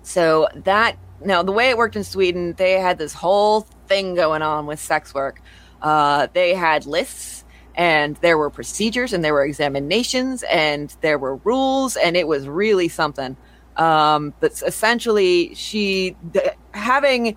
so 0.04 0.48
that 0.54 0.96
now 1.24 1.42
the 1.42 1.52
way 1.52 1.70
it 1.70 1.76
worked 1.76 1.96
in 1.96 2.04
Sweden, 2.04 2.54
they 2.56 2.72
had 2.72 2.98
this 2.98 3.12
whole 3.12 3.62
thing 3.88 4.14
going 4.14 4.42
on 4.42 4.66
with 4.66 4.78
sex 4.78 5.12
work. 5.14 5.40
Uh, 5.82 6.28
they 6.32 6.54
had 6.54 6.86
lists 6.86 7.44
and 7.74 8.16
there 8.16 8.38
were 8.38 8.50
procedures 8.50 9.12
and 9.12 9.24
there 9.24 9.34
were 9.34 9.44
examinations 9.44 10.44
and 10.44 10.94
there 11.00 11.18
were 11.18 11.36
rules 11.36 11.96
and 11.96 12.16
it 12.16 12.28
was 12.28 12.46
really 12.46 12.88
something. 12.88 13.36
Um, 13.76 14.34
but 14.40 14.62
essentially, 14.64 15.54
she 15.54 16.16
th- 16.32 16.50
having 16.72 17.36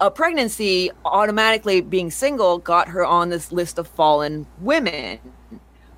a 0.00 0.10
pregnancy 0.10 0.90
automatically 1.04 1.80
being 1.80 2.10
single 2.10 2.58
got 2.58 2.88
her 2.88 3.04
on 3.04 3.28
this 3.28 3.52
list 3.52 3.78
of 3.78 3.86
fallen 3.86 4.46
women. 4.60 5.18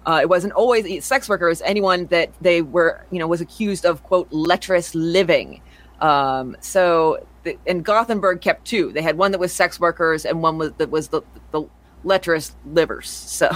Uh, 0.05 0.20
it 0.22 0.28
wasn't 0.28 0.52
always 0.52 1.05
sex 1.05 1.28
workers, 1.28 1.60
anyone 1.62 2.06
that 2.06 2.32
they 2.40 2.62
were, 2.62 3.05
you 3.10 3.18
know, 3.18 3.26
was 3.26 3.40
accused 3.40 3.84
of 3.84 4.02
quote 4.05 4.28
lecherous 4.32 4.94
living. 4.94 5.60
Um, 6.01 6.56
so, 6.60 7.27
the, 7.44 7.59
and 7.66 7.85
Gothenburg 7.85 8.40
kept 8.40 8.66
two. 8.66 8.93
They 8.93 9.02
had 9.02 9.16
one 9.16 9.32
that 9.32 9.39
was 9.39 9.52
sex 9.52 9.81
workers 9.81 10.24
and 10.24 10.43
one 10.43 10.59
was 10.59 10.73
that 10.74 10.90
was 10.90 11.09
the, 11.09 11.23
the 11.52 11.64
lecherous 12.05 12.55
livers. 12.66 13.09
So, 13.09 13.51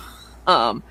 um, 0.46 0.82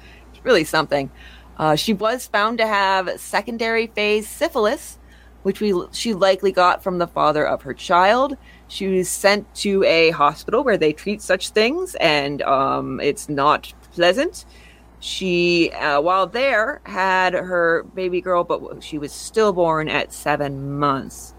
really 0.44 0.64
something. 0.64 1.11
Uh, 1.57 1.76
she 1.76 1.94
was 1.94 2.27
found 2.27 2.57
to 2.57 2.68
have 2.68 3.19
secondary 3.19 3.88
phase 3.88 4.27
syphilis, 4.27 4.98
which 5.44 5.61
we 5.61 5.73
she 5.91 6.14
likely 6.14 6.52
got 6.52 6.84
from 6.84 6.98
the 6.98 7.07
father 7.07 7.48
of 7.48 7.61
her 7.61 7.73
child. 7.73 8.36
She 8.68 8.88
was 8.88 9.10
sent 9.10 9.53
to 9.56 9.84
a 9.84 10.10
hospital 10.11 10.64
where 10.64 10.77
they 10.77 10.91
treat 10.91 11.22
such 11.22 11.49
things, 11.49 11.95
and 11.95 12.41
um, 12.41 12.99
it's 12.99 13.30
not 13.30 13.73
pleasant. 13.94 14.45
She, 15.06 15.69
uh, 15.69 16.02
while 16.02 16.26
there, 16.26 16.82
had 16.84 17.34
her 17.36 17.84
baby 17.94 18.22
girl, 18.22 18.44
but 18.44 18.84
she 18.84 18.98
was 18.98 19.11
stillborn 19.11 19.88
at 19.88 20.11
seven 20.11 20.80
months. 20.80 21.36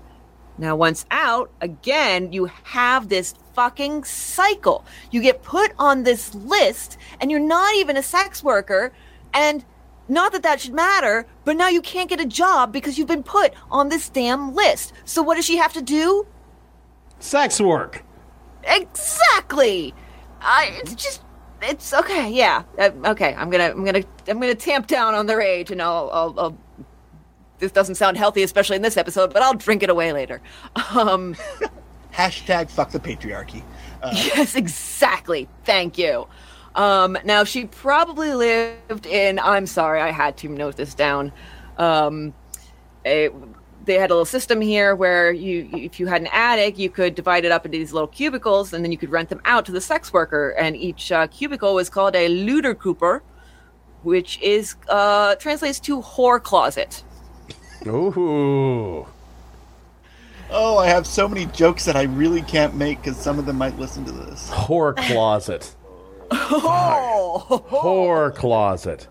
Now, 0.57 0.77
once 0.77 1.05
out, 1.11 1.51
again, 1.61 2.33
you 2.33 2.49
have 2.63 3.09
this 3.09 3.35
fucking 3.55 4.05
cycle. 4.05 4.85
You 5.11 5.21
get 5.21 5.43
put 5.43 5.73
on 5.81 6.05
this 6.05 6.33
list, 6.33 6.97
and 7.21 7.29
you're 7.29 7.41
not 7.41 7.75
even 7.75 7.97
a 7.97 8.05
sex 8.05 8.45
worker, 8.45 8.93
and 9.35 9.65
not 10.09 10.31
that 10.31 10.45
that 10.45 10.61
should 10.61 10.73
matter, 10.73 11.27
but 11.45 11.57
now 11.57 11.69
you 11.69 11.83
can't 11.83 12.09
get 12.09 12.21
a 12.21 12.25
job 12.25 12.73
because 12.73 12.97
you've 12.97 13.09
been 13.09 13.25
put 13.25 13.53
on 13.69 13.89
this 13.89 14.09
damn 14.09 14.55
list. 14.55 14.93
So, 15.05 15.23
what 15.23 15.35
does 15.35 15.45
she 15.45 15.57
have 15.57 15.73
to 15.73 15.83
do? 15.83 16.25
Sex 17.19 17.61
work. 17.61 18.05
Exactly. 18.63 19.93
I 20.41 20.79
it's 20.81 20.95
just 20.95 21.23
it's 21.67 21.93
okay. 21.93 22.31
Yeah. 22.31 22.63
Uh, 22.79 22.91
okay. 23.07 23.35
I'm 23.35 23.51
gonna 23.51 23.71
I'm 23.71 23.85
gonna 23.85 24.05
I'm 24.29 24.41
gonna 24.41 24.55
tamp 24.55 24.87
down 24.87 25.15
on 25.15 25.27
the 25.27 25.37
rage, 25.37 25.71
and 25.71 25.83
I'll, 25.83 26.11
I'll 26.13 26.41
I'll. 26.41 26.59
This 27.59 27.73
doesn't 27.73 27.95
sound 27.95 28.17
healthy, 28.17 28.43
especially 28.43 28.77
in 28.77 28.83
this 28.83 28.97
episode, 28.97 29.33
but 29.33 29.43
I'll 29.43 29.55
drink 29.55 29.83
it 29.83 29.91
away 29.91 30.13
later. 30.13 30.43
Um, 30.95 31.35
Hashtag 32.13 32.71
fuck 32.71 32.91
the 32.91 32.99
patriarchy. 32.99 33.63
Uh, 34.03 34.11
yes, 34.15 34.55
exactly. 34.55 35.49
Thank 35.65 35.99
you. 35.99 36.27
Um, 36.75 37.17
now 37.25 37.45
she 37.45 37.67
probably 37.67 38.35
lived 38.35 39.07
in. 39.07 39.39
I'm 39.39 39.67
sorry, 39.67 40.01
I 40.01 40.11
had 40.11 40.37
to 40.39 40.49
note 40.49 40.77
this 40.77 40.95
down. 40.95 41.33
Um, 41.79 42.35
a, 43.07 43.31
they 43.87 43.95
had 43.95 44.11
a 44.11 44.15
little 44.15 44.25
system 44.27 44.61
here 44.61 44.95
where 44.95 45.33
you, 45.33 45.69
if 45.73 45.99
you 45.99 46.07
had 46.07 46.21
an 46.21 46.29
attic, 46.33 46.79
you 46.79 46.91
could 46.91 47.15
divide 47.15 47.45
it 47.45 47.53
up 47.53 47.65
into 47.65 47.79
these 47.79 47.93
little 47.93 48.09
cubicles, 48.09 48.73
and 48.73 48.85
then 48.85 48.93
you 48.93 48.99
could 48.99 49.11
rent 49.11 49.29
them 49.29 49.41
out 49.45 49.65
to 49.67 49.73
the 49.73 49.81
sex 49.81 50.13
worker. 50.13 50.51
And 50.59 50.77
each 50.77 51.11
uh, 51.11 51.29
cubicle 51.29 51.75
was 51.75 51.89
called 51.89 52.15
a 52.15 52.29
Ludercooper, 52.29 53.21
which 54.03 54.41
is 54.43 54.77
uh, 54.89 55.37
translates 55.37 55.81
to 55.81 56.03
whore 56.03 56.43
closet. 56.43 57.03
Ooh. 57.87 59.07
oh, 60.51 60.79
I 60.79 60.89
have 60.89 61.07
so 61.07 61.29
many 61.29 61.47
jokes 61.47 61.85
that 61.85 61.95
I 61.97 62.03
really 62.03 62.43
can't 62.43 62.75
make 62.75 63.01
because 63.01 63.17
some 63.17 63.39
of 63.39 63.47
them 63.47 63.57
might 63.57 63.79
listen 63.79 64.05
to 64.05 64.13
this. 64.13 64.51
Whore 64.51 64.97
closet. 64.97 65.75
Oh, 66.29 67.63
Whore 67.71 68.35
closet. 68.35 69.07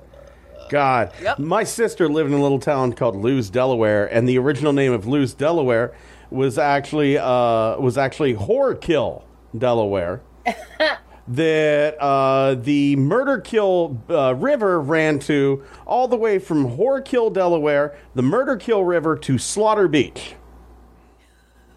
God. 0.69 1.11
Yep. 1.21 1.39
My 1.39 1.63
sister 1.63 2.07
lived 2.09 2.31
in 2.31 2.37
a 2.37 2.41
little 2.41 2.59
town 2.59 2.93
called 2.93 3.15
Lewes, 3.15 3.49
Delaware, 3.49 4.05
and 4.05 4.27
the 4.27 4.37
original 4.37 4.73
name 4.73 4.93
of 4.93 5.07
Lewes, 5.07 5.33
Delaware 5.33 5.93
was 6.29 6.57
actually 6.57 7.17
uh, 7.17 7.77
was 7.77 7.97
actually 7.97 8.33
Whorekill, 8.35 9.23
Delaware. 9.57 10.21
that 11.27 11.97
uh, 11.99 12.53
the 12.55 12.95
Murder 12.97 13.39
Kill 13.39 13.99
uh, 14.09 14.35
River 14.35 14.79
ran 14.79 15.17
to 15.19 15.63
all 15.87 16.07
the 16.07 16.17
way 16.17 16.37
from 16.37 16.77
Whorekill, 16.77 17.33
Delaware, 17.33 17.97
the 18.13 18.21
Murder 18.21 18.55
Kill 18.57 18.83
River 18.83 19.15
to 19.17 19.37
Slaughter 19.37 19.87
Beach. 19.87 20.35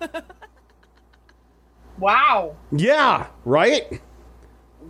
Wow. 1.99 2.57
Yeah, 2.71 3.27
right? 3.45 4.01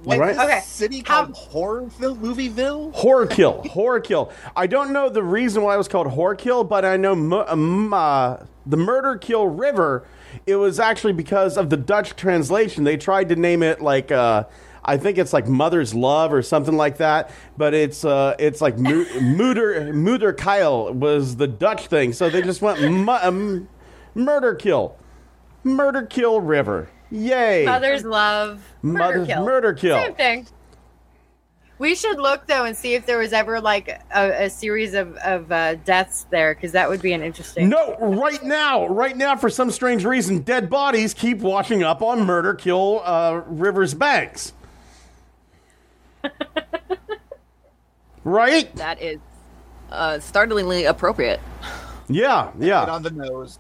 Wait, 0.05 0.19
Right. 0.21 0.35
this 0.35 0.45
Okay. 0.45 0.61
city 0.65 1.03
How- 1.07 1.25
called 1.27 1.35
Horrorville, 1.53 2.17
Movieville? 2.17 2.95
Horror 2.95 3.27
kill, 3.27 3.63
horror 3.71 4.01
kill. 4.01 4.31
I 4.57 4.67
don't 4.67 4.93
know 4.93 5.09
the 5.09 5.23
reason 5.23 5.63
why 5.63 5.75
it 5.75 5.79
was 5.79 5.89
called 5.89 6.07
horror 6.09 6.35
kill, 6.35 6.65
but 6.65 6.85
I 6.85 6.97
know 6.97 7.15
mu- 7.15 7.45
um, 7.47 7.93
uh, 7.93 8.37
the 8.67 8.77
murder 8.77 9.17
kill 9.17 9.47
river. 9.49 10.05
It 10.47 10.57
was 10.57 10.79
actually 10.79 11.15
because 11.15 11.57
of 11.57 11.71
the 11.71 11.77
Dutch 11.77 12.15
translation. 12.17 12.85
They 12.85 12.97
tried 12.97 13.29
to 13.31 13.37
name 13.37 13.63
it 13.63 13.81
like 13.81 14.13
uh, 14.13 14.45
I 14.85 14.97
think 14.97 15.19
it's 15.19 15.33
like 15.35 15.47
mother's 15.49 15.95
love 15.95 16.33
or 16.33 16.41
something 16.43 16.77
like 16.77 16.97
that, 16.99 17.31
but 17.59 17.75
it's 17.75 18.05
uh, 18.05 18.35
it's 18.39 18.61
like 18.61 18.79
mu- 18.79 19.05
Moeder 19.21 19.93
Moeder 19.93 20.35
Kyle 20.37 20.93
was 20.93 21.37
the 21.37 21.47
Dutch 21.49 21.89
thing, 21.89 22.13
so 22.13 22.31
they 22.31 22.41
just 22.43 22.63
went 22.63 22.81
mu- 22.81 23.11
um, 23.13 23.69
murder 24.15 24.55
kill, 24.55 24.95
murder 25.65 26.03
kill 26.03 26.41
river. 26.41 26.89
Yay! 27.11 27.65
Mother's 27.65 28.05
love. 28.05 28.63
Murder 28.83 29.19
Mother- 29.21 29.27
kill. 29.27 29.45
murder 29.45 29.73
kill. 29.73 30.03
Same 30.03 30.15
thing. 30.15 30.47
We 31.79 31.95
should 31.95 32.19
look 32.19 32.47
though 32.49 32.65
and 32.65 32.77
see 32.77 32.95
if 32.95 33.07
there 33.07 33.19
was 33.19 33.33
ever 33.33 33.61
like 33.61 33.89
a, 33.89 34.47
a 34.47 34.51
series 34.51 34.95
of 34.95 35.15
of 35.19 35.51
uh, 35.53 35.77
deaths 35.77 36.27
there, 36.31 36.53
because 36.55 36.73
that 36.73 36.89
would 36.89 37.01
be 37.01 37.13
an 37.13 37.23
interesting. 37.23 37.69
No, 37.69 37.97
right 38.01 38.43
now, 38.43 38.89
right 38.89 39.17
now, 39.17 39.37
for 39.37 39.49
some 39.49 39.71
strange 39.71 40.05
reason, 40.05 40.41
dead 40.41 40.69
bodies 40.69 41.15
keep 41.15 41.39
washing 41.39 41.85
up 41.85 42.03
on 42.03 42.27
Murder 42.27 42.55
Kill 42.55 43.01
uh, 43.05 43.43
River's 43.47 43.95
banks. 43.95 44.53
right? 48.25 48.75
that 48.77 49.01
is 49.01 49.21
uh, 49.91 50.19
startlingly 50.19 50.85
appropriate. 50.85 51.41
Yeah, 52.09 52.47
Right 52.47 52.55
yeah, 52.59 52.85
on 52.87 53.03
the 53.03 53.11
nose. 53.11 53.59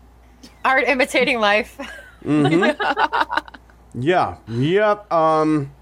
Art 0.64 0.84
imitating 0.88 1.38
life. 1.38 1.78
yeah, 3.94 4.36
yep. 4.48 5.12
Um, 5.12 5.72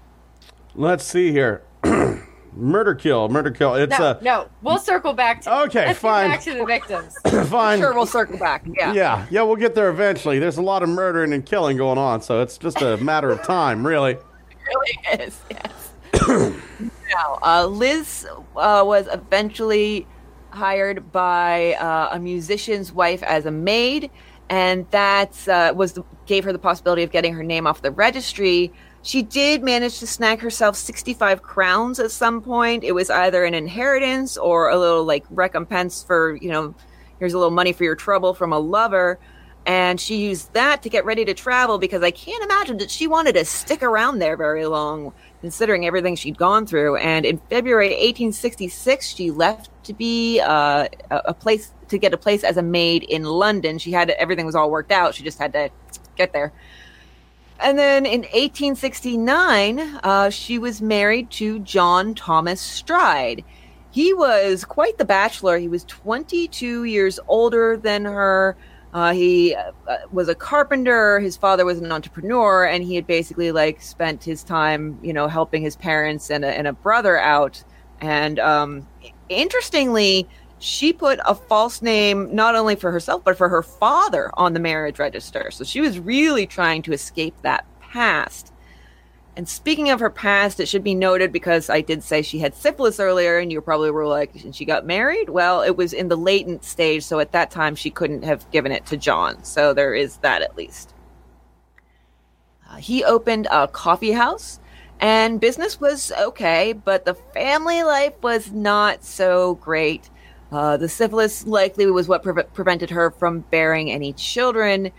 let's 0.75 1.03
see 1.03 1.31
here. 1.31 1.63
murder 2.57 2.95
Kill, 2.95 3.29
Murder 3.29 3.51
Kill. 3.51 3.75
It's 3.75 3.97
No, 3.97 4.05
uh, 4.05 4.19
no, 4.21 4.49
we'll 4.61 4.77
circle 4.77 5.13
back 5.13 5.41
to. 5.41 5.61
Okay, 5.63 5.93
fine. 5.93 6.29
back 6.29 6.41
to 6.41 6.53
the 6.55 6.65
victims. 6.65 7.15
fine. 7.49 7.79
Sure, 7.79 7.93
we'll 7.93 8.05
circle 8.05 8.37
back. 8.37 8.65
Yeah. 8.67 8.93
Yeah, 8.93 9.25
yeah, 9.29 9.41
we'll 9.43 9.55
get 9.55 9.75
there 9.75 9.89
eventually. 9.89 10.39
There's 10.39 10.57
a 10.57 10.61
lot 10.61 10.83
of 10.83 10.89
murdering 10.89 11.33
and 11.33 11.45
killing 11.45 11.77
going 11.77 11.97
on, 11.97 12.21
so 12.21 12.41
it's 12.41 12.57
just 12.57 12.81
a 12.81 12.97
matter 12.97 13.29
of 13.29 13.43
time, 13.43 13.85
really. 13.85 14.13
It 14.13 14.23
really 14.67 15.23
is. 15.23 15.41
Yes. 15.49 15.91
now, 16.79 17.39
uh, 17.41 17.65
Liz 17.67 18.27
uh, 18.55 18.83
was 18.85 19.07
eventually 19.11 20.07
hired 20.49 21.11
by 21.11 21.73
uh, 21.75 22.09
a 22.11 22.19
musician's 22.19 22.91
wife 22.91 23.21
as 23.23 23.45
a 23.45 23.51
maid, 23.51 24.09
and 24.49 24.89
that 24.91 25.47
uh, 25.47 25.73
was 25.75 25.93
the, 25.93 26.03
gave 26.25 26.43
her 26.43 26.53
the 26.53 26.59
possibility 26.59 27.03
of 27.03 27.11
getting 27.11 27.33
her 27.33 27.43
name 27.43 27.67
off 27.67 27.81
the 27.81 27.91
registry. 27.91 28.71
She 29.01 29.21
did 29.21 29.63
manage 29.63 29.99
to 29.99 30.07
snag 30.07 30.39
herself 30.39 30.75
65 30.75 31.41
crowns 31.41 31.99
at 31.99 32.11
some 32.11 32.41
point. 32.41 32.83
It 32.83 32.93
was 32.93 33.09
either 33.09 33.45
an 33.45 33.53
inheritance 33.53 34.37
or 34.37 34.69
a 34.69 34.77
little 34.77 35.03
like 35.03 35.25
recompense 35.29 36.03
for, 36.03 36.35
you 36.37 36.49
know, 36.49 36.75
here's 37.19 37.33
a 37.33 37.37
little 37.37 37.51
money 37.51 37.73
for 37.73 37.83
your 37.83 37.95
trouble 37.95 38.33
from 38.33 38.53
a 38.53 38.59
lover. 38.59 39.19
And 39.67 39.99
she 39.99 40.15
used 40.15 40.53
that 40.53 40.81
to 40.83 40.89
get 40.89 41.03
ready 41.03 41.25
to 41.25 41.33
travel 41.33 41.77
because 41.77 42.01
I 42.01 42.09
can't 42.09 42.41
imagine 42.41 42.77
that 42.77 42.89
she 42.89 43.05
wanted 43.05 43.33
to 43.33 43.43
stick 43.43 43.83
around 43.83 44.19
there 44.19 44.37
very 44.37 44.65
long, 44.65 45.11
considering 45.41 45.85
everything 45.85 46.15
she'd 46.15 46.37
gone 46.37 46.65
through. 46.65 46.95
And 46.95 47.25
in 47.25 47.37
February 47.49 47.89
1866, 47.89 49.13
she 49.13 49.29
left 49.29 49.69
to 49.83 49.93
be 49.93 50.39
uh, 50.39 50.87
a, 51.11 51.33
place 51.33 51.73
to 51.89 51.97
get 51.97 52.13
a 52.13 52.17
place 52.17 52.45
as 52.45 52.55
a 52.55 52.61
maid 52.61 53.03
in 53.03 53.25
London. 53.25 53.77
She 53.77 53.91
had 53.91 54.09
everything 54.11 54.45
was 54.45 54.55
all 54.55 54.71
worked 54.71 54.93
out. 54.93 55.15
She 55.15 55.23
just 55.23 55.37
had 55.37 55.51
to 55.51 55.69
get 56.15 56.31
there. 56.31 56.53
And 57.59 57.77
then 57.77 58.05
in 58.05 58.21
1869, 58.21 59.79
uh, 60.01 60.29
she 60.29 60.59
was 60.59 60.81
married 60.81 61.29
to 61.31 61.59
John 61.59 62.15
Thomas 62.15 62.61
Stride. 62.61 63.43
He 63.91 64.13
was 64.13 64.63
quite 64.63 64.97
the 64.97 65.03
bachelor. 65.03 65.57
He 65.57 65.67
was 65.67 65.83
22 65.83 66.85
years 66.85 67.19
older 67.27 67.75
than 67.75 68.05
her. 68.05 68.55
Uh, 68.97 69.13
he 69.13 69.53
uh, 69.53 69.97
was 70.11 70.27
a 70.27 70.33
carpenter. 70.33 71.19
His 71.19 71.37
father 71.37 71.65
was 71.65 71.77
an 71.77 71.91
entrepreneur, 71.91 72.65
and 72.65 72.83
he 72.83 72.95
had 72.95 73.05
basically 73.05 73.51
like 73.51 73.79
spent 73.79 74.23
his 74.23 74.41
time, 74.41 74.97
you 75.03 75.13
know, 75.13 75.27
helping 75.27 75.61
his 75.61 75.75
parents 75.75 76.31
and 76.31 76.43
a, 76.43 76.47
and 76.47 76.65
a 76.65 76.73
brother 76.73 77.19
out. 77.19 77.63
And 78.01 78.39
um, 78.39 78.87
interestingly, 79.29 80.27
she 80.57 80.93
put 80.93 81.19
a 81.27 81.35
false 81.35 81.83
name 81.83 82.33
not 82.33 82.55
only 82.55 82.75
for 82.75 82.91
herself 82.91 83.23
but 83.23 83.37
for 83.37 83.47
her 83.49 83.61
father 83.61 84.31
on 84.33 84.53
the 84.53 84.59
marriage 84.59 84.97
register. 84.97 85.51
So 85.51 85.63
she 85.63 85.79
was 85.79 85.99
really 85.99 86.47
trying 86.47 86.81
to 86.81 86.91
escape 86.91 87.35
that 87.43 87.67
past. 87.79 88.51
And 89.37 89.47
speaking 89.47 89.91
of 89.91 89.99
her 89.99 90.09
past, 90.09 90.59
it 90.59 90.67
should 90.67 90.83
be 90.83 90.95
noted 90.95 91.31
because 91.31 91.69
I 91.69 91.81
did 91.81 92.01
say 92.01 92.23
she 92.23 92.39
had 92.39 92.55
syphilis 92.55 92.99
earlier, 92.99 93.37
and 93.37 93.51
you 93.51 93.61
probably 93.61 93.91
were 93.91 94.07
like, 94.07 94.33
and 94.43 94.55
she 94.55 94.65
got 94.65 94.83
married? 94.83 95.29
Well, 95.29 95.61
it 95.61 95.77
was 95.77 95.93
in 95.93 96.07
the 96.07 96.17
latent 96.17 96.63
stage, 96.63 97.03
so 97.03 97.19
at 97.19 97.33
that 97.33 97.51
time 97.51 97.75
she 97.75 97.91
couldn't 97.91 98.23
have 98.23 98.49
given 98.49 98.71
it 98.71 98.87
to 98.87 98.97
John. 98.97 99.43
So 99.43 99.75
there 99.75 99.93
is 99.93 100.17
that 100.17 100.41
at 100.41 100.57
least. 100.57 100.95
Uh, 102.67 102.77
he 102.77 103.03
opened 103.03 103.47
a 103.51 103.67
coffee 103.67 104.11
house, 104.11 104.59
and 104.99 105.39
business 105.39 105.79
was 105.79 106.11
okay, 106.19 106.73
but 106.73 107.05
the 107.05 107.13
family 107.13 107.83
life 107.83 108.15
was 108.23 108.51
not 108.51 109.03
so 109.03 109.53
great. 109.55 110.09
Uh, 110.51 110.77
the 110.77 110.89
syphilis 110.89 111.45
likely 111.45 111.85
was 111.85 112.07
what 112.07 112.23
pre- 112.23 112.41
prevented 112.41 112.89
her 112.89 113.11
from 113.11 113.41
bearing 113.51 113.91
any 113.91 114.13
children. 114.13 114.91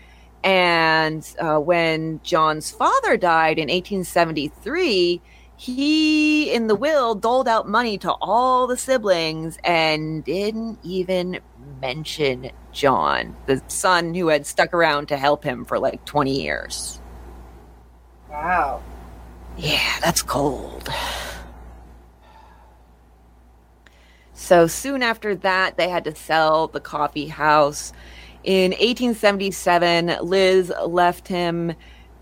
And 0.43 1.27
uh, 1.39 1.59
when 1.59 2.21
John's 2.23 2.71
father 2.71 3.17
died 3.17 3.57
in 3.57 3.69
1873, 3.69 5.21
he, 5.57 6.53
in 6.53 6.67
the 6.67 6.75
will, 6.75 7.15
doled 7.15 7.49
out 7.49 7.67
money 7.67 7.97
to 7.97 8.13
all 8.21 8.65
the 8.65 8.77
siblings 8.77 9.57
and 9.65 10.23
didn't 10.23 10.79
even 10.83 11.39
mention 11.81 12.51
John, 12.71 13.35
the 13.45 13.61
son 13.67 14.13
who 14.13 14.29
had 14.29 14.45
stuck 14.45 14.73
around 14.73 15.07
to 15.07 15.17
help 15.17 15.43
him 15.43 15.65
for 15.65 15.77
like 15.77 16.05
20 16.05 16.41
years. 16.41 17.01
Wow. 18.29 18.81
Yeah, 19.57 19.99
that's 20.01 20.21
cold. 20.21 20.89
So 24.33 24.67
soon 24.67 25.03
after 25.03 25.35
that, 25.35 25.75
they 25.75 25.89
had 25.89 26.05
to 26.05 26.15
sell 26.15 26.69
the 26.69 26.79
coffee 26.79 27.27
house. 27.27 27.91
In 28.43 28.71
1877, 28.71 30.17
Liz 30.21 30.71
left 30.85 31.27
him 31.27 31.73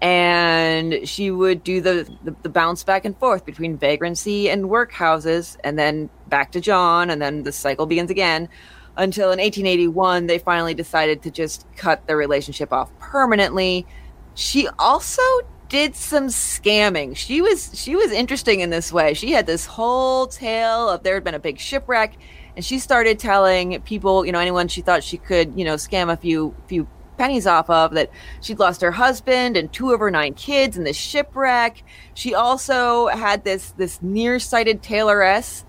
and 0.02 1.08
she 1.08 1.32
would 1.32 1.64
do 1.64 1.82
the, 1.82 2.08
the, 2.24 2.36
the, 2.44 2.50
bounce 2.50 2.84
back 2.84 3.04
and 3.04 3.18
forth 3.18 3.46
between 3.46 3.78
vagrancy 3.78 4.48
and 4.48 4.66
workhouses 4.66 5.58
and 5.64 5.78
then 5.78 6.08
back 6.28 6.52
to 6.52 6.62
John, 6.62 7.10
and 7.10 7.20
then 7.20 7.42
the 7.44 7.52
cycle 7.52 7.88
begins 7.88 8.12
again 8.12 8.48
until 8.96 9.32
in 9.32 9.40
1881 9.40 10.28
they 10.28 10.38
finally 10.38 10.74
decided 10.74 11.24
to 11.24 11.32
just 11.32 11.66
cut 11.76 12.06
their 12.06 12.18
relationship 12.18 12.72
off 12.72 12.96
permanently. 13.00 13.88
She 14.36 14.68
also 14.78 15.22
did 15.70 15.96
some 15.96 16.28
scamming. 16.28 17.16
She 17.16 17.42
was 17.42 17.72
she 17.74 17.96
was 17.96 18.12
interesting 18.12 18.60
in 18.60 18.70
this 18.70 18.94
way. 18.94 19.14
She 19.14 19.32
had 19.32 19.46
this 19.48 19.66
whole 19.66 20.28
tale 20.28 20.90
of 20.90 21.04
there 21.04 21.16
had 21.16 21.24
been 21.24 21.34
a 21.34 21.40
big 21.40 21.60
shipwreck, 21.60 22.18
and 22.58 22.66
she 22.66 22.80
started 22.80 23.20
telling 23.20 23.80
people, 23.84 24.26
you 24.26 24.32
know, 24.32 24.40
anyone 24.40 24.68
she 24.68 24.82
thought 24.82 25.04
she 25.04 25.18
could, 25.18 25.54
you 25.56 25.64
know, 25.64 25.76
scam 25.76 26.12
a 26.12 26.18
few 26.18 26.56
few 26.66 26.88
pennies 27.16 27.46
off 27.46 27.70
of 27.70 27.94
that 27.94 28.10
she'd 28.42 28.58
lost 28.58 28.82
her 28.82 28.92
husband 28.92 29.56
and 29.56 29.72
two 29.72 29.92
of 29.92 30.00
her 30.00 30.10
nine 30.10 30.34
kids 30.34 30.76
in 30.76 30.84
this 30.84 30.98
shipwreck. 30.98 31.84
She 32.16 32.34
also 32.34 33.08
had 33.10 33.44
this 33.44 33.74
this 33.74 34.02
nearsighted 34.02 34.82
tailoress 34.82 35.66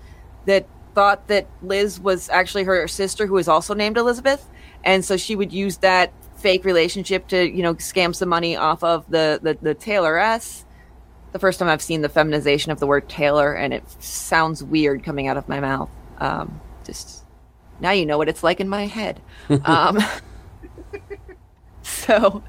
that 0.47 0.67
thought 0.95 1.27
that 1.27 1.47
Liz 1.61 1.99
was 1.99 2.27
actually 2.29 2.63
her 2.63 2.87
sister 2.87 3.27
who 3.27 3.35
was 3.35 3.47
also 3.47 3.75
named 3.75 3.95
Elizabeth. 3.95 4.49
And 4.83 5.05
so 5.05 5.15
she 5.15 5.35
would 5.35 5.53
use 5.53 5.77
that 5.77 6.11
fake 6.37 6.65
relationship 6.65 7.27
to 7.27 7.47
you 7.55 7.61
know 7.61 7.75
scam 7.75 8.15
some 8.15 8.29
money 8.29 8.55
off 8.55 8.83
of 8.83 9.07
the 9.11 9.39
the, 9.43 9.55
the 9.61 9.75
tailoress 9.75 10.63
the 11.33 11.39
first 11.39 11.59
time 11.59 11.67
i've 11.67 11.81
seen 11.81 12.01
the 12.01 12.07
feminization 12.07 12.71
of 12.71 12.79
the 12.79 12.87
word 12.87 13.09
tailor 13.09 13.53
and 13.53 13.73
it 13.73 13.83
sounds 14.01 14.63
weird 14.63 15.03
coming 15.03 15.27
out 15.27 15.35
of 15.35 15.49
my 15.49 15.59
mouth 15.59 15.89
um, 16.19 16.61
just 16.89 17.23
now 17.79 17.91
you 17.91 18.05
know 18.05 18.17
what 18.17 18.29
it's 18.29 18.43
like 18.43 18.59
in 18.59 18.67
my 18.69 18.85
head 18.85 19.21
um, 19.65 19.99
so 21.81 22.43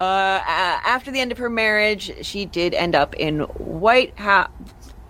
uh, 0.00 0.40
after 0.44 1.10
the 1.10 1.20
end 1.20 1.32
of 1.32 1.38
her 1.38 1.50
marriage 1.50 2.12
she 2.24 2.44
did 2.44 2.74
end 2.74 2.94
up 2.94 3.14
in 3.14 3.40
white 3.40 4.18
house 4.18 4.50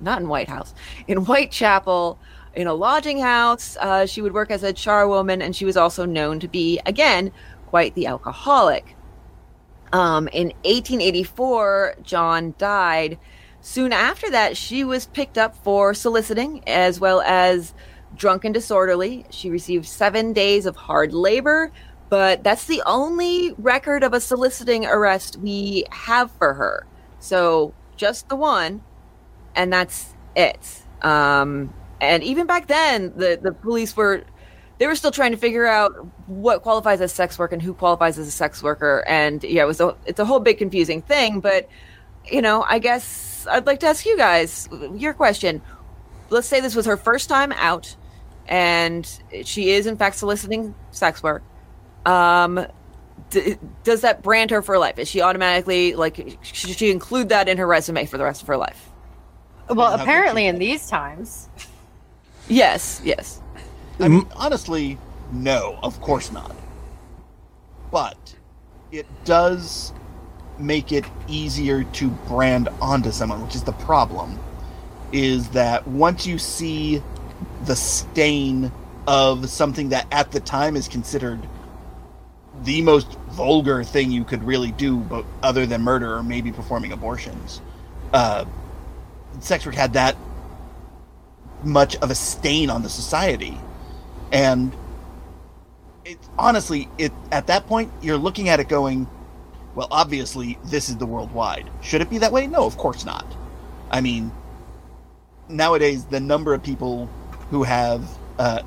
not 0.01 0.21
in 0.21 0.29
white 0.29 0.49
house 0.49 0.75
in 1.09 1.19
whitechapel 1.19 2.19
in 2.55 2.67
a 2.67 2.75
lodging 2.75 3.19
house 3.19 3.77
uh, 3.81 4.05
she 4.07 4.21
would 4.21 4.35
work 4.35 4.51
as 4.51 4.63
a 4.63 4.73
charwoman 4.73 5.43
and 5.43 5.57
she 5.57 5.65
was 5.65 5.77
also 5.77 6.05
known 6.05 6.39
to 6.39 6.49
be 6.49 6.81
again 6.87 7.33
quite 7.67 7.95
the 7.95 8.07
alcoholic. 8.07 8.97
Um, 9.93 10.29
in 10.29 10.49
1884, 10.65 11.97
John 12.03 12.55
died. 12.59 13.19
Soon 13.61 13.93
after 13.93 14.31
that, 14.31 14.57
she 14.57 14.85
was 14.85 15.07
picked 15.07 15.37
up 15.37 15.57
for 15.57 15.93
soliciting 15.93 16.63
as 16.67 17.01
well 17.01 17.21
as 17.21 17.75
drunk 18.17 18.45
and 18.45 18.55
disorderly. 18.55 19.25
She 19.31 19.51
received 19.51 19.87
seven 19.87 20.33
days 20.33 20.67
of 20.67 20.77
hard 20.77 21.13
labor, 21.13 21.73
but 22.09 22.43
that's 22.43 22.67
the 22.67 22.83
only 22.87 23.55
record 23.59 24.03
of 24.03 24.13
a 24.13 24.21
soliciting 24.21 24.87
arrest 24.87 25.37
we 25.37 25.85
have 25.91 26.31
for 26.33 26.55
her. 26.55 26.87
So 27.19 27.75
just 27.97 28.29
the 28.29 28.37
one, 28.37 28.83
and 29.55 29.73
that's 29.73 30.15
it. 30.35 30.83
Um, 31.03 31.73
and 32.01 32.23
even 32.23 32.47
back 32.47 32.67
then, 32.67 33.13
the, 33.17 33.39
the 33.41 33.53
police 33.53 33.97
were 33.97 34.25
they 34.79 34.87
were 34.87 34.95
still 34.95 35.11
trying 35.11 35.31
to 35.31 35.37
figure 35.37 35.67
out 35.67 35.93
what 36.27 36.63
qualifies 36.63 37.01
as 37.01 37.13
sex 37.13 37.39
work 37.39 37.53
and 37.53 37.63
who 37.63 37.73
qualifies 37.73 38.19
as 38.19 38.29
a 38.29 38.31
sex 38.31 38.63
worker 38.63 39.05
and 39.07 39.43
yeah 39.43 39.63
it 39.63 39.67
was 39.67 39.81
a 39.81 39.97
it's 40.05 40.21
a 40.21 40.25
whole 40.25 40.41
big 40.41 40.59
confusing 40.59 41.01
thing 41.01 41.41
but 41.41 41.69
you 42.27 42.43
know 42.43 42.65
i 42.69 42.79
guess 42.79 43.47
i'd 43.51 43.67
like 43.67 43.81
to 43.81 43.87
ask 43.87 44.05
you 44.05 44.17
guys 44.17 44.69
your 44.95 45.15
question 45.15 45.63
let's 46.31 46.47
say 46.47 46.61
this 46.61 46.75
was 46.75 46.87
her 46.87 46.97
first 46.97 47.29
time 47.29 47.53
out 47.53 47.97
and 48.49 49.21
she 49.45 49.71
is 49.71 49.87
in 49.87 49.97
fact 49.97 50.17
soliciting 50.17 50.75
sex 50.91 51.23
work. 51.23 51.43
Um 52.05 52.67
d- 53.31 53.57
does 53.85 54.03
that 54.03 54.23
brand 54.23 54.51
her 54.51 54.63
for 54.63 54.79
life? 54.79 54.99
Is 54.99 55.09
she 55.09 55.21
automatically 55.21 55.95
like 55.95 56.39
should 56.43 56.77
she 56.77 56.91
include 56.91 57.29
that 57.31 57.49
in 57.49 57.59
her 57.59 57.67
resume 57.67 58.07
for 58.07 58.19
the 58.19 58.25
rest 58.25 58.43
of 58.43 58.49
her 58.49 58.57
life? 58.57 58.91
Well 59.69 59.95
apparently 60.01 60.47
in 60.47 60.59
these 60.59 60.89
times. 60.89 61.49
Yes 62.49 63.01
yes. 63.05 63.41
I 63.99 64.09
mean, 64.09 64.27
honestly, 64.37 64.99
no, 65.33 65.79
of 65.83 66.01
course 66.01 66.31
not. 66.31 66.55
But 67.91 68.35
it 68.93 69.07
does 69.25 69.93
make 70.59 70.93
it 70.93 71.05
easier 71.29 71.85
to 71.85 72.09
brand 72.29 72.69
onto 72.81 73.11
someone, 73.11 73.43
which 73.43 73.55
is 73.55 73.63
the 73.63 73.73
problem. 73.73 74.39
Is 75.13 75.49
that 75.51 75.87
once 75.87 76.27
you 76.27 76.39
see 76.39 77.03
the 77.67 77.77
stain 77.77 78.73
of 79.07 79.49
something 79.49 79.91
that 79.91 80.07
at 80.11 80.33
the 80.33 80.41
time 80.41 80.77
is 80.77 80.89
considered 80.89 81.41
the 82.63 82.81
most 82.83 83.13
vulgar 83.31 83.85
thing 83.85 84.11
you 84.11 84.25
could 84.25 84.43
really 84.43 84.73
do, 84.73 84.99
but 84.99 85.25
other 85.43 85.67
than 85.67 85.83
murder 85.83 86.17
or 86.17 86.23
maybe 86.23 86.51
performing 86.51 86.93
abortions, 86.93 87.61
uh, 88.13 88.45
sex 89.41 89.67
work 89.67 89.75
had 89.75 89.93
that 89.93 90.17
much 91.63 91.97
of 91.97 92.11
a 92.11 92.15
stain 92.15 92.71
on 92.71 92.83
the 92.83 92.89
society 92.89 93.59
and 94.33 94.73
it, 96.05 96.19
honestly, 96.39 96.89
it 96.99 97.13
at 97.33 97.49
that 97.49 97.67
point 97.67 97.91
you're 98.01 98.17
looking 98.17 98.49
at 98.49 98.61
it 98.61 98.69
going, 98.69 99.09
well, 99.75 99.89
obviously 99.91 100.59
this 100.65 100.89
is 100.89 100.97
the 100.97 101.07
worldwide. 101.07 101.69
Should 101.83 102.01
it 102.01 102.09
be 102.09 102.19
that 102.19 102.33
way? 102.33 102.47
No, 102.47 102.65
of 102.65 102.77
course 102.77 103.05
not. 103.05 103.27
I 103.91 104.01
mean, 104.01 104.33
nowadays 105.49 106.05
the 106.05 106.21
number 106.21 106.55
of 106.55 106.63
people 106.63 107.09
who 107.51 107.63
have 107.63 108.09
uh, 108.39 108.63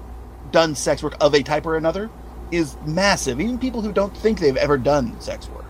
done 0.51 0.75
sex 0.75 1.03
work 1.03 1.15
of 1.21 1.33
a 1.33 1.43
type 1.43 1.65
or 1.65 1.75
another 1.75 2.09
is 2.51 2.75
massive. 2.85 3.39
Even 3.39 3.57
people 3.57 3.81
who 3.81 3.91
don't 3.91 4.15
think 4.17 4.39
they've 4.39 4.57
ever 4.57 4.77
done 4.77 5.19
sex 5.21 5.47
work. 5.49 5.65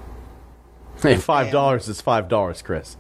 Hey, 1.01 1.15
five 1.17 1.51
dollars 1.51 1.87
is 1.87 2.01
five 2.01 2.27
dollars, 2.27 2.61
Chris. 2.61 2.97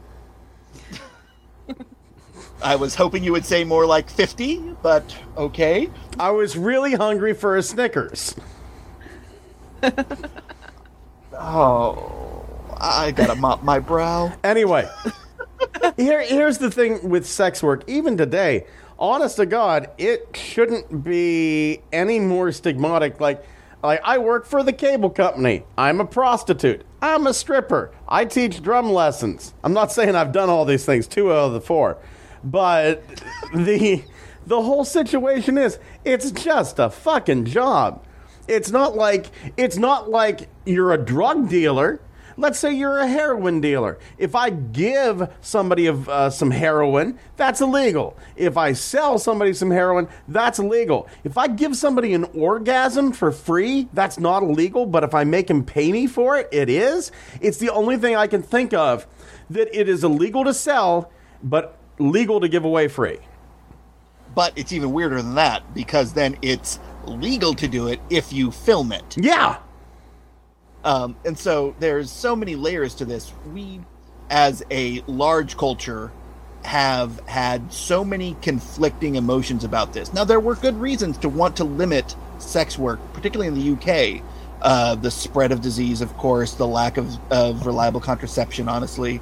I 2.61 2.75
was 2.75 2.95
hoping 2.95 3.23
you 3.23 3.31
would 3.31 3.45
say 3.45 3.63
more 3.63 3.85
like 3.85 4.09
50, 4.09 4.75
but 4.81 5.15
okay. 5.37 5.89
I 6.19 6.31
was 6.31 6.57
really 6.57 6.93
hungry 6.93 7.33
for 7.33 7.55
a 7.55 7.63
Snickers. 7.63 8.35
oh, 11.33 12.45
I 12.77 13.11
gotta 13.11 13.35
mop 13.35 13.63
my 13.63 13.79
brow. 13.79 14.33
Anyway, 14.43 14.89
here, 15.95 16.21
here's 16.21 16.57
the 16.57 16.69
thing 16.69 17.09
with 17.09 17.25
sex 17.25 17.63
work. 17.63 17.83
Even 17.87 18.17
today, 18.17 18.65
honest 18.99 19.37
to 19.37 19.45
God, 19.45 19.89
it 19.97 20.27
shouldn't 20.35 21.03
be 21.03 21.81
any 21.91 22.19
more 22.19 22.49
stigmatic. 22.49 23.19
Like, 23.19 23.43
like 23.81 24.01
I 24.03 24.17
work 24.17 24.45
for 24.45 24.61
the 24.61 24.73
cable 24.73 25.09
company. 25.09 25.63
I'm 25.77 26.01
a 26.01 26.05
prostitute. 26.05 26.85
I'm 27.01 27.25
a 27.25 27.33
stripper. 27.33 27.91
I 28.07 28.25
teach 28.25 28.61
drum 28.61 28.91
lessons. 28.91 29.53
I'm 29.63 29.73
not 29.73 29.91
saying 29.91 30.15
I've 30.15 30.33
done 30.33 30.49
all 30.49 30.65
these 30.65 30.85
things, 30.85 31.07
two 31.07 31.31
out 31.31 31.45
of 31.45 31.53
the 31.53 31.61
four, 31.61 31.97
but 32.43 33.03
the 33.55 34.03
the 34.45 34.61
whole 34.61 34.83
situation 34.83 35.57
is 35.57 35.79
it's 36.03 36.31
just 36.31 36.79
a 36.79 36.89
fucking 36.89 37.45
job. 37.45 38.03
It's 38.47 38.71
not 38.71 38.95
like 38.95 39.27
it's 39.57 39.77
not 39.77 40.09
like 40.09 40.49
you're 40.65 40.91
a 40.91 40.97
drug 40.97 41.49
dealer. 41.49 42.01
Let's 42.39 42.57
say 42.57 42.73
you're 42.73 42.99
a 42.99 43.07
heroin 43.07 43.59
dealer. 43.59 43.99
If 44.17 44.33
I 44.33 44.49
give 44.49 45.29
somebody 45.41 45.87
of 45.87 46.07
uh, 46.07 46.29
some 46.29 46.51
heroin, 46.51 47.19
that's 47.35 47.59
illegal. 47.59 48.17
If 48.37 48.55
I 48.55 48.71
sell 48.71 49.19
somebody 49.19 49.51
some 49.51 49.69
heroin, 49.69 50.07
that's 50.29 50.57
illegal. 50.57 51.09
If 51.25 51.37
I 51.37 51.49
give 51.49 51.75
somebody 51.75 52.13
an 52.13 52.23
orgasm 52.33 53.11
for 53.11 53.33
free, 53.33 53.89
that's 53.91 54.17
not 54.17 54.41
illegal. 54.41 54.85
But 54.85 55.03
if 55.03 55.13
I 55.13 55.25
make 55.25 55.49
him 55.49 55.65
pay 55.65 55.91
me 55.91 56.07
for 56.07 56.37
it, 56.37 56.47
it 56.53 56.69
is. 56.69 57.11
It's 57.41 57.57
the 57.57 57.71
only 57.71 57.97
thing 57.97 58.15
I 58.15 58.25
can 58.25 58.41
think 58.41 58.73
of 58.73 59.05
that 59.49 59.77
it 59.77 59.89
is 59.89 60.05
illegal 60.05 60.45
to 60.45 60.53
sell, 60.53 61.11
but 61.43 61.77
legal 61.97 62.39
to 62.39 62.47
give 62.47 62.63
away 62.63 62.87
free. 62.87 63.19
But 64.33 64.53
it's 64.57 64.71
even 64.71 64.93
weirder 64.93 65.21
than 65.21 65.35
that 65.35 65.73
because 65.73 66.13
then 66.13 66.37
it's 66.41 66.79
legal 67.03 67.53
to 67.55 67.67
do 67.67 67.87
it 67.87 67.99
if 68.09 68.31
you 68.31 68.49
film 68.49 68.93
it. 68.93 69.17
Yeah. 69.17 69.57
Um, 70.83 71.15
and 71.25 71.37
so 71.37 71.75
there's 71.79 72.09
so 72.09 72.35
many 72.35 72.55
layers 72.55 72.95
to 72.95 73.05
this. 73.05 73.33
We, 73.53 73.81
as 74.29 74.63
a 74.71 75.01
large 75.07 75.57
culture, 75.57 76.11
have 76.63 77.19
had 77.27 77.71
so 77.71 78.03
many 78.03 78.35
conflicting 78.41 79.15
emotions 79.15 79.63
about 79.63 79.93
this. 79.93 80.13
Now, 80.13 80.23
there 80.23 80.39
were 80.39 80.55
good 80.55 80.75
reasons 80.75 81.17
to 81.19 81.29
want 81.29 81.57
to 81.57 81.63
limit 81.63 82.15
sex 82.37 82.77
work, 82.77 82.99
particularly 83.13 83.47
in 83.47 83.77
the 83.77 84.17
UK. 84.17 84.23
Uh, 84.61 84.95
the 84.95 85.09
spread 85.09 85.53
of 85.53 85.61
disease, 85.61 86.01
of 86.01 86.15
course, 86.17 86.53
the 86.55 86.67
lack 86.67 86.97
of, 86.97 87.17
of 87.31 87.65
reliable 87.65 88.01
contraception, 88.01 88.67
honestly. 88.67 89.21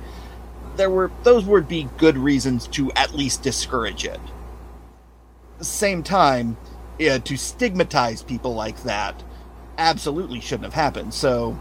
There 0.77 0.89
were 0.89 1.11
those 1.23 1.45
would 1.45 1.67
be 1.67 1.87
good 1.97 2.17
reasons 2.17 2.67
to 2.69 2.91
at 2.93 3.13
least 3.13 3.43
discourage 3.43 4.03
it. 4.03 4.19
At 4.19 5.59
the 5.59 5.65
same 5.65 6.01
time, 6.01 6.57
yeah, 6.97 7.19
to 7.19 7.37
stigmatize 7.37 8.23
people 8.23 8.55
like 8.55 8.81
that 8.83 9.23
absolutely 9.77 10.39
shouldn't 10.39 10.65
have 10.65 10.73
happened. 10.73 11.13
So 11.13 11.57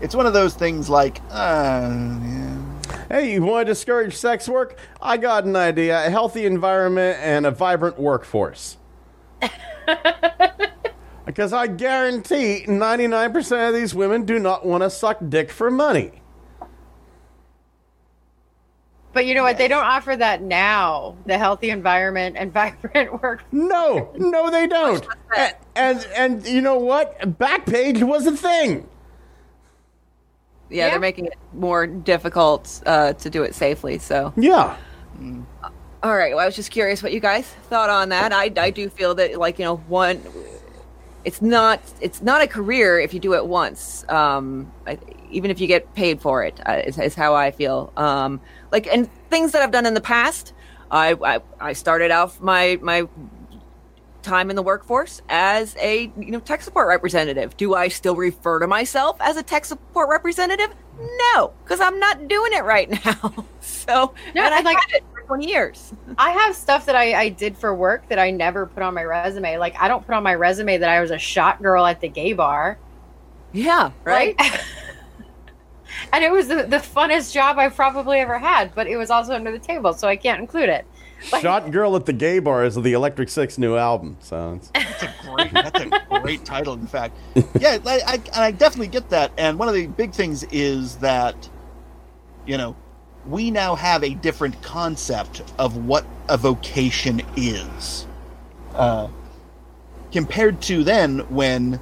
it's 0.00 0.14
one 0.14 0.26
of 0.26 0.32
those 0.32 0.54
things 0.54 0.88
like, 0.88 1.20
uh, 1.30 1.90
yeah. 1.90 2.56
Hey, 3.08 3.32
you 3.32 3.42
want 3.42 3.66
to 3.66 3.72
discourage 3.72 4.14
sex 4.16 4.48
work? 4.48 4.78
I 5.02 5.16
got 5.16 5.44
an 5.44 5.56
idea 5.56 6.06
a 6.06 6.10
healthy 6.10 6.46
environment 6.46 7.18
and 7.20 7.44
a 7.44 7.50
vibrant 7.50 7.98
workforce. 7.98 8.76
because 11.26 11.52
I 11.52 11.66
guarantee 11.66 12.64
99% 12.66 13.68
of 13.68 13.74
these 13.74 13.94
women 13.94 14.24
do 14.24 14.38
not 14.38 14.64
want 14.64 14.82
to 14.82 14.90
suck 14.90 15.18
dick 15.28 15.50
for 15.50 15.70
money. 15.70 16.19
But 19.12 19.26
you 19.26 19.34
know 19.34 19.42
what? 19.42 19.58
They 19.58 19.66
don't 19.66 19.84
offer 19.84 20.16
that 20.16 20.40
now. 20.42 21.16
The 21.26 21.36
healthy 21.36 21.70
environment 21.70 22.36
and 22.38 22.52
vibrant 22.54 23.20
work. 23.22 23.42
No, 23.52 24.12
no, 24.16 24.50
they 24.50 24.66
don't. 24.66 25.04
And, 25.36 25.54
and 25.74 26.06
and 26.16 26.46
you 26.46 26.60
know 26.60 26.78
what? 26.78 27.18
Backpage 27.38 28.02
was 28.02 28.26
a 28.26 28.36
thing. 28.36 28.86
Yeah, 30.68 30.84
Yeah. 30.86 30.90
they're 30.90 31.00
making 31.00 31.26
it 31.26 31.34
more 31.52 31.86
difficult 31.86 32.80
uh, 32.86 33.14
to 33.14 33.30
do 33.30 33.42
it 33.42 33.54
safely. 33.56 33.98
So, 33.98 34.32
Yeah. 34.36 34.76
all 36.02 36.16
right. 36.16 36.32
Well, 36.34 36.38
I 36.42 36.46
was 36.46 36.54
just 36.54 36.70
curious 36.70 37.02
what 37.02 37.12
you 37.12 37.18
guys 37.20 37.46
thought 37.68 37.90
on 37.90 38.10
that. 38.10 38.32
I, 38.32 38.52
I 38.56 38.70
do 38.70 38.88
feel 38.88 39.14
that, 39.16 39.36
like 39.38 39.58
you 39.58 39.64
know, 39.64 39.76
one, 39.88 40.22
it's 41.24 41.42
not 41.42 41.80
it's 42.00 42.22
not 42.22 42.40
a 42.42 42.46
career 42.46 43.00
if 43.00 43.12
you 43.12 43.18
do 43.20 43.34
it 43.34 43.44
once. 43.46 44.04
Um, 44.08 44.70
I, 44.86 44.98
even 45.32 45.50
if 45.50 45.60
you 45.60 45.66
get 45.66 45.92
paid 45.94 46.20
for 46.20 46.44
it, 46.44 46.60
uh, 46.66 46.82
is, 46.84 46.98
is 46.98 47.14
how 47.16 47.34
I 47.34 47.50
feel. 47.50 47.92
Um, 47.96 48.40
like 48.72 48.86
and 48.86 49.08
things 49.30 49.52
that 49.52 49.62
I've 49.62 49.70
done 49.72 49.86
in 49.86 49.94
the 49.94 50.00
past. 50.00 50.52
I 50.90 51.12
I, 51.12 51.40
I 51.60 51.72
started 51.72 52.10
off 52.10 52.40
my 52.40 52.78
my 52.82 53.06
time 54.22 54.50
in 54.50 54.56
the 54.56 54.62
workforce 54.62 55.22
as 55.30 55.74
a 55.80 56.12
you 56.18 56.30
know 56.30 56.40
tech 56.40 56.62
support 56.62 56.88
representative. 56.88 57.56
Do 57.56 57.74
I 57.74 57.88
still 57.88 58.16
refer 58.16 58.58
to 58.58 58.66
myself 58.66 59.16
as 59.20 59.36
a 59.36 59.42
tech 59.42 59.64
support 59.64 60.08
representative? 60.10 60.68
No, 61.34 61.52
because 61.64 61.80
I'm 61.80 61.98
not 61.98 62.28
doing 62.28 62.52
it 62.52 62.64
right 62.64 62.90
now. 63.04 63.46
so 63.60 64.14
No, 64.34 64.44
and 64.44 64.54
I 64.54 64.60
like- 64.60 64.76
it 64.94 65.02
for 65.14 65.22
20 65.22 65.48
years. 65.48 65.92
I 66.18 66.32
have 66.32 66.54
stuff 66.54 66.84
that 66.86 66.96
I, 66.96 67.14
I 67.14 67.28
did 67.30 67.56
for 67.56 67.74
work 67.74 68.06
that 68.08 68.18
I 68.18 68.30
never 68.30 68.66
put 68.66 68.82
on 68.82 68.92
my 68.92 69.04
resume. 69.04 69.56
Like 69.56 69.74
I 69.80 69.88
don't 69.88 70.04
put 70.04 70.14
on 70.14 70.22
my 70.22 70.34
resume 70.34 70.76
that 70.78 70.88
I 70.90 71.00
was 71.00 71.10
a 71.10 71.18
shot 71.18 71.62
girl 71.62 71.86
at 71.86 72.00
the 72.02 72.08
gay 72.08 72.34
bar. 72.34 72.78
Yeah, 73.52 73.92
right. 74.04 74.38
Like- 74.38 74.60
and 76.12 76.24
it 76.24 76.30
was 76.30 76.48
the, 76.48 76.64
the 76.64 76.76
funnest 76.78 77.32
job 77.32 77.58
I've 77.58 77.74
probably 77.74 78.18
ever 78.18 78.38
had, 78.38 78.74
but 78.74 78.86
it 78.86 78.96
was 78.96 79.10
also 79.10 79.34
under 79.34 79.50
the 79.52 79.58
table, 79.58 79.92
so 79.92 80.08
I 80.08 80.16
can't 80.16 80.40
include 80.40 80.68
it. 80.68 80.86
Like- 81.32 81.42
Shot 81.42 81.70
Girl 81.70 81.96
at 81.96 82.06
the 82.06 82.14
Gay 82.14 82.38
Bar 82.38 82.64
is 82.64 82.76
the 82.76 82.94
Electric 82.94 83.28
Six 83.28 83.58
new 83.58 83.76
album. 83.76 84.16
So 84.20 84.54
it's, 84.54 84.68
That's 84.74 85.02
a 85.02 85.14
great. 85.22 85.52
That's 85.52 85.80
a 85.80 86.20
great 86.22 86.46
title, 86.46 86.72
in 86.72 86.86
fact. 86.86 87.14
Yeah, 87.60 87.76
I, 87.84 88.00
I, 88.06 88.14
and 88.14 88.36
I 88.36 88.50
definitely 88.52 88.86
get 88.88 89.10
that. 89.10 89.30
And 89.36 89.58
one 89.58 89.68
of 89.68 89.74
the 89.74 89.86
big 89.86 90.14
things 90.14 90.44
is 90.44 90.96
that, 90.96 91.36
you 92.46 92.56
know, 92.56 92.74
we 93.26 93.50
now 93.50 93.74
have 93.74 94.02
a 94.02 94.14
different 94.14 94.62
concept 94.62 95.42
of 95.58 95.76
what 95.84 96.06
a 96.30 96.38
vocation 96.38 97.20
is, 97.36 98.06
uh, 98.74 99.08
compared 100.12 100.62
to 100.62 100.82
then 100.84 101.18
when 101.28 101.78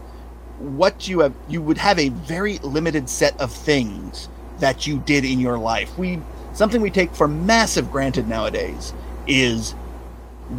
what 0.58 1.08
you 1.08 1.20
have 1.20 1.34
you 1.48 1.62
would 1.62 1.78
have 1.78 1.98
a 1.98 2.08
very 2.08 2.58
limited 2.58 3.08
set 3.08 3.38
of 3.40 3.52
things 3.52 4.28
that 4.58 4.86
you 4.86 4.98
did 4.98 5.24
in 5.24 5.38
your 5.40 5.58
life. 5.58 5.96
We 5.98 6.20
something 6.52 6.80
we 6.80 6.90
take 6.90 7.14
for 7.14 7.28
massive 7.28 7.90
granted 7.90 8.28
nowadays 8.28 8.92
is 9.26 9.74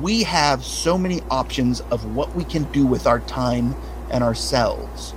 we 0.02 0.24
have 0.24 0.64
so 0.64 0.98
many 0.98 1.22
options 1.30 1.82
of 1.92 2.16
what 2.16 2.34
we 2.36 2.44
can 2.44 2.64
do 2.72 2.86
with 2.86 3.08
our 3.08 3.20
time 3.22 3.76
and 4.12 4.24
ourselves. 4.24 5.14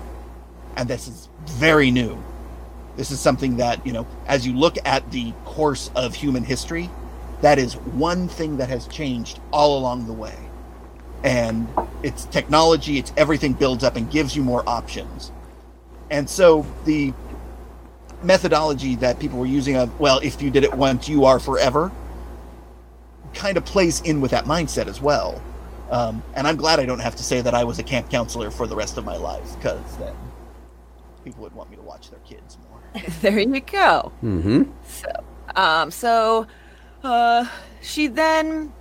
And 0.76 0.88
this 0.88 1.06
is 1.06 1.28
very 1.46 1.90
new. 1.90 2.22
This 2.96 3.10
is 3.10 3.20
something 3.20 3.56
that, 3.56 3.86
you 3.86 3.92
know, 3.92 4.06
as 4.26 4.46
you 4.46 4.56
look 4.56 4.76
at 4.84 5.10
the 5.10 5.32
course 5.44 5.90
of 5.94 6.14
human 6.14 6.44
history, 6.44 6.90
that 7.42 7.58
is 7.58 7.74
one 7.74 8.28
thing 8.28 8.56
that 8.58 8.68
has 8.68 8.86
changed 8.86 9.40
all 9.52 9.78
along 9.78 10.06
the 10.06 10.12
way. 10.12 10.36
And 11.24 11.68
it's 12.02 12.24
technology, 12.26 12.98
it's 12.98 13.12
everything 13.16 13.52
builds 13.52 13.84
up 13.84 13.96
and 13.96 14.10
gives 14.10 14.34
you 14.34 14.42
more 14.42 14.68
options. 14.68 15.30
And 16.10 16.28
so 16.28 16.66
the 16.84 17.12
methodology 18.22 18.96
that 18.96 19.18
people 19.18 19.38
were 19.38 19.46
using 19.46 19.76
of, 19.76 19.98
well, 20.00 20.18
if 20.22 20.42
you 20.42 20.50
did 20.50 20.64
it 20.64 20.74
once, 20.74 21.08
you 21.08 21.24
are 21.24 21.38
forever, 21.38 21.90
kind 23.34 23.56
of 23.56 23.64
plays 23.64 24.00
in 24.02 24.20
with 24.20 24.30
that 24.32 24.44
mindset 24.44 24.86
as 24.86 25.00
well. 25.00 25.40
Um, 25.90 26.22
and 26.34 26.46
I'm 26.46 26.56
glad 26.56 26.80
I 26.80 26.86
don't 26.86 27.00
have 27.00 27.16
to 27.16 27.22
say 27.22 27.40
that 27.42 27.54
I 27.54 27.64
was 27.64 27.78
a 27.78 27.82
camp 27.82 28.10
counselor 28.10 28.50
for 28.50 28.66
the 28.66 28.76
rest 28.76 28.96
of 28.96 29.04
my 29.04 29.16
life, 29.16 29.56
because 29.56 29.96
then 29.98 30.14
people 31.24 31.42
would 31.42 31.54
want 31.54 31.70
me 31.70 31.76
to 31.76 31.82
watch 31.82 32.10
their 32.10 32.20
kids 32.20 32.56
more. 32.68 33.02
there 33.20 33.38
you 33.38 33.60
go. 33.60 34.12
mm-hmm. 34.22 34.62
So, 34.86 35.08
um, 35.54 35.90
so 35.90 36.46
uh, 37.04 37.46
she 37.80 38.06
then 38.06 38.72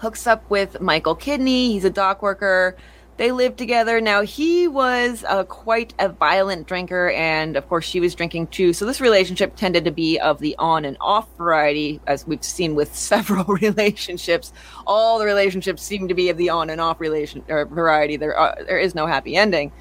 hooks 0.00 0.26
up 0.26 0.48
with 0.50 0.80
Michael 0.80 1.14
Kidney. 1.14 1.72
He's 1.72 1.84
a 1.84 1.90
dock 1.90 2.22
worker. 2.22 2.76
They 3.16 3.32
live 3.32 3.56
together. 3.56 3.98
Now, 4.00 4.20
he 4.22 4.68
was 4.68 5.24
uh, 5.26 5.44
quite 5.44 5.94
a 5.98 6.10
violent 6.10 6.66
drinker, 6.66 7.10
and 7.10 7.56
of 7.56 7.66
course, 7.66 7.86
she 7.86 7.98
was 7.98 8.14
drinking 8.14 8.48
too. 8.48 8.74
So, 8.74 8.84
this 8.84 9.00
relationship 9.00 9.56
tended 9.56 9.86
to 9.86 9.90
be 9.90 10.18
of 10.18 10.38
the 10.38 10.54
on 10.58 10.84
and 10.84 10.98
off 11.00 11.26
variety, 11.38 11.98
as 12.06 12.26
we've 12.26 12.44
seen 12.44 12.74
with 12.74 12.94
several 12.94 13.44
relationships. 13.44 14.52
All 14.86 15.18
the 15.18 15.24
relationships 15.24 15.82
seem 15.82 16.08
to 16.08 16.14
be 16.14 16.28
of 16.28 16.36
the 16.36 16.50
on 16.50 16.68
and 16.68 16.78
off 16.78 17.00
relation 17.00 17.42
or 17.48 17.64
variety. 17.64 18.16
There, 18.16 18.36
are, 18.36 18.56
there 18.66 18.78
is 18.78 18.94
no 18.94 19.06
happy 19.06 19.34
ending. 19.34 19.72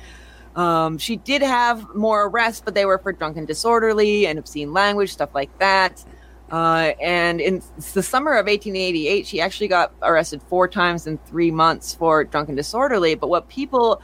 Um, 0.55 0.97
she 0.97 1.17
did 1.17 1.41
have 1.41 1.93
more 1.93 2.27
arrests, 2.27 2.61
but 2.63 2.73
they 2.73 2.85
were 2.85 2.97
for 2.97 3.11
drunken 3.11 3.45
disorderly 3.45 4.25
and 4.27 4.39
obscene 4.39 4.71
language, 4.71 5.11
stuff 5.11 5.35
like 5.35 5.55
that. 5.59 6.05
Uh, 6.51 6.93
and 7.01 7.41
in 7.41 7.61
the 7.93 8.03
summer 8.03 8.33
of 8.33 8.45
1888, 8.45 9.25
she 9.25 9.41
actually 9.41 9.67
got 9.67 9.93
arrested 10.01 10.41
four 10.43 10.67
times 10.67 11.07
in 11.07 11.17
three 11.19 11.51
months 11.51 11.95
for 11.95 12.23
drunken 12.23 12.55
disorderly. 12.55 13.15
But 13.15 13.29
what 13.29 13.49
people 13.49 14.01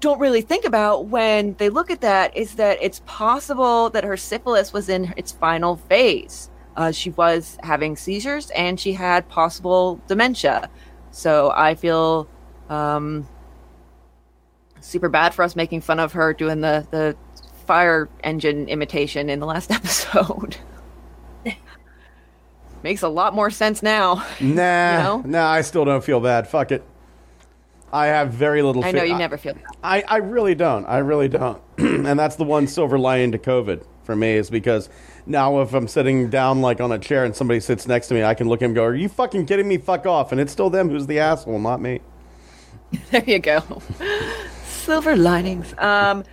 don't 0.00 0.18
really 0.18 0.40
think 0.40 0.64
about 0.64 1.06
when 1.06 1.54
they 1.54 1.68
look 1.68 1.90
at 1.90 2.00
that 2.00 2.36
is 2.36 2.56
that 2.56 2.78
it's 2.80 3.02
possible 3.06 3.90
that 3.90 4.04
her 4.04 4.16
syphilis 4.16 4.72
was 4.72 4.88
in 4.88 5.12
its 5.16 5.32
final 5.32 5.76
phase. 5.76 6.50
Uh, 6.76 6.90
she 6.90 7.10
was 7.10 7.58
having 7.62 7.96
seizures 7.96 8.50
and 8.50 8.80
she 8.80 8.92
had 8.92 9.28
possible 9.28 10.00
dementia. 10.08 10.70
So 11.10 11.52
I 11.54 11.74
feel 11.74 12.28
um, 12.68 13.28
super 14.80 15.08
bad 15.08 15.34
for 15.34 15.42
us 15.42 15.54
making 15.54 15.82
fun 15.82 16.00
of 16.00 16.12
her 16.12 16.32
doing 16.32 16.62
the, 16.62 16.86
the 16.90 17.16
fire 17.66 18.08
engine 18.24 18.68
imitation 18.68 19.28
in 19.28 19.40
the 19.40 19.46
last 19.46 19.70
episode. 19.70 20.56
Makes 22.82 23.02
a 23.02 23.08
lot 23.08 23.34
more 23.34 23.50
sense 23.50 23.82
now. 23.82 24.24
Nah, 24.40 24.42
You 24.42 25.02
know? 25.02 25.22
nah, 25.24 25.50
I 25.50 25.60
still 25.62 25.84
don't 25.84 26.02
feel 26.02 26.20
bad. 26.20 26.48
Fuck 26.48 26.72
it. 26.72 26.82
I 27.92 28.06
have 28.06 28.32
very 28.32 28.62
little. 28.62 28.84
I 28.84 28.90
know 28.92 29.02
you 29.02 29.16
never 29.18 29.36
feel 29.36 29.52
bad. 29.54 29.64
I, 29.84 30.02
I 30.08 30.16
really 30.16 30.54
don't. 30.54 30.86
I 30.86 30.98
really 30.98 31.28
don't. 31.28 31.60
and 31.78 32.18
that's 32.18 32.36
the 32.36 32.44
one 32.44 32.66
silver 32.66 32.98
lining 32.98 33.32
to 33.32 33.38
COVID 33.38 33.84
for 34.04 34.16
me 34.16 34.32
is 34.32 34.48
because 34.50 34.88
now 35.26 35.60
if 35.60 35.74
I'm 35.74 35.86
sitting 35.86 36.30
down 36.30 36.62
like 36.62 36.80
on 36.80 36.90
a 36.90 36.98
chair 36.98 37.24
and 37.24 37.36
somebody 37.36 37.60
sits 37.60 37.86
next 37.86 38.08
to 38.08 38.14
me, 38.14 38.24
I 38.24 38.32
can 38.34 38.48
look 38.48 38.62
at 38.62 38.64
him 38.64 38.70
and 38.70 38.76
go, 38.76 38.84
"Are 38.84 38.94
you 38.94 39.08
fucking 39.10 39.44
kidding 39.46 39.68
me? 39.68 39.76
Fuck 39.76 40.06
off!" 40.06 40.32
And 40.32 40.40
it's 40.40 40.50
still 40.52 40.70
them 40.70 40.88
who's 40.88 41.06
the 41.06 41.18
asshole, 41.18 41.58
not 41.58 41.80
me. 41.80 42.00
There 43.10 43.24
you 43.24 43.38
go. 43.38 43.62
Silver 44.64 45.14
linings. 45.16 45.74
Um, 45.78 46.24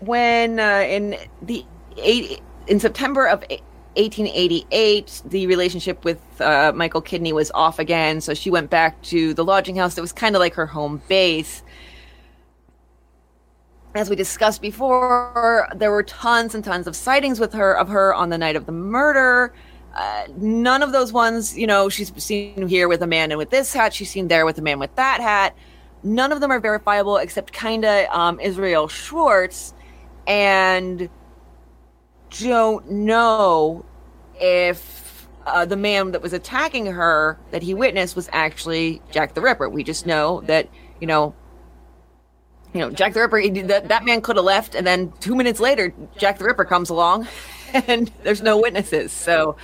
when 0.00 0.58
uh, 0.58 0.84
in 0.88 1.16
the 1.42 1.64
eight 1.98 2.40
in 2.66 2.80
September 2.80 3.26
of 3.26 3.44
1888, 3.96 5.22
the 5.26 5.46
relationship 5.46 6.04
with 6.04 6.18
uh, 6.40 6.72
Michael 6.74 7.00
Kidney 7.00 7.32
was 7.32 7.50
off 7.52 7.78
again, 7.78 8.20
so 8.20 8.34
she 8.34 8.50
went 8.50 8.70
back 8.70 9.00
to 9.02 9.34
the 9.34 9.44
lodging 9.44 9.76
house 9.76 9.94
that 9.94 10.00
was 10.00 10.12
kind 10.12 10.34
of 10.34 10.40
like 10.40 10.54
her 10.54 10.66
home 10.66 11.02
base. 11.08 11.62
As 13.94 14.08
we 14.08 14.16
discussed 14.16 14.62
before, 14.62 15.68
there 15.76 15.90
were 15.90 16.02
tons 16.02 16.54
and 16.54 16.64
tons 16.64 16.86
of 16.86 16.96
sightings 16.96 17.38
with 17.38 17.52
her 17.52 17.76
of 17.76 17.88
her 17.88 18.14
on 18.14 18.30
the 18.30 18.38
night 18.38 18.56
of 18.56 18.64
the 18.64 18.72
murder. 18.72 19.52
Uh, 19.94 20.24
none 20.38 20.82
of 20.82 20.92
those 20.92 21.12
ones, 21.12 21.58
you 21.58 21.66
know, 21.66 21.90
she's 21.90 22.10
seen 22.22 22.66
here 22.66 22.88
with 22.88 23.02
a 23.02 23.06
man 23.06 23.30
and 23.30 23.38
with 23.38 23.50
this 23.50 23.74
hat. 23.74 23.92
She's 23.92 24.10
seen 24.10 24.28
there 24.28 24.46
with 24.46 24.56
a 24.56 24.62
man 24.62 24.78
with 24.78 24.94
that 24.96 25.20
hat. 25.20 25.54
None 26.02 26.32
of 26.32 26.40
them 26.40 26.50
are 26.50 26.60
verifiable 26.60 27.18
except 27.18 27.52
kind 27.52 27.84
of 27.84 28.06
um, 28.08 28.40
Israel 28.40 28.88
Schwartz, 28.88 29.74
and 30.26 31.10
don't 32.40 32.90
know 32.90 33.84
if 34.40 35.28
uh, 35.46 35.64
the 35.64 35.76
man 35.76 36.12
that 36.12 36.22
was 36.22 36.32
attacking 36.32 36.86
her 36.86 37.38
that 37.50 37.62
he 37.62 37.74
witnessed 37.74 38.16
was 38.16 38.28
actually 38.32 39.02
Jack 39.10 39.34
the 39.34 39.40
Ripper. 39.40 39.68
We 39.68 39.84
just 39.84 40.06
know 40.06 40.40
that 40.42 40.68
you 41.00 41.06
know 41.06 41.34
you 42.72 42.80
know, 42.80 42.90
Jack 42.90 43.12
the 43.12 43.20
Ripper, 43.20 43.48
that, 43.66 43.88
that 43.88 44.04
man 44.04 44.20
could 44.22 44.36
have 44.36 44.44
left, 44.44 44.74
and 44.74 44.86
then 44.86 45.12
two 45.20 45.34
minutes 45.34 45.60
later, 45.60 45.92
Jack 46.16 46.38
the 46.38 46.44
Ripper 46.44 46.64
comes 46.64 46.88
along, 46.88 47.28
and 47.74 48.10
there's 48.22 48.42
no 48.42 48.58
witnesses. 48.58 49.12
So 49.12 49.56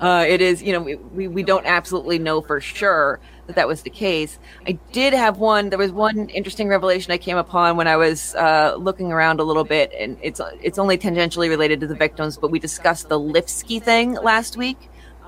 uh, 0.00 0.24
it 0.28 0.40
is, 0.40 0.62
you 0.62 0.72
know, 0.72 0.80
we, 0.80 1.28
we 1.28 1.42
don't 1.42 1.66
absolutely 1.66 2.18
know 2.18 2.40
for 2.40 2.60
sure 2.60 3.20
that 3.50 3.56
that 3.56 3.68
was 3.68 3.82
the 3.82 3.90
case. 3.90 4.38
I 4.66 4.72
did 4.92 5.12
have 5.12 5.38
one, 5.38 5.70
there 5.70 5.78
was 5.78 5.92
one 5.92 6.28
interesting 6.30 6.68
revelation 6.68 7.12
I 7.12 7.18
came 7.18 7.36
upon 7.36 7.76
when 7.76 7.86
I 7.86 7.96
was 7.96 8.34
uh, 8.34 8.76
looking 8.78 9.12
around 9.12 9.40
a 9.40 9.44
little 9.44 9.64
bit, 9.64 9.92
and 9.98 10.16
it's, 10.22 10.40
it's 10.62 10.78
only 10.78 10.96
tangentially 10.96 11.48
related 11.48 11.80
to 11.80 11.86
the 11.86 11.94
victims, 11.94 12.36
but 12.36 12.50
we 12.50 12.58
discussed 12.58 13.08
the 13.08 13.18
Lipski 13.18 13.82
thing 13.82 14.14
last 14.14 14.56
week. 14.56 14.78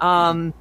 Um, 0.01 0.55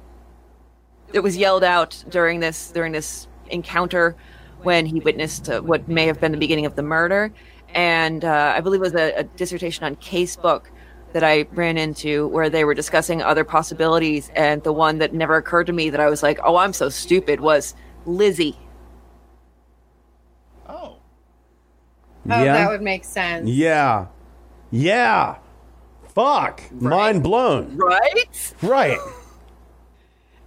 it 1.12 1.20
was 1.20 1.36
yelled 1.36 1.64
out 1.64 2.04
during 2.08 2.40
this 2.40 2.70
during 2.70 2.92
this 2.92 3.28
encounter 3.50 4.16
when 4.62 4.86
he 4.86 5.00
witnessed 5.00 5.48
uh, 5.48 5.60
what 5.60 5.88
may 5.88 6.06
have 6.06 6.20
been 6.20 6.32
the 6.32 6.38
beginning 6.38 6.66
of 6.66 6.76
the 6.76 6.82
murder. 6.82 7.32
And 7.74 8.24
uh, 8.24 8.52
I 8.56 8.60
believe 8.60 8.80
it 8.80 8.84
was 8.84 8.94
a, 8.94 9.12
a, 9.14 9.24
dissertation 9.24 9.84
on 9.84 9.96
casebook 9.96 10.66
that 11.12 11.22
I 11.22 11.46
ran 11.52 11.78
into 11.78 12.28
where 12.28 12.48
they 12.48 12.64
were 12.64 12.74
discussing 12.74 13.22
other 13.22 13.44
possibilities. 13.44 14.30
And 14.34 14.62
the 14.62 14.72
one 14.72 14.98
that 14.98 15.12
never 15.12 15.36
occurred 15.36 15.66
to 15.66 15.72
me 15.72 15.90
that 15.90 16.00
I 16.00 16.08
was 16.08 16.22
like, 16.22 16.38
oh, 16.42 16.56
I'm 16.56 16.72
so 16.72 16.88
stupid 16.88 17.40
was 17.40 17.74
Lizzie. 18.06 18.58
Oh. 20.68 20.96
Oh, 20.96 20.98
yeah. 22.24 22.52
that 22.54 22.70
would 22.70 22.82
make 22.82 23.04
sense. 23.04 23.48
Yeah. 23.48 24.06
Yeah. 24.70 25.36
Fuck. 26.14 26.62
Mind 26.72 27.22
blown. 27.22 27.76
Right? 27.76 28.54
Right. 28.62 28.98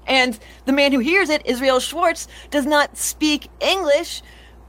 And 0.08 0.38
the 0.66 0.72
man 0.72 0.92
who 0.92 1.00
hears 1.00 1.30
it, 1.30 1.42
Israel 1.46 1.80
Schwartz, 1.80 2.28
does 2.52 2.66
not 2.66 2.98
speak 2.98 3.50
English, 3.60 4.22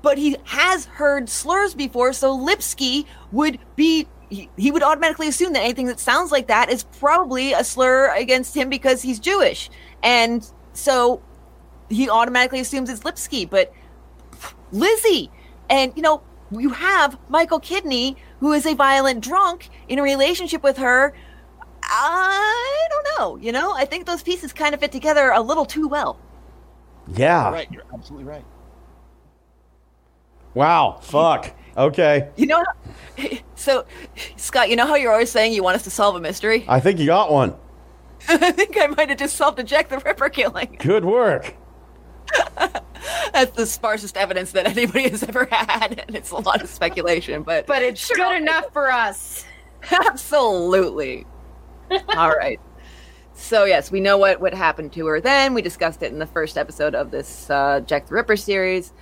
but 0.02 0.18
he 0.18 0.36
has 0.44 0.86
heard 0.86 1.28
slurs 1.28 1.74
before, 1.74 2.12
so 2.12 2.36
Lipski 2.36 3.06
would 3.32 3.58
be. 3.76 4.06
He, 4.28 4.50
he 4.56 4.70
would 4.70 4.82
automatically 4.82 5.28
assume 5.28 5.52
that 5.52 5.62
anything 5.62 5.86
that 5.86 6.00
sounds 6.00 6.32
like 6.32 6.48
that 6.48 6.68
is 6.70 6.82
probably 6.84 7.52
a 7.52 7.62
slur 7.62 8.12
against 8.14 8.56
him 8.56 8.68
because 8.68 9.02
he's 9.02 9.18
Jewish. 9.18 9.70
And 10.02 10.48
so 10.72 11.22
he 11.88 12.10
automatically 12.10 12.60
assumes 12.60 12.90
it's 12.90 13.00
Lipski, 13.00 13.48
but 13.48 13.72
Lizzie. 14.72 15.30
And, 15.70 15.92
you 15.96 16.02
know, 16.02 16.22
you 16.50 16.70
have 16.70 17.18
Michael 17.28 17.60
Kidney, 17.60 18.16
who 18.40 18.52
is 18.52 18.66
a 18.66 18.74
violent 18.74 19.22
drunk, 19.22 19.68
in 19.88 19.98
a 19.98 20.02
relationship 20.02 20.62
with 20.62 20.76
her 20.78 21.14
I 21.88 22.88
don't 22.90 23.18
know. 23.18 23.36
You 23.36 23.52
know, 23.52 23.72
I 23.74 23.84
think 23.84 24.06
those 24.06 24.22
pieces 24.22 24.52
kind 24.52 24.74
of 24.74 24.80
fit 24.80 24.92
together 24.92 25.30
a 25.30 25.40
little 25.40 25.64
too 25.64 25.88
well. 25.88 26.18
Yeah. 27.14 27.50
Right, 27.50 27.70
you're 27.70 27.84
absolutely 27.94 28.24
right. 28.24 28.44
Wow. 30.54 30.98
Fuck. 31.02 31.54
Okay. 31.76 32.28
You 32.36 32.46
know, 32.46 32.64
so 33.54 33.84
Scott, 34.36 34.70
you 34.70 34.76
know 34.76 34.86
how 34.86 34.94
you're 34.94 35.12
always 35.12 35.30
saying 35.30 35.52
you 35.52 35.62
want 35.62 35.76
us 35.76 35.84
to 35.84 35.90
solve 35.90 36.16
a 36.16 36.20
mystery? 36.20 36.64
I 36.68 36.80
think 36.80 36.98
you 36.98 37.06
got 37.06 37.30
one. 37.32 37.54
I 38.28 38.50
think 38.52 38.76
I 38.80 38.86
might 38.86 39.08
have 39.10 39.18
just 39.18 39.36
solved 39.36 39.58
a 39.58 39.64
Jack 39.64 39.88
the 39.88 39.98
Ripper 39.98 40.28
killing. 40.30 40.76
Good 40.78 41.04
work. 41.04 41.54
That's 42.56 43.52
the 43.52 43.62
sparsest 43.62 44.16
evidence 44.16 44.52
that 44.52 44.66
anybody 44.66 45.08
has 45.10 45.22
ever 45.22 45.46
had, 45.50 46.02
and 46.06 46.16
it's 46.16 46.30
a 46.30 46.36
lot 46.36 46.62
of 46.62 46.68
speculation, 46.68 47.42
but 47.42 47.66
But 47.66 47.82
it's 47.82 48.04
Sure. 48.04 48.16
good 48.16 48.36
enough 48.42 48.72
for 48.72 48.90
us. 48.90 49.44
absolutely. 49.92 51.26
All 52.16 52.30
right. 52.30 52.58
So 53.34 53.64
yes, 53.64 53.90
we 53.90 54.00
know 54.00 54.16
what 54.18 54.40
what 54.40 54.54
happened 54.54 54.92
to 54.94 55.06
her. 55.06 55.20
Then 55.20 55.52
we 55.54 55.60
discussed 55.62 56.02
it 56.02 56.10
in 56.10 56.18
the 56.18 56.26
first 56.26 56.56
episode 56.56 56.94
of 56.94 57.10
this 57.10 57.50
uh, 57.50 57.80
Jack 57.80 58.08
the 58.08 58.14
Ripper 58.14 58.36
series. 58.36 58.92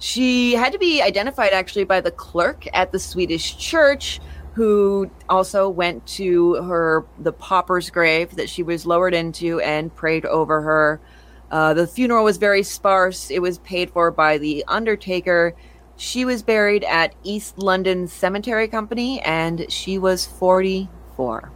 She 0.00 0.54
had 0.54 0.72
to 0.72 0.78
be 0.78 1.02
identified 1.02 1.52
actually 1.52 1.84
by 1.84 2.00
the 2.00 2.10
clerk 2.10 2.64
at 2.72 2.90
the 2.90 2.98
Swedish 2.98 3.58
church, 3.58 4.18
who 4.54 5.10
also 5.28 5.68
went 5.68 6.06
to 6.06 6.54
her 6.54 7.04
the 7.18 7.32
pauper's 7.32 7.90
grave 7.90 8.34
that 8.36 8.48
she 8.48 8.62
was 8.62 8.86
lowered 8.86 9.12
into 9.12 9.60
and 9.60 9.94
prayed 9.94 10.24
over 10.24 10.62
her. 10.62 11.00
Uh, 11.50 11.74
the 11.74 11.86
funeral 11.86 12.24
was 12.24 12.38
very 12.38 12.62
sparse. 12.62 13.30
It 13.30 13.40
was 13.40 13.58
paid 13.58 13.90
for 13.90 14.10
by 14.10 14.38
the 14.38 14.64
undertaker. 14.68 15.54
She 15.96 16.24
was 16.24 16.42
buried 16.42 16.82
at 16.84 17.14
East 17.22 17.58
London 17.58 18.08
Cemetery 18.08 18.68
Company, 18.68 19.20
and 19.20 19.70
she 19.70 19.98
was 19.98 20.24
forty-four. 20.24 21.52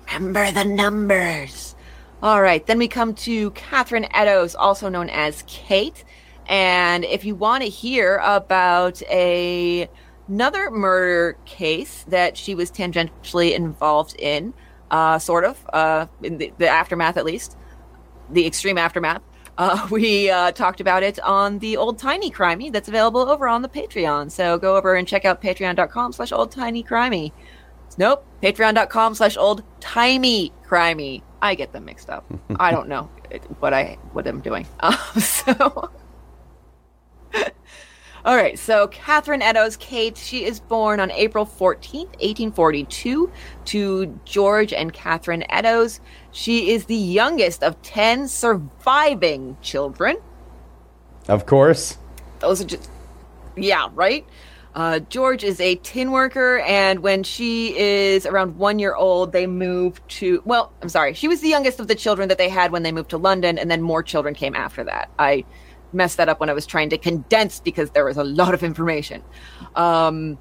Remember 0.08 0.52
the 0.52 0.66
numbers. 0.66 1.76
All 2.24 2.42
right, 2.42 2.66
then 2.66 2.80
we 2.80 2.88
come 2.88 3.14
to 3.16 3.52
Catherine 3.52 4.08
Eddowes, 4.14 4.56
also 4.56 4.90
known 4.90 5.10
as 5.10 5.44
Kate. 5.46 6.04
And 6.48 7.06
if 7.06 7.26
you 7.26 7.36
want 7.36 7.64
to 7.64 7.70
hear 7.70 8.20
about 8.24 9.02
a 9.04 9.90
another 10.28 10.70
murder 10.72 11.38
case 11.46 12.04
that 12.08 12.36
she 12.36 12.56
was 12.56 12.72
tangentially 12.72 13.54
involved 13.54 14.16
in, 14.20 14.54
uh, 14.92 15.20
sort 15.20 15.46
of, 15.46 15.66
uh, 15.72 16.08
in 16.22 16.38
the, 16.38 16.52
the 16.58 16.68
aftermath 16.68 17.18
at 17.18 17.26
least, 17.26 17.58
the 18.32 18.46
extreme 18.46 18.78
aftermath, 18.78 19.22
uh, 19.58 19.88
we 19.92 20.30
uh, 20.30 20.52
talked 20.52 20.82
about 20.82 21.04
it 21.04 21.20
on 21.22 21.60
the 21.60 21.78
Old 21.78 21.98
Tiny 21.98 22.30
Crimey 22.32 22.72
that's 22.72 22.88
available 22.88 23.22
over 23.30 23.48
on 23.48 23.62
the 23.62 23.70
Patreon. 23.70 24.32
So 24.32 24.58
go 24.58 24.76
over 24.76 24.96
and 24.96 25.08
check 25.08 25.26
out 25.26 25.42
patreon.com 25.42 26.14
slash 26.14 26.32
old 26.32 26.52
tiny 26.52 26.84
crimey. 26.84 27.32
Nope, 27.98 28.26
patreon.com 28.44 29.16
slash 29.16 29.38
old 29.38 29.64
timey 29.80 30.52
crimey. 30.66 31.24
I 31.42 31.56
get 31.56 31.72
them 31.72 31.86
mixed 31.86 32.10
up. 32.10 32.26
I 32.60 32.72
don't 32.72 32.88
know 32.88 33.10
what 33.60 33.74
I 33.74 33.98
what 34.14 34.28
I'm 34.28 34.42
doing. 34.42 34.68
Um, 34.80 34.94
so 35.20 35.90
all 38.26 38.36
right, 38.36 38.58
so 38.58 38.88
Catherine 38.88 39.42
Eddowes 39.42 39.78
Kate, 39.78 40.18
she 40.18 40.44
is 40.46 40.60
born 40.60 41.00
on 41.00 41.12
April 41.12 41.46
14th, 41.46 42.10
1842, 42.20 43.32
to 43.66 44.20
George 44.26 44.74
and 44.74 44.92
Catherine 44.94 45.44
Eddowes. 45.50 46.00
She 46.32 46.72
is 46.72 46.86
the 46.86 46.96
youngest 46.96 47.64
of 47.64 47.82
10 47.82 48.28
surviving 48.28 49.58
children. 49.62 50.18
Of 51.28 51.46
course. 51.46 51.98
Those 52.40 52.62
are 52.62 52.66
just, 52.66 52.90
yeah, 53.56 53.90
right? 53.94 54.26
Uh, 54.78 55.00
George 55.00 55.44
is 55.44 55.60
a 55.60 55.74
tin 55.78 56.12
worker, 56.12 56.60
and 56.60 57.00
when 57.00 57.24
she 57.24 57.76
is 57.76 58.28
around 58.28 58.60
one 58.60 58.78
year 58.78 58.94
old, 58.94 59.32
they 59.32 59.48
move 59.48 60.00
to, 60.08 60.40
well, 60.46 60.72
I'm 60.84 60.90
sorry, 60.90 61.16
she 61.16 61.28
was 61.28 61.42
the 61.42 61.48
youngest 61.48 61.80
of 61.80 61.88
the 61.88 61.96
children 61.96 62.30
that 62.30 62.38
they 62.38 62.48
had 62.48 62.72
when 62.72 62.84
they 62.84 62.92
moved 62.92 63.10
to 63.10 63.18
London, 63.18 63.58
and 63.58 63.72
then 63.72 63.82
more 63.82 64.04
children 64.04 64.36
came 64.36 64.54
after 64.54 64.84
that. 64.84 65.10
I 65.18 65.46
messed 65.94 66.18
that 66.18 66.30
up 66.30 66.40
when 66.40 66.52
I 66.52 66.54
was 66.54 66.68
trying 66.68 66.92
to 66.92 66.98
condense 67.00 67.60
because 67.60 67.90
there 67.90 68.06
was 68.06 68.18
a 68.18 68.24
lot 68.24 68.54
of 68.54 68.62
information. 68.62 69.24
Um, 69.76 70.38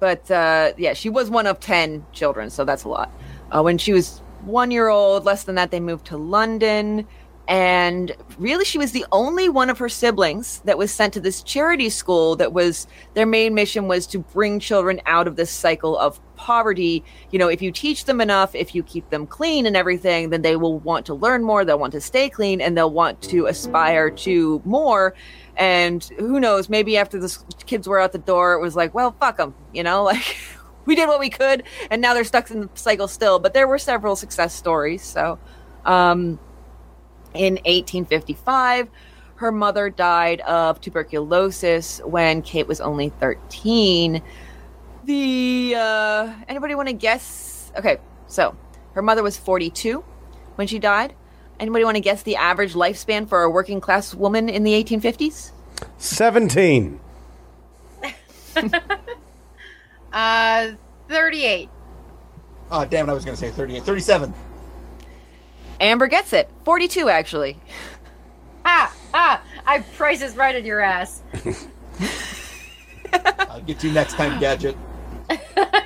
but 0.00 0.30
uh, 0.30 0.72
yeah, 0.78 0.94
she 0.94 1.10
was 1.10 1.28
one 1.28 1.46
of 1.46 1.60
10 1.60 2.06
children, 2.10 2.48
so 2.48 2.64
that's 2.64 2.84
a 2.84 2.88
lot. 2.88 3.12
Uh, 3.54 3.60
when 3.60 3.76
she 3.76 3.92
was 3.92 4.22
one 4.46 4.70
year 4.70 4.88
old, 4.88 5.26
less 5.26 5.44
than 5.44 5.56
that, 5.56 5.70
they 5.70 5.80
moved 5.80 6.06
to 6.06 6.16
London. 6.16 7.06
And 7.46 8.12
really 8.38 8.64
she 8.64 8.78
was 8.78 8.92
the 8.92 9.04
only 9.12 9.50
one 9.50 9.68
of 9.68 9.78
her 9.78 9.88
siblings 9.88 10.60
that 10.60 10.78
was 10.78 10.90
sent 10.90 11.12
to 11.12 11.20
this 11.20 11.42
charity 11.42 11.90
school 11.90 12.36
that 12.36 12.54
was 12.54 12.86
their 13.12 13.26
main 13.26 13.52
mission 13.52 13.86
was 13.86 14.06
to 14.06 14.20
bring 14.20 14.58
children 14.58 15.00
out 15.04 15.28
of 15.28 15.36
this 15.36 15.50
cycle 15.50 15.98
of 15.98 16.18
poverty. 16.36 17.04
You 17.30 17.38
know 17.38 17.48
if 17.48 17.60
you 17.60 17.70
teach 17.70 18.06
them 18.06 18.20
enough 18.22 18.54
if 18.54 18.74
you 18.74 18.82
keep 18.82 19.10
them 19.10 19.26
clean 19.26 19.66
and 19.66 19.76
everything 19.76 20.30
then 20.30 20.40
they 20.40 20.56
will 20.56 20.78
want 20.78 21.04
to 21.06 21.14
learn 21.14 21.44
more 21.44 21.64
they'll 21.66 21.78
want 21.78 21.92
to 21.92 22.00
stay 22.00 22.30
clean 22.30 22.62
and 22.62 22.78
they'll 22.78 22.90
want 22.90 23.20
to 23.24 23.46
aspire 23.46 24.10
to 24.10 24.62
more. 24.64 25.14
And 25.56 26.02
who 26.18 26.40
knows 26.40 26.70
maybe 26.70 26.96
after 26.96 27.20
the 27.20 27.36
kids 27.66 27.86
were 27.86 28.00
out 28.00 28.12
the 28.12 28.18
door 28.18 28.54
it 28.54 28.60
was 28.60 28.74
like 28.74 28.94
well 28.94 29.14
fuck 29.20 29.36
them 29.36 29.54
you 29.74 29.82
know 29.82 30.02
like 30.14 30.38
we 30.86 30.94
did 30.94 31.08
what 31.08 31.20
we 31.20 31.28
could 31.28 31.64
and 31.90 32.00
now 32.00 32.14
they're 32.14 32.24
stuck 32.24 32.50
in 32.50 32.62
the 32.62 32.70
cycle 32.72 33.06
still. 33.06 33.38
But 33.38 33.52
there 33.52 33.68
were 33.68 33.78
several 33.78 34.16
success 34.16 34.54
stories 34.54 35.02
so 35.02 35.38
um 35.84 36.38
in 37.34 37.54
1855, 37.54 38.88
her 39.36 39.52
mother 39.52 39.90
died 39.90 40.40
of 40.40 40.80
tuberculosis 40.80 42.00
when 42.04 42.42
Kate 42.42 42.66
was 42.66 42.80
only 42.80 43.08
13. 43.08 44.22
The 45.04 45.74
uh, 45.76 46.32
anybody 46.48 46.74
want 46.74 46.88
to 46.88 46.94
guess? 46.94 47.72
Okay, 47.76 47.98
so 48.26 48.56
her 48.92 49.02
mother 49.02 49.22
was 49.22 49.36
42 49.36 50.02
when 50.54 50.66
she 50.66 50.78
died. 50.78 51.14
Anybody 51.60 51.84
want 51.84 51.96
to 51.96 52.00
guess 52.00 52.22
the 52.22 52.36
average 52.36 52.74
lifespan 52.74 53.28
for 53.28 53.42
a 53.42 53.50
working 53.50 53.80
class 53.80 54.14
woman 54.14 54.48
in 54.48 54.64
the 54.64 54.72
1850s? 54.82 55.50
17. 55.98 57.00
Uh, 60.14 60.74
38. 61.08 61.68
Oh, 62.70 62.84
damn 62.84 63.08
it, 63.08 63.10
I 63.10 63.14
was 63.14 63.24
going 63.24 63.36
to 63.36 63.40
say 63.40 63.50
38. 63.50 63.82
37. 63.82 64.32
Amber 65.80 66.06
gets 66.06 66.32
it. 66.32 66.48
42 66.64 67.08
actually. 67.08 67.58
Ah, 68.66 68.96
ah, 69.12 69.42
I 69.66 69.80
prices 69.80 70.36
right 70.36 70.54
in 70.54 70.64
your 70.64 70.80
ass. 70.80 71.20
I'll 73.12 73.60
get 73.60 73.84
you 73.84 73.92
next 73.92 74.14
time, 74.14 74.40
Gadget. 74.40 74.74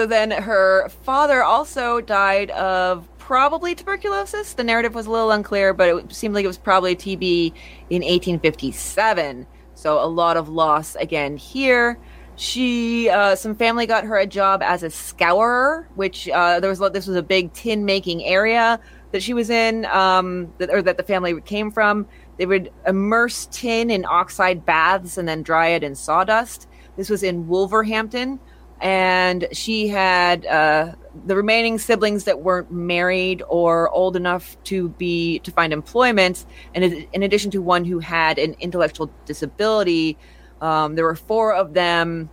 So 0.00 0.06
then 0.06 0.30
her 0.30 0.88
father 0.88 1.42
also 1.42 2.00
died 2.00 2.50
of 2.52 3.08
probably 3.18 3.74
tuberculosis. 3.74 4.54
The 4.54 4.64
narrative 4.64 4.94
was 4.94 5.06
a 5.06 5.10
little 5.10 5.30
unclear, 5.32 5.74
but 5.74 5.88
it 5.88 6.12
seemed 6.14 6.32
like 6.32 6.44
it 6.44 6.48
was 6.48 6.56
probably 6.56 6.94
TB 6.94 7.48
in 7.90 8.02
1857. 8.02 9.46
So 9.74 10.02
a 10.02 10.06
lot 10.06 10.36
of 10.36 10.48
loss 10.48 10.94
again 10.94 11.36
here. 11.36 11.98
She, 12.40 13.10
uh, 13.10 13.36
some 13.36 13.54
family 13.54 13.84
got 13.84 14.04
her 14.04 14.16
a 14.16 14.26
job 14.26 14.62
as 14.62 14.82
a 14.82 14.88
scourer, 14.88 15.86
which 15.94 16.26
uh, 16.26 16.58
there 16.58 16.70
was 16.70 16.78
this 16.78 17.06
was 17.06 17.16
a 17.16 17.22
big 17.22 17.52
tin 17.52 17.84
making 17.84 18.24
area 18.24 18.80
that 19.12 19.22
she 19.22 19.34
was 19.34 19.50
in, 19.50 19.84
um, 19.84 20.50
that, 20.56 20.70
or 20.70 20.80
that 20.80 20.96
the 20.96 21.02
family 21.02 21.38
came 21.42 21.70
from. 21.70 22.08
They 22.38 22.46
would 22.46 22.72
immerse 22.86 23.46
tin 23.52 23.90
in 23.90 24.06
oxide 24.06 24.64
baths 24.64 25.18
and 25.18 25.28
then 25.28 25.42
dry 25.42 25.66
it 25.68 25.82
in 25.82 25.94
sawdust. 25.94 26.66
This 26.96 27.10
was 27.10 27.22
in 27.22 27.46
Wolverhampton, 27.46 28.40
and 28.80 29.46
she 29.52 29.88
had 29.88 30.46
uh, 30.46 30.94
the 31.26 31.36
remaining 31.36 31.78
siblings 31.78 32.24
that 32.24 32.40
weren't 32.40 32.72
married 32.72 33.42
or 33.50 33.90
old 33.90 34.16
enough 34.16 34.56
to 34.64 34.88
be 34.88 35.40
to 35.40 35.50
find 35.50 35.74
employment, 35.74 36.46
and 36.74 36.84
in 36.84 37.06
in 37.12 37.22
addition 37.22 37.50
to 37.50 37.60
one 37.60 37.84
who 37.84 37.98
had 37.98 38.38
an 38.38 38.56
intellectual 38.60 39.10
disability. 39.26 40.16
Um, 40.60 40.94
there 40.94 41.04
were 41.04 41.16
four 41.16 41.54
of 41.54 41.72
them, 41.72 42.30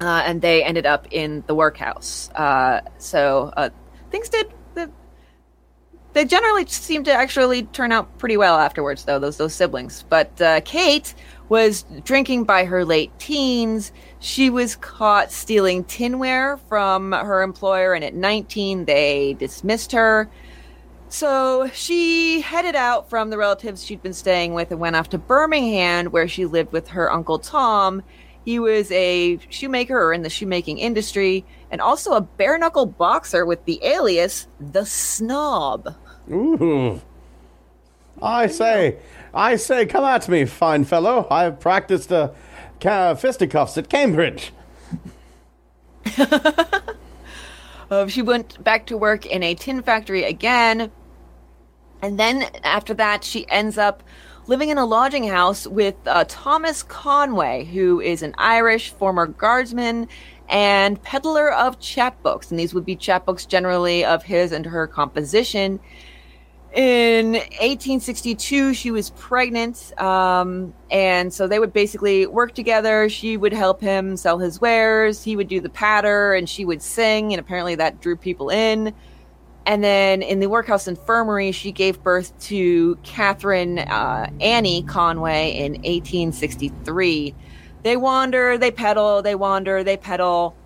uh, 0.00 0.22
and 0.26 0.40
they 0.42 0.62
ended 0.62 0.86
up 0.86 1.08
in 1.10 1.44
the 1.46 1.54
workhouse. 1.54 2.30
Uh, 2.30 2.80
so 2.98 3.52
uh, 3.56 3.70
things 4.10 4.28
did. 4.28 4.52
The, 4.74 4.90
they 6.12 6.24
generally 6.26 6.66
seemed 6.66 7.06
to 7.06 7.12
actually 7.12 7.62
turn 7.64 7.90
out 7.90 8.18
pretty 8.18 8.36
well 8.36 8.58
afterwards, 8.58 9.04
though 9.04 9.18
those 9.18 9.38
those 9.38 9.54
siblings. 9.54 10.04
But 10.08 10.40
uh, 10.40 10.60
Kate 10.62 11.14
was 11.48 11.84
drinking 12.04 12.44
by 12.44 12.64
her 12.64 12.84
late 12.84 13.18
teens. 13.18 13.92
She 14.18 14.50
was 14.50 14.76
caught 14.76 15.32
stealing 15.32 15.84
tinware 15.84 16.58
from 16.68 17.12
her 17.12 17.42
employer, 17.42 17.94
and 17.94 18.04
at 18.04 18.14
19, 18.14 18.84
they 18.84 19.34
dismissed 19.34 19.92
her. 19.92 20.30
So 21.12 21.68
she 21.74 22.40
headed 22.40 22.74
out 22.74 23.10
from 23.10 23.28
the 23.28 23.36
relatives 23.36 23.84
she'd 23.84 24.02
been 24.02 24.14
staying 24.14 24.54
with 24.54 24.70
and 24.70 24.80
went 24.80 24.96
off 24.96 25.10
to 25.10 25.18
Birmingham, 25.18 26.06
where 26.06 26.26
she 26.26 26.46
lived 26.46 26.72
with 26.72 26.88
her 26.88 27.12
uncle 27.12 27.38
Tom. 27.38 28.02
He 28.46 28.58
was 28.58 28.90
a 28.90 29.38
shoemaker 29.50 29.94
or 29.94 30.14
in 30.14 30.22
the 30.22 30.30
shoemaking 30.30 30.78
industry 30.78 31.44
and 31.70 31.82
also 31.82 32.14
a 32.14 32.22
bare 32.22 32.56
knuckle 32.56 32.86
boxer 32.86 33.44
with 33.44 33.62
the 33.66 33.78
alias 33.84 34.48
The 34.58 34.86
Snob. 34.86 35.94
Ooh. 36.30 37.02
I 38.22 38.46
say, 38.46 38.96
I 39.34 39.56
say, 39.56 39.84
come 39.84 40.04
at 40.04 40.30
me, 40.30 40.46
fine 40.46 40.84
fellow. 40.84 41.26
I've 41.30 41.60
practiced 41.60 42.10
uh, 42.10 42.30
fisticuffs 43.16 43.76
at 43.76 43.90
Cambridge. 43.90 44.50
Uh, 47.90 48.06
she 48.06 48.22
went 48.22 48.64
back 48.64 48.86
to 48.86 48.96
work 48.96 49.26
in 49.26 49.42
a 49.42 49.54
tin 49.54 49.82
factory 49.82 50.24
again. 50.24 50.90
And 52.02 52.18
then 52.18 52.42
after 52.64 52.94
that, 52.94 53.22
she 53.22 53.48
ends 53.48 53.78
up 53.78 54.02
living 54.48 54.70
in 54.70 54.78
a 54.78 54.84
lodging 54.84 55.28
house 55.28 55.68
with 55.68 55.94
uh, 56.06 56.24
Thomas 56.26 56.82
Conway, 56.82 57.64
who 57.64 58.00
is 58.00 58.22
an 58.22 58.34
Irish 58.38 58.90
former 58.90 59.26
guardsman 59.26 60.08
and 60.48 61.00
peddler 61.02 61.52
of 61.52 61.78
chapbooks. 61.78 62.50
And 62.50 62.58
these 62.58 62.74
would 62.74 62.84
be 62.84 62.96
chapbooks 62.96 63.46
generally 63.46 64.04
of 64.04 64.24
his 64.24 64.50
and 64.50 64.66
her 64.66 64.88
composition. 64.88 65.78
In 66.74 67.32
1862, 67.34 68.72
she 68.72 68.90
was 68.90 69.10
pregnant, 69.10 69.92
um, 70.00 70.72
and 70.90 71.32
so 71.32 71.46
they 71.46 71.58
would 71.58 71.72
basically 71.72 72.26
work 72.26 72.54
together. 72.54 73.10
She 73.10 73.36
would 73.36 73.52
help 73.52 73.80
him 73.82 74.16
sell 74.16 74.38
his 74.38 74.58
wares, 74.58 75.22
he 75.22 75.36
would 75.36 75.48
do 75.48 75.60
the 75.60 75.68
patter, 75.68 76.32
and 76.32 76.48
she 76.48 76.64
would 76.64 76.80
sing, 76.80 77.34
and 77.34 77.38
apparently 77.38 77.74
that 77.74 78.00
drew 78.00 78.16
people 78.16 78.48
in. 78.48 78.94
And 79.64 79.82
then 79.82 80.22
in 80.22 80.40
the 80.40 80.48
workhouse 80.48 80.88
infirmary, 80.88 81.52
she 81.52 81.70
gave 81.70 82.02
birth 82.02 82.36
to 82.46 82.96
Catherine 83.04 83.78
uh, 83.78 84.28
Annie 84.40 84.82
Conway 84.82 85.52
in 85.52 85.72
1863. 85.74 87.34
They 87.82 87.96
wander, 87.96 88.58
they 88.58 88.70
peddle, 88.70 89.22
they 89.22 89.34
wander, 89.34 89.84
they 89.84 89.96
peddle. 89.96 90.56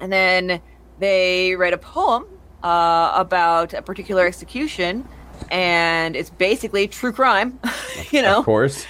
And 0.00 0.12
then 0.12 0.60
they 0.98 1.54
write 1.54 1.72
a 1.72 1.78
poem 1.78 2.26
uh, 2.62 3.12
about 3.14 3.72
a 3.72 3.82
particular 3.82 4.26
execution. 4.26 5.08
And 5.50 6.14
it's 6.14 6.30
basically 6.30 6.88
true 6.88 7.12
crime, 7.12 7.58
you 8.10 8.22
know? 8.22 8.38
Of 8.38 8.44
course. 8.44 8.86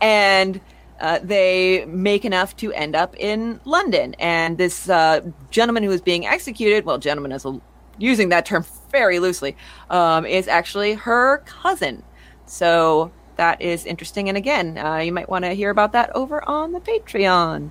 and 0.00 0.60
uh, 1.00 1.18
they 1.22 1.84
make 1.86 2.24
enough 2.24 2.56
to 2.56 2.72
end 2.72 2.94
up 2.94 3.16
in 3.16 3.60
London. 3.64 4.14
And 4.20 4.56
this 4.56 4.88
uh, 4.88 5.20
gentleman 5.50 5.82
who 5.82 5.90
is 5.90 6.00
being 6.00 6.26
executed, 6.26 6.84
well, 6.84 6.98
gentleman 6.98 7.32
is 7.32 7.44
a, 7.44 7.60
using 7.98 8.30
that 8.30 8.46
term 8.46 8.64
very 8.90 9.18
loosely, 9.18 9.56
um, 9.90 10.26
is 10.26 10.48
actually 10.48 10.94
her 10.94 11.38
cousin. 11.46 12.02
So 12.46 13.12
that 13.36 13.60
is 13.62 13.86
interesting. 13.86 14.28
And 14.28 14.36
again, 14.36 14.78
uh, 14.78 14.98
you 14.98 15.12
might 15.12 15.28
want 15.28 15.44
to 15.44 15.52
hear 15.52 15.70
about 15.70 15.92
that 15.92 16.14
over 16.14 16.46
on 16.48 16.72
the 16.72 16.80
Patreon. 16.80 17.70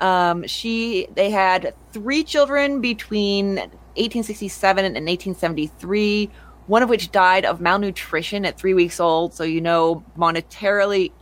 Um, 0.00 0.46
she 0.46 1.08
they 1.14 1.30
had 1.30 1.74
three 1.92 2.22
children 2.22 2.80
between 2.80 3.56
1867 3.96 4.84
and 4.84 4.94
1873. 4.94 6.30
One 6.66 6.82
of 6.82 6.90
which 6.90 7.10
died 7.10 7.46
of 7.46 7.60
malnutrition 7.60 8.44
at 8.44 8.58
three 8.58 8.74
weeks 8.74 9.00
old. 9.00 9.32
So 9.34 9.42
you 9.42 9.60
know, 9.60 10.04
monetarily, 10.16 11.12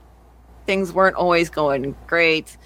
things 0.66 0.93
weren't 0.93 1.16
always 1.16 1.48
going 1.48 1.97
great. 2.06 2.56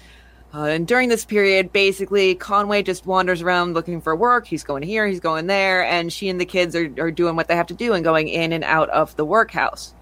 Uh, 0.53 0.65
and 0.65 0.85
during 0.85 1.07
this 1.07 1.23
period, 1.23 1.71
basically, 1.71 2.35
Conway 2.35 2.83
just 2.83 3.05
wanders 3.05 3.41
around 3.41 3.73
looking 3.73 4.01
for 4.01 4.15
work. 4.15 4.45
He's 4.45 4.63
going 4.63 4.83
here, 4.83 5.07
he's 5.07 5.21
going 5.21 5.47
there, 5.47 5.85
and 5.85 6.11
she 6.11 6.27
and 6.27 6.41
the 6.41 6.45
kids 6.45 6.75
are, 6.75 6.91
are 6.99 7.11
doing 7.11 7.37
what 7.37 7.47
they 7.47 7.55
have 7.55 7.67
to 7.67 7.73
do 7.73 7.93
and 7.93 8.03
going 8.03 8.27
in 8.27 8.51
and 8.51 8.63
out 8.65 8.89
of 8.89 9.15
the 9.15 9.23
workhouse. 9.23 9.93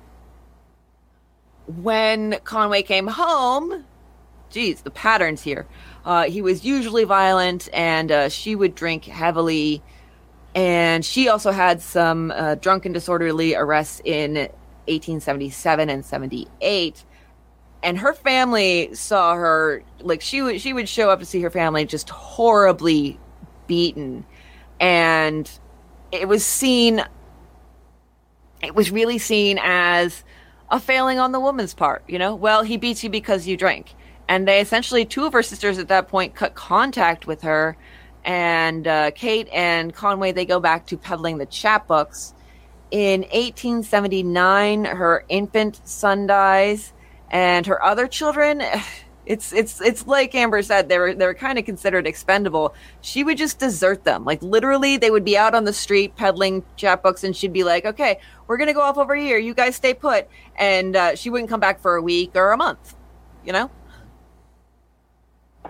When 1.68 2.40
Conway 2.44 2.82
came 2.82 3.06
home, 3.06 3.86
geez, 4.50 4.82
the 4.82 4.90
patterns 4.90 5.44
here. 5.44 5.68
Uh, 6.04 6.24
he 6.24 6.42
was 6.42 6.66
usually 6.66 7.04
violent, 7.04 7.70
and 7.72 8.12
uh, 8.12 8.30
she 8.30 8.56
would 8.56 8.74
drink 8.74 9.06
heavily. 9.06 9.84
And 10.56 11.06
she 11.06 11.30
also 11.30 11.52
had 11.52 11.80
some 11.80 12.32
uh, 12.32 12.56
drunken 12.56 12.92
disorderly 12.92 13.56
arrests 13.56 14.02
in 14.04 14.34
1877 14.88 15.90
and 15.90 16.04
78 16.04 17.06
and 17.82 17.98
her 17.98 18.14
family 18.14 18.94
saw 18.94 19.36
her 19.36 19.84
like 20.02 20.22
she 20.22 20.42
would 20.42 20.62
she 20.62 20.74
would 20.74 20.90
show 20.90 21.10
up 21.10 21.20
to 21.20 21.26
see 21.26 21.42
her 21.42 21.50
family 21.50 21.86
just 21.86 22.10
horribly 22.10 23.20
beaten. 23.68 24.26
And 24.80 25.50
it 26.12 26.28
was 26.28 26.46
seen 26.46 27.04
it 28.62 28.76
was 28.76 28.92
really 28.92 29.18
seen 29.18 29.60
as 29.62 30.24
a 30.70 30.80
failing 30.80 31.20
on 31.20 31.32
the 31.32 31.40
woman's 31.40 31.74
part 31.74 32.04
you 32.08 32.20
know? 32.20 32.36
Well 32.36 32.64
he 32.64 32.78
beats 32.78 33.04
you 33.04 33.10
because 33.10 33.48
you 33.48 33.56
drink 33.56 33.96
and 34.30 34.48
they 34.48 34.62
essentially 34.62 35.06
two 35.06 35.26
of 35.26 35.34
her 35.34 35.44
sisters 35.44 35.80
at 35.80 35.88
that 35.88 36.08
point 36.08 36.36
cut 36.36 36.54
contact 36.54 37.28
with 37.28 37.42
her. 37.42 37.76
And 38.24 38.88
uh, 38.88 39.12
Kate 39.12 39.50
and 39.52 39.94
Conway 39.94 40.32
they 40.32 40.46
go 40.46 40.60
back 40.60 40.86
to 40.88 40.98
peddling 40.98 41.40
the 41.40 41.48
chapbooks. 41.48 42.34
In 42.92 43.22
1879, 43.22 44.86
her 44.86 45.24
infant 45.30 45.80
son 45.84 46.28
dies, 46.28 46.94
and 47.32 47.66
her 47.66 47.84
other 47.84 48.08
children. 48.08 48.62
It's 49.26 49.54
it's 49.54 49.80
it's 49.80 50.08
like 50.08 50.34
Amber 50.34 50.64
said 50.64 50.90
they 50.90 50.98
were 50.98 51.14
they 51.14 51.28
were 51.28 51.36
kind 51.36 51.60
of 51.60 51.66
considered 51.66 52.08
expendable. 52.08 52.74
She 53.02 53.24
would 53.24 53.38
just 53.38 53.60
desert 53.60 54.04
them. 54.04 54.26
Like 54.26 54.42
literally, 54.42 54.98
they 54.98 55.12
would 55.12 55.24
be 55.24 55.38
out 55.38 55.54
on 55.54 55.66
the 55.66 55.74
street 55.74 56.16
peddling 56.16 56.64
chapbooks, 56.80 57.24
and 57.24 57.36
she'd 57.36 57.54
be 57.54 57.64
like, 57.64 57.86
"Okay, 57.86 58.20
we're 58.48 58.58
gonna 58.58 58.74
go 58.74 58.82
off 58.82 58.98
over 58.98 59.14
here. 59.14 59.38
You 59.38 59.54
guys 59.54 59.76
stay 59.76 59.94
put." 59.94 60.28
And 60.56 60.96
uh, 60.96 61.14
she 61.14 61.30
wouldn't 61.30 61.48
come 61.48 61.60
back 61.60 61.80
for 61.80 61.96
a 61.96 62.02
week 62.02 62.32
or 62.34 62.54
a 62.54 62.58
month. 62.58 62.96
You 63.46 63.54
know. 63.54 63.70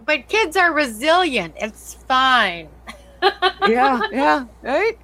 But 0.05 0.29
kids 0.29 0.55
are 0.55 0.71
resilient. 0.71 1.55
It's 1.57 1.95
fine. 2.07 2.69
yeah, 3.67 3.99
yeah, 4.09 4.45
right. 4.61 4.97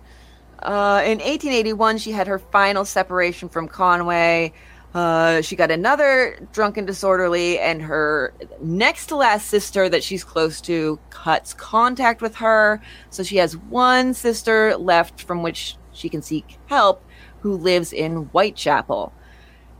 Uh, 0.60 1.02
in 1.06 1.19
1881, 1.19 1.98
she 1.98 2.11
had 2.11 2.27
her 2.27 2.40
final 2.40 2.86
separation 2.86 3.49
from 3.49 3.68
Conway. 3.68 4.53
Uh, 4.95 5.41
she 5.41 5.57
got 5.57 5.72
another 5.72 6.39
drunk 6.53 6.77
and 6.77 6.88
disorderly, 6.88 7.59
and 7.59 7.81
her 7.81 8.34
next 8.61 9.07
to 9.07 9.17
last 9.17 9.47
sister 9.47 9.89
that 9.89 10.01
she's 10.01 10.23
close 10.23 10.61
to 10.61 10.97
cuts 11.09 11.53
contact 11.53 12.22
with 12.22 12.35
her. 12.35 12.81
So 13.09 13.22
she 13.22 13.35
has 13.35 13.57
one 13.57 14.13
sister 14.13 14.77
left 14.77 15.22
from 15.22 15.43
which 15.43 15.76
she 15.91 16.07
can 16.07 16.22
seek 16.22 16.57
help, 16.67 17.03
who 17.41 17.57
lives 17.57 17.91
in 17.91 18.27
Whitechapel. 18.27 19.11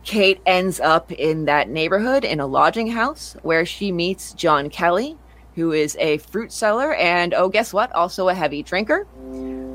Kate 0.04 0.42
ends 0.46 0.82
up 0.82 1.14
in 1.14 1.46
that 1.46 1.70
neighborhood 1.70 2.26
in 2.26 2.42
a 2.42 2.46
lodging 2.46 2.88
house 2.88 3.38
where 3.42 3.66
she 3.66 3.94
meets 3.94 4.34
John 4.34 4.70
Kelly, 4.70 5.18
who 5.56 5.72
is 5.72 5.96
a 6.00 6.18
fruit 6.18 6.52
seller 6.52 6.94
and, 6.96 7.34
oh, 7.34 7.50
guess 7.50 7.74
what? 7.74 7.92
Also 7.94 8.28
a 8.28 8.34
heavy 8.34 8.62
drinker. 8.62 9.08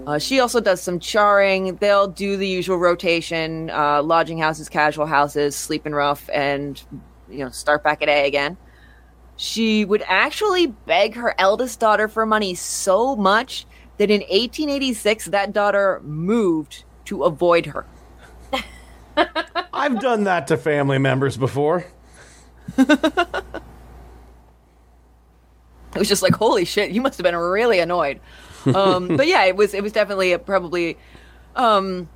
Uh, 0.07 0.19
she 0.19 0.41
also 0.41 0.61
does 0.61 0.81
some 0.81 0.99
charring. 0.99 1.77
They'll 1.77 2.09
do 2.09 2.37
the 2.37 2.47
usual 2.47 2.79
rotation: 2.79 3.71
uh, 3.71 4.03
lodging 4.03 4.39
houses, 4.39 4.69
casual 4.69 5.07
houses, 5.07 5.55
sleeping 5.55 5.93
rough, 5.93 6.29
and 6.33 6.83
you 7.29 7.39
know 7.39 7.51
start 7.51 7.85
back 7.85 8.03
at 8.03 8.09
A 8.09 8.27
again. 8.27 8.57
She 9.37 9.85
would 9.85 10.03
actually 10.07 10.67
beg 10.67 11.15
her 11.15 11.35
eldest 11.39 11.81
daughter 11.81 12.09
for 12.09 12.27
money 12.27 12.55
so 12.55 13.15
much 13.15 13.67
that 13.99 14.11
in 14.11 14.21
1886 14.21 15.27
that 15.27 15.53
daughter 15.53 16.01
moved 16.03 16.85
to 17.05 17.25
avoid 17.25 17.67
her. 17.67 17.87
I've 19.73 20.01
done 20.01 20.25
that 20.25 20.47
to 20.49 20.57
family 20.57 20.99
members 20.99 21.37
before. 21.37 21.87
It 26.01 26.05
was 26.05 26.09
just 26.09 26.23
like, 26.23 26.35
holy 26.35 26.65
shit, 26.65 26.93
you 26.93 27.03
must 27.03 27.19
have 27.19 27.25
been 27.25 27.37
really 27.37 27.79
annoyed. 27.79 28.21
Um, 28.75 29.17
but 29.17 29.27
yeah, 29.27 29.45
it 29.45 29.57
was 29.57 29.73
it 29.73 29.83
was 29.83 29.91
definitely 29.91 30.33
a, 30.33 30.39
probably 30.39 30.99
um, 31.57 32.11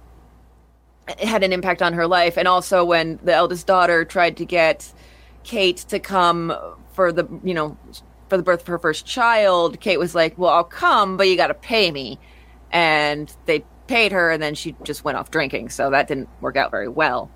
it 1.08 1.20
had 1.20 1.42
an 1.42 1.54
impact 1.54 1.80
on 1.80 1.94
her 1.94 2.06
life, 2.06 2.36
and 2.36 2.46
also 2.46 2.84
when 2.84 3.18
the 3.22 3.32
eldest 3.32 3.66
daughter 3.66 4.04
tried 4.04 4.36
to 4.36 4.44
get 4.44 4.92
Kate 5.42 5.78
to 5.88 5.98
come 5.98 6.54
for 6.92 7.12
the 7.12 7.26
you 7.42 7.54
know 7.54 7.78
for 8.28 8.36
the 8.36 8.42
birth 8.42 8.60
of 8.60 8.66
her 8.66 8.78
first 8.78 9.06
child, 9.06 9.80
Kate 9.80 9.98
was 9.98 10.14
like, 10.14 10.36
"Well, 10.36 10.50
I'll 10.50 10.64
come, 10.64 11.16
but 11.16 11.30
you 11.30 11.36
got 11.38 11.46
to 11.46 11.54
pay 11.54 11.90
me," 11.90 12.18
and 12.70 13.34
they 13.46 13.64
paid 13.86 14.12
her, 14.12 14.30
and 14.30 14.42
then 14.42 14.54
she 14.54 14.76
just 14.82 15.02
went 15.02 15.16
off 15.16 15.30
drinking, 15.30 15.70
so 15.70 15.88
that 15.88 16.08
didn't 16.08 16.28
work 16.42 16.58
out 16.58 16.70
very 16.70 16.88
well. 16.88 17.30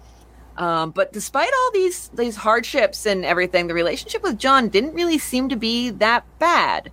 Um, 0.59 0.91
but 0.91 1.13
despite 1.13 1.51
all 1.57 1.71
these 1.73 2.09
these 2.09 2.37
hardships 2.37 3.07
and 3.07 3.25
everything, 3.25 3.69
the 3.69 3.75
relationship 3.75 4.25
with 4.25 4.39
John 4.39 4.69
didn't 4.69 4.95
really 4.95 5.19
seem 5.19 5.49
to 5.49 5.57
be 5.57 5.91
that 5.91 6.25
bad. 6.41 6.93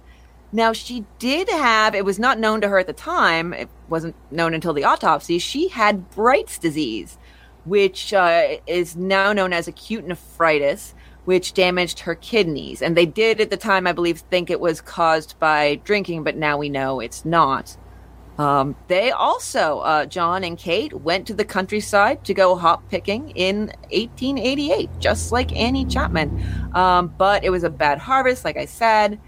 Now 0.51 0.71
she 0.71 1.03
did 1.17 1.49
have 1.49 1.95
it 1.95 2.05
was 2.05 2.19
not 2.19 2.39
known 2.39 2.61
to 2.61 2.69
her 2.69 2.77
at 2.77 2.85
the 2.85 2.93
time. 2.93 3.53
It 3.53 3.67
wasn't 3.89 4.15
known 4.31 4.53
until 4.53 4.71
the 4.71 4.83
autopsy. 4.83 5.39
She 5.39 5.67
had 5.67 6.11
Bright's 6.11 6.59
disease, 6.59 7.17
which 7.65 8.13
uh, 8.13 8.57
is 8.67 8.95
now 8.95 9.33
known 9.33 9.51
as 9.51 9.67
acute 9.67 10.05
nephritis, 10.05 10.93
which 11.25 11.55
damaged 11.55 12.01
her 12.01 12.13
kidneys. 12.13 12.83
And 12.83 12.95
they 12.95 13.07
did 13.07 13.41
at 13.41 13.49
the 13.49 13.57
time, 13.57 13.87
I 13.87 13.93
believe, 13.93 14.19
think 14.19 14.51
it 14.51 14.59
was 14.59 14.79
caused 14.79 15.39
by 15.39 15.81
drinking, 15.83 16.23
but 16.23 16.37
now 16.37 16.57
we 16.57 16.69
know 16.69 16.99
it's 16.99 17.25
not. 17.25 17.75
Um, 18.37 18.75
they 18.87 19.11
also, 19.11 19.79
uh, 19.79 20.05
John 20.05 20.43
and 20.43 20.57
Kate, 20.57 20.93
went 20.93 21.27
to 21.27 21.33
the 21.33 21.45
countryside 21.45 22.25
to 22.25 22.33
go 22.33 22.55
hop 22.55 22.89
picking 22.89 23.29
in 23.31 23.67
1888, 23.91 24.89
just 24.99 25.31
like 25.31 25.55
Annie 25.55 25.85
Chapman. 25.85 26.43
Um, 26.73 27.13
but 27.17 27.45
it 27.45 27.49
was 27.49 27.63
a 27.63 27.69
bad 27.69 27.97
harvest, 27.97 28.43
like 28.43 28.57
I 28.57 28.65
said. 28.65 29.19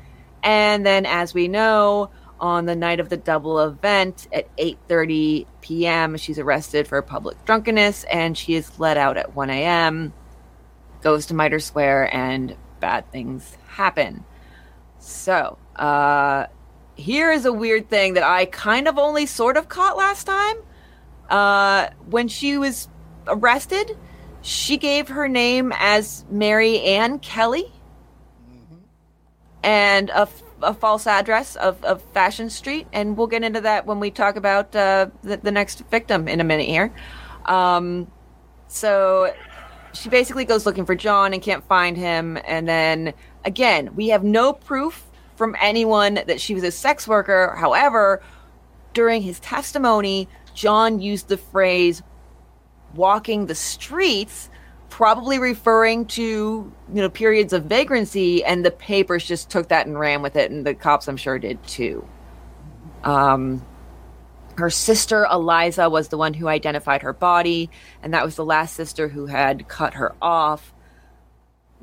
And 0.44 0.86
then, 0.86 1.06
as 1.06 1.34
we 1.34 1.48
know, 1.48 2.10
on 2.40 2.66
the 2.66 2.76
night 2.76 3.00
of 3.00 3.10
the 3.10 3.18
double 3.18 3.60
event 3.60 4.28
at 4.32 4.56
8:30 4.58 5.48
p.m., 5.62 6.18
she's 6.18 6.38
arrested 6.38 6.88
for 6.88 7.02
public 7.02 7.44
drunkenness, 7.46 8.04
and 8.06 8.38
she 8.38 8.56
is 8.56 8.78
let 8.80 8.98
out 8.98 9.18
at 9.18 9.36
1 9.36 9.50
a.m. 9.50 10.14
Goes 11.02 11.26
to 11.28 11.34
Mitre 11.34 11.60
Square, 11.60 12.14
and 12.14 12.56
bad 12.80 13.12
things 13.12 13.58
happen. 13.68 14.26
So, 15.00 15.58
uh, 15.76 16.48
here 16.98 17.32
is 17.32 17.46
a 17.46 17.54
weird 17.54 17.90
thing 17.90 18.16
that 18.16 18.24
I 18.24 18.46
kind 18.46 18.88
of 18.88 18.98
only 18.98 19.26
sort 19.26 19.56
of 19.56 19.70
caught 19.70 19.96
last 19.96 20.26
time. 20.26 20.58
Uh, 21.30 21.90
when 22.10 22.28
she 22.28 22.58
was 22.58 22.90
arrested, 23.28 23.98
she 24.42 24.78
gave 24.78 25.10
her 25.10 25.28
name 25.28 25.72
as 25.78 26.26
Mary 26.30 26.82
Ann 26.82 27.20
Kelly 27.20 27.72
and 29.64 30.10
a, 30.10 30.28
a 30.62 30.74
false 30.74 31.06
address 31.06 31.56
of, 31.58 31.84
of 31.84 32.02
Fashion 32.14 32.50
Street. 32.50 32.88
And 32.94 33.18
we'll 33.18 33.28
get 33.28 33.44
into 33.44 33.62
that 33.62 33.86
when 33.86 34.00
we 34.00 34.10
talk 34.10 34.36
about 34.36 34.76
uh, 34.76 35.08
the, 35.22 35.38
the 35.38 35.52
next 35.52 35.84
victim 35.92 36.28
in 36.28 36.40
a 36.40 36.44
minute 36.44 36.68
here. 36.68 36.94
Um, 37.46 38.12
so 38.68 39.34
she 39.94 40.10
basically 40.10 40.46
goes 40.46 40.66
looking 40.66 40.86
for 40.86 40.96
John 40.96 41.34
and 41.34 41.42
can't 41.42 41.66
find 41.68 41.98
him. 41.98 42.38
And 42.46 42.68
then 42.68 43.14
again, 43.46 43.96
we 43.96 44.10
have 44.10 44.24
no 44.24 44.54
proof 44.54 45.07
from 45.38 45.56
anyone 45.62 46.16
that 46.16 46.42
she 46.42 46.54
was 46.54 46.64
a 46.64 46.72
sex 46.72 47.08
worker. 47.08 47.56
However, 47.58 48.22
during 48.94 49.22
his 49.22 49.40
testimony, 49.40 50.28
John 50.54 51.00
used 51.00 51.30
the 51.30 51.38
phrase 51.38 52.02
walking 52.96 53.46
the 53.46 53.56
streets, 53.56 54.50
probably 54.90 55.38
referring 55.38 56.06
to, 56.08 56.22
you 56.24 57.02
know, 57.02 57.10
periods 57.10 57.54
of 57.54 57.66
vagrancy, 57.66 58.44
and 58.44 58.66
the 58.66 58.72
papers 58.72 59.26
just 59.26 59.50
took 59.50 59.70
that 59.70 59.86
and 59.86 60.00
ran 60.00 60.22
with 60.22 60.36
it, 60.36 60.50
and 60.50 60.66
the 60.66 60.74
cops, 60.74 61.08
I'm 61.08 61.18
sure, 61.18 61.38
did 61.38 61.66
too. 61.68 62.08
Um, 63.04 63.64
her 64.58 64.72
sister 64.72 65.28
Eliza 65.32 65.90
was 65.90 66.08
the 66.08 66.18
one 66.18 66.34
who 66.34 66.48
identified 66.48 67.04
her 67.04 67.14
body, 67.14 67.70
and 68.02 68.14
that 68.14 68.26
was 68.26 68.36
the 68.36 68.46
last 68.46 68.76
sister 68.76 69.08
who 69.08 69.28
had 69.28 69.68
cut 69.68 69.94
her 69.94 70.16
off. 70.20 70.74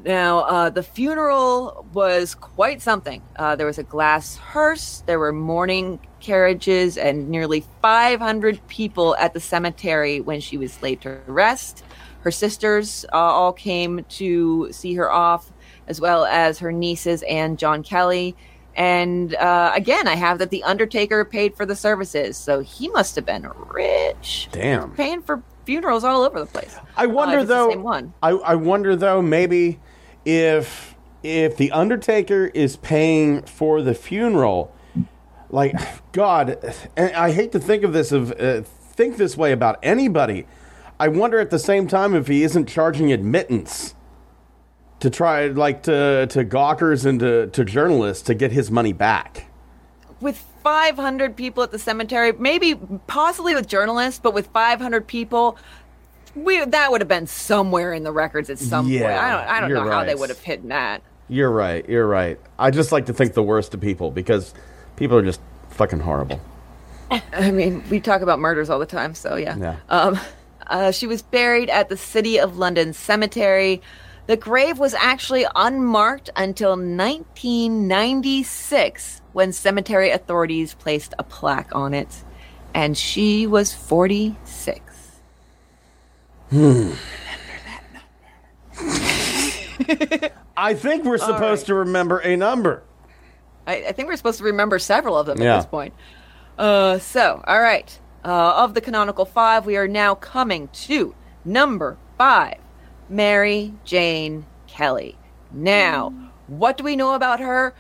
Now, 0.03 0.41
uh, 0.41 0.71
the 0.71 0.83
funeral 0.83 1.87
was 1.93 2.35
quite 2.35 2.83
something. 2.83 3.23
Uh, 3.37 3.57
there 3.57 3.66
was 3.66 3.79
a 3.79 3.85
glass 3.85 4.37
hearse, 4.37 5.03
there 5.07 5.19
were 5.19 5.33
mourning 5.33 6.01
carriages, 6.21 6.99
and 6.99 7.29
nearly 7.29 7.65
500 7.81 8.66
people 8.66 9.16
at 9.16 9.35
the 9.35 9.41
cemetery 9.41 10.21
when 10.21 10.41
she 10.41 10.59
was 10.59 10.83
laid 10.83 11.01
to 11.03 11.21
rest. 11.27 11.85
Her 12.21 12.31
sisters 12.31 13.05
uh, 13.12 13.16
all 13.16 13.53
came 13.53 14.05
to 14.11 14.73
see 14.73 14.95
her 14.95 15.11
off, 15.11 15.53
as 15.87 16.01
well 16.01 16.25
as 16.25 16.59
her 16.59 16.73
nieces 16.73 17.23
and 17.29 17.59
John 17.59 17.83
Kelly. 17.83 18.35
And 18.77 19.35
uh, 19.37 19.73
again, 19.75 20.09
I 20.09 20.16
have 20.16 20.39
that 20.39 20.51
the 20.51 20.65
Undertaker 20.65 21.25
paid 21.25 21.55
for 21.55 21.65
the 21.65 21.77
services, 21.77 22.37
so 22.37 22.61
he 22.61 22.89
must 22.89 23.15
have 23.15 23.27
been 23.27 23.49
rich. 23.69 24.49
Damn. 24.51 24.93
Paying 24.93 25.23
for 25.23 25.43
funerals 25.65 26.05
all 26.05 26.23
over 26.23 26.41
the 26.41 26.47
place. 26.47 26.77
I 26.97 27.07
wonder 27.07 27.39
Uh, 27.39 27.43
if 27.43 27.49
the 27.49 27.55
though. 27.55 27.77
one. 27.78 28.12
I, 28.23 28.31
I 28.31 28.55
wonder 28.55 28.97
though 28.97 29.20
maybe 29.23 29.81
if 30.24 30.95
if 31.23 31.57
the 31.57 31.70
Undertaker 31.73 32.51
is 32.55 32.77
paying 32.77 33.43
for 33.43 33.81
the 33.82 33.95
funeral, 33.95 34.74
like 35.51 35.74
God, 36.12 36.74
and 36.97 37.15
I 37.16 37.32
hate 37.32 37.53
to 37.53 37.59
think 37.59 37.82
of 37.82 37.93
this 37.93 38.12
of 38.12 38.32
uh, 38.32 38.62
think 38.62 39.16
this 39.16 39.36
way 39.36 39.53
about 39.53 39.78
anybody. 39.82 40.47
I 41.01 41.09
wonder 41.09 41.39
at 41.41 41.51
the 41.51 41.59
same 41.59 41.89
time 41.89 42.15
if 42.15 42.27
he 42.28 42.43
isn't 42.45 42.66
charging 42.66 43.11
admittance 43.12 43.95
to 45.01 45.11
try 45.11 45.47
like 45.49 45.82
to 45.85 46.27
to 46.28 46.45
gawkers 46.45 47.05
and 47.05 47.19
to, 47.20 47.47
to 47.49 47.65
journalists 47.65 48.23
to 48.24 48.35
get 48.35 48.53
his 48.53 48.70
money 48.70 48.93
back. 48.93 49.47
with 50.20 50.45
500 50.65 51.36
people 51.36 51.62
at 51.62 51.70
the 51.70 51.78
cemetery, 51.78 52.32
maybe 52.32 52.74
possibly 53.07 53.55
with 53.55 53.69
journalists, 53.69 54.19
but 54.20 54.35
with 54.35 54.49
500 54.49 55.07
people, 55.07 55.57
we 56.35 56.65
that 56.65 56.91
would 56.91 57.01
have 57.01 57.09
been 57.09 57.28
somewhere 57.28 57.93
in 57.93 58.03
the 58.03 58.11
records 58.11 58.51
at 58.51 58.59
some 58.59 58.86
point. 58.86 59.05
I 59.05 59.31
don't, 59.31 59.49
I 59.49 59.61
don't 59.61 59.73
know 59.73 59.91
how 59.91 60.05
they 60.05 60.15
would 60.15 60.31
have 60.31 60.41
hidden 60.41 60.70
that. 60.70 61.03
You're 61.28 61.51
right. 61.51 61.89
You're 61.89 62.07
right. 62.07 62.41
I 62.59 62.70
just 62.70 62.93
like 62.93 63.07
to 63.07 63.12
think 63.12 63.35
the 63.35 63.43
worst 63.43 63.73
of 63.74 63.81
people 63.81 64.11
because 64.11 64.53
people 64.97 65.16
are 65.16 65.23
just 65.23 65.41
fucking 65.70 66.01
horrible. 66.01 66.41
I 67.32 67.51
mean, 67.51 67.85
we 67.91 68.01
talk 68.01 68.23
about 68.23 68.41
murders 68.41 68.70
all 68.70 68.78
the 68.78 68.86
time, 68.86 69.15
so 69.15 69.36
yeah. 69.36 69.57
Yeah. 69.57 69.77
Um, 69.89 70.19
uh, 70.66 70.91
she 70.91 71.07
was 71.07 71.23
buried 71.23 71.69
at 71.70 71.89
the 71.89 71.97
City 71.97 72.41
of 72.41 72.57
London 72.57 72.95
Cemetery. 72.95 73.82
The 74.26 74.36
grave 74.38 74.78
was 74.78 74.94
actually 74.94 75.44
unmarked 75.55 76.30
until 76.34 76.70
1996 76.70 79.20
when 79.34 79.52
cemetery 79.52 80.10
authorities 80.10 80.72
placed 80.74 81.12
a 81.18 81.22
plaque 81.22 81.74
on 81.74 81.92
it. 81.92 82.24
And 82.72 82.96
she 82.96 83.46
was 83.46 83.74
46. 83.74 84.80
I 90.56 90.74
think 90.74 91.05
we're 91.05 91.18
supposed 91.18 91.62
right. 91.62 91.66
to 91.66 91.74
remember 91.74 92.18
a 92.20 92.36
number. 92.36 92.82
I, 93.66 93.86
I 93.88 93.92
think 93.92 94.09
we're 94.09 94.16
supposed 94.16 94.38
to 94.38 94.44
remember 94.44 94.78
several 94.78 95.18
of 95.18 95.26
them 95.26 95.40
Yeah. 95.40 95.55
at 95.55 95.56
this 95.59 95.66
point. 95.66 95.92
Uh, 96.59 96.98
so, 96.98 97.42
all 97.46 97.60
right. 97.60 97.98
Uh, 98.24 98.62
of 98.64 98.74
the 98.74 98.80
canonical 98.80 99.24
five, 99.26 99.66
we 99.66 99.76
are 99.76 99.88
now 99.88 100.14
coming 100.14 100.68
to 100.68 101.14
number 101.44 101.98
five 102.16 102.59
Mary 103.09 103.72
Jane 103.85 104.47
Kelly. 104.66 105.16
Now, 105.52 106.12
what 106.47 106.76
do 106.76 106.85
we 106.85 106.97
know 106.97 107.14
about 107.14 107.40
her? 107.40 107.74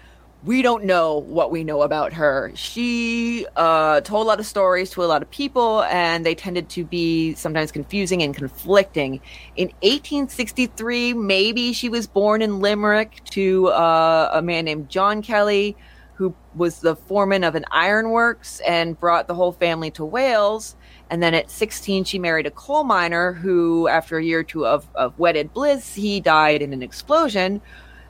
We 0.44 0.60
don't 0.60 0.84
know 0.84 1.16
what 1.16 1.50
we 1.50 1.64
know 1.64 1.80
about 1.80 2.12
her. 2.12 2.52
She 2.54 3.46
uh, 3.56 4.02
told 4.02 4.26
a 4.26 4.28
lot 4.28 4.40
of 4.40 4.46
stories 4.46 4.90
to 4.90 5.02
a 5.02 5.06
lot 5.06 5.22
of 5.22 5.30
people, 5.30 5.82
and 5.84 6.24
they 6.24 6.34
tended 6.34 6.68
to 6.70 6.84
be 6.84 7.34
sometimes 7.34 7.72
confusing 7.72 8.22
and 8.22 8.34
conflicting. 8.34 9.22
In 9.56 9.68
1863, 9.80 11.14
maybe 11.14 11.72
she 11.72 11.88
was 11.88 12.06
born 12.06 12.42
in 12.42 12.60
Limerick 12.60 13.24
to 13.30 13.68
uh, 13.68 14.30
a 14.34 14.42
man 14.42 14.66
named 14.66 14.90
John 14.90 15.22
Kelly, 15.22 15.76
who 16.14 16.34
was 16.54 16.80
the 16.80 16.94
foreman 16.94 17.42
of 17.42 17.54
an 17.54 17.64
ironworks 17.70 18.60
and 18.60 19.00
brought 19.00 19.28
the 19.28 19.34
whole 19.34 19.52
family 19.52 19.90
to 19.92 20.04
Wales. 20.04 20.76
And 21.14 21.22
then 21.22 21.32
at 21.32 21.48
16, 21.48 22.02
she 22.02 22.18
married 22.18 22.44
a 22.44 22.50
coal 22.50 22.82
miner 22.82 23.34
who, 23.34 23.86
after 23.86 24.18
a 24.18 24.24
year 24.24 24.40
or 24.40 24.42
two 24.42 24.66
of, 24.66 24.88
of 24.96 25.16
wedded 25.16 25.54
bliss, 25.54 25.94
he 25.94 26.18
died 26.18 26.60
in 26.60 26.72
an 26.72 26.82
explosion. 26.82 27.62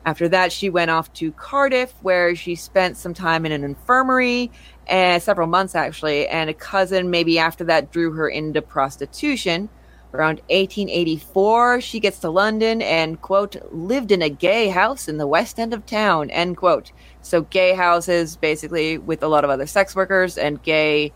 After 0.07 0.27
that, 0.29 0.51
she 0.51 0.71
went 0.71 0.89
off 0.89 1.13
to 1.13 1.31
Cardiff, 1.33 1.93
where 2.01 2.35
she 2.35 2.55
spent 2.55 2.97
some 2.97 3.13
time 3.13 3.45
in 3.45 3.51
an 3.51 3.63
infirmary, 3.63 4.49
and 4.87 5.21
several 5.21 5.47
months 5.47 5.75
actually. 5.75 6.27
And 6.27 6.49
a 6.49 6.53
cousin, 6.55 7.11
maybe 7.11 7.37
after 7.37 7.63
that, 7.65 7.91
drew 7.91 8.11
her 8.13 8.27
into 8.27 8.59
prostitution. 8.63 9.69
Around 10.11 10.37
1884, 10.49 11.81
she 11.81 11.99
gets 11.99 12.17
to 12.21 12.31
London 12.31 12.81
and, 12.81 13.21
quote, 13.21 13.55
lived 13.71 14.11
in 14.11 14.23
a 14.23 14.29
gay 14.29 14.69
house 14.69 15.07
in 15.07 15.17
the 15.17 15.27
west 15.27 15.59
end 15.59 15.75
of 15.75 15.85
town, 15.85 16.31
end 16.31 16.57
quote. 16.57 16.91
So, 17.21 17.43
gay 17.43 17.75
houses, 17.75 18.35
basically, 18.35 18.97
with 18.97 19.21
a 19.21 19.27
lot 19.27 19.43
of 19.43 19.51
other 19.51 19.67
sex 19.67 19.95
workers 19.95 20.39
and 20.39 20.59
gay, 20.63 21.13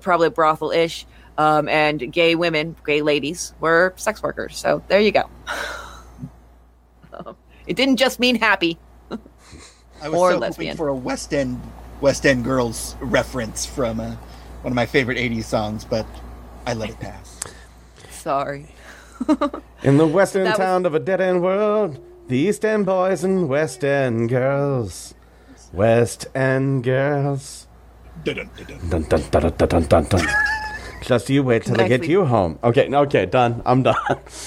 probably 0.00 0.28
brothel 0.28 0.70
ish, 0.70 1.06
um, 1.38 1.68
and 1.68 2.12
gay 2.12 2.34
women, 2.34 2.76
gay 2.86 3.02
ladies, 3.02 3.54
were 3.60 3.92
sex 3.96 4.22
workers. 4.22 4.56
So, 4.56 4.82
there 4.88 5.00
you 5.00 5.12
go. 5.12 5.28
it 7.66 7.76
didn't 7.76 7.96
just 7.96 8.18
mean 8.20 8.36
happy. 8.36 8.78
I 10.02 10.08
was 10.08 10.18
Or 10.18 10.32
so 10.32 10.38
lesbian. 10.38 10.70
hoping 10.70 10.76
for 10.78 10.88
a 10.88 10.94
West 10.94 11.32
End 11.32 11.60
West 12.00 12.26
End 12.26 12.42
Girls 12.44 12.96
reference 13.00 13.64
from 13.64 14.00
uh, 14.00 14.16
one 14.62 14.72
of 14.72 14.74
my 14.74 14.86
favorite 14.86 15.16
'80s 15.18 15.44
songs, 15.44 15.84
but 15.84 16.04
I 16.66 16.74
let 16.74 16.90
it 16.90 16.98
pass. 16.98 17.38
Sorry. 18.10 18.74
In 19.84 19.98
the 19.98 20.06
western 20.06 20.44
That 20.44 20.58
was- 20.58 20.58
town 20.58 20.86
of 20.86 20.94
a 20.94 20.98
dead 20.98 21.20
end 21.20 21.42
world, 21.42 22.00
the 22.26 22.36
East 22.36 22.64
End 22.64 22.84
boys 22.86 23.22
and 23.22 23.48
West 23.48 23.84
End 23.84 24.28
girls. 24.28 25.14
West 25.72 26.26
End 26.34 26.82
girls. 26.82 27.68
Dun-dun-dun-dun. 28.24 28.88
Dun 28.88 29.02
dun 29.04 29.22
dun 29.30 29.42
dun 29.42 29.68
dun 29.68 29.68
dun 29.68 30.04
dun. 30.04 30.04
dun. 30.20 30.26
Just 31.02 31.28
you 31.30 31.42
wait 31.42 31.64
till 31.64 31.80
I 31.80 31.88
get 31.88 32.06
you 32.06 32.24
home. 32.24 32.58
Okay, 32.62 32.88
okay, 32.92 33.26
done. 33.26 33.62
I'm 33.66 33.82
done. 33.82 33.96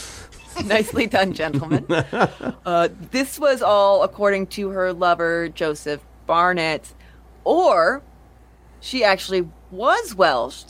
Nicely 0.65 1.07
done, 1.07 1.33
gentlemen. 1.33 1.85
uh, 1.89 2.87
this 3.11 3.37
was 3.39 3.61
all 3.61 4.03
according 4.03 4.47
to 4.47 4.69
her 4.69 4.93
lover, 4.93 5.49
Joseph 5.49 6.01
Barnett. 6.25 6.93
Or 7.43 8.01
she 8.79 9.03
actually 9.03 9.47
was 9.71 10.15
Welsh 10.15 10.63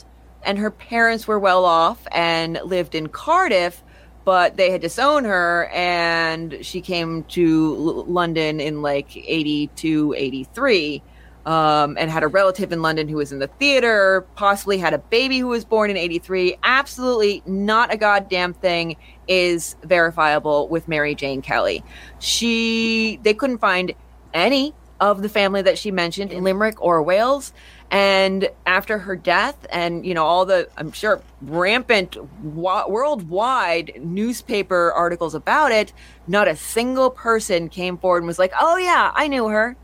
and 0.44 0.58
her 0.58 0.70
parents 0.70 1.26
were 1.26 1.38
well 1.38 1.64
off 1.64 2.06
and 2.12 2.58
lived 2.64 2.94
in 2.94 3.08
Cardiff, 3.08 3.82
but 4.24 4.56
they 4.56 4.70
had 4.70 4.80
disowned 4.80 5.26
her 5.26 5.66
and 5.72 6.64
she 6.64 6.80
came 6.80 7.24
to 7.24 7.74
L- 7.76 8.04
London 8.06 8.60
in 8.60 8.82
like 8.82 9.16
82, 9.16 10.14
83. 10.16 11.02
Um, 11.46 11.96
and 11.96 12.10
had 12.10 12.24
a 12.24 12.26
relative 12.26 12.72
in 12.72 12.82
London 12.82 13.06
who 13.06 13.18
was 13.18 13.30
in 13.30 13.38
the 13.38 13.46
theater, 13.46 14.26
possibly 14.34 14.78
had 14.78 14.92
a 14.94 14.98
baby 14.98 15.38
who 15.38 15.46
was 15.46 15.64
born 15.64 15.90
in 15.90 15.96
83. 15.96 16.56
Absolutely 16.64 17.40
not 17.46 17.94
a 17.94 17.96
goddamn 17.96 18.52
thing 18.52 18.96
is 19.28 19.76
verifiable 19.84 20.66
with 20.66 20.88
Mary 20.88 21.14
Jane 21.14 21.42
Kelly. 21.42 21.84
She, 22.18 23.20
they 23.22 23.32
couldn't 23.32 23.58
find 23.58 23.92
any 24.34 24.74
of 25.00 25.22
the 25.22 25.28
family 25.28 25.62
that 25.62 25.78
she 25.78 25.90
mentioned 25.90 26.32
in 26.32 26.44
Limerick 26.44 26.80
or 26.82 27.02
Wales. 27.02 27.52
And 27.90 28.48
after 28.64 28.98
her 28.98 29.14
death, 29.14 29.66
and 29.70 30.04
you 30.04 30.14
know, 30.14 30.24
all 30.24 30.44
the, 30.44 30.68
I'm 30.76 30.90
sure, 30.92 31.22
rampant 31.42 32.16
wa- 32.42 32.88
worldwide 32.88 34.00
newspaper 34.02 34.92
articles 34.92 35.34
about 35.34 35.70
it, 35.70 35.92
not 36.26 36.48
a 36.48 36.56
single 36.56 37.10
person 37.10 37.68
came 37.68 37.98
forward 37.98 38.18
and 38.18 38.26
was 38.26 38.38
like, 38.38 38.52
oh, 38.58 38.76
yeah, 38.76 39.12
I 39.14 39.28
knew 39.28 39.48
her. 39.48 39.76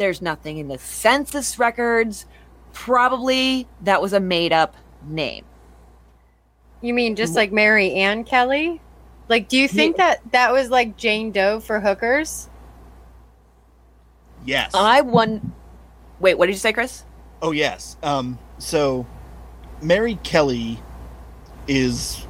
There's 0.00 0.22
nothing 0.22 0.56
in 0.56 0.68
the 0.68 0.78
census 0.78 1.58
records. 1.58 2.24
Probably 2.72 3.68
that 3.82 4.00
was 4.00 4.14
a 4.14 4.18
made 4.18 4.50
up 4.50 4.74
name. 5.06 5.44
You 6.80 6.94
mean 6.94 7.16
just 7.16 7.36
like 7.36 7.52
Mary 7.52 7.92
Ann 7.92 8.24
Kelly? 8.24 8.80
Like, 9.28 9.48
do 9.48 9.58
you 9.58 9.68
think 9.68 9.98
that 9.98 10.22
that 10.32 10.54
was 10.54 10.70
like 10.70 10.96
Jane 10.96 11.32
Doe 11.32 11.60
for 11.60 11.80
hookers? 11.80 12.48
Yes. 14.46 14.70
I 14.72 15.02
won. 15.02 15.52
Wait, 16.18 16.38
what 16.38 16.46
did 16.46 16.52
you 16.52 16.58
say, 16.58 16.72
Chris? 16.72 17.04
Oh 17.42 17.50
yes. 17.52 17.98
Um, 18.02 18.38
so 18.56 19.06
Mary 19.82 20.14
Kelly 20.22 20.80
is 21.68 22.26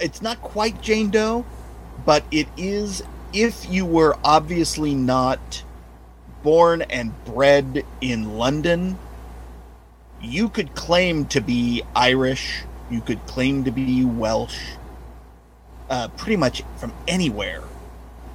it's 0.00 0.22
not 0.22 0.40
quite 0.40 0.80
Jane 0.80 1.10
Doe, 1.10 1.44
but 2.06 2.24
it 2.30 2.48
is 2.56 3.02
if 3.34 3.70
you 3.70 3.84
were 3.84 4.16
obviously 4.24 4.94
not 4.94 5.64
born 6.42 6.82
and 6.82 7.12
bred 7.24 7.84
in 8.00 8.36
London, 8.38 8.98
you 10.22 10.48
could 10.48 10.74
claim 10.74 11.26
to 11.26 11.40
be 11.40 11.82
Irish, 11.94 12.62
you 12.90 13.00
could 13.00 13.24
claim 13.26 13.64
to 13.64 13.70
be 13.70 14.04
Welsh, 14.04 14.58
uh, 15.88 16.08
pretty 16.08 16.36
much 16.36 16.62
from 16.76 16.92
anywhere. 17.08 17.62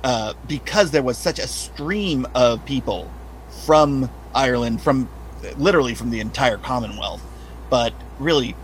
Uh, 0.03 0.33
because 0.47 0.91
there 0.91 1.01
was 1.01 1.17
such 1.17 1.39
a 1.39 1.47
stream 1.47 2.27
of 2.35 2.63
people 2.65 3.11
from 3.65 4.09
Ireland, 4.35 4.81
from 4.81 5.09
literally 5.57 5.95
from 5.95 6.11
the 6.11 6.19
entire 6.19 6.57
Commonwealth. 6.57 7.23
But 7.71 7.93
really, 8.19 8.55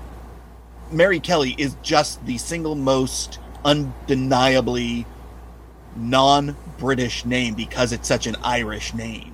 Mary 0.92 1.20
Kelly 1.20 1.56
is 1.58 1.76
just 1.82 2.24
the 2.26 2.38
single 2.38 2.76
most 2.76 3.40
undeniably 3.66 5.06
non 5.96 6.56
British 6.78 7.26
name 7.26 7.56
because 7.56 7.92
it's 7.92 8.08
such 8.08 8.28
an 8.28 8.36
Irish 8.44 8.94
name. 8.94 9.31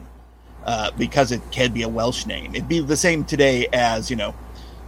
Uh, 0.64 0.92
because 0.98 1.32
it 1.32 1.42
can 1.50 1.72
be 1.72 1.84
a 1.84 1.88
Welsh 1.88 2.26
name. 2.26 2.54
It'd 2.54 2.68
be 2.68 2.82
the 2.82 2.98
same 2.98 3.24
today 3.24 3.68
as, 3.72 4.10
you 4.10 4.18
know, 4.18 4.36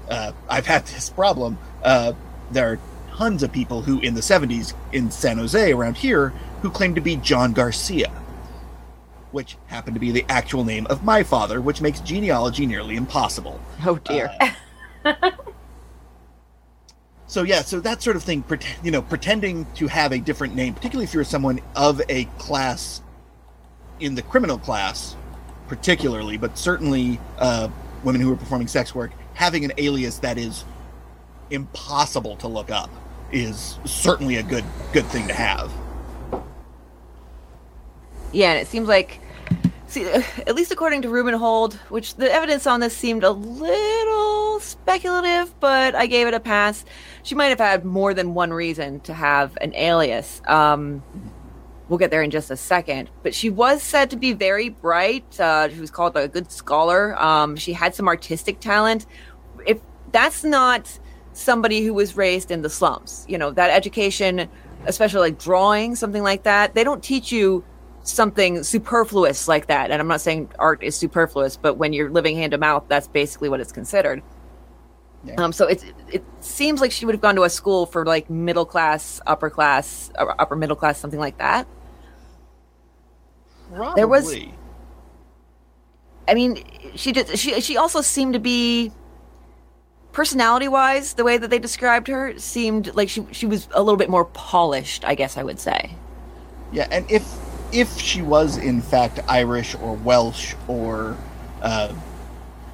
uh, 0.10 0.34
I've 0.50 0.66
had 0.66 0.86
this 0.86 1.10
problem. 1.10 1.58
Uh, 1.82 2.14
there 2.52 2.74
are 2.74 2.80
tons 3.16 3.44
of 3.44 3.52
people 3.54 3.82
who, 3.82 4.00
in 4.02 4.14
the 4.14 4.22
70s 4.22 4.74
in 4.92 5.10
San 5.10 5.38
Jose 5.38 5.72
around 5.72 5.96
here, 5.96 6.34
who 6.62 6.70
claim 6.70 6.96
to 6.96 7.02
be 7.02 7.16
John 7.16 7.54
Garcia, 7.54 8.10
which 9.32 9.56
happened 9.68 9.96
to 9.96 10.02
be 10.02 10.12
the 10.12 10.26
actual 10.28 10.66
name 10.66 10.86
of 10.88 11.04
my 11.06 11.24
father, 11.24 11.62
which 11.62 11.80
makes 11.80 12.02
genealogy 12.02 12.66
nearly 12.66 12.98
impossible. 12.98 13.60
Oh 13.86 13.98
dear. 14.00 14.32
So 17.30 17.44
yeah, 17.44 17.62
so 17.62 17.80
that 17.82 18.02
sort 18.02 18.16
of 18.16 18.24
thing, 18.24 18.44
you 18.82 18.90
know, 18.90 19.04
pretending 19.04 19.68
to 19.76 19.86
have 19.86 20.12
a 20.12 20.18
different 20.18 20.56
name, 20.56 20.74
particularly 20.74 21.04
if 21.04 21.14
you're 21.14 21.24
someone 21.24 21.60
of 21.76 22.02
a 22.10 22.26
class 22.40 23.04
in 24.00 24.16
the 24.16 24.24
criminal 24.24 24.58
class, 24.58 25.16
particularly, 25.70 26.36
but 26.36 26.58
certainly 26.58 27.20
uh, 27.38 27.70
women 28.04 28.20
who 28.20 28.34
are 28.34 28.36
performing 28.36 28.68
sex 28.68 28.94
work, 28.94 29.12
having 29.34 29.64
an 29.64 29.72
alias 29.78 30.20
that 30.20 30.38
is 30.38 30.66
impossible 31.52 32.36
to 32.38 32.48
look 32.48 32.70
up 32.70 32.90
is 33.32 33.78
certainly 33.86 34.36
a 34.38 34.44
good 34.44 34.66
good 34.92 35.06
thing 35.06 35.28
to 35.28 35.34
have. 35.34 35.72
Yeah, 38.32 38.52
and 38.52 38.60
it 38.60 38.68
seems 38.68 38.88
like, 38.88 39.20
see, 39.88 40.06
at 40.06 40.56
least 40.56 40.72
according 40.72 41.02
to 41.04 41.08
Rubenhold, 41.08 41.74
which 41.90 42.16
the 42.16 42.32
evidence 42.32 42.68
on 42.68 42.80
this 42.80 42.96
seemed 42.96 43.24
a 43.24 43.32
little 43.32 44.60
speculative, 44.60 45.60
but 45.60 45.96
I 45.96 46.06
gave 46.06 46.28
it 46.28 46.34
a 46.34 46.40
pass. 46.40 46.86
She 47.24 47.34
might 47.34 47.48
have 47.48 47.60
had 47.60 47.86
more 47.86 48.14
than 48.14 48.34
one 48.34 48.52
reason 48.54 49.00
to 49.02 49.14
have 49.14 49.58
an 49.62 49.74
alias. 49.74 50.42
Um, 50.48 51.04
we'll 51.90 51.98
get 51.98 52.12
there 52.12 52.24
in 52.24 52.32
just 52.32 52.50
a 52.52 52.56
second. 52.56 53.10
But 53.24 53.36
she 53.36 53.50
was 53.50 53.84
said 53.84 54.10
to 54.12 54.16
be 54.16 54.34
very 54.34 54.70
bright. 54.70 55.40
Uh, 55.40 55.70
she 55.70 55.80
was 55.80 55.92
called 55.92 56.16
a 56.16 56.28
good 56.28 56.52
scholar. 56.52 57.22
Um, 57.22 57.56
she 57.56 57.74
had 57.74 57.94
some 57.94 58.08
artistic 58.08 58.60
talent. 58.60 59.06
If 59.66 59.80
that's 60.12 60.44
not 60.44 60.98
somebody 61.34 61.84
who 61.84 61.94
was 61.94 62.16
raised 62.16 62.52
in 62.52 62.62
the 62.62 62.70
slums, 62.70 63.26
you 63.28 63.38
know, 63.38 63.52
that 63.52 63.70
education 63.70 64.50
especially 64.86 65.20
like 65.20 65.40
drawing, 65.40 65.96
something 65.96 66.24
like 66.24 66.44
that, 66.44 66.74
they 66.74 66.84
don't 66.84 67.04
teach 67.04 67.32
you 67.32 67.64
something 68.04 68.64
superfluous 68.64 69.48
like 69.48 69.68
that. 69.68 69.92
And 69.92 70.02
I'm 70.02 70.08
not 70.08 70.22
saying 70.22 70.52
art 70.58 70.82
is 70.84 70.96
superfluous, 70.96 71.58
but 71.58 71.76
when 71.76 71.94
you're 71.94 72.10
living 72.10 72.36
hand 72.36 72.52
to 72.52 72.58
mouth, 72.58 72.86
that's 72.88 73.08
basically 73.08 73.50
what 73.50 73.60
it's 73.60 73.72
considered. 73.72 74.24
Yeah. 75.26 75.36
Um, 75.36 75.52
so 75.52 75.68
it 75.68 75.84
it 76.08 76.24
seems 76.40 76.80
like 76.80 76.92
she 76.92 77.06
would 77.06 77.14
have 77.14 77.22
gone 77.22 77.36
to 77.36 77.44
a 77.44 77.50
school 77.50 77.86
for 77.86 78.06
like 78.06 78.30
middle 78.30 78.66
class, 78.66 79.20
upper 79.28 79.50
class, 79.50 80.10
upper 80.18 80.56
middle 80.56 80.78
class, 80.78 80.98
something 80.98 81.20
like 81.20 81.38
that. 81.40 81.68
Probably. 83.74 83.96
There 83.96 84.08
was- 84.08 84.36
I 86.28 86.34
mean, 86.36 86.64
she 86.96 87.12
did. 87.12 87.38
She 87.40 87.60
she 87.62 87.76
also 87.78 88.02
seemed 88.02 88.34
to 88.34 88.40
be 88.40 88.92
personality 90.12 90.68
wise, 90.68 91.14
the 91.14 91.24
way 91.24 91.38
that 91.38 91.50
they 91.50 91.60
described 91.60 92.08
her 92.08 92.38
seemed 92.38 92.94
like 92.96 93.10
she 93.10 93.26
she 93.32 93.46
was 93.48 93.68
a 93.74 93.82
little 93.82 93.98
bit 93.98 94.10
more 94.10 94.26
polished. 94.26 95.04
I 95.06 95.16
guess 95.16 95.38
I 95.38 95.44
would 95.44 95.60
say. 95.60 95.92
Yeah, 96.72 96.88
and 96.92 97.10
if 97.10 97.28
if 97.72 97.98
she 98.00 98.22
was 98.22 98.58
in 98.58 98.82
fact 98.82 99.20
Irish 99.28 99.76
or 99.76 99.96
Welsh 99.96 100.54
or 100.68 101.18
uh, 101.64 101.94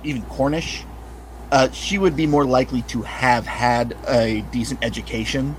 even 0.03 0.21
Cornish, 0.23 0.83
uh, 1.51 1.69
she 1.71 1.97
would 1.97 2.15
be 2.17 2.27
more 2.27 2.43
likely 2.45 2.81
to 2.83 3.03
have 3.03 3.45
had 3.47 3.95
a 4.07 4.41
decent 4.51 4.83
education 4.83 5.55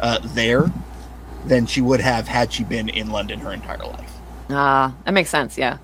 uh, 0.00 0.18
there 0.22 0.70
than 1.46 1.64
she 1.64 1.80
would 1.80 2.00
have 2.00 2.28
had 2.28 2.52
she 2.52 2.62
been 2.64 2.90
in 2.90 3.10
London 3.10 3.38
her 3.40 3.52
entire 3.52 3.78
life. 3.78 4.17
Ah, 4.50 4.94
that 5.04 5.12
makes 5.12 5.30
sense. 5.30 5.58
Yeah. 5.58 5.78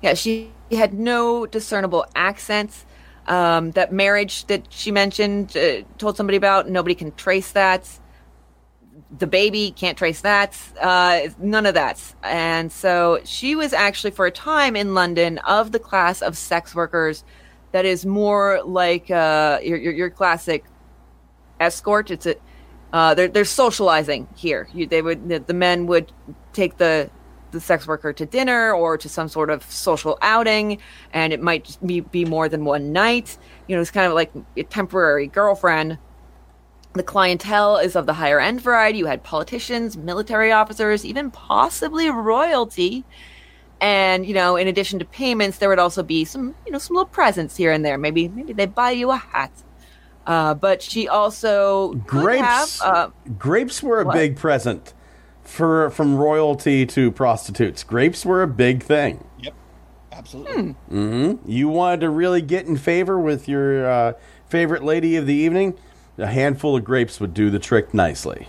Yeah, 0.00 0.14
she 0.14 0.50
had 0.70 0.94
no 0.94 1.46
discernible 1.46 2.06
accents. 2.14 2.84
Um, 3.26 3.72
that 3.72 3.92
marriage 3.92 4.46
that 4.46 4.66
she 4.70 4.90
mentioned, 4.90 5.54
uh, 5.56 5.82
told 5.98 6.16
somebody 6.16 6.36
about, 6.36 6.68
nobody 6.68 6.94
can 6.94 7.12
trace 7.12 7.52
that. 7.52 7.86
The 9.18 9.26
baby 9.26 9.70
can't 9.70 9.98
trace 9.98 10.22
that. 10.22 10.56
Uh, 10.80 11.28
none 11.38 11.66
of 11.66 11.74
that. 11.74 12.02
And 12.22 12.72
so 12.72 13.20
she 13.24 13.54
was 13.54 13.72
actually, 13.72 14.12
for 14.12 14.26
a 14.26 14.30
time 14.30 14.76
in 14.76 14.94
London, 14.94 15.38
of 15.38 15.72
the 15.72 15.78
class 15.78 16.22
of 16.22 16.38
sex 16.38 16.74
workers 16.74 17.24
that 17.72 17.84
is 17.84 18.06
more 18.06 18.62
like 18.64 19.10
uh, 19.10 19.58
your, 19.62 19.76
your, 19.76 19.92
your 19.92 20.10
classic 20.10 20.64
escort. 21.60 22.10
It's 22.10 22.24
a 22.24 22.36
uh, 22.92 23.14
they're 23.14 23.28
they're 23.28 23.44
socializing 23.44 24.28
here. 24.34 24.68
You, 24.72 24.86
they 24.86 25.02
would 25.02 25.46
the, 25.46 25.54
men 25.54 25.86
would 25.86 26.12
take 26.52 26.78
the 26.78 27.10
the 27.50 27.60
sex 27.60 27.86
worker 27.86 28.12
to 28.12 28.26
dinner 28.26 28.72
or 28.72 28.98
to 28.98 29.08
some 29.08 29.28
sort 29.28 29.50
of 29.50 29.62
social 29.70 30.18
outing, 30.22 30.78
and 31.12 31.32
it 31.32 31.40
might 31.40 31.78
be, 31.84 32.00
be 32.00 32.24
more 32.24 32.48
than 32.48 32.64
one 32.64 32.92
night. 32.92 33.38
You 33.66 33.76
know, 33.76 33.82
it's 33.82 33.90
kind 33.90 34.06
of 34.06 34.12
like 34.12 34.30
a 34.56 34.62
temporary 34.64 35.26
girlfriend. 35.26 35.98
The 36.94 37.02
clientele 37.02 37.76
is 37.76 37.96
of 37.96 38.06
the 38.06 38.14
higher 38.14 38.40
end 38.40 38.60
variety. 38.60 38.98
You 38.98 39.06
had 39.06 39.22
politicians, 39.22 39.96
military 39.96 40.52
officers, 40.52 41.04
even 41.04 41.30
possibly 41.30 42.10
royalty. 42.10 43.04
And 43.80 44.26
you 44.26 44.34
know, 44.34 44.56
in 44.56 44.66
addition 44.66 44.98
to 44.98 45.04
payments, 45.04 45.58
there 45.58 45.68
would 45.68 45.78
also 45.78 46.02
be 46.02 46.24
some 46.24 46.54
you 46.66 46.72
know 46.72 46.78
some 46.78 46.96
little 46.96 47.08
presents 47.08 47.56
here 47.56 47.70
and 47.70 47.84
there. 47.84 47.98
Maybe 47.98 48.28
maybe 48.28 48.52
they 48.54 48.66
buy 48.66 48.90
you 48.92 49.10
a 49.10 49.16
hat. 49.16 49.52
Uh, 50.28 50.52
but 50.54 50.82
she 50.82 51.08
also 51.08 51.94
could 52.06 52.20
Grapes. 52.20 52.80
have, 52.82 52.94
uh, 52.96 53.10
grapes 53.38 53.82
were 53.82 54.02
a 54.02 54.04
What? 54.04 54.12
big 54.14 54.36
present 54.36 54.92
for 55.42 55.88
from 55.88 56.16
royalty 56.16 56.84
to 56.84 57.10
prostitutes. 57.10 57.82
Grapes 57.82 58.26
were 58.26 58.42
a 58.42 58.46
big 58.46 58.82
thing. 58.82 59.24
Yep, 59.40 59.54
absolutely. 60.12 60.72
Hmm. 60.90 61.32
You 61.46 61.68
wanted 61.68 62.00
to 62.02 62.10
really 62.10 62.42
get 62.42 62.66
in 62.66 62.76
favor 62.76 63.18
with 63.18 63.48
your 63.48 63.90
uh, 63.90 64.12
favorite 64.50 64.84
lady 64.84 65.16
of 65.16 65.26
the 65.26 65.32
evening. 65.34 65.78
A 66.18 66.26
handful 66.26 66.76
of 66.76 66.84
grapes 66.84 67.20
would 67.20 67.32
do 67.32 67.48
the 67.48 67.58
trick 67.58 67.94
nicely. 67.94 68.48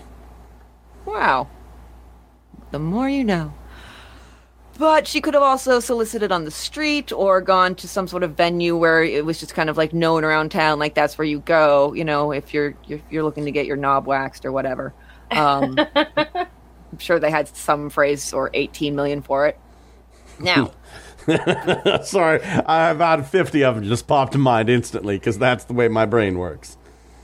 Wow. 1.06 1.48
The 2.72 2.78
more 2.78 3.08
you 3.08 3.24
know. 3.24 3.54
But 4.80 5.06
she 5.06 5.20
could 5.20 5.34
have 5.34 5.42
also 5.42 5.78
solicited 5.78 6.32
on 6.32 6.46
the 6.46 6.50
street 6.50 7.12
or 7.12 7.42
gone 7.42 7.74
to 7.74 7.86
some 7.86 8.08
sort 8.08 8.22
of 8.22 8.30
venue 8.34 8.74
where 8.78 9.04
it 9.04 9.26
was 9.26 9.38
just 9.38 9.54
kind 9.54 9.68
of 9.68 9.76
like 9.76 9.92
known 9.92 10.24
around 10.24 10.52
town, 10.52 10.78
like 10.78 10.94
that's 10.94 11.18
where 11.18 11.26
you 11.26 11.40
go, 11.40 11.92
you 11.92 12.02
know, 12.02 12.32
if 12.32 12.54
you're 12.54 12.74
you're, 12.86 13.00
you're 13.10 13.22
looking 13.22 13.44
to 13.44 13.50
get 13.50 13.66
your 13.66 13.76
knob 13.76 14.06
waxed 14.06 14.46
or 14.46 14.52
whatever. 14.52 14.94
Um, 15.32 15.76
I'm 15.94 16.98
sure 16.98 17.18
they 17.20 17.30
had 17.30 17.54
some 17.54 17.90
phrase 17.90 18.32
or 18.32 18.50
18 18.54 18.96
million 18.96 19.20
for 19.20 19.48
it. 19.48 19.58
Now, 20.38 20.72
Sorry, 22.02 22.42
I 22.42 22.88
about 22.88 23.26
50 23.26 23.62
of 23.62 23.74
them 23.74 23.84
just 23.84 24.06
popped 24.06 24.32
to 24.32 24.38
mind 24.38 24.70
instantly 24.70 25.18
because 25.18 25.36
that's 25.36 25.64
the 25.64 25.74
way 25.74 25.88
my 25.88 26.06
brain 26.06 26.38
works. 26.38 26.78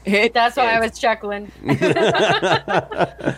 it 0.05 0.35
That's 0.35 0.59
why 0.59 0.73
I 0.73 0.81
was 0.81 0.99
chuckling. 0.99 1.51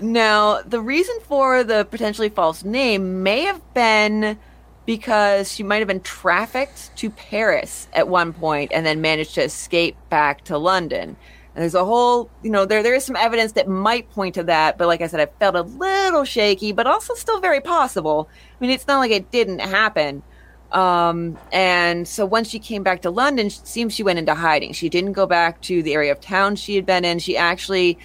Now, 0.00 0.62
the 0.62 0.80
reason 0.80 1.18
for 1.22 1.64
the 1.64 1.84
potentially 1.84 2.28
false 2.28 2.64
name 2.64 3.22
may 3.22 3.42
have 3.42 3.62
been 3.74 4.38
because 4.86 5.52
she 5.52 5.62
might 5.62 5.78
have 5.78 5.88
been 5.88 6.00
trafficked 6.00 6.96
to 6.96 7.10
Paris 7.10 7.88
at 7.92 8.08
one 8.08 8.32
point 8.32 8.72
and 8.72 8.86
then 8.86 9.00
managed 9.00 9.34
to 9.34 9.42
escape 9.42 9.96
back 10.08 10.44
to 10.44 10.56
London. 10.56 11.16
And 11.54 11.62
there's 11.62 11.74
a 11.74 11.84
whole, 11.84 12.30
you 12.42 12.50
know, 12.50 12.64
there 12.64 12.82
there 12.82 12.94
is 12.94 13.04
some 13.04 13.16
evidence 13.16 13.52
that 13.52 13.68
might 13.68 14.08
point 14.12 14.36
to 14.36 14.44
that, 14.44 14.78
but 14.78 14.86
like 14.86 15.00
I 15.00 15.08
said, 15.08 15.20
I 15.20 15.26
felt 15.40 15.56
a 15.56 15.62
little 15.62 16.24
shaky, 16.24 16.72
but 16.72 16.86
also 16.86 17.14
still 17.14 17.40
very 17.40 17.60
possible. 17.60 18.28
I 18.32 18.56
mean, 18.60 18.70
it's 18.70 18.86
not 18.86 18.98
like 18.98 19.10
it 19.10 19.30
didn't 19.30 19.58
happen. 19.58 20.22
Um, 20.70 21.36
and 21.52 22.06
so 22.06 22.24
once 22.24 22.48
she 22.48 22.58
came 22.58 22.82
back 22.82 23.02
to 23.02 23.10
London, 23.10 23.48
it 23.48 23.60
seems 23.64 23.92
she 23.92 24.02
went 24.02 24.18
into 24.18 24.34
hiding. 24.34 24.72
She 24.72 24.88
didn't 24.88 25.12
go 25.12 25.26
back 25.26 25.60
to 25.62 25.82
the 25.82 25.94
area 25.94 26.12
of 26.12 26.20
town 26.20 26.56
she 26.56 26.76
had 26.76 26.86
been 26.86 27.04
in. 27.04 27.18
She 27.18 27.36
actually 27.36 27.98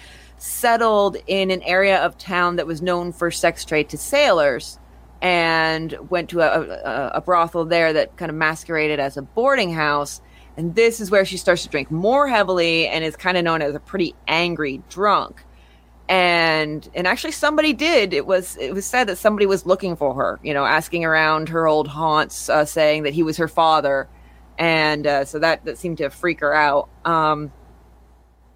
settled 0.44 1.16
in 1.26 1.50
an 1.50 1.62
area 1.62 1.98
of 2.04 2.18
town 2.18 2.56
that 2.56 2.66
was 2.66 2.82
known 2.82 3.12
for 3.12 3.30
sex 3.30 3.64
trade 3.64 3.88
to 3.88 3.96
sailors 3.96 4.78
and 5.22 5.96
went 6.10 6.28
to 6.28 6.40
a, 6.40 6.60
a, 6.60 7.12
a 7.14 7.20
brothel 7.22 7.64
there 7.64 7.94
that 7.94 8.14
kind 8.18 8.30
of 8.30 8.36
masqueraded 8.36 9.00
as 9.00 9.16
a 9.16 9.22
boarding 9.22 9.72
house. 9.72 10.20
And 10.58 10.74
this 10.74 11.00
is 11.00 11.10
where 11.10 11.24
she 11.24 11.38
starts 11.38 11.62
to 11.62 11.70
drink 11.70 11.90
more 11.90 12.28
heavily 12.28 12.86
and 12.86 13.02
is 13.02 13.16
kind 13.16 13.38
of 13.38 13.44
known 13.44 13.62
as 13.62 13.74
a 13.74 13.80
pretty 13.80 14.14
angry 14.28 14.82
drunk. 14.90 15.42
And 16.10 16.86
and 16.94 17.06
actually 17.06 17.32
somebody 17.32 17.72
did. 17.72 18.12
It 18.12 18.26
was 18.26 18.58
it 18.58 18.74
was 18.74 18.84
said 18.84 19.04
that 19.06 19.16
somebody 19.16 19.46
was 19.46 19.64
looking 19.64 19.96
for 19.96 20.12
her, 20.14 20.38
you 20.42 20.52
know, 20.52 20.66
asking 20.66 21.06
around 21.06 21.48
her 21.48 21.66
old 21.66 21.88
haunts, 21.88 22.50
uh, 22.50 22.66
saying 22.66 23.04
that 23.04 23.14
he 23.14 23.22
was 23.22 23.38
her 23.38 23.48
father, 23.48 24.06
and 24.58 25.06
uh, 25.06 25.24
so 25.24 25.38
that 25.38 25.64
that 25.64 25.78
seemed 25.78 25.96
to 25.98 26.10
freak 26.10 26.40
her 26.40 26.52
out. 26.52 26.90
Um, 27.06 27.50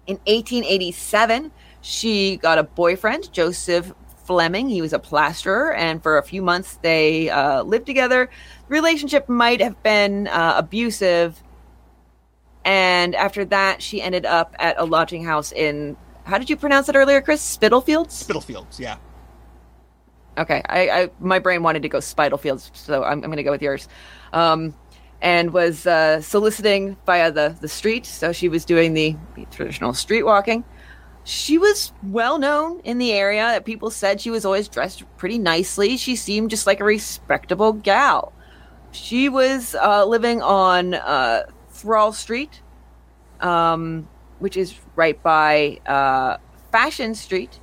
in 0.09 0.17
1887, 0.25 1.51
she 1.81 2.37
got 2.37 2.57
a 2.57 2.63
boyfriend, 2.63 3.31
Joseph 3.31 3.93
Fleming. 4.25 4.69
He 4.69 4.81
was 4.81 4.93
a 4.93 4.99
plasterer, 4.99 5.73
and 5.73 6.03
for 6.03 6.17
a 6.17 6.23
few 6.23 6.41
months 6.41 6.77
they 6.81 7.29
uh, 7.29 7.63
lived 7.63 7.85
together. 7.85 8.29
The 8.67 8.73
relationship 8.73 9.27
might 9.27 9.61
have 9.61 9.81
been 9.81 10.27
uh, 10.27 10.55
abusive, 10.57 11.41
and 12.63 13.15
after 13.15 13.45
that, 13.45 13.81
she 13.81 14.01
ended 14.01 14.25
up 14.25 14.55
at 14.59 14.75
a 14.77 14.85
lodging 14.85 15.23
house 15.23 15.51
in. 15.51 15.97
How 16.25 16.37
did 16.37 16.49
you 16.49 16.57
pronounce 16.57 16.89
it 16.89 16.95
earlier, 16.95 17.21
Chris? 17.21 17.41
Spitalfields. 17.41 18.13
Spitalfields, 18.13 18.79
yeah. 18.79 18.97
Okay, 20.37 20.61
I, 20.69 20.89
I 20.89 21.09
my 21.19 21.39
brain 21.39 21.63
wanted 21.63 21.81
to 21.81 21.89
go 21.89 21.99
Spitalfields, 21.99 22.71
so 22.73 23.03
I'm, 23.03 23.23
I'm 23.23 23.29
going 23.31 23.37
to 23.37 23.43
go 23.43 23.51
with 23.51 23.61
yours. 23.61 23.87
Um, 24.31 24.75
and 25.21 25.51
was 25.51 25.85
uh, 25.85 26.21
soliciting 26.21 26.95
via 27.05 27.31
the 27.31 27.57
the 27.59 27.67
street, 27.67 28.05
so 28.05 28.31
she 28.31 28.47
was 28.47 28.63
doing 28.63 28.93
the, 28.93 29.15
the 29.35 29.45
traditional 29.45 29.93
street 29.93 30.23
walking. 30.23 30.63
She 31.23 31.57
was 31.57 31.91
well 32.03 32.39
known 32.39 32.79
in 32.81 32.97
the 32.97 33.11
area. 33.11 33.61
People 33.63 33.91
said 33.91 34.19
she 34.19 34.31
was 34.31 34.45
always 34.45 34.67
dressed 34.67 35.03
pretty 35.17 35.37
nicely. 35.37 35.97
She 35.97 36.15
seemed 36.15 36.49
just 36.49 36.65
like 36.65 36.79
a 36.79 36.83
respectable 36.83 37.73
gal. 37.73 38.33
She 38.91 39.29
was 39.29 39.75
uh, 39.75 40.05
living 40.05 40.41
on 40.41 40.95
uh, 40.95 41.43
Thrawl 41.69 42.11
Street, 42.13 42.61
um, 43.39 44.07
which 44.39 44.57
is 44.57 44.73
right 44.95 45.21
by 45.21 45.79
uh, 45.85 46.37
Fashion 46.71 47.13
Street, 47.13 47.59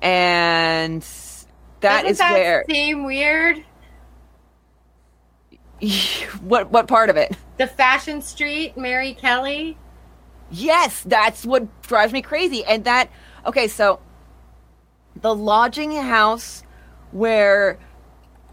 and 0.00 1.02
that 1.80 2.02
Doesn't 2.02 2.10
is 2.10 2.18
that 2.18 2.32
where 2.32 2.64
seem 2.70 3.04
weird? 3.04 3.64
what 6.42 6.70
what 6.70 6.86
part 6.86 7.10
of 7.10 7.16
it? 7.16 7.36
The 7.58 7.66
Fashion 7.66 8.22
Street, 8.22 8.76
Mary 8.76 9.14
Kelly. 9.14 9.76
Yes, 10.54 11.02
that's 11.02 11.44
what 11.44 11.82
drives 11.82 12.12
me 12.12 12.22
crazy. 12.22 12.64
And 12.64 12.84
that 12.84 13.10
okay, 13.44 13.66
so 13.66 13.98
the 15.20 15.34
lodging 15.34 15.92
house 15.92 16.62
where 17.10 17.78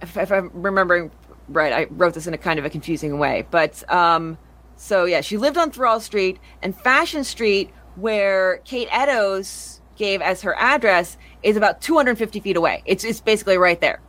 if, 0.01 0.17
if 0.17 0.31
I'm 0.31 0.49
remembering 0.53 1.11
right, 1.49 1.71
I 1.71 1.87
wrote 1.91 2.15
this 2.15 2.25
in 2.25 2.33
a 2.33 2.37
kind 2.39 2.57
of 2.57 2.65
a 2.65 2.69
confusing 2.69 3.19
way, 3.19 3.45
but 3.51 3.89
um 3.91 4.37
so 4.77 5.05
yeah, 5.05 5.21
she 5.21 5.37
lived 5.37 5.57
on 5.57 5.69
Thrawl 5.69 5.99
Street 5.99 6.39
and 6.63 6.75
Fashion 6.75 7.23
Street 7.23 7.71
where 7.95 8.57
Kate 8.65 8.87
Eddowes 8.91 9.79
gave 9.95 10.21
as 10.21 10.41
her 10.41 10.55
address 10.55 11.17
is 11.43 11.55
about 11.55 11.81
250 11.81 12.39
feet 12.39 12.57
away. 12.57 12.81
It's 12.85 13.03
it's 13.03 13.21
basically 13.21 13.57
right 13.57 13.79
there. 13.79 14.01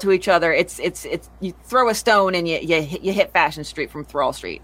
To 0.00 0.12
each 0.12 0.28
other, 0.28 0.52
it's 0.52 0.78
it's 0.80 1.06
it's 1.06 1.30
you 1.40 1.54
throw 1.64 1.88
a 1.88 1.94
stone 1.94 2.34
and 2.34 2.46
you 2.46 2.58
you 2.58 2.98
you 3.00 3.12
hit 3.12 3.32
Fashion 3.32 3.64
Street 3.64 3.90
from 3.90 4.04
Thrawl 4.04 4.34
Street. 4.34 4.60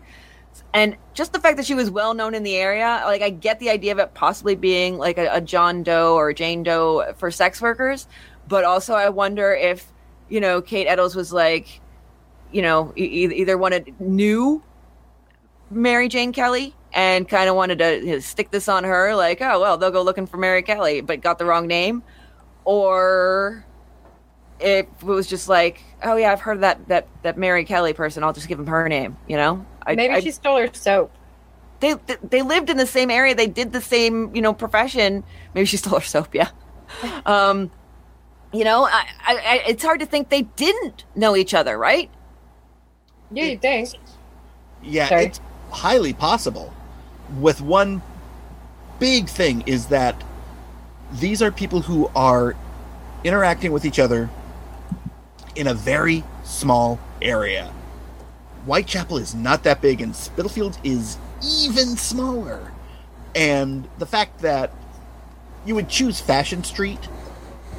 And 0.72 0.96
just 1.14 1.32
the 1.32 1.40
fact 1.40 1.56
that 1.56 1.66
she 1.66 1.74
was 1.74 1.90
well 1.90 2.14
known 2.14 2.34
in 2.34 2.42
the 2.42 2.56
area, 2.56 3.02
like 3.04 3.22
I 3.22 3.30
get 3.30 3.58
the 3.60 3.70
idea 3.70 3.92
of 3.92 3.98
it 3.98 4.14
possibly 4.14 4.54
being 4.54 4.98
like 4.98 5.18
a, 5.18 5.28
a 5.34 5.40
John 5.40 5.82
Doe 5.82 6.14
or 6.14 6.32
Jane 6.32 6.62
Doe 6.62 7.14
for 7.16 7.30
sex 7.30 7.60
workers, 7.60 8.06
but 8.48 8.64
also 8.64 8.94
I 8.94 9.08
wonder 9.08 9.54
if 9.54 9.92
you 10.28 10.40
know 10.40 10.60
Kate 10.60 10.86
Eddowes 10.86 11.14
was 11.14 11.32
like, 11.32 11.80
you 12.52 12.62
know, 12.62 12.92
e- 12.96 13.02
either 13.34 13.56
wanted 13.56 13.94
knew 14.00 14.62
Mary 15.70 16.08
Jane 16.08 16.32
Kelly 16.32 16.74
and 16.92 17.28
kind 17.28 17.48
of 17.48 17.56
wanted 17.56 17.78
to 17.78 17.98
you 17.98 18.12
know, 18.12 18.18
stick 18.20 18.50
this 18.50 18.68
on 18.68 18.84
her, 18.84 19.14
like, 19.14 19.40
oh 19.40 19.60
well, 19.60 19.76
they'll 19.76 19.90
go 19.90 20.02
looking 20.02 20.26
for 20.26 20.36
Mary 20.36 20.62
Kelly, 20.62 21.00
but 21.00 21.20
got 21.20 21.38
the 21.38 21.44
wrong 21.44 21.66
name, 21.66 22.02
or 22.64 23.64
it 24.60 24.88
was 25.02 25.26
just 25.26 25.48
like, 25.48 25.82
oh 26.02 26.16
yeah, 26.16 26.32
I've 26.32 26.40
heard 26.40 26.60
that 26.60 26.88
that 26.88 27.08
that 27.22 27.36
Mary 27.38 27.64
Kelly 27.64 27.92
person. 27.92 28.22
I'll 28.22 28.32
just 28.32 28.48
give 28.48 28.58
him 28.58 28.66
her 28.66 28.88
name. 28.88 29.16
You 29.28 29.36
know, 29.36 29.66
I, 29.86 29.94
Maybe 29.94 30.14
I- 30.14 30.20
she 30.20 30.30
stole 30.30 30.58
her 30.58 30.68
soap. 30.72 31.10
they 31.80 31.94
they 32.22 32.42
lived 32.42 32.70
in 32.70 32.76
the 32.76 32.86
same 32.86 33.10
area. 33.10 33.34
They 33.34 33.46
did 33.46 33.72
the 33.72 33.80
same 33.80 34.34
you 34.34 34.42
know 34.42 34.52
profession. 34.52 35.24
Maybe 35.54 35.66
she 35.66 35.76
stole 35.82 35.98
her 36.00 36.04
soap. 36.04 36.34
Yeah. 36.34 36.48
Um, 37.26 37.70
you 38.52 38.62
know, 38.64 38.84
I, 38.84 39.04
I, 39.26 39.34
I, 39.36 39.62
it's 39.68 39.82
hard 39.82 39.98
to 40.00 40.06
think 40.06 40.28
they 40.28 40.42
didn't 40.42 41.04
know 41.16 41.34
each 41.36 41.54
other, 41.54 41.76
right? 41.76 42.08
Yeah, 43.32 43.44
you 43.46 43.58
think? 43.58 43.88
Yeah, 44.82 45.08
Sorry. 45.08 45.24
it's 45.24 45.40
highly 45.70 46.12
possible. 46.12 46.72
With 47.40 47.60
one 47.60 48.00
big 49.00 49.28
thing 49.28 49.64
is 49.66 49.86
that 49.86 50.22
these 51.14 51.42
are 51.42 51.50
people 51.50 51.80
who 51.80 52.08
are 52.14 52.54
interacting 53.24 53.72
with 53.72 53.84
each 53.84 53.98
other 53.98 54.30
in 55.56 55.66
a 55.66 55.74
very 55.74 56.22
small 56.44 57.00
area. 57.22 57.72
Whitechapel 58.66 59.18
is 59.18 59.34
not 59.34 59.62
that 59.64 59.80
big, 59.80 60.00
and 60.00 60.14
Spitalfield 60.14 60.78
is 60.84 61.18
even 61.42 61.96
smaller. 61.96 62.72
And 63.34 63.88
the 63.98 64.06
fact 64.06 64.40
that 64.40 64.72
you 65.66 65.74
would 65.74 65.88
choose 65.88 66.20
Fashion 66.20 66.64
Street 66.64 67.08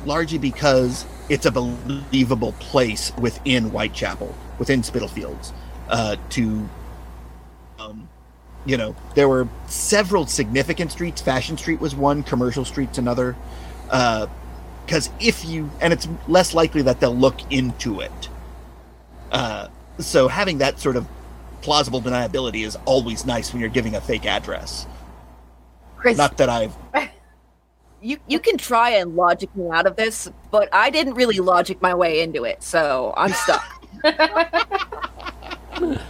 largely 0.06 0.38
because 0.38 1.06
it's 1.30 1.46
a 1.46 1.52
believable 1.52 2.52
place 2.54 3.12
within 3.18 3.70
Whitechapel, 3.70 4.36
within 4.60 4.84
Spitalfields, 4.84 5.54
uh, 5.90 6.18
to 6.32 6.70
um, 7.80 8.08
you 8.66 8.78
know, 8.78 8.96
there 9.14 9.30
were 9.30 9.48
several 9.68 10.26
significant 10.26 10.92
streets. 10.92 11.22
Fashion 11.22 11.58
Street 11.58 11.80
was 11.80 11.96
one, 11.96 12.24
Commercial 12.24 12.66
Street's 12.66 12.98
another. 12.98 13.36
Because 13.86 15.10
if 15.20 15.46
you, 15.46 15.70
and 15.82 15.94
it's 15.94 16.08
less 16.28 16.54
likely 16.54 16.82
that 16.84 17.00
they'll 17.00 17.16
look 17.16 17.52
into 17.52 18.02
it. 18.02 18.30
Uh, 19.32 19.68
so 20.00 20.28
having 20.28 20.58
that 20.60 20.80
sort 20.80 20.96
of 20.96 21.08
plausible 21.62 22.02
deniability 22.02 22.66
is 22.66 22.78
always 22.86 23.26
nice 23.26 23.52
when 23.52 23.60
you're 23.60 23.70
giving 23.70 23.96
a 23.96 24.02
fake 24.02 24.26
address. 24.26 24.86
Chris, 25.98 26.18
Not 26.18 26.38
that 26.38 26.50
I've. 26.50 26.76
you 28.02 28.18
you 28.28 28.40
can 28.40 28.58
try 28.58 28.92
and 28.92 29.16
logic 29.16 29.56
me 29.56 29.70
out 29.70 29.88
of 29.88 29.96
this, 29.96 30.30
but 30.52 30.70
I 30.72 30.90
didn't 30.90 31.16
really 31.16 31.40
logic 31.40 31.82
my 31.82 31.94
way 31.94 32.22
into 32.22 32.44
it, 32.44 32.62
so 32.64 33.14
I'm 33.18 33.34
stuck. 33.34 33.66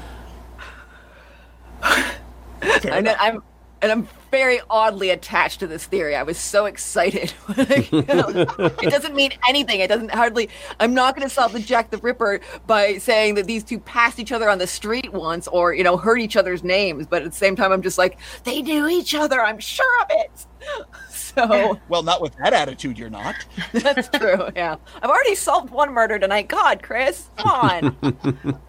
And 2.83 3.07
enough. 3.07 3.17
I'm 3.19 3.43
and 3.85 3.91
I'm 3.91 4.07
very 4.31 4.59
oddly 4.67 5.11
attached 5.11 5.59
to 5.59 5.67
this 5.67 5.85
theory. 5.85 6.15
I 6.15 6.23
was 6.23 6.39
so 6.39 6.65
excited. 6.65 7.31
it 7.49 8.89
doesn't 8.89 9.13
mean 9.13 9.31
anything. 9.47 9.79
It 9.79 9.89
doesn't 9.89 10.09
hardly. 10.09 10.49
I'm 10.79 10.95
not 10.95 11.15
going 11.15 11.27
to 11.27 11.33
solve 11.33 11.53
the 11.53 11.59
Jack 11.59 11.91
the 11.91 11.99
Ripper 11.99 12.41
by 12.65 12.97
saying 12.97 13.35
that 13.35 13.45
these 13.45 13.63
two 13.63 13.79
passed 13.79 14.17
each 14.17 14.31
other 14.31 14.49
on 14.49 14.57
the 14.57 14.65
street 14.65 15.13
once, 15.13 15.47
or 15.47 15.75
you 15.75 15.83
know, 15.83 15.97
heard 15.97 16.19
each 16.19 16.35
other's 16.35 16.63
names. 16.63 17.05
But 17.05 17.21
at 17.21 17.29
the 17.29 17.37
same 17.37 17.55
time, 17.55 17.71
I'm 17.71 17.83
just 17.83 17.99
like, 17.99 18.17
they 18.43 18.63
knew 18.63 18.87
each 18.87 19.13
other. 19.13 19.39
I'm 19.39 19.59
sure 19.59 20.01
of 20.01 20.07
it. 20.09 20.45
So 21.09 21.79
Well, 21.89 22.01
not 22.01 22.21
with 22.21 22.33
that 22.37 22.53
attitude, 22.53 22.97
you're 22.97 23.09
not. 23.09 23.35
that's 23.73 24.07
true. 24.07 24.49
Yeah, 24.55 24.77
I've 25.01 25.09
already 25.09 25.35
solved 25.35 25.69
one 25.69 25.91
murder 25.91 26.17
tonight. 26.17 26.47
God, 26.47 26.81
Chris, 26.81 27.29
come 27.35 27.51
on. 27.51 28.59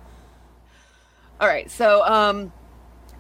All 1.41 1.47
right, 1.47 1.71
so 1.71 2.05
um, 2.05 2.53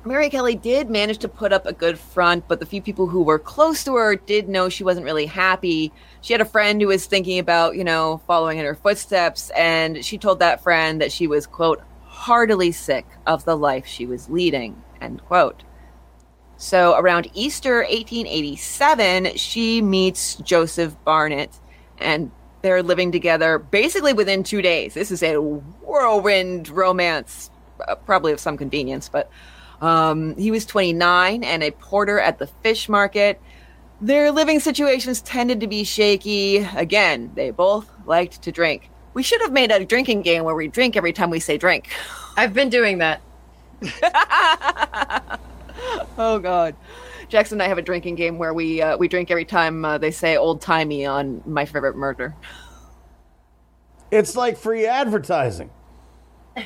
Mary 0.07 0.31
Kelly 0.31 0.55
did 0.55 0.89
manage 0.89 1.19
to 1.19 1.29
put 1.29 1.53
up 1.53 1.67
a 1.67 1.73
good 1.73 1.99
front, 1.99 2.47
but 2.47 2.61
the 2.61 2.67
few 2.67 2.81
people 2.81 3.09
who 3.09 3.23
were 3.23 3.41
close 3.41 3.83
to 3.83 3.97
her 3.97 4.15
did 4.15 4.49
know 4.49 4.69
she 4.69 4.85
wasn't 4.85 5.05
really 5.05 5.27
happy. 5.27 5.93
She 6.21 6.33
had 6.33 6.41
a 6.41 6.45
friend 6.45 6.81
who 6.81 6.87
was 6.87 7.07
thinking 7.07 7.41
about, 7.41 7.75
you 7.75 7.83
know, 7.83 8.23
following 8.25 8.59
in 8.59 8.65
her 8.65 8.77
footsteps, 8.77 9.51
and 9.51 10.05
she 10.05 10.17
told 10.17 10.39
that 10.39 10.63
friend 10.63 11.01
that 11.01 11.11
she 11.11 11.27
was, 11.27 11.49
quote, 11.49 11.83
heartily 12.05 12.71
sick 12.71 13.05
of 13.27 13.45
the 13.45 13.57
life 13.57 13.85
she 13.85 14.07
was 14.07 14.31
leading, 14.31 14.81
end 15.01 15.25
quote. 15.25 15.65
So 16.57 16.97
around 16.97 17.29
Easter 17.35 17.79
1887, 17.79 19.37
she 19.37 19.83
meets 19.83 20.37
Joseph 20.37 20.95
Barnett, 21.05 21.59
and 21.99 22.31
they're 22.63 22.85
living 22.85 23.11
together 23.11 23.59
basically 23.59 24.13
within 24.13 24.45
two 24.45 24.63
days. 24.63 24.95
This 24.95 25.11
is 25.11 25.25
a 25.25 25.41
whirlwind 25.41 26.69
romance, 26.69 27.51
uh, 27.89 27.97
probably 27.97 28.33
of 28.33 28.39
some 28.39 28.57
convenience, 28.57 29.09
but 29.09 29.29
um, 29.81 30.37
he 30.37 30.51
was 30.51 30.67
29 30.67 31.45
and 31.45 31.63
a 31.63 31.71
porter 31.71 32.19
at 32.19 32.39
the 32.39 32.47
fish 32.47 32.89
market. 32.89 33.41
Their 34.01 34.31
living 34.31 34.61
situations 34.61 35.21
tended 35.23 35.61
to 35.61 35.67
be 35.67 35.85
shaky. 35.85 36.59
Again, 36.59 37.31
they 37.35 37.51
both 37.51 37.91
liked 38.07 38.43
to 38.43 38.53
drink. 38.53 38.91
We 39.15 39.23
should 39.23 39.41
have 39.41 39.53
made 39.53 39.71
a 39.71 39.85
drinking 39.85 40.23
game 40.23 40.45
where 40.45 40.55
we 40.55 40.69
drink 40.69 40.97
every 40.97 41.13
time 41.13 41.31
we 41.31 41.41
say 41.41 41.57
drink. 41.57 41.89
I've 42.37 42.53
been 42.53 42.69
doing 42.69 42.99
that. 42.99 43.23
Oh 46.19 46.39
God, 46.39 46.75
Jackson 47.29 47.57
and 47.57 47.63
I 47.63 47.69
have 47.69 47.79
a 47.79 47.83
drinking 47.83 48.15
game 48.15 48.39
where 48.39 48.55
we 48.55 48.81
uh, 48.81 48.97
we 48.97 49.09
drink 49.09 49.31
every 49.31 49.45
time 49.45 49.85
uh, 49.85 49.99
they 49.99 50.11
say 50.11 50.37
old 50.37 50.63
timey 50.63 51.05
on 51.05 51.43
my 51.47 51.67
favorite 51.67 51.97
murder. 51.97 52.35
It's 54.11 54.37
like 54.37 54.57
free 54.57 54.87
advertising. 54.87 55.71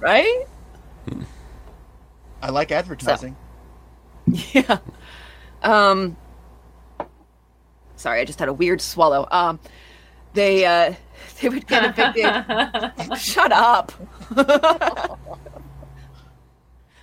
Right? 0.00 0.44
I 2.44 2.50
like 2.50 2.70
advertising. 2.70 3.36
Yeah. 4.26 4.78
Um. 5.62 6.16
Sorry, 7.96 8.20
I 8.20 8.24
just 8.24 8.38
had 8.38 8.48
a 8.48 8.54
weird 8.54 8.80
swallow. 8.80 9.28
Um, 9.30 9.60
they 10.32 10.64
uh, 10.64 10.94
they 11.42 11.50
would 11.50 11.66
get 11.66 11.84
evicted. 11.84 13.18
Shut 13.18 13.52
up. 13.52 13.92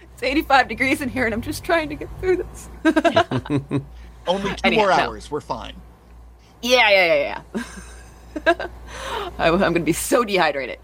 it's 0.02 0.24
85 0.24 0.68
degrees 0.68 1.02
in 1.02 1.10
here, 1.10 1.26
and 1.26 1.34
I'm 1.36 1.44
just 1.44 1.64
trying 1.64 1.90
to 1.90 1.96
get 1.96 2.10
through 2.20 2.38
this. 2.38 2.70
Only 4.26 4.50
two 4.50 4.56
Anyhow, 4.64 4.82
more 4.82 4.90
no. 4.90 4.96
hours. 4.96 5.30
We're 5.30 5.42
fine. 5.42 5.76
Yeah, 6.64 6.90
yeah, 6.90 7.14
yeah, 7.14 7.42
yeah. 8.48 8.68
I'm, 9.38 9.54
I'm 9.54 9.60
going 9.60 9.74
to 9.76 9.80
be 9.82 9.94
so 9.94 10.24
dehydrated. 10.24 10.80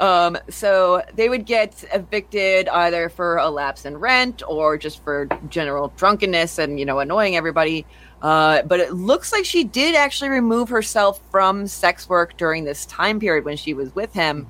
Um, 0.00 0.36
so 0.48 1.02
they 1.14 1.28
would 1.28 1.46
get 1.46 1.84
evicted 1.92 2.68
either 2.68 3.08
for 3.08 3.36
a 3.36 3.48
lapse 3.48 3.84
in 3.84 3.96
rent 3.96 4.42
or 4.46 4.76
just 4.76 5.02
for 5.04 5.28
general 5.48 5.92
drunkenness 5.96 6.58
and 6.58 6.78
you 6.78 6.84
know 6.84 6.98
annoying 6.98 7.36
everybody. 7.36 7.86
Uh, 8.22 8.62
but 8.62 8.80
it 8.80 8.94
looks 8.94 9.32
like 9.32 9.44
she 9.44 9.64
did 9.64 9.94
actually 9.94 10.30
remove 10.30 10.68
herself 10.68 11.20
from 11.30 11.66
sex 11.66 12.08
work 12.08 12.36
during 12.36 12.64
this 12.64 12.86
time 12.86 13.20
period 13.20 13.44
when 13.44 13.56
she 13.56 13.74
was 13.74 13.94
with 13.94 14.12
him. 14.12 14.46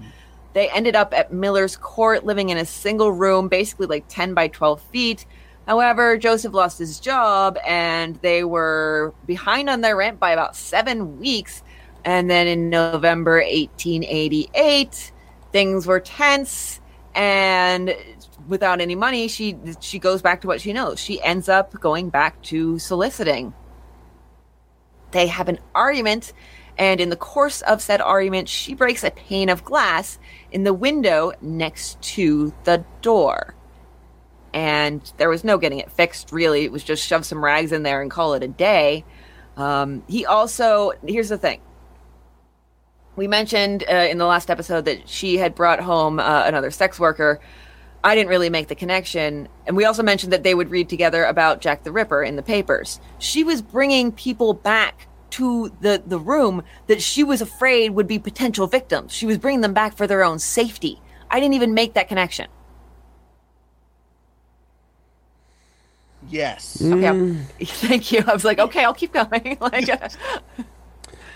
They 0.52 0.70
ended 0.70 0.94
up 0.94 1.12
at 1.12 1.32
Miller's 1.32 1.76
Court, 1.76 2.24
living 2.24 2.50
in 2.50 2.56
a 2.56 2.64
single 2.64 3.10
room, 3.10 3.48
basically 3.48 3.88
like 3.88 4.04
10 4.08 4.32
by 4.32 4.48
12 4.48 4.80
feet. 4.80 5.26
However, 5.66 6.16
Joseph 6.16 6.54
lost 6.54 6.78
his 6.78 7.00
job 7.00 7.58
and 7.66 8.16
they 8.16 8.44
were 8.44 9.12
behind 9.26 9.68
on 9.68 9.80
their 9.80 9.96
rent 9.96 10.20
by 10.20 10.30
about 10.30 10.54
seven 10.54 11.18
weeks. 11.18 11.62
And 12.04 12.30
then 12.30 12.46
in 12.46 12.70
November 12.70 13.38
1888, 13.38 15.12
things 15.54 15.86
were 15.86 16.00
tense 16.00 16.80
and 17.14 17.94
without 18.48 18.80
any 18.80 18.96
money 18.96 19.28
she 19.28 19.56
she 19.78 20.00
goes 20.00 20.20
back 20.20 20.40
to 20.40 20.48
what 20.48 20.60
she 20.60 20.72
knows. 20.72 20.98
She 20.98 21.22
ends 21.22 21.48
up 21.48 21.80
going 21.80 22.08
back 22.08 22.42
to 22.50 22.80
soliciting. 22.80 23.54
They 25.12 25.28
have 25.28 25.48
an 25.48 25.60
argument 25.72 26.32
and 26.76 27.00
in 27.00 27.08
the 27.08 27.16
course 27.16 27.62
of 27.62 27.80
said 27.80 28.00
argument 28.00 28.48
she 28.48 28.74
breaks 28.74 29.04
a 29.04 29.12
pane 29.12 29.48
of 29.48 29.62
glass 29.62 30.18
in 30.50 30.64
the 30.64 30.74
window 30.74 31.32
next 31.40 32.02
to 32.02 32.52
the 32.64 32.84
door. 33.00 33.54
And 34.52 35.00
there 35.18 35.28
was 35.28 35.44
no 35.44 35.56
getting 35.56 35.78
it 35.78 35.92
fixed 35.92 36.32
really. 36.32 36.64
It 36.64 36.72
was 36.72 36.82
just 36.82 37.06
shove 37.06 37.24
some 37.24 37.44
rags 37.44 37.70
in 37.70 37.84
there 37.84 38.02
and 38.02 38.10
call 38.10 38.34
it 38.34 38.42
a 38.42 38.48
day. 38.48 39.04
Um, 39.56 40.02
he 40.08 40.26
also 40.26 40.94
here's 41.06 41.28
the 41.28 41.38
thing 41.38 41.60
we 43.16 43.28
mentioned 43.28 43.84
uh, 43.88 43.94
in 43.94 44.18
the 44.18 44.26
last 44.26 44.50
episode 44.50 44.84
that 44.86 45.08
she 45.08 45.36
had 45.36 45.54
brought 45.54 45.80
home 45.80 46.18
uh, 46.18 46.44
another 46.46 46.70
sex 46.70 46.98
worker. 46.98 47.40
I 48.02 48.14
didn't 48.14 48.28
really 48.28 48.50
make 48.50 48.68
the 48.68 48.74
connection. 48.74 49.48
And 49.66 49.76
we 49.76 49.84
also 49.84 50.02
mentioned 50.02 50.32
that 50.32 50.42
they 50.42 50.54
would 50.54 50.70
read 50.70 50.88
together 50.88 51.24
about 51.24 51.60
Jack 51.60 51.84
the 51.84 51.92
Ripper 51.92 52.22
in 52.22 52.36
the 52.36 52.42
papers. 52.42 53.00
She 53.18 53.44
was 53.44 53.62
bringing 53.62 54.12
people 54.12 54.52
back 54.52 55.08
to 55.30 55.74
the, 55.80 56.02
the 56.06 56.18
room 56.18 56.62
that 56.86 57.02
she 57.02 57.24
was 57.24 57.40
afraid 57.40 57.90
would 57.90 58.06
be 58.06 58.18
potential 58.18 58.66
victims. 58.66 59.12
She 59.12 59.26
was 59.26 59.38
bringing 59.38 59.62
them 59.62 59.72
back 59.72 59.96
for 59.96 60.06
their 60.06 60.22
own 60.22 60.38
safety. 60.38 61.00
I 61.30 61.40
didn't 61.40 61.54
even 61.54 61.74
make 61.74 61.94
that 61.94 62.08
connection. 62.08 62.46
Yes. 66.28 66.80
Okay, 66.80 67.36
thank 67.64 68.12
you. 68.12 68.22
I 68.26 68.32
was 68.32 68.44
like, 68.44 68.58
okay, 68.58 68.84
I'll 68.84 68.94
keep 68.94 69.12
going. 69.12 69.58
like, 69.60 69.88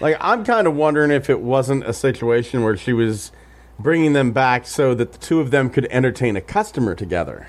Like, 0.00 0.16
I'm 0.20 0.44
kind 0.44 0.66
of 0.66 0.76
wondering 0.76 1.10
if 1.10 1.28
it 1.28 1.40
wasn't 1.40 1.84
a 1.84 1.92
situation 1.92 2.62
where 2.62 2.76
she 2.76 2.92
was 2.92 3.32
bringing 3.78 4.12
them 4.12 4.32
back 4.32 4.66
so 4.66 4.94
that 4.94 5.12
the 5.12 5.18
two 5.18 5.40
of 5.40 5.50
them 5.50 5.70
could 5.70 5.86
entertain 5.90 6.36
a 6.36 6.40
customer 6.40 6.94
together. 6.94 7.48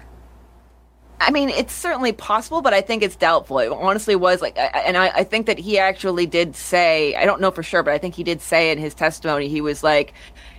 I 1.21 1.31
mean, 1.31 1.49
it's 1.49 1.73
certainly 1.73 2.13
possible, 2.13 2.61
but 2.61 2.73
I 2.73 2.81
think 2.81 3.03
it's 3.03 3.15
doubtful. 3.15 3.59
It 3.59 3.71
honestly 3.71 4.15
was 4.15 4.41
like, 4.41 4.57
and 4.57 4.95
I, 4.95 5.09
I 5.09 5.23
think 5.25 5.47
that 5.47 5.59
he 5.59 5.77
actually 5.77 6.25
did 6.25 6.55
say, 6.55 7.13
I 7.15 7.25
don't 7.25 7.41
know 7.41 7.51
for 7.51 7.61
sure, 7.61 7.83
but 7.83 7.93
I 7.93 7.97
think 7.97 8.15
he 8.15 8.23
did 8.23 8.41
say 8.41 8.71
in 8.71 8.77
his 8.77 8.93
testimony, 8.93 9.49
he 9.49 9.59
was 9.59 9.83
like, 9.83 10.13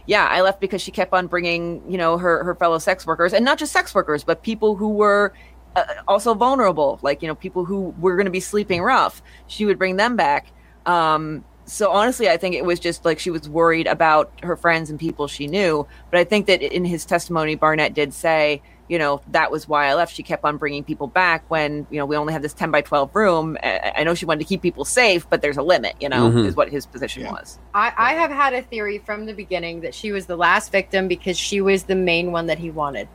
yeah, 0.06 0.28
I 0.30 0.42
left 0.42 0.60
because 0.60 0.82
she 0.82 0.90
kept 0.90 1.12
on 1.14 1.28
bringing, 1.28 1.82
you 1.90 1.96
know, 1.96 2.18
her, 2.18 2.44
her 2.44 2.54
fellow 2.54 2.78
sex 2.78 3.06
workers, 3.06 3.32
and 3.32 3.44
not 3.44 3.58
just 3.58 3.72
sex 3.72 3.94
workers, 3.94 4.22
but 4.22 4.42
people 4.42 4.76
who 4.76 4.90
were 4.90 5.32
uh, 5.76 5.84
also 6.06 6.34
vulnerable, 6.34 6.98
like, 7.02 7.22
you 7.22 7.28
know, 7.28 7.34
people 7.34 7.64
who 7.64 7.94
were 7.98 8.16
going 8.16 8.26
to 8.26 8.30
be 8.30 8.40
sleeping 8.40 8.82
rough. 8.82 9.22
She 9.46 9.64
would 9.64 9.78
bring 9.78 9.96
them 9.96 10.14
back. 10.14 10.52
Um, 10.84 11.44
so 11.70 11.90
honestly, 11.92 12.28
I 12.28 12.36
think 12.36 12.54
it 12.54 12.64
was 12.64 12.80
just 12.80 13.04
like 13.04 13.18
she 13.18 13.30
was 13.30 13.48
worried 13.48 13.86
about 13.86 14.32
her 14.42 14.56
friends 14.56 14.90
and 14.90 14.98
people 14.98 15.28
she 15.28 15.46
knew. 15.46 15.86
But 16.10 16.20
I 16.20 16.24
think 16.24 16.46
that 16.46 16.62
in 16.62 16.84
his 16.84 17.04
testimony, 17.04 17.54
Barnett 17.54 17.94
did 17.94 18.12
say, 18.12 18.60
you 18.88 18.98
know, 18.98 19.20
that 19.28 19.52
was 19.52 19.68
why 19.68 19.86
I 19.86 19.94
left. 19.94 20.12
She 20.14 20.24
kept 20.24 20.44
on 20.44 20.56
bringing 20.56 20.82
people 20.82 21.06
back 21.06 21.44
when, 21.48 21.86
you 21.90 21.98
know, 21.98 22.06
we 22.06 22.16
only 22.16 22.32
have 22.32 22.42
this 22.42 22.54
10 22.54 22.72
by 22.72 22.80
12 22.80 23.14
room. 23.14 23.56
I 23.62 23.92
I 23.98 24.04
know 24.04 24.14
she 24.14 24.26
wanted 24.26 24.40
to 24.40 24.46
keep 24.46 24.62
people 24.62 24.84
safe, 24.84 25.28
but 25.30 25.42
there's 25.42 25.58
a 25.58 25.62
limit, 25.62 25.94
you 26.00 26.08
know, 26.08 26.28
Mhm. 26.30 26.46
is 26.46 26.56
what 26.56 26.70
his 26.70 26.86
position 26.86 27.22
Yeah. 27.22 27.30
was. 27.32 27.58
I, 27.72 27.92
I 27.96 28.12
have 28.14 28.32
had 28.32 28.52
a 28.52 28.62
theory 28.62 28.98
from 28.98 29.26
the 29.26 29.32
beginning 29.32 29.82
that 29.82 29.94
she 29.94 30.10
was 30.10 30.26
the 30.26 30.36
last 30.36 30.72
victim 30.72 31.06
because 31.06 31.38
she 31.38 31.60
was 31.60 31.84
the 31.84 31.94
main 31.94 32.32
one 32.32 32.46
that 32.46 32.58
he 32.58 32.70
wanted. 32.70 33.06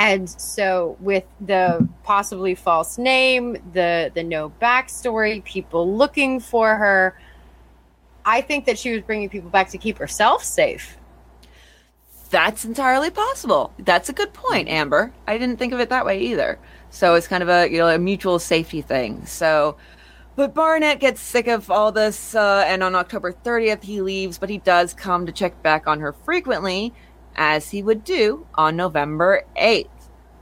And 0.00 0.28
so 0.28 0.96
with 1.00 1.24
the 1.40 1.88
possibly 2.04 2.54
false 2.54 2.98
name, 2.98 3.56
the 3.72 4.10
the 4.14 4.22
no 4.24 4.50
backstory, 4.60 5.42
people 5.44 5.96
looking 5.96 6.38
for 6.40 6.76
her, 6.76 7.14
I 8.28 8.42
think 8.42 8.66
that 8.66 8.78
she 8.78 8.92
was 8.92 9.00
bringing 9.00 9.30
people 9.30 9.48
back 9.48 9.70
to 9.70 9.78
keep 9.78 9.96
herself 9.96 10.44
safe. 10.44 10.98
That's 12.28 12.66
entirely 12.66 13.08
possible. 13.08 13.72
That's 13.78 14.10
a 14.10 14.12
good 14.12 14.34
point, 14.34 14.68
Amber. 14.68 15.14
I 15.26 15.38
didn't 15.38 15.56
think 15.56 15.72
of 15.72 15.80
it 15.80 15.88
that 15.88 16.04
way 16.04 16.20
either. 16.20 16.58
So 16.90 17.14
it's 17.14 17.26
kind 17.26 17.42
of 17.42 17.48
a 17.48 17.70
you 17.70 17.78
know 17.78 17.88
a 17.88 17.98
mutual 17.98 18.38
safety 18.38 18.82
thing. 18.82 19.24
So, 19.24 19.78
but 20.36 20.52
Barnett 20.52 21.00
gets 21.00 21.22
sick 21.22 21.46
of 21.46 21.70
all 21.70 21.90
this, 21.90 22.34
uh, 22.34 22.64
and 22.66 22.82
on 22.82 22.94
October 22.94 23.32
30th 23.32 23.82
he 23.82 24.02
leaves. 24.02 24.36
But 24.36 24.50
he 24.50 24.58
does 24.58 24.92
come 24.92 25.24
to 25.24 25.32
check 25.32 25.62
back 25.62 25.86
on 25.86 26.00
her 26.00 26.12
frequently, 26.12 26.92
as 27.34 27.70
he 27.70 27.82
would 27.82 28.04
do 28.04 28.46
on 28.56 28.76
November 28.76 29.44
8th. 29.56 29.88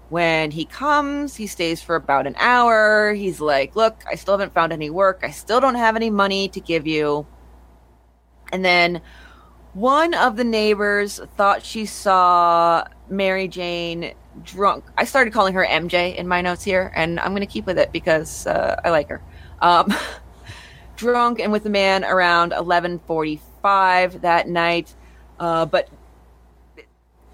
When 0.08 0.50
he 0.50 0.64
comes, 0.64 1.36
he 1.36 1.46
stays 1.46 1.82
for 1.82 1.94
about 1.94 2.26
an 2.26 2.34
hour. 2.36 3.14
He's 3.14 3.40
like, 3.40 3.76
"Look, 3.76 4.02
I 4.10 4.16
still 4.16 4.34
haven't 4.34 4.54
found 4.54 4.72
any 4.72 4.90
work. 4.90 5.20
I 5.22 5.30
still 5.30 5.60
don't 5.60 5.76
have 5.76 5.94
any 5.94 6.10
money 6.10 6.48
to 6.48 6.58
give 6.58 6.84
you." 6.88 7.28
And 8.52 8.64
then 8.64 9.00
one 9.74 10.14
of 10.14 10.36
the 10.36 10.44
neighbors 10.44 11.20
thought 11.36 11.64
she 11.64 11.84
saw 11.84 12.84
Mary 13.08 13.48
Jane 13.48 14.14
drunk. 14.42 14.84
I 14.96 15.04
started 15.04 15.32
calling 15.32 15.54
her 15.54 15.64
MJ 15.64 16.16
in 16.16 16.26
my 16.26 16.40
notes 16.40 16.64
here, 16.64 16.92
and 16.94 17.20
I'm 17.20 17.32
going 17.32 17.40
to 17.40 17.46
keep 17.46 17.66
with 17.66 17.78
it 17.78 17.92
because 17.92 18.46
uh, 18.46 18.80
I 18.84 18.90
like 18.90 19.08
her. 19.08 19.22
Um, 19.60 19.92
drunk 20.96 21.40
and 21.40 21.52
with 21.52 21.66
a 21.66 21.70
man 21.70 22.04
around 22.04 22.52
11:45 22.52 24.22
that 24.22 24.48
night, 24.48 24.94
uh, 25.38 25.66
but 25.66 25.88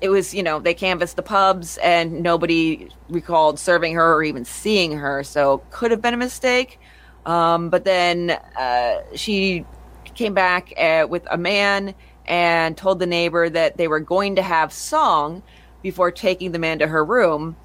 it 0.00 0.08
was 0.08 0.34
you 0.34 0.42
know 0.42 0.58
they 0.58 0.74
canvassed 0.74 1.16
the 1.16 1.22
pubs 1.22 1.78
and 1.78 2.22
nobody 2.22 2.88
recalled 3.08 3.58
serving 3.58 3.94
her 3.94 4.14
or 4.14 4.24
even 4.24 4.44
seeing 4.44 4.92
her, 4.98 5.22
so 5.22 5.62
could 5.70 5.90
have 5.90 6.02
been 6.02 6.14
a 6.14 6.18
mistake. 6.18 6.78
Um, 7.24 7.70
but 7.70 7.84
then 7.84 8.30
uh, 8.30 9.02
she 9.14 9.64
came 10.14 10.34
back 10.34 10.72
uh, 10.78 11.06
with 11.08 11.26
a 11.30 11.38
man 11.38 11.94
and 12.26 12.76
told 12.76 12.98
the 12.98 13.06
neighbor 13.06 13.48
that 13.48 13.76
they 13.76 13.88
were 13.88 14.00
going 14.00 14.36
to 14.36 14.42
have 14.42 14.72
song 14.72 15.42
before 15.82 16.10
taking 16.10 16.52
the 16.52 16.58
man 16.58 16.78
to 16.78 16.86
her 16.86 17.04
room, 17.04 17.56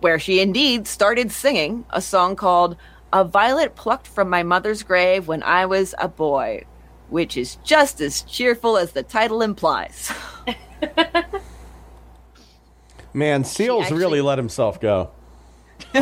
where 0.00 0.18
she 0.18 0.40
indeed 0.40 0.86
started 0.86 1.30
singing 1.30 1.84
a 1.90 2.00
song 2.00 2.34
called 2.36 2.76
A 3.12 3.24
Violet 3.24 3.76
Plucked 3.76 4.06
from 4.06 4.30
My 4.30 4.42
Mother's 4.42 4.82
Grave 4.82 5.28
When 5.28 5.42
I 5.42 5.66
Was 5.66 5.94
a 5.98 6.08
Boy, 6.08 6.64
which 7.08 7.36
is 7.36 7.56
just 7.64 8.00
as 8.00 8.22
cheerful 8.22 8.78
as 8.78 8.92
the 8.92 9.02
title 9.02 9.42
implies. 9.42 10.10
Man, 13.12 13.44
Seals 13.44 13.84
actually- 13.84 13.98
really 13.98 14.20
let 14.20 14.38
himself 14.38 14.80
go. 14.80 15.10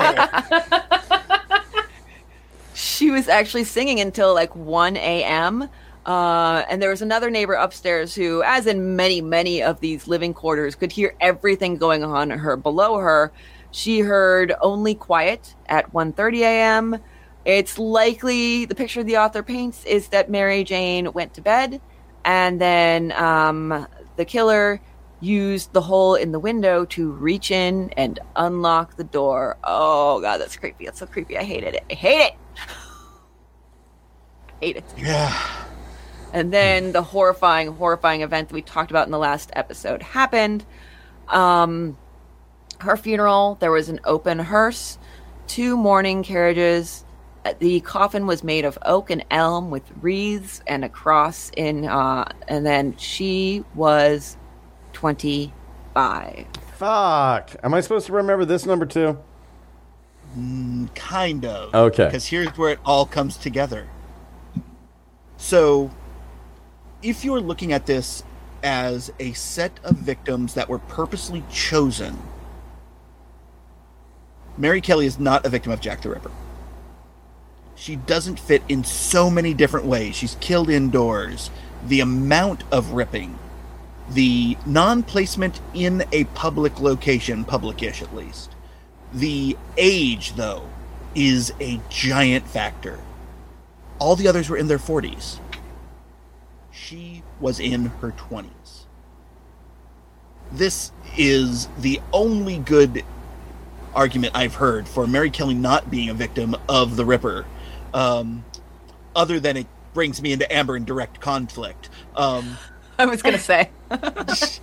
she 2.75 3.11
was 3.11 3.29
actually 3.29 3.65
singing 3.65 4.01
until 4.01 4.33
like 4.35 4.55
1 4.55 4.97
a.m. 4.97 5.69
Uh, 6.07 6.65
and 6.69 6.83
there 6.83 6.91
was 6.91 7.03
another 7.03 7.31
neighbor 7.31 7.55
upstairs 7.55 8.15
who, 8.15 8.43
as 8.43 8.67
in 8.67 8.97
many, 8.97 9.21
many 9.21 9.63
of 9.63 9.81
these 9.81 10.07
living 10.07 10.35
quarters, 10.35 10.75
could 10.75 10.93
hear 10.93 11.15
everything 11.21 11.77
going 11.77 12.05
on 12.05 12.31
her 12.31 12.57
below 12.57 12.99
her. 12.99 13.33
She 13.71 14.01
heard 14.01 14.55
only 14.61 14.95
quiet 14.95 15.55
at 15.67 15.93
1.30 15.93 16.41
a.m. 16.41 16.99
It's 17.45 17.79
likely 17.79 18.67
the 18.67 18.75
picture 18.75 19.03
the 19.03 19.17
author 19.17 19.43
paints 19.43 19.85
is 19.85 20.09
that 20.09 20.31
Mary 20.31 20.65
Jane 20.65 21.13
went 21.13 21.35
to 21.35 21.41
bed, 21.41 21.81
and 22.25 22.61
then 22.61 23.13
um, 23.13 23.87
the 24.17 24.25
killer 24.25 24.81
used 25.21 25.73
the 25.73 25.81
hole 25.81 26.15
in 26.15 26.33
the 26.33 26.39
window 26.39 26.85
to 26.85 27.13
reach 27.13 27.51
in 27.51 27.91
and 27.97 28.19
unlock 28.37 28.97
the 28.97 29.05
door. 29.05 29.57
Oh 29.65 30.21
god, 30.21 30.39
that's 30.39 30.57
creepy. 30.57 30.85
That's 30.85 30.99
so 30.99 31.07
creepy. 31.07 31.39
I 31.39 31.45
hated 31.45 31.75
it. 31.75 31.85
I 31.91 31.95
hate 31.95 32.21
it. 32.21 32.35
hate 34.61 34.77
it. 34.77 34.85
Yeah. 34.97 35.65
And 36.35 36.53
then 36.53 36.91
the 36.91 37.01
horrifying, 37.03 37.69
horrifying 37.77 38.23
event 38.23 38.49
that 38.49 38.55
we 38.55 38.61
talked 38.61 38.91
about 38.91 39.07
in 39.07 39.13
the 39.13 39.19
last 39.19 39.51
episode 39.55 40.03
happened. 40.03 40.67
Um, 41.29 41.97
her 42.81 42.97
funeral, 42.97 43.57
there 43.61 43.71
was 43.71 43.89
an 43.89 44.01
open 44.05 44.41
hearse, 44.41 44.99
two 45.47 45.77
mourning 45.77 46.25
carriages. 46.25 47.05
Uh, 47.45 47.55
The 47.61 47.81
coffin 47.83 48.27
was 48.27 48.43
made 48.43 48.65
of 48.65 48.77
oak 48.85 49.11
and 49.11 49.25
elm 49.31 49.71
with 49.71 49.85
wreaths 50.01 50.61
and 50.67 50.85
a 50.85 50.89
cross 50.89 51.53
in, 51.57 51.85
uh, 51.87 52.25
and 52.49 52.67
then 52.67 52.97
she 52.97 53.63
was 53.77 54.37
25. 54.93 56.47
Fuck. 56.73 57.55
Am 57.63 57.75
I 57.75 57.81
supposed 57.81 58.07
to 58.07 58.13
remember 58.13 58.45
this 58.45 58.67
number 58.67 58.87
too? 58.87 59.19
Kind 60.97 61.45
of. 61.45 61.73
Okay. 61.73 62.07
Because 62.07 62.27
here's 62.27 62.49
where 62.59 62.71
it 62.71 62.81
all 62.85 63.07
comes 63.07 63.37
together. 63.37 63.87
So, 65.37 65.93
if 67.05 67.23
you're 67.23 67.41
looking 67.41 67.73
at 67.73 67.87
this 67.87 68.25
as 68.63 69.13
a 69.21 69.35
set 69.35 69.79
of 69.85 69.97
victims 69.97 70.55
that 70.55 70.69
were 70.69 70.79
purposely 70.79 71.45
chosen, 71.53 72.19
Mary 74.57 74.81
Kelly 74.81 75.05
is 75.05 75.19
not 75.19 75.45
a 75.45 75.51
victim 75.51 75.71
of 75.71 75.81
Jack 75.81 76.01
the 76.01 76.09
Ripper. 76.09 76.31
She 77.77 77.97
doesn't 77.97 78.41
fit 78.41 78.63
in 78.69 78.85
so 78.85 79.29
many 79.29 79.53
different 79.53 79.85
ways. 79.85 80.17
She's 80.17 80.37
killed 80.41 80.71
indoors. 80.71 81.51
The 81.87 82.01
amount 82.01 82.65
of 82.73 82.93
ripping, 82.93 83.39
the 84.11 84.57
non 84.65 85.03
placement 85.03 85.61
in 85.75 86.05
a 86.13 86.25
public 86.25 86.81
location, 86.81 87.45
public 87.45 87.83
ish 87.83 88.01
at 88.01 88.15
least. 88.15 88.53
The 89.13 89.59
age, 89.77 90.35
though, 90.37 90.67
is 91.15 91.53
a 91.61 91.81
giant 91.91 92.47
factor. 92.47 92.99
All 93.99 94.17
the 94.17 94.29
others 94.29 94.49
were 94.49 94.57
in 94.57 94.69
their 94.69 94.79
40s. 94.79 95.41
She 96.75 97.23
was 97.41 97.61
in 97.61 97.87
her 97.87 98.11
20s. 98.11 98.85
This 100.53 100.93
is 101.17 101.69
the 101.79 102.01
only 102.13 102.59
good 102.59 103.05
argument 103.95 104.35
I've 104.35 104.57
heard 104.57 104.89
for 104.89 105.07
Mary 105.07 105.31
Kelly 105.31 105.55
not 105.55 105.91
being 105.91 106.11
a 106.11 106.15
victim 106.15 106.57
of 106.69 106.97
the 106.97 107.05
Ripper, 107.05 107.47
um, 107.93 108.45
other 109.15 109.39
than 109.39 109.57
it 109.57 109.67
brings 109.95 110.21
me 110.21 110.33
into 110.33 110.53
Amber 110.53 110.77
in 110.77 110.85
direct 110.85 111.21
conflict. 111.21 111.89
Um, 112.17 112.59
I 112.99 113.07
was 113.07 113.23
going 113.23 113.37
to 113.37 113.41
say. 113.41 113.71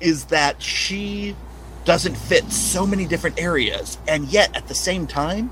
is 0.00 0.26
that 0.26 0.62
she 0.62 1.34
doesn't 1.84 2.16
fit 2.16 2.50
so 2.52 2.86
many 2.86 3.06
different 3.06 3.40
areas, 3.40 3.96
and 4.06 4.26
yet 4.28 4.54
at 4.54 4.68
the 4.68 4.74
same 4.74 5.06
time, 5.06 5.50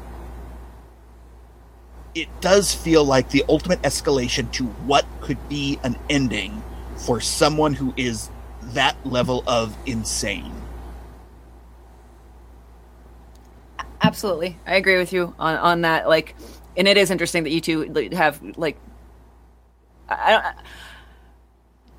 it 2.15 2.28
does 2.41 2.75
feel 2.75 3.05
like 3.05 3.31
the 3.31 3.44
ultimate 3.49 3.83
escalation 3.83 4.51
to 4.52 4.65
what 4.65 5.05
could 5.20 5.49
be 5.49 5.78
an 5.83 5.97
ending 6.09 6.62
for 6.97 7.20
someone 7.20 7.75
who 7.75 7.93
is 7.97 8.31
that 8.62 8.97
level 9.05 9.43
of 9.47 9.76
insane. 9.86 10.52
Absolutely, 14.01 14.59
I 14.67 14.76
agree 14.76 14.99
with 14.99 15.12
you 15.12 15.34
on 15.39 15.57
on 15.57 15.81
that. 15.83 16.09
Like, 16.09 16.36
and 16.76 16.86
it 16.86 16.97
is 16.97 17.10
interesting 17.10 17.44
that 17.44 17.51
you 17.51 17.60
two 17.60 18.10
have 18.12 18.41
like, 18.57 18.76
I 20.09 20.31
don't. 20.31 20.44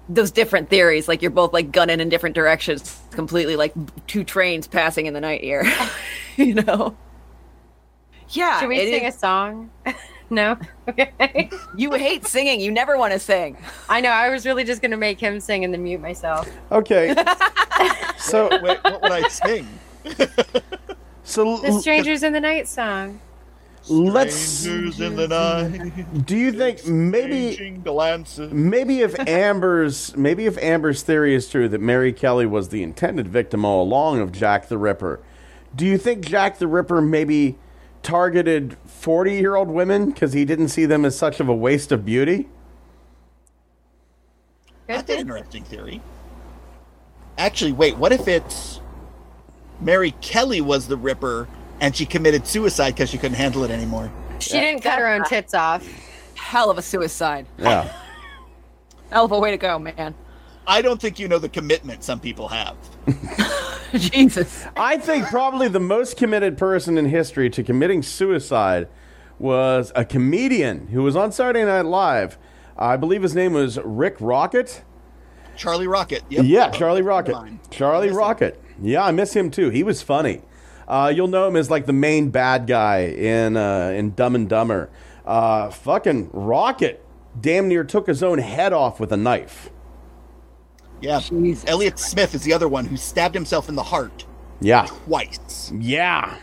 Those 0.08 0.30
different 0.30 0.70
theories, 0.70 1.08
like 1.08 1.24
you're 1.24 1.32
both 1.32 1.52
like 1.52 1.72
gunning 1.72 2.00
in 2.00 2.10
different 2.10 2.36
directions, 2.36 3.02
completely 3.10 3.56
like 3.56 3.74
two 4.06 4.24
trains 4.24 4.68
passing 4.68 5.08
in 5.08 5.16
the 5.16 5.22
night 5.22 5.42
here. 5.42 5.66
you 6.38 6.54
know, 6.54 6.96
Yeah. 8.30 8.60
Should 8.60 8.70
we 8.70 8.78
it 8.80 8.90
sing 8.92 9.04
is- 9.06 9.16
a 9.16 9.18
song? 9.20 9.70
no. 10.30 10.58
Okay. 10.88 11.50
You 11.78 11.92
hate 11.94 12.26
singing. 12.26 12.60
You 12.62 12.72
never 12.72 12.98
want 12.98 13.14
to 13.14 13.20
sing. 13.20 13.58
I 13.90 14.00
know. 14.02 14.10
I 14.10 14.30
was 14.30 14.46
really 14.46 14.64
just 14.64 14.82
gonna 14.82 14.98
make 14.98 15.20
him 15.20 15.40
sing 15.40 15.64
and 15.66 15.74
then 15.74 15.84
mute 15.84 16.00
myself. 16.02 16.50
Okay. 16.72 17.14
so 18.18 18.48
Wait, 18.62 18.80
what 18.84 19.02
would 19.02 19.12
I 19.12 19.28
sing? 19.28 19.68
so 21.24 21.58
The 21.58 21.80
Strangers 21.80 22.24
in 22.24 22.34
the 22.34 22.40
Night 22.40 22.68
song. 22.68 23.20
let's. 23.90 24.36
Strangers 24.36 25.00
in 25.02 25.16
the 25.16 25.28
night, 25.28 26.26
Do 26.26 26.38
you 26.38 26.52
think 26.52 26.88
maybe 26.88 27.72
glances. 27.84 28.52
maybe 28.54 29.02
if 29.02 29.20
Amber's 29.28 30.16
maybe 30.16 30.46
if 30.46 30.58
Amber's 30.60 31.02
theory 31.04 31.36
is 31.36 31.50
true 31.50 31.68
that 31.70 31.82
Mary 31.82 32.14
Kelly 32.14 32.46
was 32.46 32.70
the 32.70 32.84
intended 32.84 33.28
victim 33.28 33.66
all 33.66 33.84
along 33.84 34.20
of 34.22 34.32
Jack 34.32 34.70
the 34.70 34.78
Ripper, 34.78 35.20
do 35.76 35.86
you 35.86 35.98
think 35.98 36.26
Jack 36.26 36.58
the 36.60 36.68
Ripper 36.68 37.02
maybe 37.02 37.58
targeted 38.06 38.78
forty-year-old 38.86 39.68
women 39.68 40.12
because 40.12 40.32
he 40.34 40.46
didn't 40.46 40.70
see 40.70 40.86
them 40.86 41.04
as 41.04 41.18
such 41.18 41.40
of 41.40 41.50
a 41.50 41.56
waste 41.56 41.92
of 41.92 42.06
beauty? 42.06 42.48
That's 44.88 45.10
an 45.10 45.18
interesting 45.18 45.64
theory. 45.64 46.02
Actually, 47.38 47.74
wait, 47.74 47.98
what 47.98 48.14
if 48.14 48.28
it's 48.28 48.80
Mary 49.82 50.12
Kelly 50.22 50.62
was 50.62 50.88
the 50.88 50.96
Ripper 50.96 51.48
and 51.82 51.96
she 51.96 52.06
committed 52.06 52.48
suicide 52.48 52.92
because 52.92 53.10
she 53.10 53.18
couldn't 53.18 53.36
handle 53.38 53.64
it 53.64 53.72
anymore? 53.72 54.12
She 54.40 54.60
didn't 54.60 54.82
cut 54.82 55.00
her 55.00 55.08
own 55.08 55.24
tits 55.26 55.54
off. 55.54 55.86
Hell 56.36 56.70
of 56.70 56.78
a 56.78 56.82
suicide. 56.82 57.48
Yeah. 57.58 57.92
Hell 59.12 59.26
of 59.26 59.32
a 59.32 59.40
way 59.40 59.52
to 59.52 59.58
go, 59.58 59.80
man. 59.80 60.14
I 60.68 60.82
don't 60.82 61.00
think 61.00 61.20
you 61.20 61.28
know 61.28 61.40
the 61.40 61.50
commitment 61.50 62.04
some 62.04 62.20
people 62.20 62.48
have. 62.48 62.76
Jesus. 63.96 64.66
I 64.76 64.98
think 64.98 65.28
probably 65.28 65.68
the 65.68 65.80
most 65.80 66.18
committed 66.18 66.58
person 66.58 66.98
in 66.98 67.06
history 67.06 67.50
to 67.52 67.64
committing 67.64 68.02
suicide 68.02 68.88
was 69.40 69.92
a 69.96 70.06
comedian 70.06 70.88
who 70.88 71.04
was 71.04 71.16
on 71.16 71.32
Saturday 71.32 71.64
Night 71.66 71.86
Live. 71.86 72.38
I 72.78 72.98
believe 72.98 73.22
his 73.22 73.36
name 73.36 73.54
was 73.54 73.80
Rick 73.84 74.18
Rocket. 74.20 74.84
Charlie 75.56 75.88
Rocket. 75.88 76.24
Yep. 76.30 76.46
Yeah, 76.46 76.70
Charlie 76.72 77.02
Rocket. 77.02 77.36
Charlie 77.70 78.08
Miss 78.08 78.14
him. 78.14 78.20
Rocket. 78.20 78.62
Yeah, 78.82 79.06
I 79.06 79.12
miss 79.12 79.34
him 79.34 79.50
too. 79.52 79.70
He 79.70 79.84
was 79.84 80.02
funny. 80.02 80.42
Uh, 80.88 81.12
you'll 81.16 81.28
know 81.28 81.48
him 81.48 81.56
as 81.56 81.72
like 81.72 81.86
the 81.86 81.94
main 81.94 82.30
bad 82.30 82.68
guy 82.68 83.06
in 83.06 83.56
uh, 83.58 83.94
in 83.96 84.14
Dumb 84.14 84.36
and 84.36 84.50
Dumber. 84.50 84.90
Uh, 85.26 85.70
fucking 85.70 86.30
Rocket 86.34 87.04
damn 87.40 87.68
near 87.68 87.84
took 87.84 88.08
his 88.08 88.22
own 88.22 88.38
head 88.38 88.74
off 88.74 89.00
with 89.00 89.12
a 89.12 89.18
knife. 89.18 89.70
Yeah. 91.06 91.20
Jesus 91.20 91.64
Elliott 91.68 92.00
Smith 92.00 92.34
is 92.36 92.42
the 92.44 92.54
other 92.54 92.68
one 92.68 92.86
who 92.86 92.98
stabbed 92.98 93.36
himself 93.36 93.70
in 93.70 93.76
the 93.76 93.84
heart 93.84 94.26
Yeah, 94.62 94.86
twice. 94.86 95.72
yeah. 95.80 96.38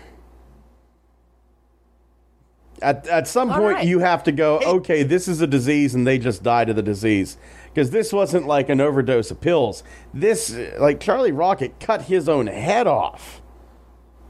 At, 2.80 3.06
at 3.06 3.28
some 3.28 3.50
All 3.50 3.58
point, 3.58 3.76
right. 3.76 3.86
you 3.86 4.00
have 4.00 4.24
to 4.24 4.32
go, 4.32 4.58
okay, 4.58 5.04
this 5.04 5.28
is 5.28 5.40
a 5.40 5.46
disease, 5.46 5.94
and 5.94 6.04
they 6.04 6.18
just 6.18 6.42
died 6.42 6.68
of 6.68 6.74
the 6.74 6.82
disease. 6.82 7.36
Because 7.72 7.90
this 7.90 8.12
wasn't 8.12 8.46
like 8.46 8.68
an 8.68 8.80
overdose 8.80 9.30
of 9.30 9.40
pills. 9.40 9.84
This, 10.12 10.52
like, 10.78 10.98
Charlie 10.98 11.30
Rocket 11.32 11.78
cut 11.78 12.02
his 12.02 12.28
own 12.28 12.48
head 12.48 12.88
off. 12.88 13.40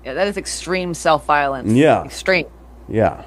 Yeah, 0.04 0.12
that 0.14 0.28
is 0.28 0.36
extreme 0.36 0.92
self 0.92 1.24
violence. 1.24 1.72
Yeah. 1.72 2.04
Extreme. 2.04 2.46
Yeah. 2.88 3.24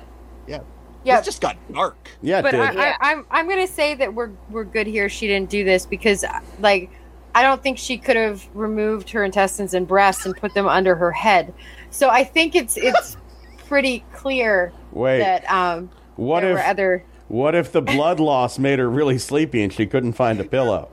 Yeah. 0.47 0.59
Yeah. 1.05 1.19
It 1.19 1.23
just 1.25 1.39
got 1.39 1.55
dark. 1.71 2.09
Yeah, 2.21 2.39
it 2.39 2.41
But 2.41 2.51
did. 2.51 2.59
I, 2.61 2.73
Yeah. 2.73 2.97
I, 2.99 3.11
I'm 3.11 3.25
I'm 3.29 3.47
gonna 3.47 3.67
say 3.67 3.93
that 3.95 4.13
we're 4.13 4.31
we're 4.49 4.63
good 4.63 4.87
here. 4.87 5.07
She 5.07 5.27
didn't 5.27 5.49
do 5.49 5.63
this 5.63 5.85
because 5.85 6.25
like 6.59 6.89
I 7.35 7.43
don't 7.43 7.61
think 7.61 7.77
she 7.77 7.97
could 7.97 8.15
have 8.15 8.47
removed 8.53 9.09
her 9.11 9.23
intestines 9.23 9.73
and 9.73 9.87
breasts 9.87 10.25
and 10.25 10.35
put 10.35 10.53
them 10.53 10.67
under 10.67 10.95
her 10.95 11.11
head. 11.11 11.53
So 11.91 12.09
I 12.09 12.23
think 12.23 12.55
it's 12.55 12.75
it's 12.75 13.17
pretty 13.67 14.03
clear 14.13 14.73
Wait. 14.91 15.19
that 15.19 15.49
um 15.51 15.91
What 16.15 16.41
there 16.41 16.51
if 16.51 16.55
were 16.57 16.63
other 16.63 17.05
what 17.27 17.55
if 17.55 17.71
the 17.71 17.81
blood 17.81 18.19
loss 18.19 18.59
made 18.59 18.79
her 18.79 18.89
really 18.89 19.17
sleepy 19.17 19.63
and 19.63 19.71
she 19.71 19.85
couldn't 19.85 20.13
find 20.13 20.39
a 20.39 20.43
pillow? 20.43 20.89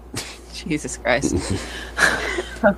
Jesus 0.52 0.96
Christ. 0.96 1.34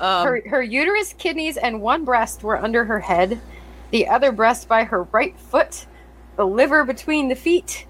her 0.00 0.42
her 0.48 0.62
uterus, 0.62 1.14
kidneys, 1.14 1.56
and 1.56 1.80
one 1.80 2.04
breast 2.04 2.42
were 2.42 2.62
under 2.62 2.84
her 2.84 3.00
head, 3.00 3.40
the 3.94 4.08
other 4.08 4.32
breast 4.32 4.66
by 4.66 4.82
her 4.82 5.04
right 5.12 5.38
foot, 5.38 5.86
the 6.34 6.44
liver 6.44 6.84
between 6.84 7.28
the 7.28 7.36
feet, 7.36 7.86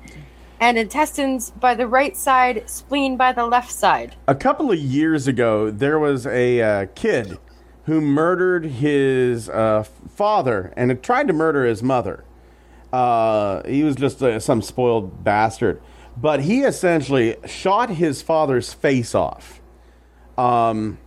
and 0.60 0.76
intestines 0.76 1.50
by 1.52 1.74
the 1.74 1.88
right 1.88 2.14
side, 2.14 2.68
spleen 2.68 3.16
by 3.16 3.32
the 3.32 3.46
left 3.46 3.72
side. 3.72 4.14
A 4.28 4.34
couple 4.34 4.70
of 4.70 4.78
years 4.78 5.26
ago, 5.26 5.70
there 5.70 5.98
was 5.98 6.26
a 6.26 6.60
uh, 6.60 6.86
kid 6.94 7.38
who 7.84 8.02
murdered 8.02 8.66
his 8.66 9.48
uh, 9.48 9.82
father 9.82 10.74
and 10.76 10.90
had 10.90 11.02
tried 11.02 11.26
to 11.26 11.32
murder 11.32 11.64
his 11.64 11.82
mother. 11.82 12.22
Uh, 12.92 13.66
he 13.66 13.82
was 13.82 13.96
just 13.96 14.22
uh, 14.22 14.38
some 14.38 14.60
spoiled 14.60 15.24
bastard. 15.24 15.80
But 16.18 16.40
he 16.40 16.64
essentially 16.64 17.36
shot 17.46 17.88
his 17.88 18.20
father's 18.20 18.74
face 18.74 19.14
off. 19.14 19.62
Um, 20.36 20.98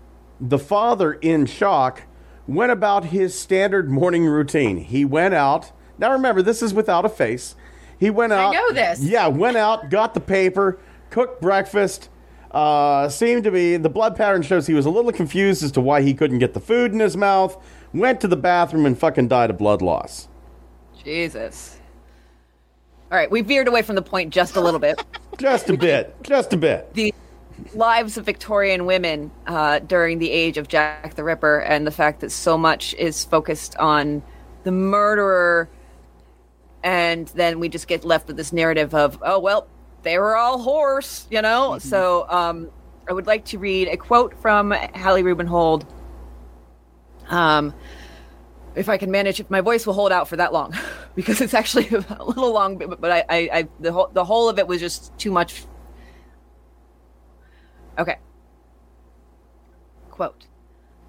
the 0.41 0.57
father, 0.57 1.13
in 1.13 1.45
shock, 1.45 2.01
went 2.47 2.71
about 2.71 3.05
his 3.05 3.37
standard 3.37 3.89
morning 3.89 4.25
routine. 4.25 4.77
He 4.77 5.05
went 5.05 5.33
out. 5.33 5.71
Now 5.97 6.11
remember, 6.11 6.41
this 6.41 6.61
is 6.61 6.73
without 6.73 7.05
a 7.05 7.09
face. 7.09 7.55
He 7.99 8.09
went 8.09 8.33
out. 8.33 8.55
I 8.55 8.59
know 8.59 8.71
this. 8.71 9.01
Yeah, 9.01 9.27
went 9.27 9.57
out, 9.57 9.89
got 9.89 10.13
the 10.13 10.19
paper, 10.19 10.79
cooked 11.09 11.41
breakfast. 11.41 12.09
Uh, 12.51 13.09
seemed 13.09 13.43
to 13.43 13.51
be 13.51 13.77
the 13.77 13.89
blood 13.89 14.15
pattern 14.15 14.41
shows 14.41 14.67
he 14.67 14.73
was 14.73 14.85
a 14.85 14.89
little 14.89 15.11
confused 15.11 15.63
as 15.63 15.71
to 15.73 15.81
why 15.81 16.01
he 16.01 16.13
couldn't 16.13 16.39
get 16.39 16.53
the 16.53 16.59
food 16.59 16.93
in 16.93 16.99
his 16.99 17.17
mouth. 17.17 17.61
Went 17.93 18.21
to 18.21 18.27
the 18.27 18.37
bathroom 18.37 18.85
and 18.85 18.97
fucking 18.97 19.27
died 19.27 19.49
of 19.49 19.57
blood 19.57 19.81
loss. 19.81 20.27
Jesus. 21.03 21.79
All 23.11 23.17
right, 23.17 23.29
we 23.31 23.41
veered 23.41 23.67
away 23.67 23.81
from 23.81 23.95
the 23.95 24.01
point 24.01 24.33
just 24.33 24.55
a 24.55 24.61
little 24.61 24.79
bit. 24.79 25.03
Just 25.37 25.69
a 25.69 25.77
bit. 25.77 26.15
Just 26.23 26.51
a 26.53 26.57
bit. 26.57 26.91
the 26.95 27.13
lives 27.73 28.17
of 28.17 28.25
Victorian 28.25 28.85
women 28.85 29.31
uh, 29.45 29.79
during 29.79 30.19
the 30.19 30.29
age 30.29 30.57
of 30.57 30.67
Jack 30.67 31.15
the 31.15 31.23
Ripper 31.23 31.59
and 31.59 31.85
the 31.85 31.91
fact 31.91 32.21
that 32.21 32.31
so 32.31 32.57
much 32.57 32.93
is 32.95 33.25
focused 33.25 33.75
on 33.77 34.21
the 34.63 34.71
murderer, 34.71 35.69
and 36.83 37.27
then 37.29 37.59
we 37.59 37.69
just 37.69 37.87
get 37.87 38.03
left 38.05 38.27
with 38.27 38.37
this 38.37 38.53
narrative 38.53 38.93
of, 38.93 39.17
oh, 39.21 39.39
well, 39.39 39.67
they 40.03 40.17
were 40.17 40.35
all 40.35 40.59
horse, 40.59 41.27
you 41.29 41.41
know? 41.41 41.79
So 41.79 42.25
um, 42.29 42.69
I 43.09 43.13
would 43.13 43.27
like 43.27 43.45
to 43.45 43.57
read 43.57 43.87
a 43.87 43.97
quote 43.97 44.39
from 44.41 44.71
Hallie 44.71 45.23
Rubenhold. 45.23 45.85
Um, 47.29 47.73
if 48.75 48.89
I 48.89 48.97
can 48.97 49.11
manage, 49.11 49.39
if 49.39 49.49
my 49.49 49.61
voice 49.61 49.85
will 49.87 49.95
hold 49.95 50.11
out 50.11 50.27
for 50.27 50.37
that 50.37 50.53
long, 50.53 50.73
because 51.15 51.41
it's 51.41 51.53
actually 51.53 51.87
a 52.09 52.23
little 52.23 52.53
long, 52.53 52.77
but, 52.77 53.01
but 53.01 53.11
I, 53.11 53.25
I, 53.29 53.49
I 53.51 53.67
the 53.79 53.91
whole, 53.91 54.09
the 54.13 54.23
whole 54.23 54.49
of 54.49 54.59
it 54.59 54.67
was 54.67 54.79
just 54.79 55.17
too 55.17 55.31
much 55.31 55.63
Okay. 57.97 58.17
Quote 60.11 60.45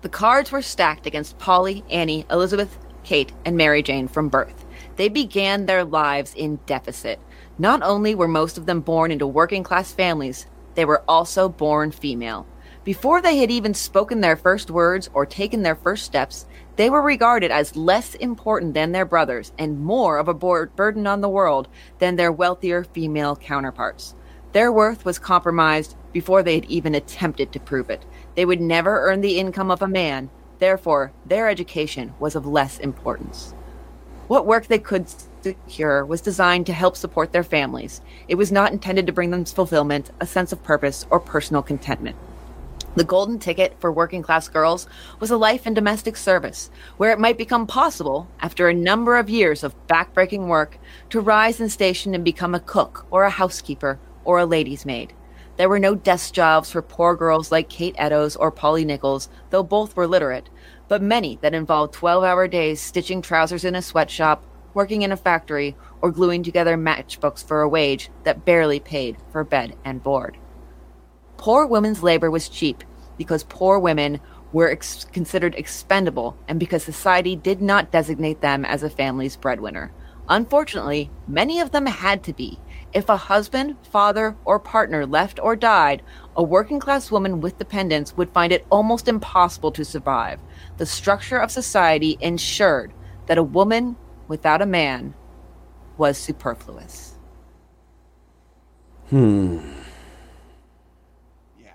The 0.02 0.08
cards 0.08 0.50
were 0.50 0.62
stacked 0.62 1.06
against 1.06 1.38
Polly, 1.38 1.84
Annie, 1.90 2.26
Elizabeth, 2.30 2.78
Kate, 3.04 3.32
and 3.44 3.56
Mary 3.56 3.82
Jane 3.82 4.08
from 4.08 4.28
birth. 4.28 4.64
They 4.96 5.08
began 5.08 5.66
their 5.66 5.84
lives 5.84 6.34
in 6.34 6.60
deficit. 6.66 7.20
Not 7.58 7.82
only 7.82 8.14
were 8.14 8.28
most 8.28 8.58
of 8.58 8.66
them 8.66 8.80
born 8.80 9.10
into 9.10 9.26
working 9.26 9.62
class 9.62 9.92
families, 9.92 10.46
they 10.74 10.84
were 10.84 11.02
also 11.08 11.48
born 11.48 11.90
female. 11.90 12.46
Before 12.84 13.20
they 13.20 13.38
had 13.38 13.50
even 13.50 13.74
spoken 13.74 14.20
their 14.20 14.36
first 14.36 14.70
words 14.70 15.10
or 15.12 15.26
taken 15.26 15.62
their 15.62 15.74
first 15.74 16.04
steps, 16.04 16.46
they 16.76 16.88
were 16.88 17.02
regarded 17.02 17.50
as 17.50 17.76
less 17.76 18.14
important 18.14 18.74
than 18.74 18.92
their 18.92 19.04
brothers 19.04 19.52
and 19.58 19.80
more 19.80 20.18
of 20.18 20.28
a 20.28 20.34
burden 20.34 21.06
on 21.06 21.20
the 21.20 21.28
world 21.28 21.68
than 21.98 22.16
their 22.16 22.32
wealthier 22.32 22.84
female 22.84 23.36
counterparts. 23.36 24.14
Their 24.52 24.72
worth 24.72 25.04
was 25.04 25.18
compromised 25.18 25.94
before 26.12 26.42
they 26.42 26.54
had 26.54 26.64
even 26.66 26.94
attempted 26.94 27.52
to 27.52 27.60
prove 27.60 27.90
it. 27.90 28.04
They 28.34 28.46
would 28.46 28.60
never 28.60 29.02
earn 29.02 29.20
the 29.20 29.38
income 29.38 29.70
of 29.70 29.82
a 29.82 29.88
man, 29.88 30.30
therefore, 30.58 31.12
their 31.26 31.48
education 31.48 32.14
was 32.18 32.34
of 32.34 32.46
less 32.46 32.78
importance. 32.78 33.54
What 34.26 34.46
work 34.46 34.66
they 34.66 34.78
could 34.78 35.06
secure 35.42 36.04
was 36.04 36.20
designed 36.22 36.66
to 36.66 36.72
help 36.72 36.96
support 36.96 37.32
their 37.32 37.44
families. 37.44 38.00
It 38.26 38.36
was 38.36 38.50
not 38.50 38.72
intended 38.72 39.06
to 39.06 39.12
bring 39.12 39.30
them 39.30 39.44
fulfillment, 39.44 40.10
a 40.20 40.26
sense 40.26 40.52
of 40.52 40.62
purpose, 40.62 41.06
or 41.10 41.20
personal 41.20 41.62
contentment. 41.62 42.16
The 42.94 43.04
golden 43.04 43.38
ticket 43.38 43.76
for 43.78 43.92
working 43.92 44.22
class 44.22 44.48
girls 44.48 44.88
was 45.20 45.30
a 45.30 45.36
life 45.36 45.66
in 45.66 45.74
domestic 45.74 46.16
service, 46.16 46.70
where 46.96 47.12
it 47.12 47.20
might 47.20 47.38
become 47.38 47.66
possible, 47.66 48.26
after 48.40 48.68
a 48.68 48.74
number 48.74 49.16
of 49.18 49.30
years 49.30 49.62
of 49.62 49.86
backbreaking 49.86 50.48
work, 50.48 50.78
to 51.10 51.20
rise 51.20 51.60
in 51.60 51.68
station 51.68 52.14
and 52.14 52.24
become 52.24 52.54
a 52.54 52.60
cook 52.60 53.06
or 53.10 53.24
a 53.24 53.30
housekeeper 53.30 53.98
or 54.28 54.38
a 54.38 54.44
lady's 54.44 54.84
maid. 54.84 55.14
There 55.56 55.70
were 55.70 55.78
no 55.78 55.94
desk 55.94 56.34
jobs 56.34 56.70
for 56.70 56.82
poor 56.82 57.16
girls 57.16 57.50
like 57.50 57.70
Kate 57.70 57.94
Eddowes 57.96 58.36
or 58.36 58.52
Polly 58.52 58.84
Nichols, 58.84 59.30
though 59.48 59.62
both 59.62 59.96
were 59.96 60.06
literate, 60.06 60.50
but 60.86 61.00
many 61.00 61.38
that 61.40 61.54
involved 61.54 61.94
12 61.94 62.22
hour 62.22 62.46
days 62.46 62.78
stitching 62.78 63.22
trousers 63.22 63.64
in 63.64 63.74
a 63.74 63.80
sweatshop, 63.80 64.44
working 64.74 65.00
in 65.00 65.12
a 65.12 65.16
factory, 65.16 65.74
or 66.02 66.12
gluing 66.12 66.42
together 66.42 66.76
matchbooks 66.76 67.42
for 67.42 67.62
a 67.62 67.68
wage 67.68 68.10
that 68.24 68.44
barely 68.44 68.78
paid 68.78 69.16
for 69.32 69.44
bed 69.44 69.74
and 69.82 70.02
board. 70.02 70.36
Poor 71.38 71.66
women's 71.66 72.02
labor 72.02 72.30
was 72.30 72.50
cheap 72.50 72.84
because 73.16 73.44
poor 73.44 73.78
women 73.78 74.20
were 74.52 74.70
ex- 74.70 75.06
considered 75.06 75.54
expendable 75.54 76.36
and 76.48 76.60
because 76.60 76.82
society 76.82 77.34
did 77.34 77.62
not 77.62 77.90
designate 77.90 78.42
them 78.42 78.66
as 78.66 78.82
a 78.82 78.90
family's 78.90 79.36
breadwinner. 79.36 79.90
Unfortunately, 80.28 81.10
many 81.26 81.60
of 81.60 81.70
them 81.70 81.86
had 81.86 82.22
to 82.24 82.34
be. 82.34 82.60
If 82.94 83.08
a 83.10 83.16
husband, 83.16 83.76
father, 83.82 84.34
or 84.46 84.58
partner 84.58 85.04
left 85.04 85.38
or 85.40 85.54
died, 85.56 86.02
a 86.36 86.42
working 86.42 86.80
class 86.80 87.10
woman 87.10 87.40
with 87.40 87.58
dependents 87.58 88.16
would 88.16 88.30
find 88.30 88.50
it 88.52 88.66
almost 88.70 89.08
impossible 89.08 89.72
to 89.72 89.84
survive. 89.84 90.40
The 90.78 90.86
structure 90.86 91.36
of 91.36 91.50
society 91.50 92.16
ensured 92.20 92.92
that 93.26 93.36
a 93.36 93.42
woman 93.42 93.96
without 94.26 94.62
a 94.62 94.66
man 94.66 95.14
was 95.98 96.16
superfluous. 96.16 97.14
Hmm. 99.10 99.58
Yeah. 101.60 101.70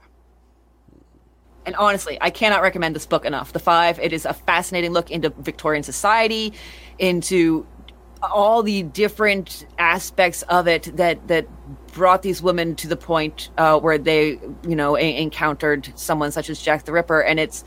And 1.66 1.76
honestly, 1.76 2.18
I 2.22 2.32
cannot 2.32 2.62
recommend 2.64 2.96
this 2.96 3.06
book 3.06 3.26
enough. 3.26 3.54
The 3.54 3.60
Five, 3.60 4.00
it 4.00 4.14
is 4.14 4.26
a 4.26 4.34
fascinating 4.34 4.92
look 4.92 5.12
into 5.12 5.30
Victorian 5.30 5.84
society, 5.84 6.54
into 6.98 7.68
all 8.32 8.64
the 8.64 8.84
different 8.84 9.66
aspects 9.78 10.42
of 10.44 10.68
it 10.68 10.96
that 10.98 11.28
that 11.28 11.48
brought 11.94 12.22
these 12.22 12.42
women 12.42 12.76
to 12.76 12.88
the 12.88 12.98
point 12.98 13.50
uh, 13.58 13.80
where 13.80 13.98
they, 13.98 14.40
you 14.68 14.76
know, 14.76 14.98
a- 14.98 15.22
encountered 15.22 15.92
someone 15.96 16.32
such 16.32 16.50
as 16.50 16.62
Jack 16.62 16.86
the 16.86 16.92
Ripper, 16.92 17.22
and 17.22 17.40
it's. 17.40 17.64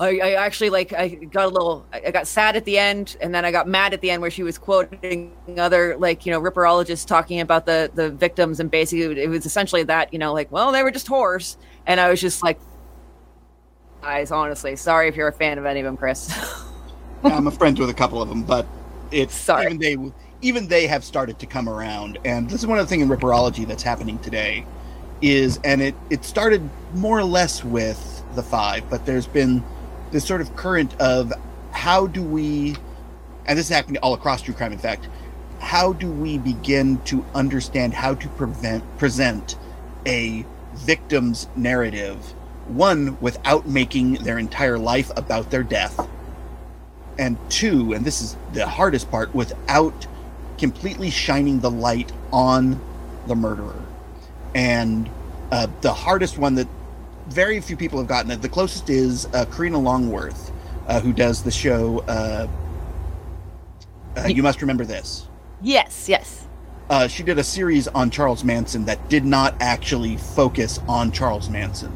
I, 0.00 0.20
I 0.20 0.32
actually 0.34 0.70
like 0.70 0.92
I 0.92 1.08
got 1.08 1.46
a 1.46 1.48
little 1.48 1.84
I 1.92 2.12
got 2.12 2.28
sad 2.28 2.54
at 2.54 2.64
the 2.64 2.78
end 2.78 3.16
and 3.20 3.34
then 3.34 3.44
I 3.44 3.50
got 3.50 3.66
mad 3.66 3.92
at 3.92 4.00
the 4.00 4.12
end 4.12 4.22
where 4.22 4.30
she 4.30 4.44
was 4.44 4.56
quoting 4.56 5.36
other 5.56 5.96
like 5.98 6.24
you 6.24 6.30
know 6.30 6.40
ripperologists 6.40 7.04
talking 7.04 7.40
about 7.40 7.66
the 7.66 7.90
the 7.92 8.08
victims. 8.08 8.60
And 8.60 8.70
basically 8.70 9.20
it 9.20 9.28
was 9.28 9.44
essentially 9.44 9.82
that 9.82 10.12
you 10.12 10.20
know 10.20 10.32
like 10.32 10.52
well 10.52 10.70
they 10.70 10.84
were 10.84 10.92
just 10.92 11.08
whores. 11.08 11.56
And 11.84 11.98
I 11.98 12.10
was 12.10 12.20
just 12.20 12.44
like 12.44 12.60
guys 14.00 14.30
honestly 14.30 14.76
sorry 14.76 15.08
if 15.08 15.16
you're 15.16 15.26
a 15.26 15.32
fan 15.32 15.58
of 15.58 15.66
any 15.66 15.80
of 15.80 15.86
them 15.86 15.96
Chris. 15.96 16.32
I'm 17.24 17.48
a 17.48 17.50
friend 17.50 17.76
with 17.76 17.90
a 17.90 17.94
couple 17.94 18.22
of 18.22 18.28
them, 18.28 18.44
but 18.44 18.68
it's 19.10 19.34
Sorry. 19.34 19.66
even 19.66 19.78
they 19.78 20.12
even 20.40 20.68
they 20.68 20.86
have 20.86 21.04
started 21.04 21.38
to 21.40 21.46
come 21.46 21.68
around. 21.68 22.18
And 22.24 22.48
this 22.48 22.60
is 22.60 22.66
one 22.66 22.78
of 22.78 22.86
the 22.86 22.88
things 22.88 23.02
in 23.02 23.08
ripperology 23.08 23.66
that's 23.66 23.82
happening 23.82 24.18
today 24.20 24.64
is, 25.20 25.58
and 25.64 25.80
it 25.82 25.94
it 26.10 26.24
started 26.24 26.68
more 26.94 27.18
or 27.18 27.24
less 27.24 27.64
with 27.64 28.22
the 28.34 28.42
five, 28.42 28.88
but 28.88 29.04
there's 29.06 29.26
been 29.26 29.62
this 30.10 30.24
sort 30.24 30.40
of 30.40 30.54
current 30.56 30.98
of 31.00 31.32
how 31.72 32.06
do 32.06 32.22
we, 32.22 32.76
and 33.46 33.58
this 33.58 33.66
is 33.66 33.74
happening 33.74 33.98
all 34.02 34.14
across 34.14 34.42
true 34.42 34.54
crime. 34.54 34.72
In 34.72 34.78
fact, 34.78 35.08
how 35.58 35.92
do 35.92 36.10
we 36.10 36.38
begin 36.38 36.98
to 37.04 37.24
understand 37.34 37.94
how 37.94 38.14
to 38.14 38.28
prevent 38.30 38.84
present 38.98 39.56
a 40.06 40.46
victim's 40.74 41.48
narrative, 41.56 42.16
one 42.68 43.18
without 43.20 43.66
making 43.66 44.14
their 44.14 44.38
entire 44.38 44.78
life 44.78 45.10
about 45.16 45.50
their 45.50 45.64
death 45.64 46.08
and 47.18 47.36
two, 47.50 47.92
and 47.92 48.04
this 48.04 48.22
is 48.22 48.36
the 48.52 48.66
hardest 48.66 49.10
part, 49.10 49.34
without 49.34 50.06
completely 50.56 51.10
shining 51.10 51.60
the 51.60 51.70
light 51.70 52.12
on 52.32 52.80
the 53.26 53.34
murderer. 53.34 53.82
And 54.54 55.08
uh, 55.52 55.66
the 55.82 55.92
hardest 55.92 56.38
one 56.38 56.54
that 56.56 56.68
very 57.28 57.60
few 57.60 57.76
people 57.76 57.98
have 57.98 58.08
gotten 58.08 58.30
it, 58.30 58.40
the 58.40 58.48
closest 58.48 58.88
is 58.88 59.26
uh, 59.34 59.44
Karina 59.46 59.78
Longworth, 59.78 60.50
uh, 60.86 61.00
who 61.00 61.12
does 61.12 61.42
the 61.42 61.50
show. 61.50 62.00
Uh, 62.08 62.48
uh, 64.16 64.26
you 64.26 64.42
must 64.42 64.62
remember 64.62 64.84
this. 64.84 65.26
yes 65.60 66.08
yes 66.08 66.46
Uh, 66.88 67.06
she 67.06 67.22
did 67.22 67.38
a 67.38 67.44
series 67.44 67.86
on 67.88 68.10
Charles 68.10 68.42
Manson 68.42 68.86
that 68.86 69.08
did 69.10 69.24
not 69.24 69.54
actually 69.60 70.16
focus 70.16 70.80
on 70.88 71.12
Charles 71.12 71.50
Manson 71.50 71.92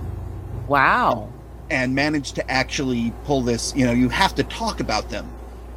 wow 0.68 1.31
and 1.72 1.94
managed 1.94 2.36
to 2.36 2.50
actually 2.50 3.12
pull 3.24 3.42
this 3.42 3.74
you 3.74 3.84
know 3.84 3.92
you 3.92 4.08
have 4.08 4.34
to 4.34 4.44
talk 4.44 4.78
about 4.80 5.10
them 5.10 5.28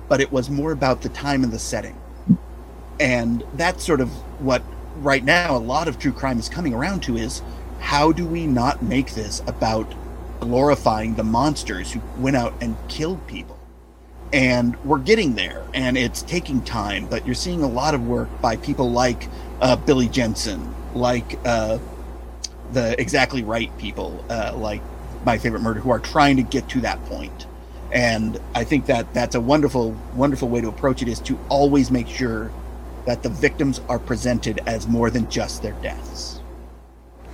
but 0.07 0.21
it 0.21 0.31
was 0.31 0.49
more 0.49 0.71
about 0.71 1.01
the 1.01 1.09
time 1.09 1.43
and 1.43 1.51
the 1.51 1.59
setting. 1.59 1.99
And 2.99 3.43
that's 3.53 3.83
sort 3.83 4.01
of 4.01 4.09
what 4.41 4.63
right 4.97 5.23
now 5.23 5.55
a 5.55 5.59
lot 5.59 5.87
of 5.87 5.99
true 5.99 6.13
crime 6.13 6.39
is 6.39 6.47
coming 6.47 6.73
around 6.73 7.03
to 7.03 7.17
is 7.17 7.41
how 7.79 8.11
do 8.11 8.25
we 8.25 8.47
not 8.47 8.81
make 8.81 9.13
this 9.13 9.41
about 9.47 9.93
glorifying 10.39 11.15
the 11.15 11.23
monsters 11.23 11.91
who 11.91 12.01
went 12.17 12.35
out 12.35 12.53
and 12.61 12.77
killed 12.87 13.25
people? 13.27 13.59
And 14.31 14.81
we're 14.83 14.99
getting 14.99 15.35
there 15.35 15.65
and 15.73 15.97
it's 15.97 16.21
taking 16.21 16.61
time 16.61 17.07
but 17.07 17.25
you're 17.25 17.35
seeing 17.35 17.63
a 17.63 17.67
lot 17.67 17.93
of 17.93 18.07
work 18.07 18.29
by 18.41 18.55
people 18.57 18.91
like 18.91 19.29
uh, 19.61 19.75
billy 19.75 20.09
jensen 20.09 20.73
like 20.93 21.39
uh, 21.45 21.77
the 22.73 22.99
exactly 22.99 23.43
right 23.43 23.75
people 23.77 24.25
uh, 24.29 24.53
like 24.55 24.81
my 25.25 25.37
favorite 25.37 25.61
murder 25.61 25.79
who 25.79 25.89
are 25.89 25.99
trying 25.99 26.35
to 26.37 26.43
get 26.43 26.67
to 26.69 26.81
that 26.81 27.03
point 27.05 27.47
and 27.91 28.39
i 28.55 28.63
think 28.63 28.85
that 28.85 29.11
that's 29.13 29.35
a 29.35 29.41
wonderful 29.41 29.91
wonderful 30.15 30.47
way 30.49 30.61
to 30.61 30.67
approach 30.67 31.01
it 31.01 31.07
is 31.07 31.19
to 31.19 31.37
always 31.49 31.91
make 31.91 32.07
sure 32.07 32.51
that 33.05 33.21
the 33.23 33.29
victims 33.29 33.81
are 33.89 33.99
presented 33.99 34.59
as 34.65 34.87
more 34.87 35.09
than 35.09 35.29
just 35.29 35.61
their 35.61 35.73
deaths 35.81 36.39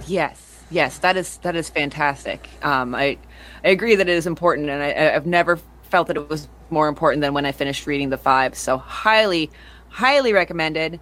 Yes, 0.07 0.63
yes, 0.69 0.97
that 0.99 1.17
is 1.17 1.37
that 1.37 1.55
is 1.55 1.69
fantastic. 1.69 2.49
Um, 2.63 2.95
I 2.95 3.17
I 3.63 3.69
agree 3.69 3.95
that 3.95 4.09
it 4.09 4.13
is 4.13 4.27
important, 4.27 4.69
and 4.69 4.81
I, 4.81 5.15
I've 5.15 5.25
never 5.25 5.59
felt 5.83 6.07
that 6.07 6.17
it 6.17 6.29
was 6.29 6.47
more 6.69 6.87
important 6.87 7.21
than 7.21 7.33
when 7.33 7.45
I 7.45 7.51
finished 7.51 7.85
reading 7.85 8.09
the 8.09 8.17
five. 8.17 8.55
So 8.55 8.77
highly, 8.77 9.51
highly 9.89 10.33
recommended. 10.33 10.99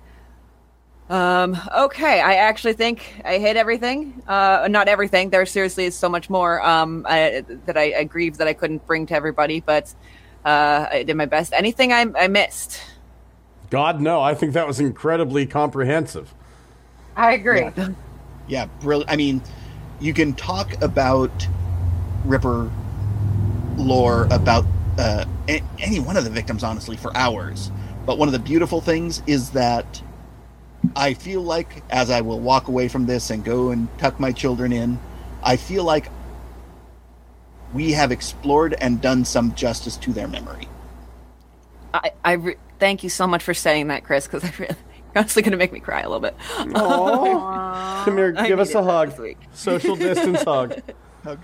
Um, 1.10 1.60
okay, 1.76 2.22
I 2.22 2.36
actually 2.36 2.74
think 2.74 3.22
I 3.26 3.40
hit 3.40 3.58
everything. 3.58 4.22
Uh, 4.28 4.68
not 4.70 4.88
everything. 4.88 5.32
There 5.32 5.46
seriously 5.46 5.86
is 5.86 5.96
so 5.96 6.08
much 6.08 6.30
more 6.30 6.64
um, 6.64 7.06
I, 7.10 7.44
that 7.66 7.78
I, 7.78 8.00
I 8.00 8.04
grieve 8.04 8.38
that 8.38 8.48
I 8.48 8.54
couldn't 8.54 8.86
bring 8.86 9.08
to 9.08 9.16
everybody, 9.16 9.60
but 9.60 9.94
uh, 10.46 10.86
I 10.92 11.04
did 11.04 11.16
my 11.16 11.26
best. 11.26 11.52
Anything 11.54 11.92
I, 11.92 12.06
I 12.16 12.28
missed? 12.28 12.80
God, 13.72 14.02
no. 14.02 14.22
I 14.22 14.36
think 14.36 14.54
that 14.54 14.68
was 14.68 14.80
incredibly 14.80 15.46
comprehensive. 15.46 16.34
I 17.16 17.34
agree. 17.34 17.68
yeah 18.48 18.66
brilliant 18.82 19.10
i 19.12 19.16
mean 19.16 19.42
you 20.00 20.14
can 20.14 20.34
talk 20.34 20.82
about 20.82 21.48
ripper 22.26 22.70
lore 23.78 24.28
about 24.32 24.66
uh, 24.98 25.24
any 25.48 26.00
one 26.00 26.18
of 26.18 26.26
the 26.26 26.30
victims 26.30 26.64
honestly 26.64 26.98
for 26.98 27.16
hours 27.16 27.72
but 28.06 28.18
one 28.18 28.28
of 28.28 28.34
the 28.34 28.40
beautiful 28.40 28.82
things 28.82 29.22
is 29.28 29.52
that 29.52 30.02
i 30.96 31.14
feel 31.14 31.42
like 31.42 31.84
as 31.90 32.10
i 32.10 32.22
will 32.22 32.40
walk 32.40 32.68
away 32.68 32.88
from 32.88 33.06
this 33.06 33.30
and 33.30 33.44
go 33.44 33.72
and 33.72 33.88
tuck 33.98 34.20
my 34.20 34.32
children 34.32 34.72
in 34.72 35.00
i 35.44 35.56
feel 35.56 35.84
like 35.84 36.10
we 37.74 37.92
have 37.92 38.12
explored 38.12 38.76
and 38.82 39.02
done 39.02 39.24
some 39.24 39.54
justice 39.56 39.98
to 39.98 40.12
their 40.12 40.28
memory 40.28 40.68
I, 41.94 42.12
I 42.24 42.32
re- 42.34 42.56
thank 42.80 43.04
you 43.04 43.10
so 43.10 43.28
much 43.28 43.44
for 43.44 43.54
saying 43.54 43.88
that, 43.88 44.04
Chris, 44.04 44.28
because 44.28 44.44
I 44.44 44.54
really, 44.58 44.76
you're 45.14 45.18
honestly 45.18 45.42
going 45.42 45.52
to 45.52 45.58
make 45.58 45.72
me 45.72 45.80
cry 45.80 46.02
a 46.02 46.10
little 46.10 46.20
bit. 46.20 46.36
Aw. 46.58 48.02
Come 48.06 48.18
here, 48.18 48.34
I 48.38 48.48
give 48.48 48.60
us 48.60 48.74
a 48.74 48.84
hug. 48.84 49.14
Social 49.54 49.96
distance 49.96 50.44
hug. 50.44 50.82
Hug. 51.24 51.44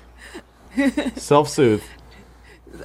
Self 1.17 1.49
soothe. 1.49 1.83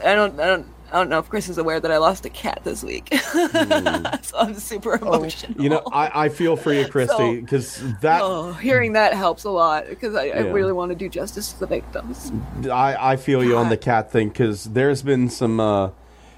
I 0.05 0.15
don't, 0.17 0.41
I 0.41 0.47
don't, 0.47 0.67
I 0.93 0.99
don't 0.99 1.09
know 1.09 1.19
if 1.19 1.29
Chris 1.29 1.49
is 1.49 1.59
aware 1.59 1.79
that 1.79 1.91
I 1.91 1.99
lost 1.99 2.27
a 2.27 2.31
cat 2.31 2.61
this 2.65 2.83
week, 2.83 3.15
so 3.23 4.39
I'm 4.39 4.55
super 4.55 4.95
emotional. 4.97 5.53
Hmm. 5.53 5.63
You 5.63 5.69
know, 5.71 5.83
I, 5.93 6.25
I 6.25 6.29
feel 6.29 6.57
for 6.57 6.73
you, 6.73 6.87
Christy, 6.89 7.17
So- 7.17 7.41
because 7.41 8.01
that 8.01 8.23
oh, 8.23 8.53
hearing 8.55 8.95
that 8.95 9.15
helps 9.15 9.45
a 9.45 9.51
lot 9.51 9.87
because 9.89 10.15
I, 10.15 10.29
I 10.29 10.39
really 10.49 10.73
want 10.73 10.91
to 10.91 10.97
do 10.97 11.09
justice 11.09 11.53
to 11.53 11.61
the 11.61 11.67
victims. 11.67 12.33
I, 12.69 13.13
I 13.13 13.17
feel 13.17 13.45
you 13.45 13.57
on 13.57 13.69
the 13.69 13.77
cat 13.77 14.11
thing 14.11 14.29
because 14.29 14.65
there's 14.65 15.03
been 15.03 15.29
some 15.31 15.61
uh, 15.61 15.91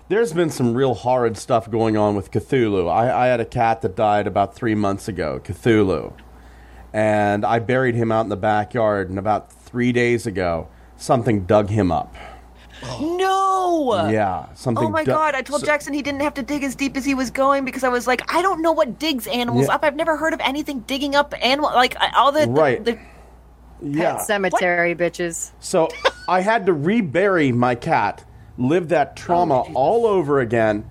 there's 0.08 0.32
been 0.34 0.50
some 0.50 0.74
real 0.74 0.94
horrid 0.94 1.38
stuff 1.38 1.70
going 1.70 1.96
on 1.96 2.14
with 2.14 2.30
Cthulhu. 2.30 2.90
I, 2.90 3.24
I 3.24 3.26
had 3.28 3.40
a 3.40 3.46
cat 3.46 3.80
that 3.82 3.96
died 3.96 4.26
about 4.26 4.54
three 4.54 4.74
months 4.74 5.08
ago, 5.08 5.40
Cthulhu, 5.42 6.12
and 6.92 7.46
I 7.46 7.58
buried 7.58 7.94
him 7.94 8.12
out 8.12 8.22
in 8.22 8.28
the 8.28 8.36
backyard. 8.36 9.08
And 9.08 9.18
about 9.18 9.50
three 9.50 9.92
days 9.92 10.26
ago, 10.26 10.68
something 10.98 11.46
dug 11.46 11.70
him 11.70 11.90
up. 11.90 12.14
No. 13.00 13.31
Yeah, 14.10 14.52
something. 14.54 14.84
Oh 14.86 14.90
my 14.90 15.04
du- 15.04 15.10
god! 15.10 15.34
I 15.34 15.42
told 15.42 15.60
so- 15.60 15.66
Jackson 15.66 15.92
he 15.92 16.02
didn't 16.02 16.22
have 16.22 16.34
to 16.34 16.42
dig 16.42 16.62
as 16.64 16.74
deep 16.74 16.96
as 16.96 17.04
he 17.04 17.14
was 17.14 17.30
going 17.30 17.64
because 17.64 17.84
I 17.84 17.88
was 17.88 18.06
like, 18.06 18.22
I 18.34 18.42
don't 18.42 18.62
know 18.62 18.72
what 18.72 18.98
digs 18.98 19.26
animals 19.26 19.66
Yeah. 19.68 19.74
up. 19.74 19.84
I've 19.84 19.96
never 19.96 20.16
heard 20.16 20.32
of 20.34 20.40
anything 20.40 20.80
digging 20.80 21.14
up 21.14 21.34
animal 21.42 21.70
like 21.74 21.96
all 22.16 22.32
the, 22.32 22.40
the- 22.46 22.50
Right. 22.50 22.84
the 22.84 22.98
Yeah. 23.80 24.18
Cemetery 24.18 24.94
bitches. 24.94 25.50
So 25.60 25.88
I 26.28 26.40
had 26.40 26.66
to 26.66 26.72
rebury 26.72 27.50
my 27.52 27.74
cat, 27.74 28.24
live 28.56 28.88
that 28.90 29.16
trauma 29.16 29.62
oh, 29.68 29.72
all 29.74 30.06
over 30.06 30.40
again. 30.40 30.84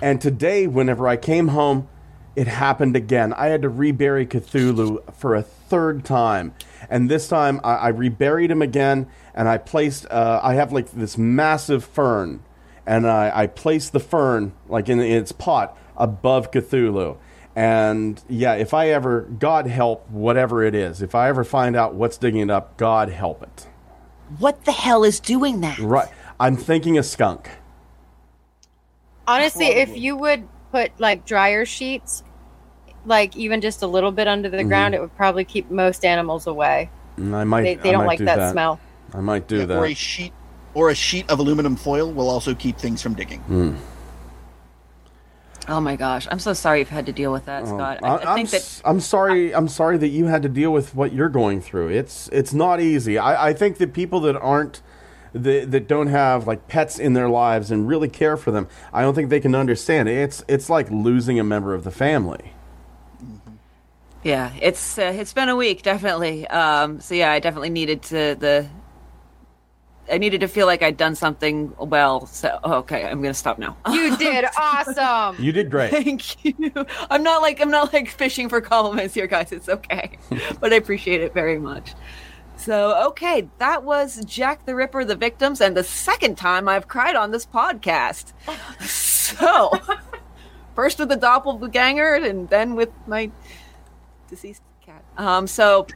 And 0.00 0.20
today, 0.20 0.66
whenever 0.66 1.06
I 1.06 1.16
came 1.16 1.48
home, 1.48 1.88
it 2.34 2.48
happened 2.48 2.96
again. 2.96 3.32
I 3.34 3.46
had 3.48 3.62
to 3.62 3.68
rebury 3.68 4.26
Cthulhu 4.26 5.14
for 5.14 5.36
a 5.36 5.42
third 5.42 6.04
time. 6.04 6.54
And 6.90 7.08
this 7.08 7.28
time, 7.28 7.60
I, 7.62 7.74
I 7.74 7.88
reburied 7.88 8.50
him 8.50 8.62
again, 8.62 9.06
and 9.34 9.48
I 9.48 9.58
placed, 9.58 10.06
uh, 10.10 10.40
I 10.42 10.54
have 10.54 10.72
like 10.72 10.90
this 10.92 11.16
massive 11.16 11.84
fern, 11.84 12.42
and 12.86 13.06
I, 13.06 13.30
I 13.34 13.46
placed 13.46 13.92
the 13.92 14.00
fern, 14.00 14.52
like 14.68 14.88
in, 14.88 15.00
its 15.00 15.32
pot, 15.32 15.76
above 15.96 16.50
Cthulhu. 16.50 17.16
And 17.54 18.22
yeah, 18.28 18.54
if 18.54 18.72
I 18.74 18.88
ever, 18.88 19.22
God 19.22 19.66
help 19.66 20.08
whatever 20.10 20.62
it 20.62 20.74
is, 20.74 21.02
if 21.02 21.14
I 21.14 21.28
ever 21.28 21.44
find 21.44 21.76
out 21.76 21.94
what's 21.94 22.16
digging 22.16 22.40
it 22.40 22.50
up, 22.50 22.76
God 22.76 23.10
help 23.10 23.42
it. 23.42 23.66
what 24.38 24.64
the 24.64 24.72
hell 24.72 25.04
is 25.04 25.20
doing 25.20 25.60
that? 25.60 25.78
Right. 25.78 26.08
I'm 26.40 26.56
thinking 26.56 26.98
a 26.98 27.02
skunk. 27.02 27.50
Honestly, 29.26 29.66
if 29.66 29.96
you 29.96 30.16
would 30.16 30.48
put 30.72 30.98
like 30.98 31.24
dryer 31.26 31.64
sheets, 31.64 32.24
like 33.04 33.36
even 33.36 33.60
just 33.60 33.82
a 33.82 33.86
little 33.86 34.12
bit 34.12 34.26
under 34.26 34.48
the 34.48 34.64
ground, 34.64 34.94
it 34.94 35.00
would 35.00 35.14
probably 35.16 35.44
keep 35.44 35.70
most 35.70 36.04
animals 36.04 36.46
away. 36.46 36.90
Mm, 37.16 37.34
I 37.34 37.44
might. 37.44 37.62
They, 37.62 37.74
they 37.76 37.88
I 37.90 37.92
don't 37.92 38.00
might 38.02 38.06
like 38.06 38.18
do 38.18 38.24
that, 38.24 38.52
smell. 38.52 38.80
I 39.14 39.20
might 39.20 39.46
do 39.48 39.58
Yeah, 39.58 39.66
that. 39.66 39.78
Or 39.78 39.86
a 39.86 39.94
sheet 39.94 40.32
or 40.74 40.90
a 40.90 40.94
sheet 40.94 41.30
of 41.30 41.38
aluminum 41.38 41.76
foil 41.76 42.10
will 42.10 42.30
also 42.30 42.54
keep 42.54 42.78
things 42.78 43.02
from 43.02 43.14
digging. 43.14 43.78
Oh 45.68 45.80
my 45.80 45.96
gosh, 45.96 46.26
I'm 46.30 46.40
so 46.40 46.54
sorry 46.54 46.80
you've 46.80 46.88
had 46.88 47.06
to 47.06 47.12
deal 47.12 47.30
with 47.30 47.44
that, 47.46 47.66
Scott. 47.66 48.00
I, 48.02 48.08
I, 48.08 48.16
I 48.16 48.30
am 48.30 48.36
think 48.36 48.50
that 48.50 48.82
I'm 48.84 49.00
sorry. 49.00 49.54
I'm 49.54 49.68
sorry 49.68 49.96
that 49.98 50.08
you 50.08 50.26
had 50.26 50.42
to 50.42 50.48
deal 50.48 50.72
with 50.72 50.94
what 50.94 51.12
you're 51.12 51.28
going 51.28 51.60
through. 51.60 51.88
It's 51.88 52.28
it's 52.32 52.52
not 52.52 52.80
easy. 52.80 53.16
I, 53.18 53.50
I 53.50 53.52
think 53.52 53.78
that 53.78 53.92
people 53.92 54.20
that 54.20 54.36
aren't 54.36 54.82
that, 55.34 55.70
that 55.70 55.86
don't 55.86 56.08
have 56.08 56.46
like 56.46 56.66
pets 56.68 56.98
in 56.98 57.12
their 57.12 57.28
lives 57.28 57.70
and 57.70 57.86
really 57.86 58.08
care 58.08 58.36
for 58.36 58.50
them, 58.50 58.68
I 58.92 59.02
don't 59.02 59.14
think 59.14 59.30
they 59.30 59.40
can 59.40 59.54
understand. 59.54 60.08
It's 60.08 60.44
it's 60.48 60.68
like 60.68 60.90
losing 60.90 61.38
a 61.38 61.44
member 61.44 61.74
of 61.74 61.84
the 61.84 61.92
family. 61.92 62.54
Yeah, 64.24 64.52
it's 64.60 64.98
uh, 64.98 65.12
it's 65.14 65.32
been 65.32 65.48
a 65.48 65.56
week, 65.56 65.82
definitely. 65.82 66.46
Um, 66.48 67.00
so 67.00 67.14
yeah, 67.14 67.30
I 67.32 67.38
definitely 67.38 67.70
needed 67.70 68.02
to 68.04 68.36
the. 68.38 68.68
I 70.10 70.18
needed 70.18 70.40
to 70.40 70.48
feel 70.48 70.66
like 70.66 70.82
I'd 70.82 70.96
done 70.96 71.14
something 71.14 71.72
well. 71.78 72.26
So 72.26 72.58
oh, 72.64 72.74
okay, 72.74 73.04
I'm 73.04 73.22
gonna 73.22 73.34
stop 73.34 73.58
now. 73.58 73.76
You 73.90 74.16
did 74.18 74.44
awesome. 74.56 75.42
You 75.42 75.52
did 75.52 75.70
great. 75.70 75.90
Thank 75.90 76.44
you. 76.44 76.72
I'm 77.10 77.22
not 77.22 77.42
like 77.42 77.60
I'm 77.60 77.70
not 77.70 77.92
like 77.92 78.08
fishing 78.08 78.48
for 78.48 78.60
compliments 78.60 79.14
here, 79.14 79.26
guys. 79.26 79.52
It's 79.52 79.68
okay, 79.68 80.18
but 80.60 80.72
I 80.72 80.76
appreciate 80.76 81.20
it 81.20 81.32
very 81.32 81.58
much. 81.58 81.94
So 82.56 83.08
okay, 83.08 83.48
that 83.58 83.84
was 83.84 84.24
Jack 84.24 84.66
the 84.66 84.74
Ripper, 84.74 85.04
the 85.04 85.16
victims, 85.16 85.60
and 85.60 85.76
the 85.76 85.84
second 85.84 86.36
time 86.36 86.68
I've 86.68 86.88
cried 86.88 87.16
on 87.16 87.30
this 87.30 87.46
podcast. 87.46 88.32
So 88.80 89.70
first 90.74 90.98
with 90.98 91.08
the 91.08 91.16
doppelganger, 91.16 92.14
and 92.14 92.48
then 92.48 92.74
with 92.74 92.90
my 93.06 93.30
deceased 94.28 94.62
cat. 94.84 95.04
Um, 95.16 95.46
so 95.46 95.86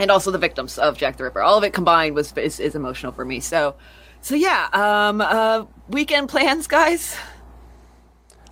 and 0.00 0.10
also 0.10 0.30
the 0.30 0.38
victims 0.38 0.78
of 0.78 0.96
Jack 0.96 1.16
the 1.16 1.24
Ripper. 1.24 1.42
All 1.42 1.58
of 1.58 1.64
it 1.64 1.72
combined 1.72 2.14
was 2.14 2.32
is, 2.36 2.60
is 2.60 2.74
emotional 2.74 3.12
for 3.12 3.24
me. 3.24 3.40
So, 3.40 3.74
so 4.20 4.34
yeah. 4.34 4.68
Um, 4.72 5.20
uh, 5.20 5.64
weekend 5.88 6.28
plans, 6.28 6.66
guys. 6.66 7.16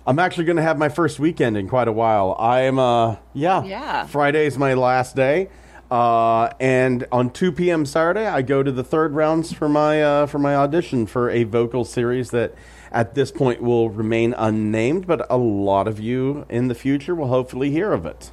I'm 0.05 0.17
actually 0.17 0.45
going 0.45 0.57
to 0.57 0.63
have 0.63 0.77
my 0.77 0.89
first 0.89 1.19
weekend 1.19 1.57
in 1.57 1.67
quite 1.67 1.87
a 1.87 1.91
while. 1.91 2.35
I'm 2.39 2.79
uh 2.79 3.17
yeah. 3.33 3.63
Yeah. 3.63 4.07
Friday's 4.07 4.57
my 4.57 4.73
last 4.73 5.15
day. 5.15 5.49
Uh, 5.91 6.49
and 6.59 7.07
on 7.11 7.31
2 7.31 7.51
p.m. 7.51 7.85
Saturday, 7.85 8.27
I 8.27 8.43
go 8.43 8.61
to 8.61 8.71
the 8.71 8.83
third 8.83 9.13
rounds 9.15 9.53
for 9.53 9.67
my 9.67 10.01
uh, 10.01 10.25
for 10.27 10.37
my 10.37 10.55
audition 10.55 11.07
for 11.07 11.29
a 11.29 11.43
vocal 11.43 11.83
series 11.83 12.29
that, 12.29 12.53
at 12.91 13.15
this 13.15 13.31
point, 13.31 13.61
will 13.61 13.89
remain 13.89 14.33
unnamed. 14.37 15.07
But 15.07 15.25
a 15.31 15.37
lot 15.37 15.87
of 15.87 15.99
you 15.99 16.45
in 16.47 16.67
the 16.67 16.75
future 16.75 17.15
will 17.15 17.27
hopefully 17.27 17.71
hear 17.71 17.91
of 17.91 18.05
it. 18.05 18.29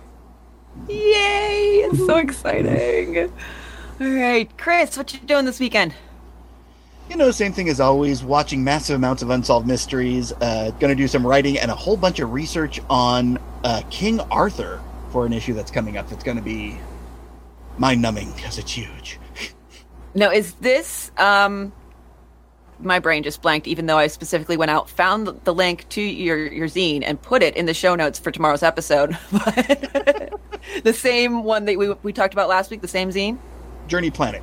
Yay! 0.88 1.82
It's 1.84 1.98
so 1.98 2.16
exciting. 2.16 3.32
All 3.98 4.06
right, 4.06 4.48
Chris, 4.58 4.96
what 4.96 5.12
you 5.12 5.20
doing 5.20 5.44
this 5.44 5.58
weekend? 5.58 5.94
You 7.08 7.16
know, 7.16 7.30
same 7.30 7.52
thing 7.52 7.68
as 7.68 7.80
always, 7.80 8.24
watching 8.24 8.64
massive 8.64 8.96
amounts 8.96 9.22
of 9.22 9.30
unsolved 9.30 9.66
mysteries, 9.66 10.32
uh, 10.40 10.70
going 10.80 10.90
to 10.90 10.94
do 10.94 11.06
some 11.06 11.26
writing 11.26 11.58
and 11.58 11.70
a 11.70 11.74
whole 11.74 11.96
bunch 11.96 12.18
of 12.20 12.32
research 12.32 12.80
on 12.90 13.38
uh, 13.64 13.82
King 13.90 14.20
Arthur 14.20 14.80
for 15.10 15.24
an 15.24 15.32
issue 15.32 15.54
that's 15.54 15.70
coming 15.70 15.96
up 15.96 16.08
that's 16.10 16.24
going 16.24 16.36
to 16.36 16.42
be 16.42 16.76
mind 17.78 18.02
numbing 18.02 18.32
because 18.32 18.58
it's 18.58 18.72
huge. 18.72 19.18
No, 20.14 20.32
is 20.32 20.54
this 20.54 21.10
um 21.18 21.72
my 22.78 22.98
brain 22.98 23.22
just 23.22 23.40
blanked 23.42 23.66
even 23.66 23.86
though 23.86 23.96
I 23.96 24.06
specifically 24.08 24.56
went 24.56 24.70
out 24.70 24.90
found 24.90 25.28
the 25.44 25.54
link 25.54 25.88
to 25.90 26.00
your 26.02 26.46
your 26.52 26.66
zine 26.68 27.02
and 27.04 27.20
put 27.20 27.42
it 27.42 27.56
in 27.56 27.66
the 27.66 27.72
show 27.74 27.94
notes 27.94 28.18
for 28.18 28.30
tomorrow's 28.30 28.62
episode. 28.62 29.16
The 30.82 30.92
same 30.92 31.44
one 31.44 31.64
that 31.66 31.78
we 31.78 31.92
we 32.02 32.12
talked 32.12 32.34
about 32.34 32.48
last 32.48 32.70
week, 32.72 32.80
the 32.80 32.88
same 32.88 33.10
zine? 33.10 33.38
Journey 33.86 34.10
Planet. 34.10 34.42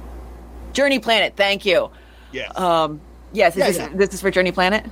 Journey 0.72 1.00
Planet, 1.00 1.34
thank 1.36 1.66
you. 1.66 1.92
Yeah. 2.32 2.48
Um 2.56 3.02
yes, 3.34 3.56
Yeah, 3.56 3.68
this, 3.68 3.78
yeah. 3.78 3.90
this 3.94 4.14
is 4.14 4.22
for 4.22 4.32
Journey 4.32 4.52
Planet? 4.52 4.86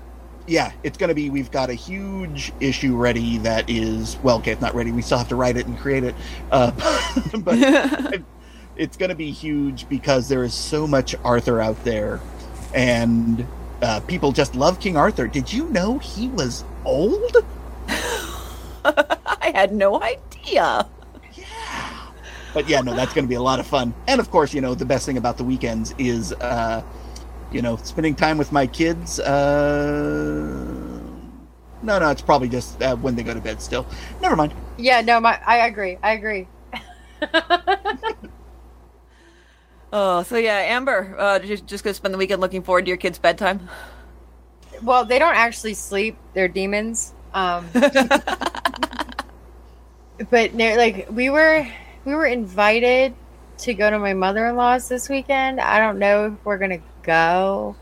yeah, 0.48 0.72
it's 0.84 0.98
going 0.98 1.08
to 1.08 1.16
be. 1.16 1.30
We've 1.30 1.52
got 1.52 1.70
a 1.70 1.74
huge 1.74 2.52
issue 2.60 2.98
ready 2.98 3.38
that 3.40 3.70
is 3.70 4.18
well, 4.24 4.38
okay, 4.40 4.52
it's 4.52 4.62
not 4.62 4.76
ready. 4.76 4.92
We 4.92 5.02
still 5.04 5.20
have 5.20 5.30
to 5.30 5.36
write 5.36 5.56
it 5.56 5.68
and 5.68 5.78
create 5.78 6.04
it, 6.04 6.16
uh, 6.52 6.72
but 7.40 7.58
it- 7.58 8.24
it's 8.76 8.98
going 8.98 9.10
to 9.10 9.16
be 9.16 9.32
huge 9.32 9.88
because 9.88 10.28
there 10.28 10.44
is 10.44 10.54
so 10.54 10.86
much 10.88 11.16
Arthur 11.24 11.62
out 11.62 11.82
there, 11.86 12.20
and 12.74 13.46
uh, 13.82 14.00
people 14.02 14.32
just 14.32 14.56
love 14.56 14.80
King 14.80 14.98
Arthur. 14.98 15.28
Did 15.28 15.52
you 15.52 15.68
know 15.70 15.98
he 16.00 16.28
was 16.30 16.64
old? 16.86 17.38
I 18.86 19.52
had 19.54 19.74
no 19.74 20.02
idea. 20.02 20.88
Yeah. 21.34 22.12
But 22.54 22.68
yeah, 22.68 22.82
no, 22.82 22.96
that's 22.96 23.14
going 23.14 23.26
to 23.26 23.30
be 23.30 23.36
a 23.36 23.42
lot 23.42 23.60
of 23.60 23.68
fun. 23.68 23.94
And 24.08 24.20
of 24.20 24.30
course, 24.32 24.54
you 24.54 24.62
know, 24.62 24.76
the 24.76 24.86
best 24.86 25.06
thing 25.06 25.18
about 25.18 25.38
the 25.38 25.44
weekends 25.44 25.94
is, 25.98 26.34
uh, 26.34 26.84
you 27.52 27.62
know, 27.62 27.78
spending 27.78 28.16
time 28.16 28.38
with 28.38 28.52
my 28.52 28.68
kids. 28.68 29.20
Uh, 29.20 31.00
no, 31.84 32.00
no, 32.00 32.10
it's 32.10 32.22
probably 32.22 32.50
just 32.50 32.82
uh, 32.82 32.96
when 32.98 33.16
they 33.16 33.24
go 33.24 33.34
to 33.34 33.42
bed. 33.42 33.62
Still, 33.62 33.88
never 34.22 34.36
mind. 34.36 34.54
yeah, 34.78 35.02
no, 35.02 35.20
my 35.20 35.40
I 35.46 35.66
agree. 35.68 35.98
I 36.04 36.12
agree. 36.14 36.48
Oh, 39.94 40.24
so 40.24 40.38
yeah, 40.38 40.58
Amber, 40.58 41.16
uh, 41.18 41.40
just, 41.40 41.68
just 41.68 41.84
gonna 41.84 41.94
spend 41.94 42.14
the 42.14 42.18
weekend 42.18 42.40
looking 42.42 42.64
forward 42.64 42.86
to 42.86 42.90
your 42.90 42.98
kids' 42.98 43.20
bedtime. 43.20 43.68
Well, 44.82 45.04
they 45.06 45.20
don't 45.20 45.36
actually 45.36 45.74
sleep; 45.74 46.18
they're 46.34 46.48
demons. 46.48 47.14
Um, 47.34 47.68
but 50.30 50.54
like 50.54 51.08
we 51.12 51.30
were, 51.30 51.68
we 52.06 52.16
were 52.16 52.26
invited 52.26 53.14
to 53.60 53.74
go 53.74 53.90
to 53.90 54.00
my 54.00 54.14
mother-in-law's 54.14 54.88
this 54.88 55.10
weekend. 55.10 55.60
I 55.60 55.80
don't 55.80 56.00
know 56.00 56.28
if 56.28 56.34
we're 56.46 56.58
gonna 56.58 56.82
go, 57.04 57.76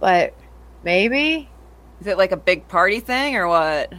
but 0.00 0.34
maybe. 0.84 1.48
Is 2.00 2.06
it 2.06 2.18
like 2.18 2.32
a 2.32 2.36
big 2.36 2.68
party 2.68 3.00
thing 3.00 3.34
or 3.34 3.48
what? 3.48 3.92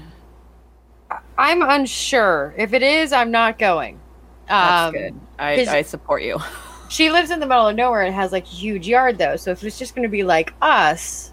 I'm 1.37 1.61
unsure. 1.63 2.53
If 2.55 2.73
it 2.73 2.83
is, 2.83 3.11
I'm 3.11 3.31
not 3.31 3.57
going. 3.57 3.99
That's 4.47 4.87
Um, 4.87 4.93
good. 4.93 5.19
I, 5.37 5.65
I 5.77 5.81
support 5.81 6.21
you. 6.21 6.37
She 6.89 7.11
lives 7.11 7.29
in 7.29 7.39
the 7.39 7.45
middle 7.45 7.67
of 7.67 7.75
nowhere 7.75 8.01
and 8.01 8.15
has 8.15 8.31
like 8.31 8.45
a 8.45 8.49
huge 8.49 8.87
yard 8.87 9.19
though. 9.19 9.35
So 9.35 9.51
if 9.51 9.63
it's 9.63 9.77
just 9.77 9.95
going 9.95 10.03
to 10.03 10.11
be 10.11 10.23
like 10.23 10.53
us, 10.59 11.31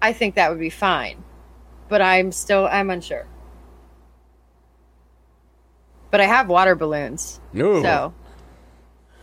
I 0.00 0.12
think 0.12 0.34
that 0.34 0.50
would 0.50 0.60
be 0.60 0.70
fine. 0.70 1.24
But 1.88 2.02
I'm 2.02 2.30
still 2.32 2.66
I'm 2.66 2.90
unsure. 2.90 3.26
But 6.10 6.20
I 6.20 6.24
have 6.24 6.48
water 6.48 6.74
balloons. 6.74 7.40
No. 7.54 7.82
So 7.82 8.14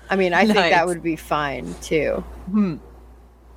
I 0.10 0.16
mean, 0.16 0.34
I 0.34 0.46
think 0.46 0.58
that 0.58 0.88
would 0.88 1.04
be 1.04 1.16
fine 1.16 1.76
too. 1.76 2.24
Hmm. 2.50 2.78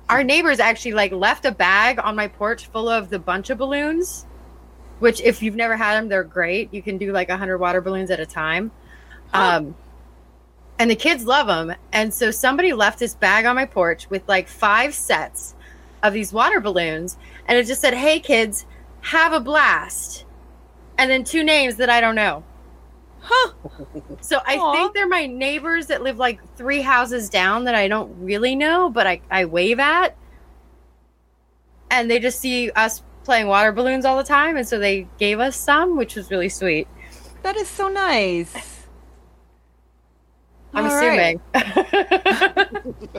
Our 0.09 0.23
neighbors 0.23 0.59
actually 0.59 0.93
like 0.93 1.11
left 1.11 1.43
a 1.45 1.51
bag 1.51 1.99
on 1.99 2.15
my 2.15 2.27
porch 2.27 2.67
full 2.67 2.87
of 2.87 3.09
the 3.09 3.19
bunch 3.19 3.49
of 3.49 3.57
balloons, 3.57 4.27
which 4.99 5.21
if 5.21 5.41
you've 5.41 5.55
never 5.55 5.75
had 5.75 5.95
them, 5.95 6.07
they're 6.07 6.23
great. 6.23 6.71
You 6.71 6.83
can 6.83 6.99
do 6.99 7.11
like 7.11 7.29
100 7.29 7.57
water 7.57 7.81
balloons 7.81 8.11
at 8.11 8.19
a 8.19 8.27
time. 8.27 8.69
Um 9.33 9.75
and 10.79 10.89
the 10.89 10.95
kids 10.95 11.25
love 11.25 11.47
them. 11.47 11.75
And 11.91 12.13
so 12.13 12.31
somebody 12.31 12.73
left 12.73 12.99
this 12.99 13.15
bag 13.15 13.45
on 13.45 13.55
my 13.55 13.65
porch 13.65 14.09
with 14.09 14.27
like 14.27 14.47
five 14.47 14.93
sets 14.93 15.55
of 16.03 16.13
these 16.13 16.31
water 16.31 16.59
balloons 16.59 17.17
and 17.47 17.57
it 17.57 17.65
just 17.65 17.81
said, 17.81 17.93
"Hey 17.93 18.19
kids, 18.19 18.65
have 19.01 19.33
a 19.33 19.39
blast." 19.39 20.25
And 20.97 21.09
then 21.09 21.23
two 21.23 21.43
names 21.43 21.75
that 21.77 21.89
I 21.89 22.01
don't 22.01 22.15
know. 22.15 22.43
Huh. 23.19 23.53
So 24.21 24.39
I 24.45 24.57
Aw. 24.57 24.71
think 24.73 24.93
they're 24.93 25.07
my 25.07 25.25
neighbors 25.25 25.87
that 25.87 26.01
live 26.01 26.17
like 26.17 26.39
three 26.55 26.81
houses 26.81 27.29
down 27.29 27.65
that 27.65 27.75
I 27.75 27.87
don't 27.87 28.13
really 28.19 28.55
know, 28.55 28.89
but 28.89 29.05
I, 29.05 29.21
I 29.29 29.45
wave 29.45 29.79
at. 29.79 30.15
And 31.91 32.09
they 32.09 32.19
just 32.19 32.39
see 32.39 32.71
us 32.71 33.03
playing 33.23 33.47
water 33.47 33.71
balloons 33.71 34.05
all 34.05 34.17
the 34.17 34.23
time. 34.23 34.55
And 34.57 34.67
so 34.67 34.79
they 34.79 35.07
gave 35.17 35.39
us 35.39 35.55
some, 35.57 35.97
which 35.97 36.15
was 36.15 36.31
really 36.31 36.49
sweet. 36.49 36.87
That 37.43 37.57
is 37.57 37.67
so 37.67 37.89
nice. 37.89 38.76
I'm 40.73 40.85
All 40.85 40.95
right. 40.95 41.39
assuming. 41.53 42.97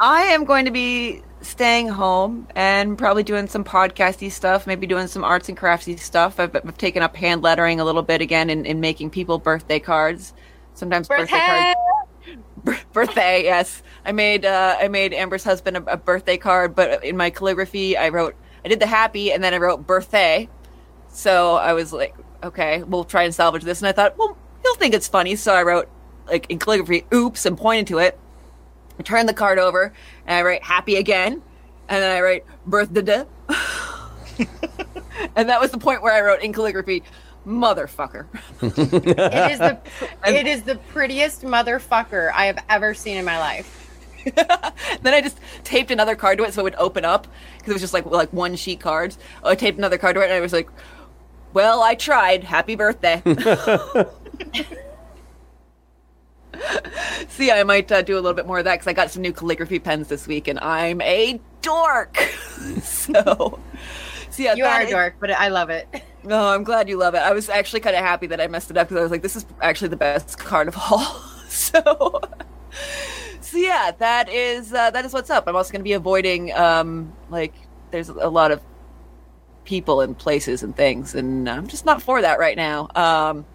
I 0.00 0.22
am 0.24 0.44
going 0.44 0.64
to 0.64 0.70
be 0.70 1.22
staying 1.40 1.88
home 1.88 2.46
and 2.54 2.96
probably 2.96 3.22
doing 3.22 3.48
some 3.48 3.64
podcasty 3.64 4.30
stuff, 4.30 4.66
maybe 4.66 4.86
doing 4.86 5.06
some 5.06 5.24
arts 5.24 5.48
and 5.48 5.56
craftsy 5.58 5.98
stuff. 5.98 6.38
I've, 6.40 6.54
I've 6.54 6.78
taken 6.78 7.02
up 7.02 7.16
hand 7.16 7.42
lettering 7.42 7.80
a 7.80 7.84
little 7.84 8.02
bit 8.02 8.20
again 8.20 8.50
and 8.50 8.66
in 8.66 8.80
making 8.80 9.10
people 9.10 9.38
birthday 9.38 9.78
cards. 9.78 10.34
Sometimes 10.74 11.08
birthday 11.08 11.24
Birthday! 11.32 11.74
cards. 11.74 11.78
Bir- 12.64 12.78
birthday, 12.92 13.44
yes. 13.44 13.82
I 14.04 14.12
made 14.12 14.44
uh, 14.44 14.76
I 14.80 14.88
made 14.88 15.12
Amber's 15.14 15.44
husband 15.44 15.76
a, 15.76 15.92
a 15.92 15.96
birthday 15.96 16.36
card, 16.36 16.74
but 16.74 17.04
in 17.04 17.16
my 17.16 17.30
calligraphy, 17.30 17.96
I 17.96 18.08
wrote 18.10 18.36
I 18.64 18.68
did 18.68 18.80
the 18.80 18.86
happy 18.86 19.32
and 19.32 19.42
then 19.42 19.54
I 19.54 19.58
wrote 19.58 19.86
birthday. 19.86 20.48
So 21.08 21.54
I 21.56 21.72
was 21.72 21.92
like, 21.92 22.14
okay, 22.42 22.82
we'll 22.82 23.04
try 23.04 23.22
and 23.22 23.34
salvage 23.34 23.62
this. 23.62 23.80
And 23.80 23.88
I 23.88 23.92
thought, 23.92 24.18
well, 24.18 24.36
he'll 24.62 24.74
think 24.76 24.94
it's 24.94 25.08
funny. 25.08 25.36
So 25.36 25.54
I 25.54 25.62
wrote 25.62 25.88
like 26.28 26.46
in 26.50 26.58
calligraphy, 26.58 27.04
oops, 27.12 27.46
and 27.46 27.56
pointed 27.56 27.86
to 27.88 27.98
it. 27.98 28.18
I 28.98 29.02
turn 29.02 29.26
the 29.26 29.34
card 29.34 29.58
over 29.58 29.92
and 30.26 30.36
I 30.38 30.42
write 30.42 30.62
happy 30.62 30.96
again, 30.96 31.42
and 31.88 32.02
then 32.02 32.16
I 32.16 32.20
write 32.20 32.44
birthday. 32.66 33.24
and 35.36 35.48
that 35.48 35.60
was 35.60 35.70
the 35.70 35.78
point 35.78 36.02
where 36.02 36.12
I 36.12 36.20
wrote 36.20 36.42
in 36.42 36.52
calligraphy, 36.52 37.02
motherfucker. 37.46 38.26
It 38.62 39.52
is 39.52 39.58
the 39.58 39.78
it 40.26 40.46
is 40.46 40.62
the 40.62 40.76
prettiest 40.76 41.42
motherfucker 41.42 42.30
I 42.34 42.46
have 42.46 42.64
ever 42.68 42.94
seen 42.94 43.16
in 43.16 43.24
my 43.24 43.38
life. 43.38 43.74
then 44.34 45.14
I 45.14 45.20
just 45.20 45.38
taped 45.64 45.90
another 45.90 46.14
card 46.16 46.38
to 46.38 46.44
it 46.44 46.52
so 46.52 46.60
it 46.60 46.64
would 46.64 46.74
open 46.76 47.04
up 47.04 47.26
because 47.56 47.70
it 47.70 47.72
was 47.74 47.82
just 47.82 47.94
like 47.94 48.06
like 48.06 48.32
one 48.32 48.56
sheet 48.56 48.80
cards. 48.80 49.18
Oh, 49.42 49.50
I 49.50 49.54
taped 49.54 49.78
another 49.78 49.98
card 49.98 50.16
to 50.16 50.20
it 50.20 50.24
and 50.24 50.34
I 50.34 50.40
was 50.40 50.52
like, 50.52 50.68
"Well, 51.52 51.82
I 51.82 51.94
tried. 51.94 52.44
Happy 52.44 52.74
birthday." 52.74 53.22
See, 57.28 57.50
I 57.50 57.62
might 57.62 57.90
uh, 57.90 58.02
do 58.02 58.14
a 58.14 58.20
little 58.20 58.34
bit 58.34 58.46
more 58.46 58.58
of 58.58 58.64
that 58.64 58.74
because 58.74 58.86
I 58.86 58.92
got 58.92 59.10
some 59.10 59.22
new 59.22 59.32
calligraphy 59.32 59.78
pens 59.78 60.08
this 60.08 60.26
week, 60.26 60.48
and 60.48 60.58
I'm 60.60 61.00
a 61.00 61.40
dork. 61.62 62.16
so, 62.82 63.58
so 64.30 64.42
yeah, 64.42 64.54
You 64.54 64.64
are 64.64 64.82
a 64.82 64.90
dork, 64.90 65.16
but 65.20 65.30
I 65.30 65.48
love 65.48 65.70
it. 65.70 65.88
No, 66.24 66.48
I'm 66.48 66.64
glad 66.64 66.88
you 66.88 66.98
love 66.98 67.14
it. 67.14 67.18
I 67.18 67.32
was 67.32 67.48
actually 67.48 67.78
kind 67.80 67.94
of 67.94 68.02
happy 68.02 68.26
that 68.26 68.40
I 68.40 68.48
messed 68.48 68.70
it 68.72 68.76
up 68.76 68.88
because 68.88 68.98
I 68.98 69.02
was 69.02 69.10
like, 69.12 69.22
this 69.22 69.36
is 69.36 69.46
actually 69.62 69.88
the 69.88 69.96
best 69.96 70.36
card 70.36 70.66
of 70.66 70.76
all. 70.76 71.00
so, 71.48 72.20
so 73.40 73.56
yeah, 73.56 73.92
that 73.98 74.28
is 74.28 74.74
uh, 74.74 74.90
that 74.90 75.04
is 75.06 75.14
what's 75.14 75.30
up. 75.30 75.44
I'm 75.46 75.54
also 75.54 75.70
going 75.70 75.80
to 75.80 75.84
be 75.84 75.92
avoiding 75.92 76.52
um, 76.54 77.14
like 77.30 77.54
there's 77.92 78.08
a 78.08 78.28
lot 78.28 78.50
of 78.50 78.60
people 79.64 80.00
and 80.00 80.18
places 80.18 80.62
and 80.62 80.76
things, 80.76 81.14
and 81.14 81.48
I'm 81.48 81.68
just 81.68 81.86
not 81.86 82.02
for 82.02 82.20
that 82.20 82.38
right 82.40 82.56
now. 82.56 82.88
Um, 82.96 83.46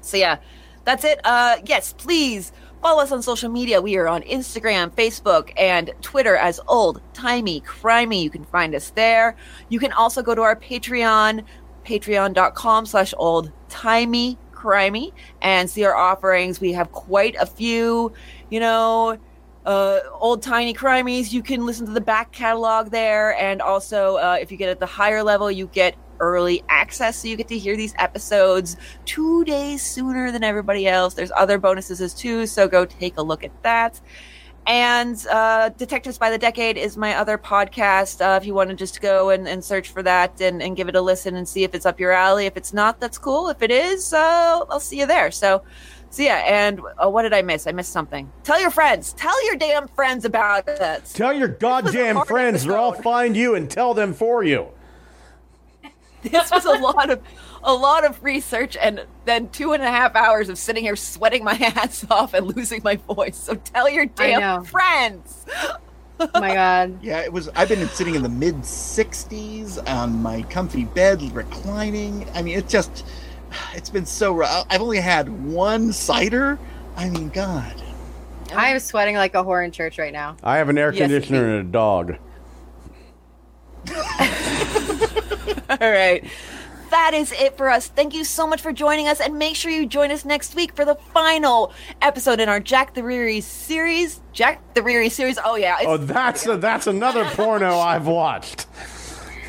so 0.00 0.16
yeah, 0.16 0.38
that's 0.84 1.04
it. 1.04 1.20
Uh, 1.24 1.56
yes, 1.64 1.92
please 1.92 2.52
follow 2.82 3.02
us 3.02 3.12
on 3.12 3.22
social 3.22 3.50
media. 3.50 3.80
We 3.80 3.96
are 3.96 4.08
on 4.08 4.22
Instagram, 4.22 4.90
Facebook, 4.90 5.52
and 5.56 5.92
Twitter 6.02 6.36
as 6.36 6.60
Old 6.68 7.00
Timey 7.14 7.62
Crimey. 7.62 8.22
You 8.22 8.30
can 8.30 8.44
find 8.44 8.74
us 8.74 8.90
there. 8.90 9.36
You 9.70 9.78
can 9.78 9.92
also 9.92 10.22
go 10.22 10.34
to 10.34 10.42
our 10.42 10.54
Patreon, 10.56 11.44
patreon.com 11.86 12.86
slash 12.86 13.14
old 13.16 13.50
timey 13.68 14.38
crimey, 14.52 15.12
and 15.42 15.68
see 15.68 15.84
our 15.84 15.94
offerings. 15.94 16.60
We 16.60 16.72
have 16.72 16.92
quite 16.92 17.36
a 17.38 17.46
few, 17.46 18.12
you 18.50 18.60
know, 18.60 19.18
uh, 19.66 20.00
old 20.12 20.42
tiny 20.42 20.74
crimies. 20.74 21.32
You 21.32 21.42
can 21.42 21.64
listen 21.64 21.86
to 21.86 21.92
the 21.92 22.00
back 22.00 22.32
catalog 22.32 22.90
there, 22.90 23.34
and 23.38 23.62
also 23.62 24.16
uh, 24.16 24.36
if 24.40 24.52
you 24.52 24.58
get 24.58 24.68
at 24.68 24.80
the 24.80 24.86
higher 24.86 25.22
level, 25.22 25.50
you 25.50 25.68
get 25.68 25.96
early 26.20 26.62
access, 26.68 27.16
so 27.16 27.28
you 27.28 27.36
get 27.36 27.48
to 27.48 27.58
hear 27.58 27.76
these 27.76 27.94
episodes 27.98 28.76
two 29.04 29.44
days 29.44 29.82
sooner 29.82 30.30
than 30.30 30.44
everybody 30.44 30.86
else. 30.86 31.14
There's 31.14 31.32
other 31.36 31.58
bonuses 31.58 32.00
as 32.00 32.14
too, 32.14 32.46
so 32.46 32.68
go 32.68 32.84
take 32.84 33.16
a 33.16 33.22
look 33.22 33.44
at 33.44 33.62
that. 33.62 34.00
And 34.66 35.22
uh, 35.26 35.70
Detectives 35.70 36.16
by 36.16 36.30
the 36.30 36.38
Decade 36.38 36.78
is 36.78 36.96
my 36.96 37.14
other 37.16 37.36
podcast. 37.36 38.24
Uh, 38.24 38.38
if 38.40 38.46
you 38.46 38.54
want 38.54 38.70
to 38.70 38.76
just 38.76 39.02
go 39.02 39.28
and, 39.30 39.46
and 39.46 39.62
search 39.62 39.90
for 39.90 40.02
that 40.02 40.40
and, 40.40 40.62
and 40.62 40.74
give 40.74 40.88
it 40.88 40.96
a 40.96 41.02
listen 41.02 41.36
and 41.36 41.46
see 41.46 41.64
if 41.64 41.74
it's 41.74 41.84
up 41.84 42.00
your 42.00 42.12
alley. 42.12 42.46
If 42.46 42.56
it's 42.56 42.72
not, 42.72 42.98
that's 42.98 43.18
cool. 43.18 43.50
If 43.50 43.60
it 43.60 43.70
is, 43.70 44.14
uh, 44.14 44.64
I'll 44.70 44.80
see 44.80 45.00
you 45.00 45.06
there. 45.06 45.30
So, 45.30 45.62
so 46.08 46.22
yeah. 46.22 46.38
And 46.46 46.80
uh, 46.96 47.10
what 47.10 47.22
did 47.22 47.34
I 47.34 47.42
miss? 47.42 47.66
I 47.66 47.72
missed 47.72 47.92
something. 47.92 48.30
Tell 48.42 48.58
your 48.58 48.70
friends. 48.70 49.12
Tell 49.12 49.44
your 49.46 49.56
damn 49.56 49.86
friends 49.88 50.24
about 50.24 50.66
it. 50.66 51.04
Tell 51.12 51.34
your 51.34 51.48
goddamn 51.48 52.24
friends 52.24 52.66
or 52.66 52.78
I'll 52.78 52.92
find 52.92 53.36
you 53.36 53.56
and 53.56 53.70
tell 53.70 53.92
them 53.92 54.14
for 54.14 54.44
you. 54.44 54.68
This 56.24 56.50
was 56.50 56.64
a 56.64 56.70
lot 56.72 57.10
of 57.10 57.20
a 57.62 57.72
lot 57.72 58.04
of 58.04 58.22
research 58.22 58.76
and 58.76 59.04
then 59.24 59.48
two 59.50 59.72
and 59.72 59.82
a 59.82 59.90
half 59.90 60.14
hours 60.16 60.48
of 60.48 60.58
sitting 60.58 60.84
here 60.84 60.96
sweating 60.96 61.44
my 61.44 61.54
ass 61.76 62.04
off 62.10 62.34
and 62.34 62.54
losing 62.56 62.80
my 62.84 62.96
voice. 62.96 63.36
So 63.36 63.54
tell 63.54 63.88
your 63.88 64.06
damn 64.06 64.64
friends. 64.64 65.46
Oh 66.20 66.28
my 66.34 66.54
god. 66.54 66.98
Yeah, 67.02 67.20
it 67.20 67.32
was. 67.32 67.48
I've 67.50 67.68
been 67.68 67.86
sitting 67.88 68.14
in 68.14 68.22
the 68.22 68.28
mid 68.28 68.56
60s 68.56 69.88
on 69.88 70.22
my 70.22 70.42
comfy 70.42 70.84
bed, 70.84 71.22
reclining. 71.34 72.26
I 72.34 72.42
mean, 72.42 72.58
it's 72.58 72.70
just, 72.70 73.04
it's 73.74 73.90
been 73.90 74.06
so 74.06 74.32
rough. 74.32 74.66
I've 74.70 74.80
only 74.80 75.00
had 75.00 75.28
one 75.44 75.92
cider. 75.92 76.58
I 76.96 77.10
mean, 77.10 77.30
God. 77.30 77.82
I 78.54 78.68
am 78.68 78.78
sweating 78.78 79.16
like 79.16 79.34
a 79.34 79.42
whore 79.42 79.64
in 79.64 79.72
church 79.72 79.98
right 79.98 80.12
now. 80.12 80.36
I 80.44 80.58
have 80.58 80.68
an 80.68 80.78
air 80.78 80.92
Yes, 80.92 81.00
conditioner 81.00 81.58
and 81.58 81.68
a 81.68 81.70
dog. 81.72 82.16
All 85.70 85.90
right. 85.90 86.24
That 86.90 87.12
is 87.14 87.32
it 87.32 87.56
for 87.56 87.70
us. 87.70 87.88
Thank 87.88 88.14
you 88.14 88.22
so 88.22 88.46
much 88.46 88.60
for 88.60 88.72
joining 88.72 89.08
us, 89.08 89.20
and 89.20 89.36
make 89.36 89.56
sure 89.56 89.70
you 89.70 89.84
join 89.86 90.12
us 90.12 90.24
next 90.24 90.54
week 90.54 90.76
for 90.76 90.84
the 90.84 90.94
final 91.12 91.72
episode 92.02 92.38
in 92.38 92.48
our 92.48 92.60
Jack 92.60 92.94
the 92.94 93.02
Reary 93.02 93.40
series. 93.40 94.20
Jack 94.32 94.74
the 94.74 94.82
Reary 94.82 95.08
series. 95.08 95.38
Oh 95.44 95.56
yeah, 95.56 95.76
it's 95.78 95.86
Oh, 95.88 95.96
that's 95.96 96.46
a, 96.46 96.56
that's 96.56 96.86
another 96.86 97.24
porno 97.24 97.78
I've 97.78 98.06
watched. 98.06 98.66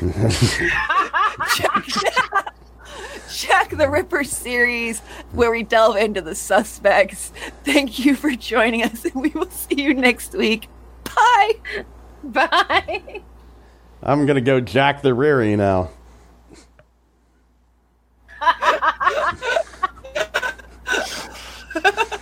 Jack 3.30 3.70
the 3.70 3.88
Ripper 3.88 4.24
series 4.24 5.00
where 5.32 5.50
we 5.50 5.62
delve 5.62 5.96
into 5.96 6.22
the 6.22 6.34
suspects. 6.34 7.32
Thank 7.64 8.04
you 8.04 8.16
for 8.16 8.30
joining 8.30 8.82
us, 8.82 9.04
and 9.04 9.14
we 9.14 9.28
will 9.30 9.50
see 9.50 9.82
you 9.82 9.94
next 9.94 10.32
week. 10.34 10.68
Bye. 11.04 11.52
Bye. 12.24 13.22
I'm 14.02 14.26
gonna 14.26 14.40
go 14.40 14.60
Jack 14.60 15.02
the 15.02 15.14
Reary 15.14 15.56
now. 15.56 15.90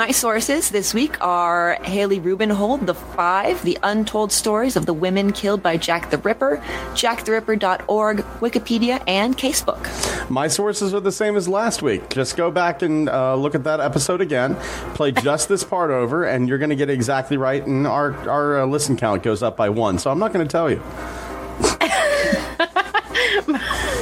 My 0.00 0.12
sources 0.12 0.70
this 0.70 0.94
week 0.94 1.22
are 1.22 1.76
Hallie 1.84 2.20
Rubenhold, 2.20 2.86
The 2.86 2.94
Five, 2.94 3.62
The 3.64 3.76
Untold 3.82 4.32
Stories 4.32 4.74
of 4.74 4.86
the 4.86 4.94
Women 4.94 5.30
Killed 5.30 5.62
by 5.62 5.76
Jack 5.76 6.08
the 6.08 6.16
Ripper, 6.16 6.56
jacktheripper.org, 6.94 8.16
Wikipedia, 8.40 9.04
and 9.06 9.36
Casebook. 9.36 10.30
My 10.30 10.48
sources 10.48 10.94
are 10.94 11.00
the 11.00 11.12
same 11.12 11.36
as 11.36 11.48
last 11.48 11.82
week. 11.82 12.08
Just 12.08 12.38
go 12.38 12.50
back 12.50 12.80
and 12.80 13.10
uh, 13.10 13.34
look 13.34 13.54
at 13.54 13.64
that 13.64 13.80
episode 13.80 14.22
again. 14.22 14.54
Play 14.94 15.12
just 15.12 15.50
this 15.50 15.64
part 15.64 15.90
over, 15.90 16.24
and 16.24 16.48
you're 16.48 16.56
going 16.56 16.70
to 16.70 16.76
get 16.76 16.88
exactly 16.88 17.36
right. 17.36 17.62
And 17.66 17.86
our 17.86 18.14
our 18.26 18.60
uh, 18.60 18.66
listen 18.66 18.96
count 18.96 19.22
goes 19.22 19.42
up 19.42 19.54
by 19.54 19.68
one. 19.68 19.98
So 19.98 20.10
I'm 20.10 20.18
not 20.18 20.32
going 20.32 20.48
to 20.48 20.50
tell 20.50 20.70
you. 20.70 20.82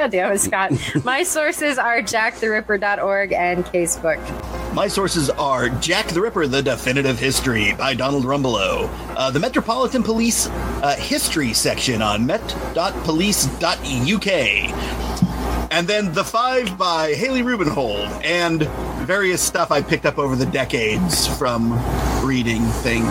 God 0.00 0.12
damn 0.12 0.32
it, 0.32 0.38
Scott. 0.38 0.72
My 1.04 1.22
sources 1.22 1.76
are 1.76 1.98
jacktheripper.org 2.00 3.34
and 3.34 3.66
Casebook. 3.66 4.74
My 4.74 4.88
sources 4.88 5.28
are 5.28 5.68
Jack 5.68 6.06
the 6.06 6.22
Ripper, 6.22 6.46
The 6.46 6.62
Definitive 6.62 7.18
History 7.18 7.74
by 7.74 7.92
Donald 7.92 8.24
Rumbelow, 8.24 8.88
uh, 9.14 9.30
the 9.30 9.40
Metropolitan 9.40 10.02
Police 10.02 10.46
uh, 10.48 10.96
History 10.96 11.52
section 11.52 12.00
on 12.00 12.24
met.police.uk, 12.24 12.86
and 15.70 15.86
then 15.86 16.14
The 16.14 16.24
Five 16.24 16.78
by 16.78 17.14
Hallie 17.14 17.42
Rubenhold, 17.42 18.24
and 18.24 18.62
various 19.06 19.42
stuff 19.42 19.70
I 19.70 19.82
picked 19.82 20.06
up 20.06 20.16
over 20.16 20.34
the 20.34 20.46
decades 20.46 21.26
from 21.36 21.74
reading 22.24 22.62
things. 22.62 23.06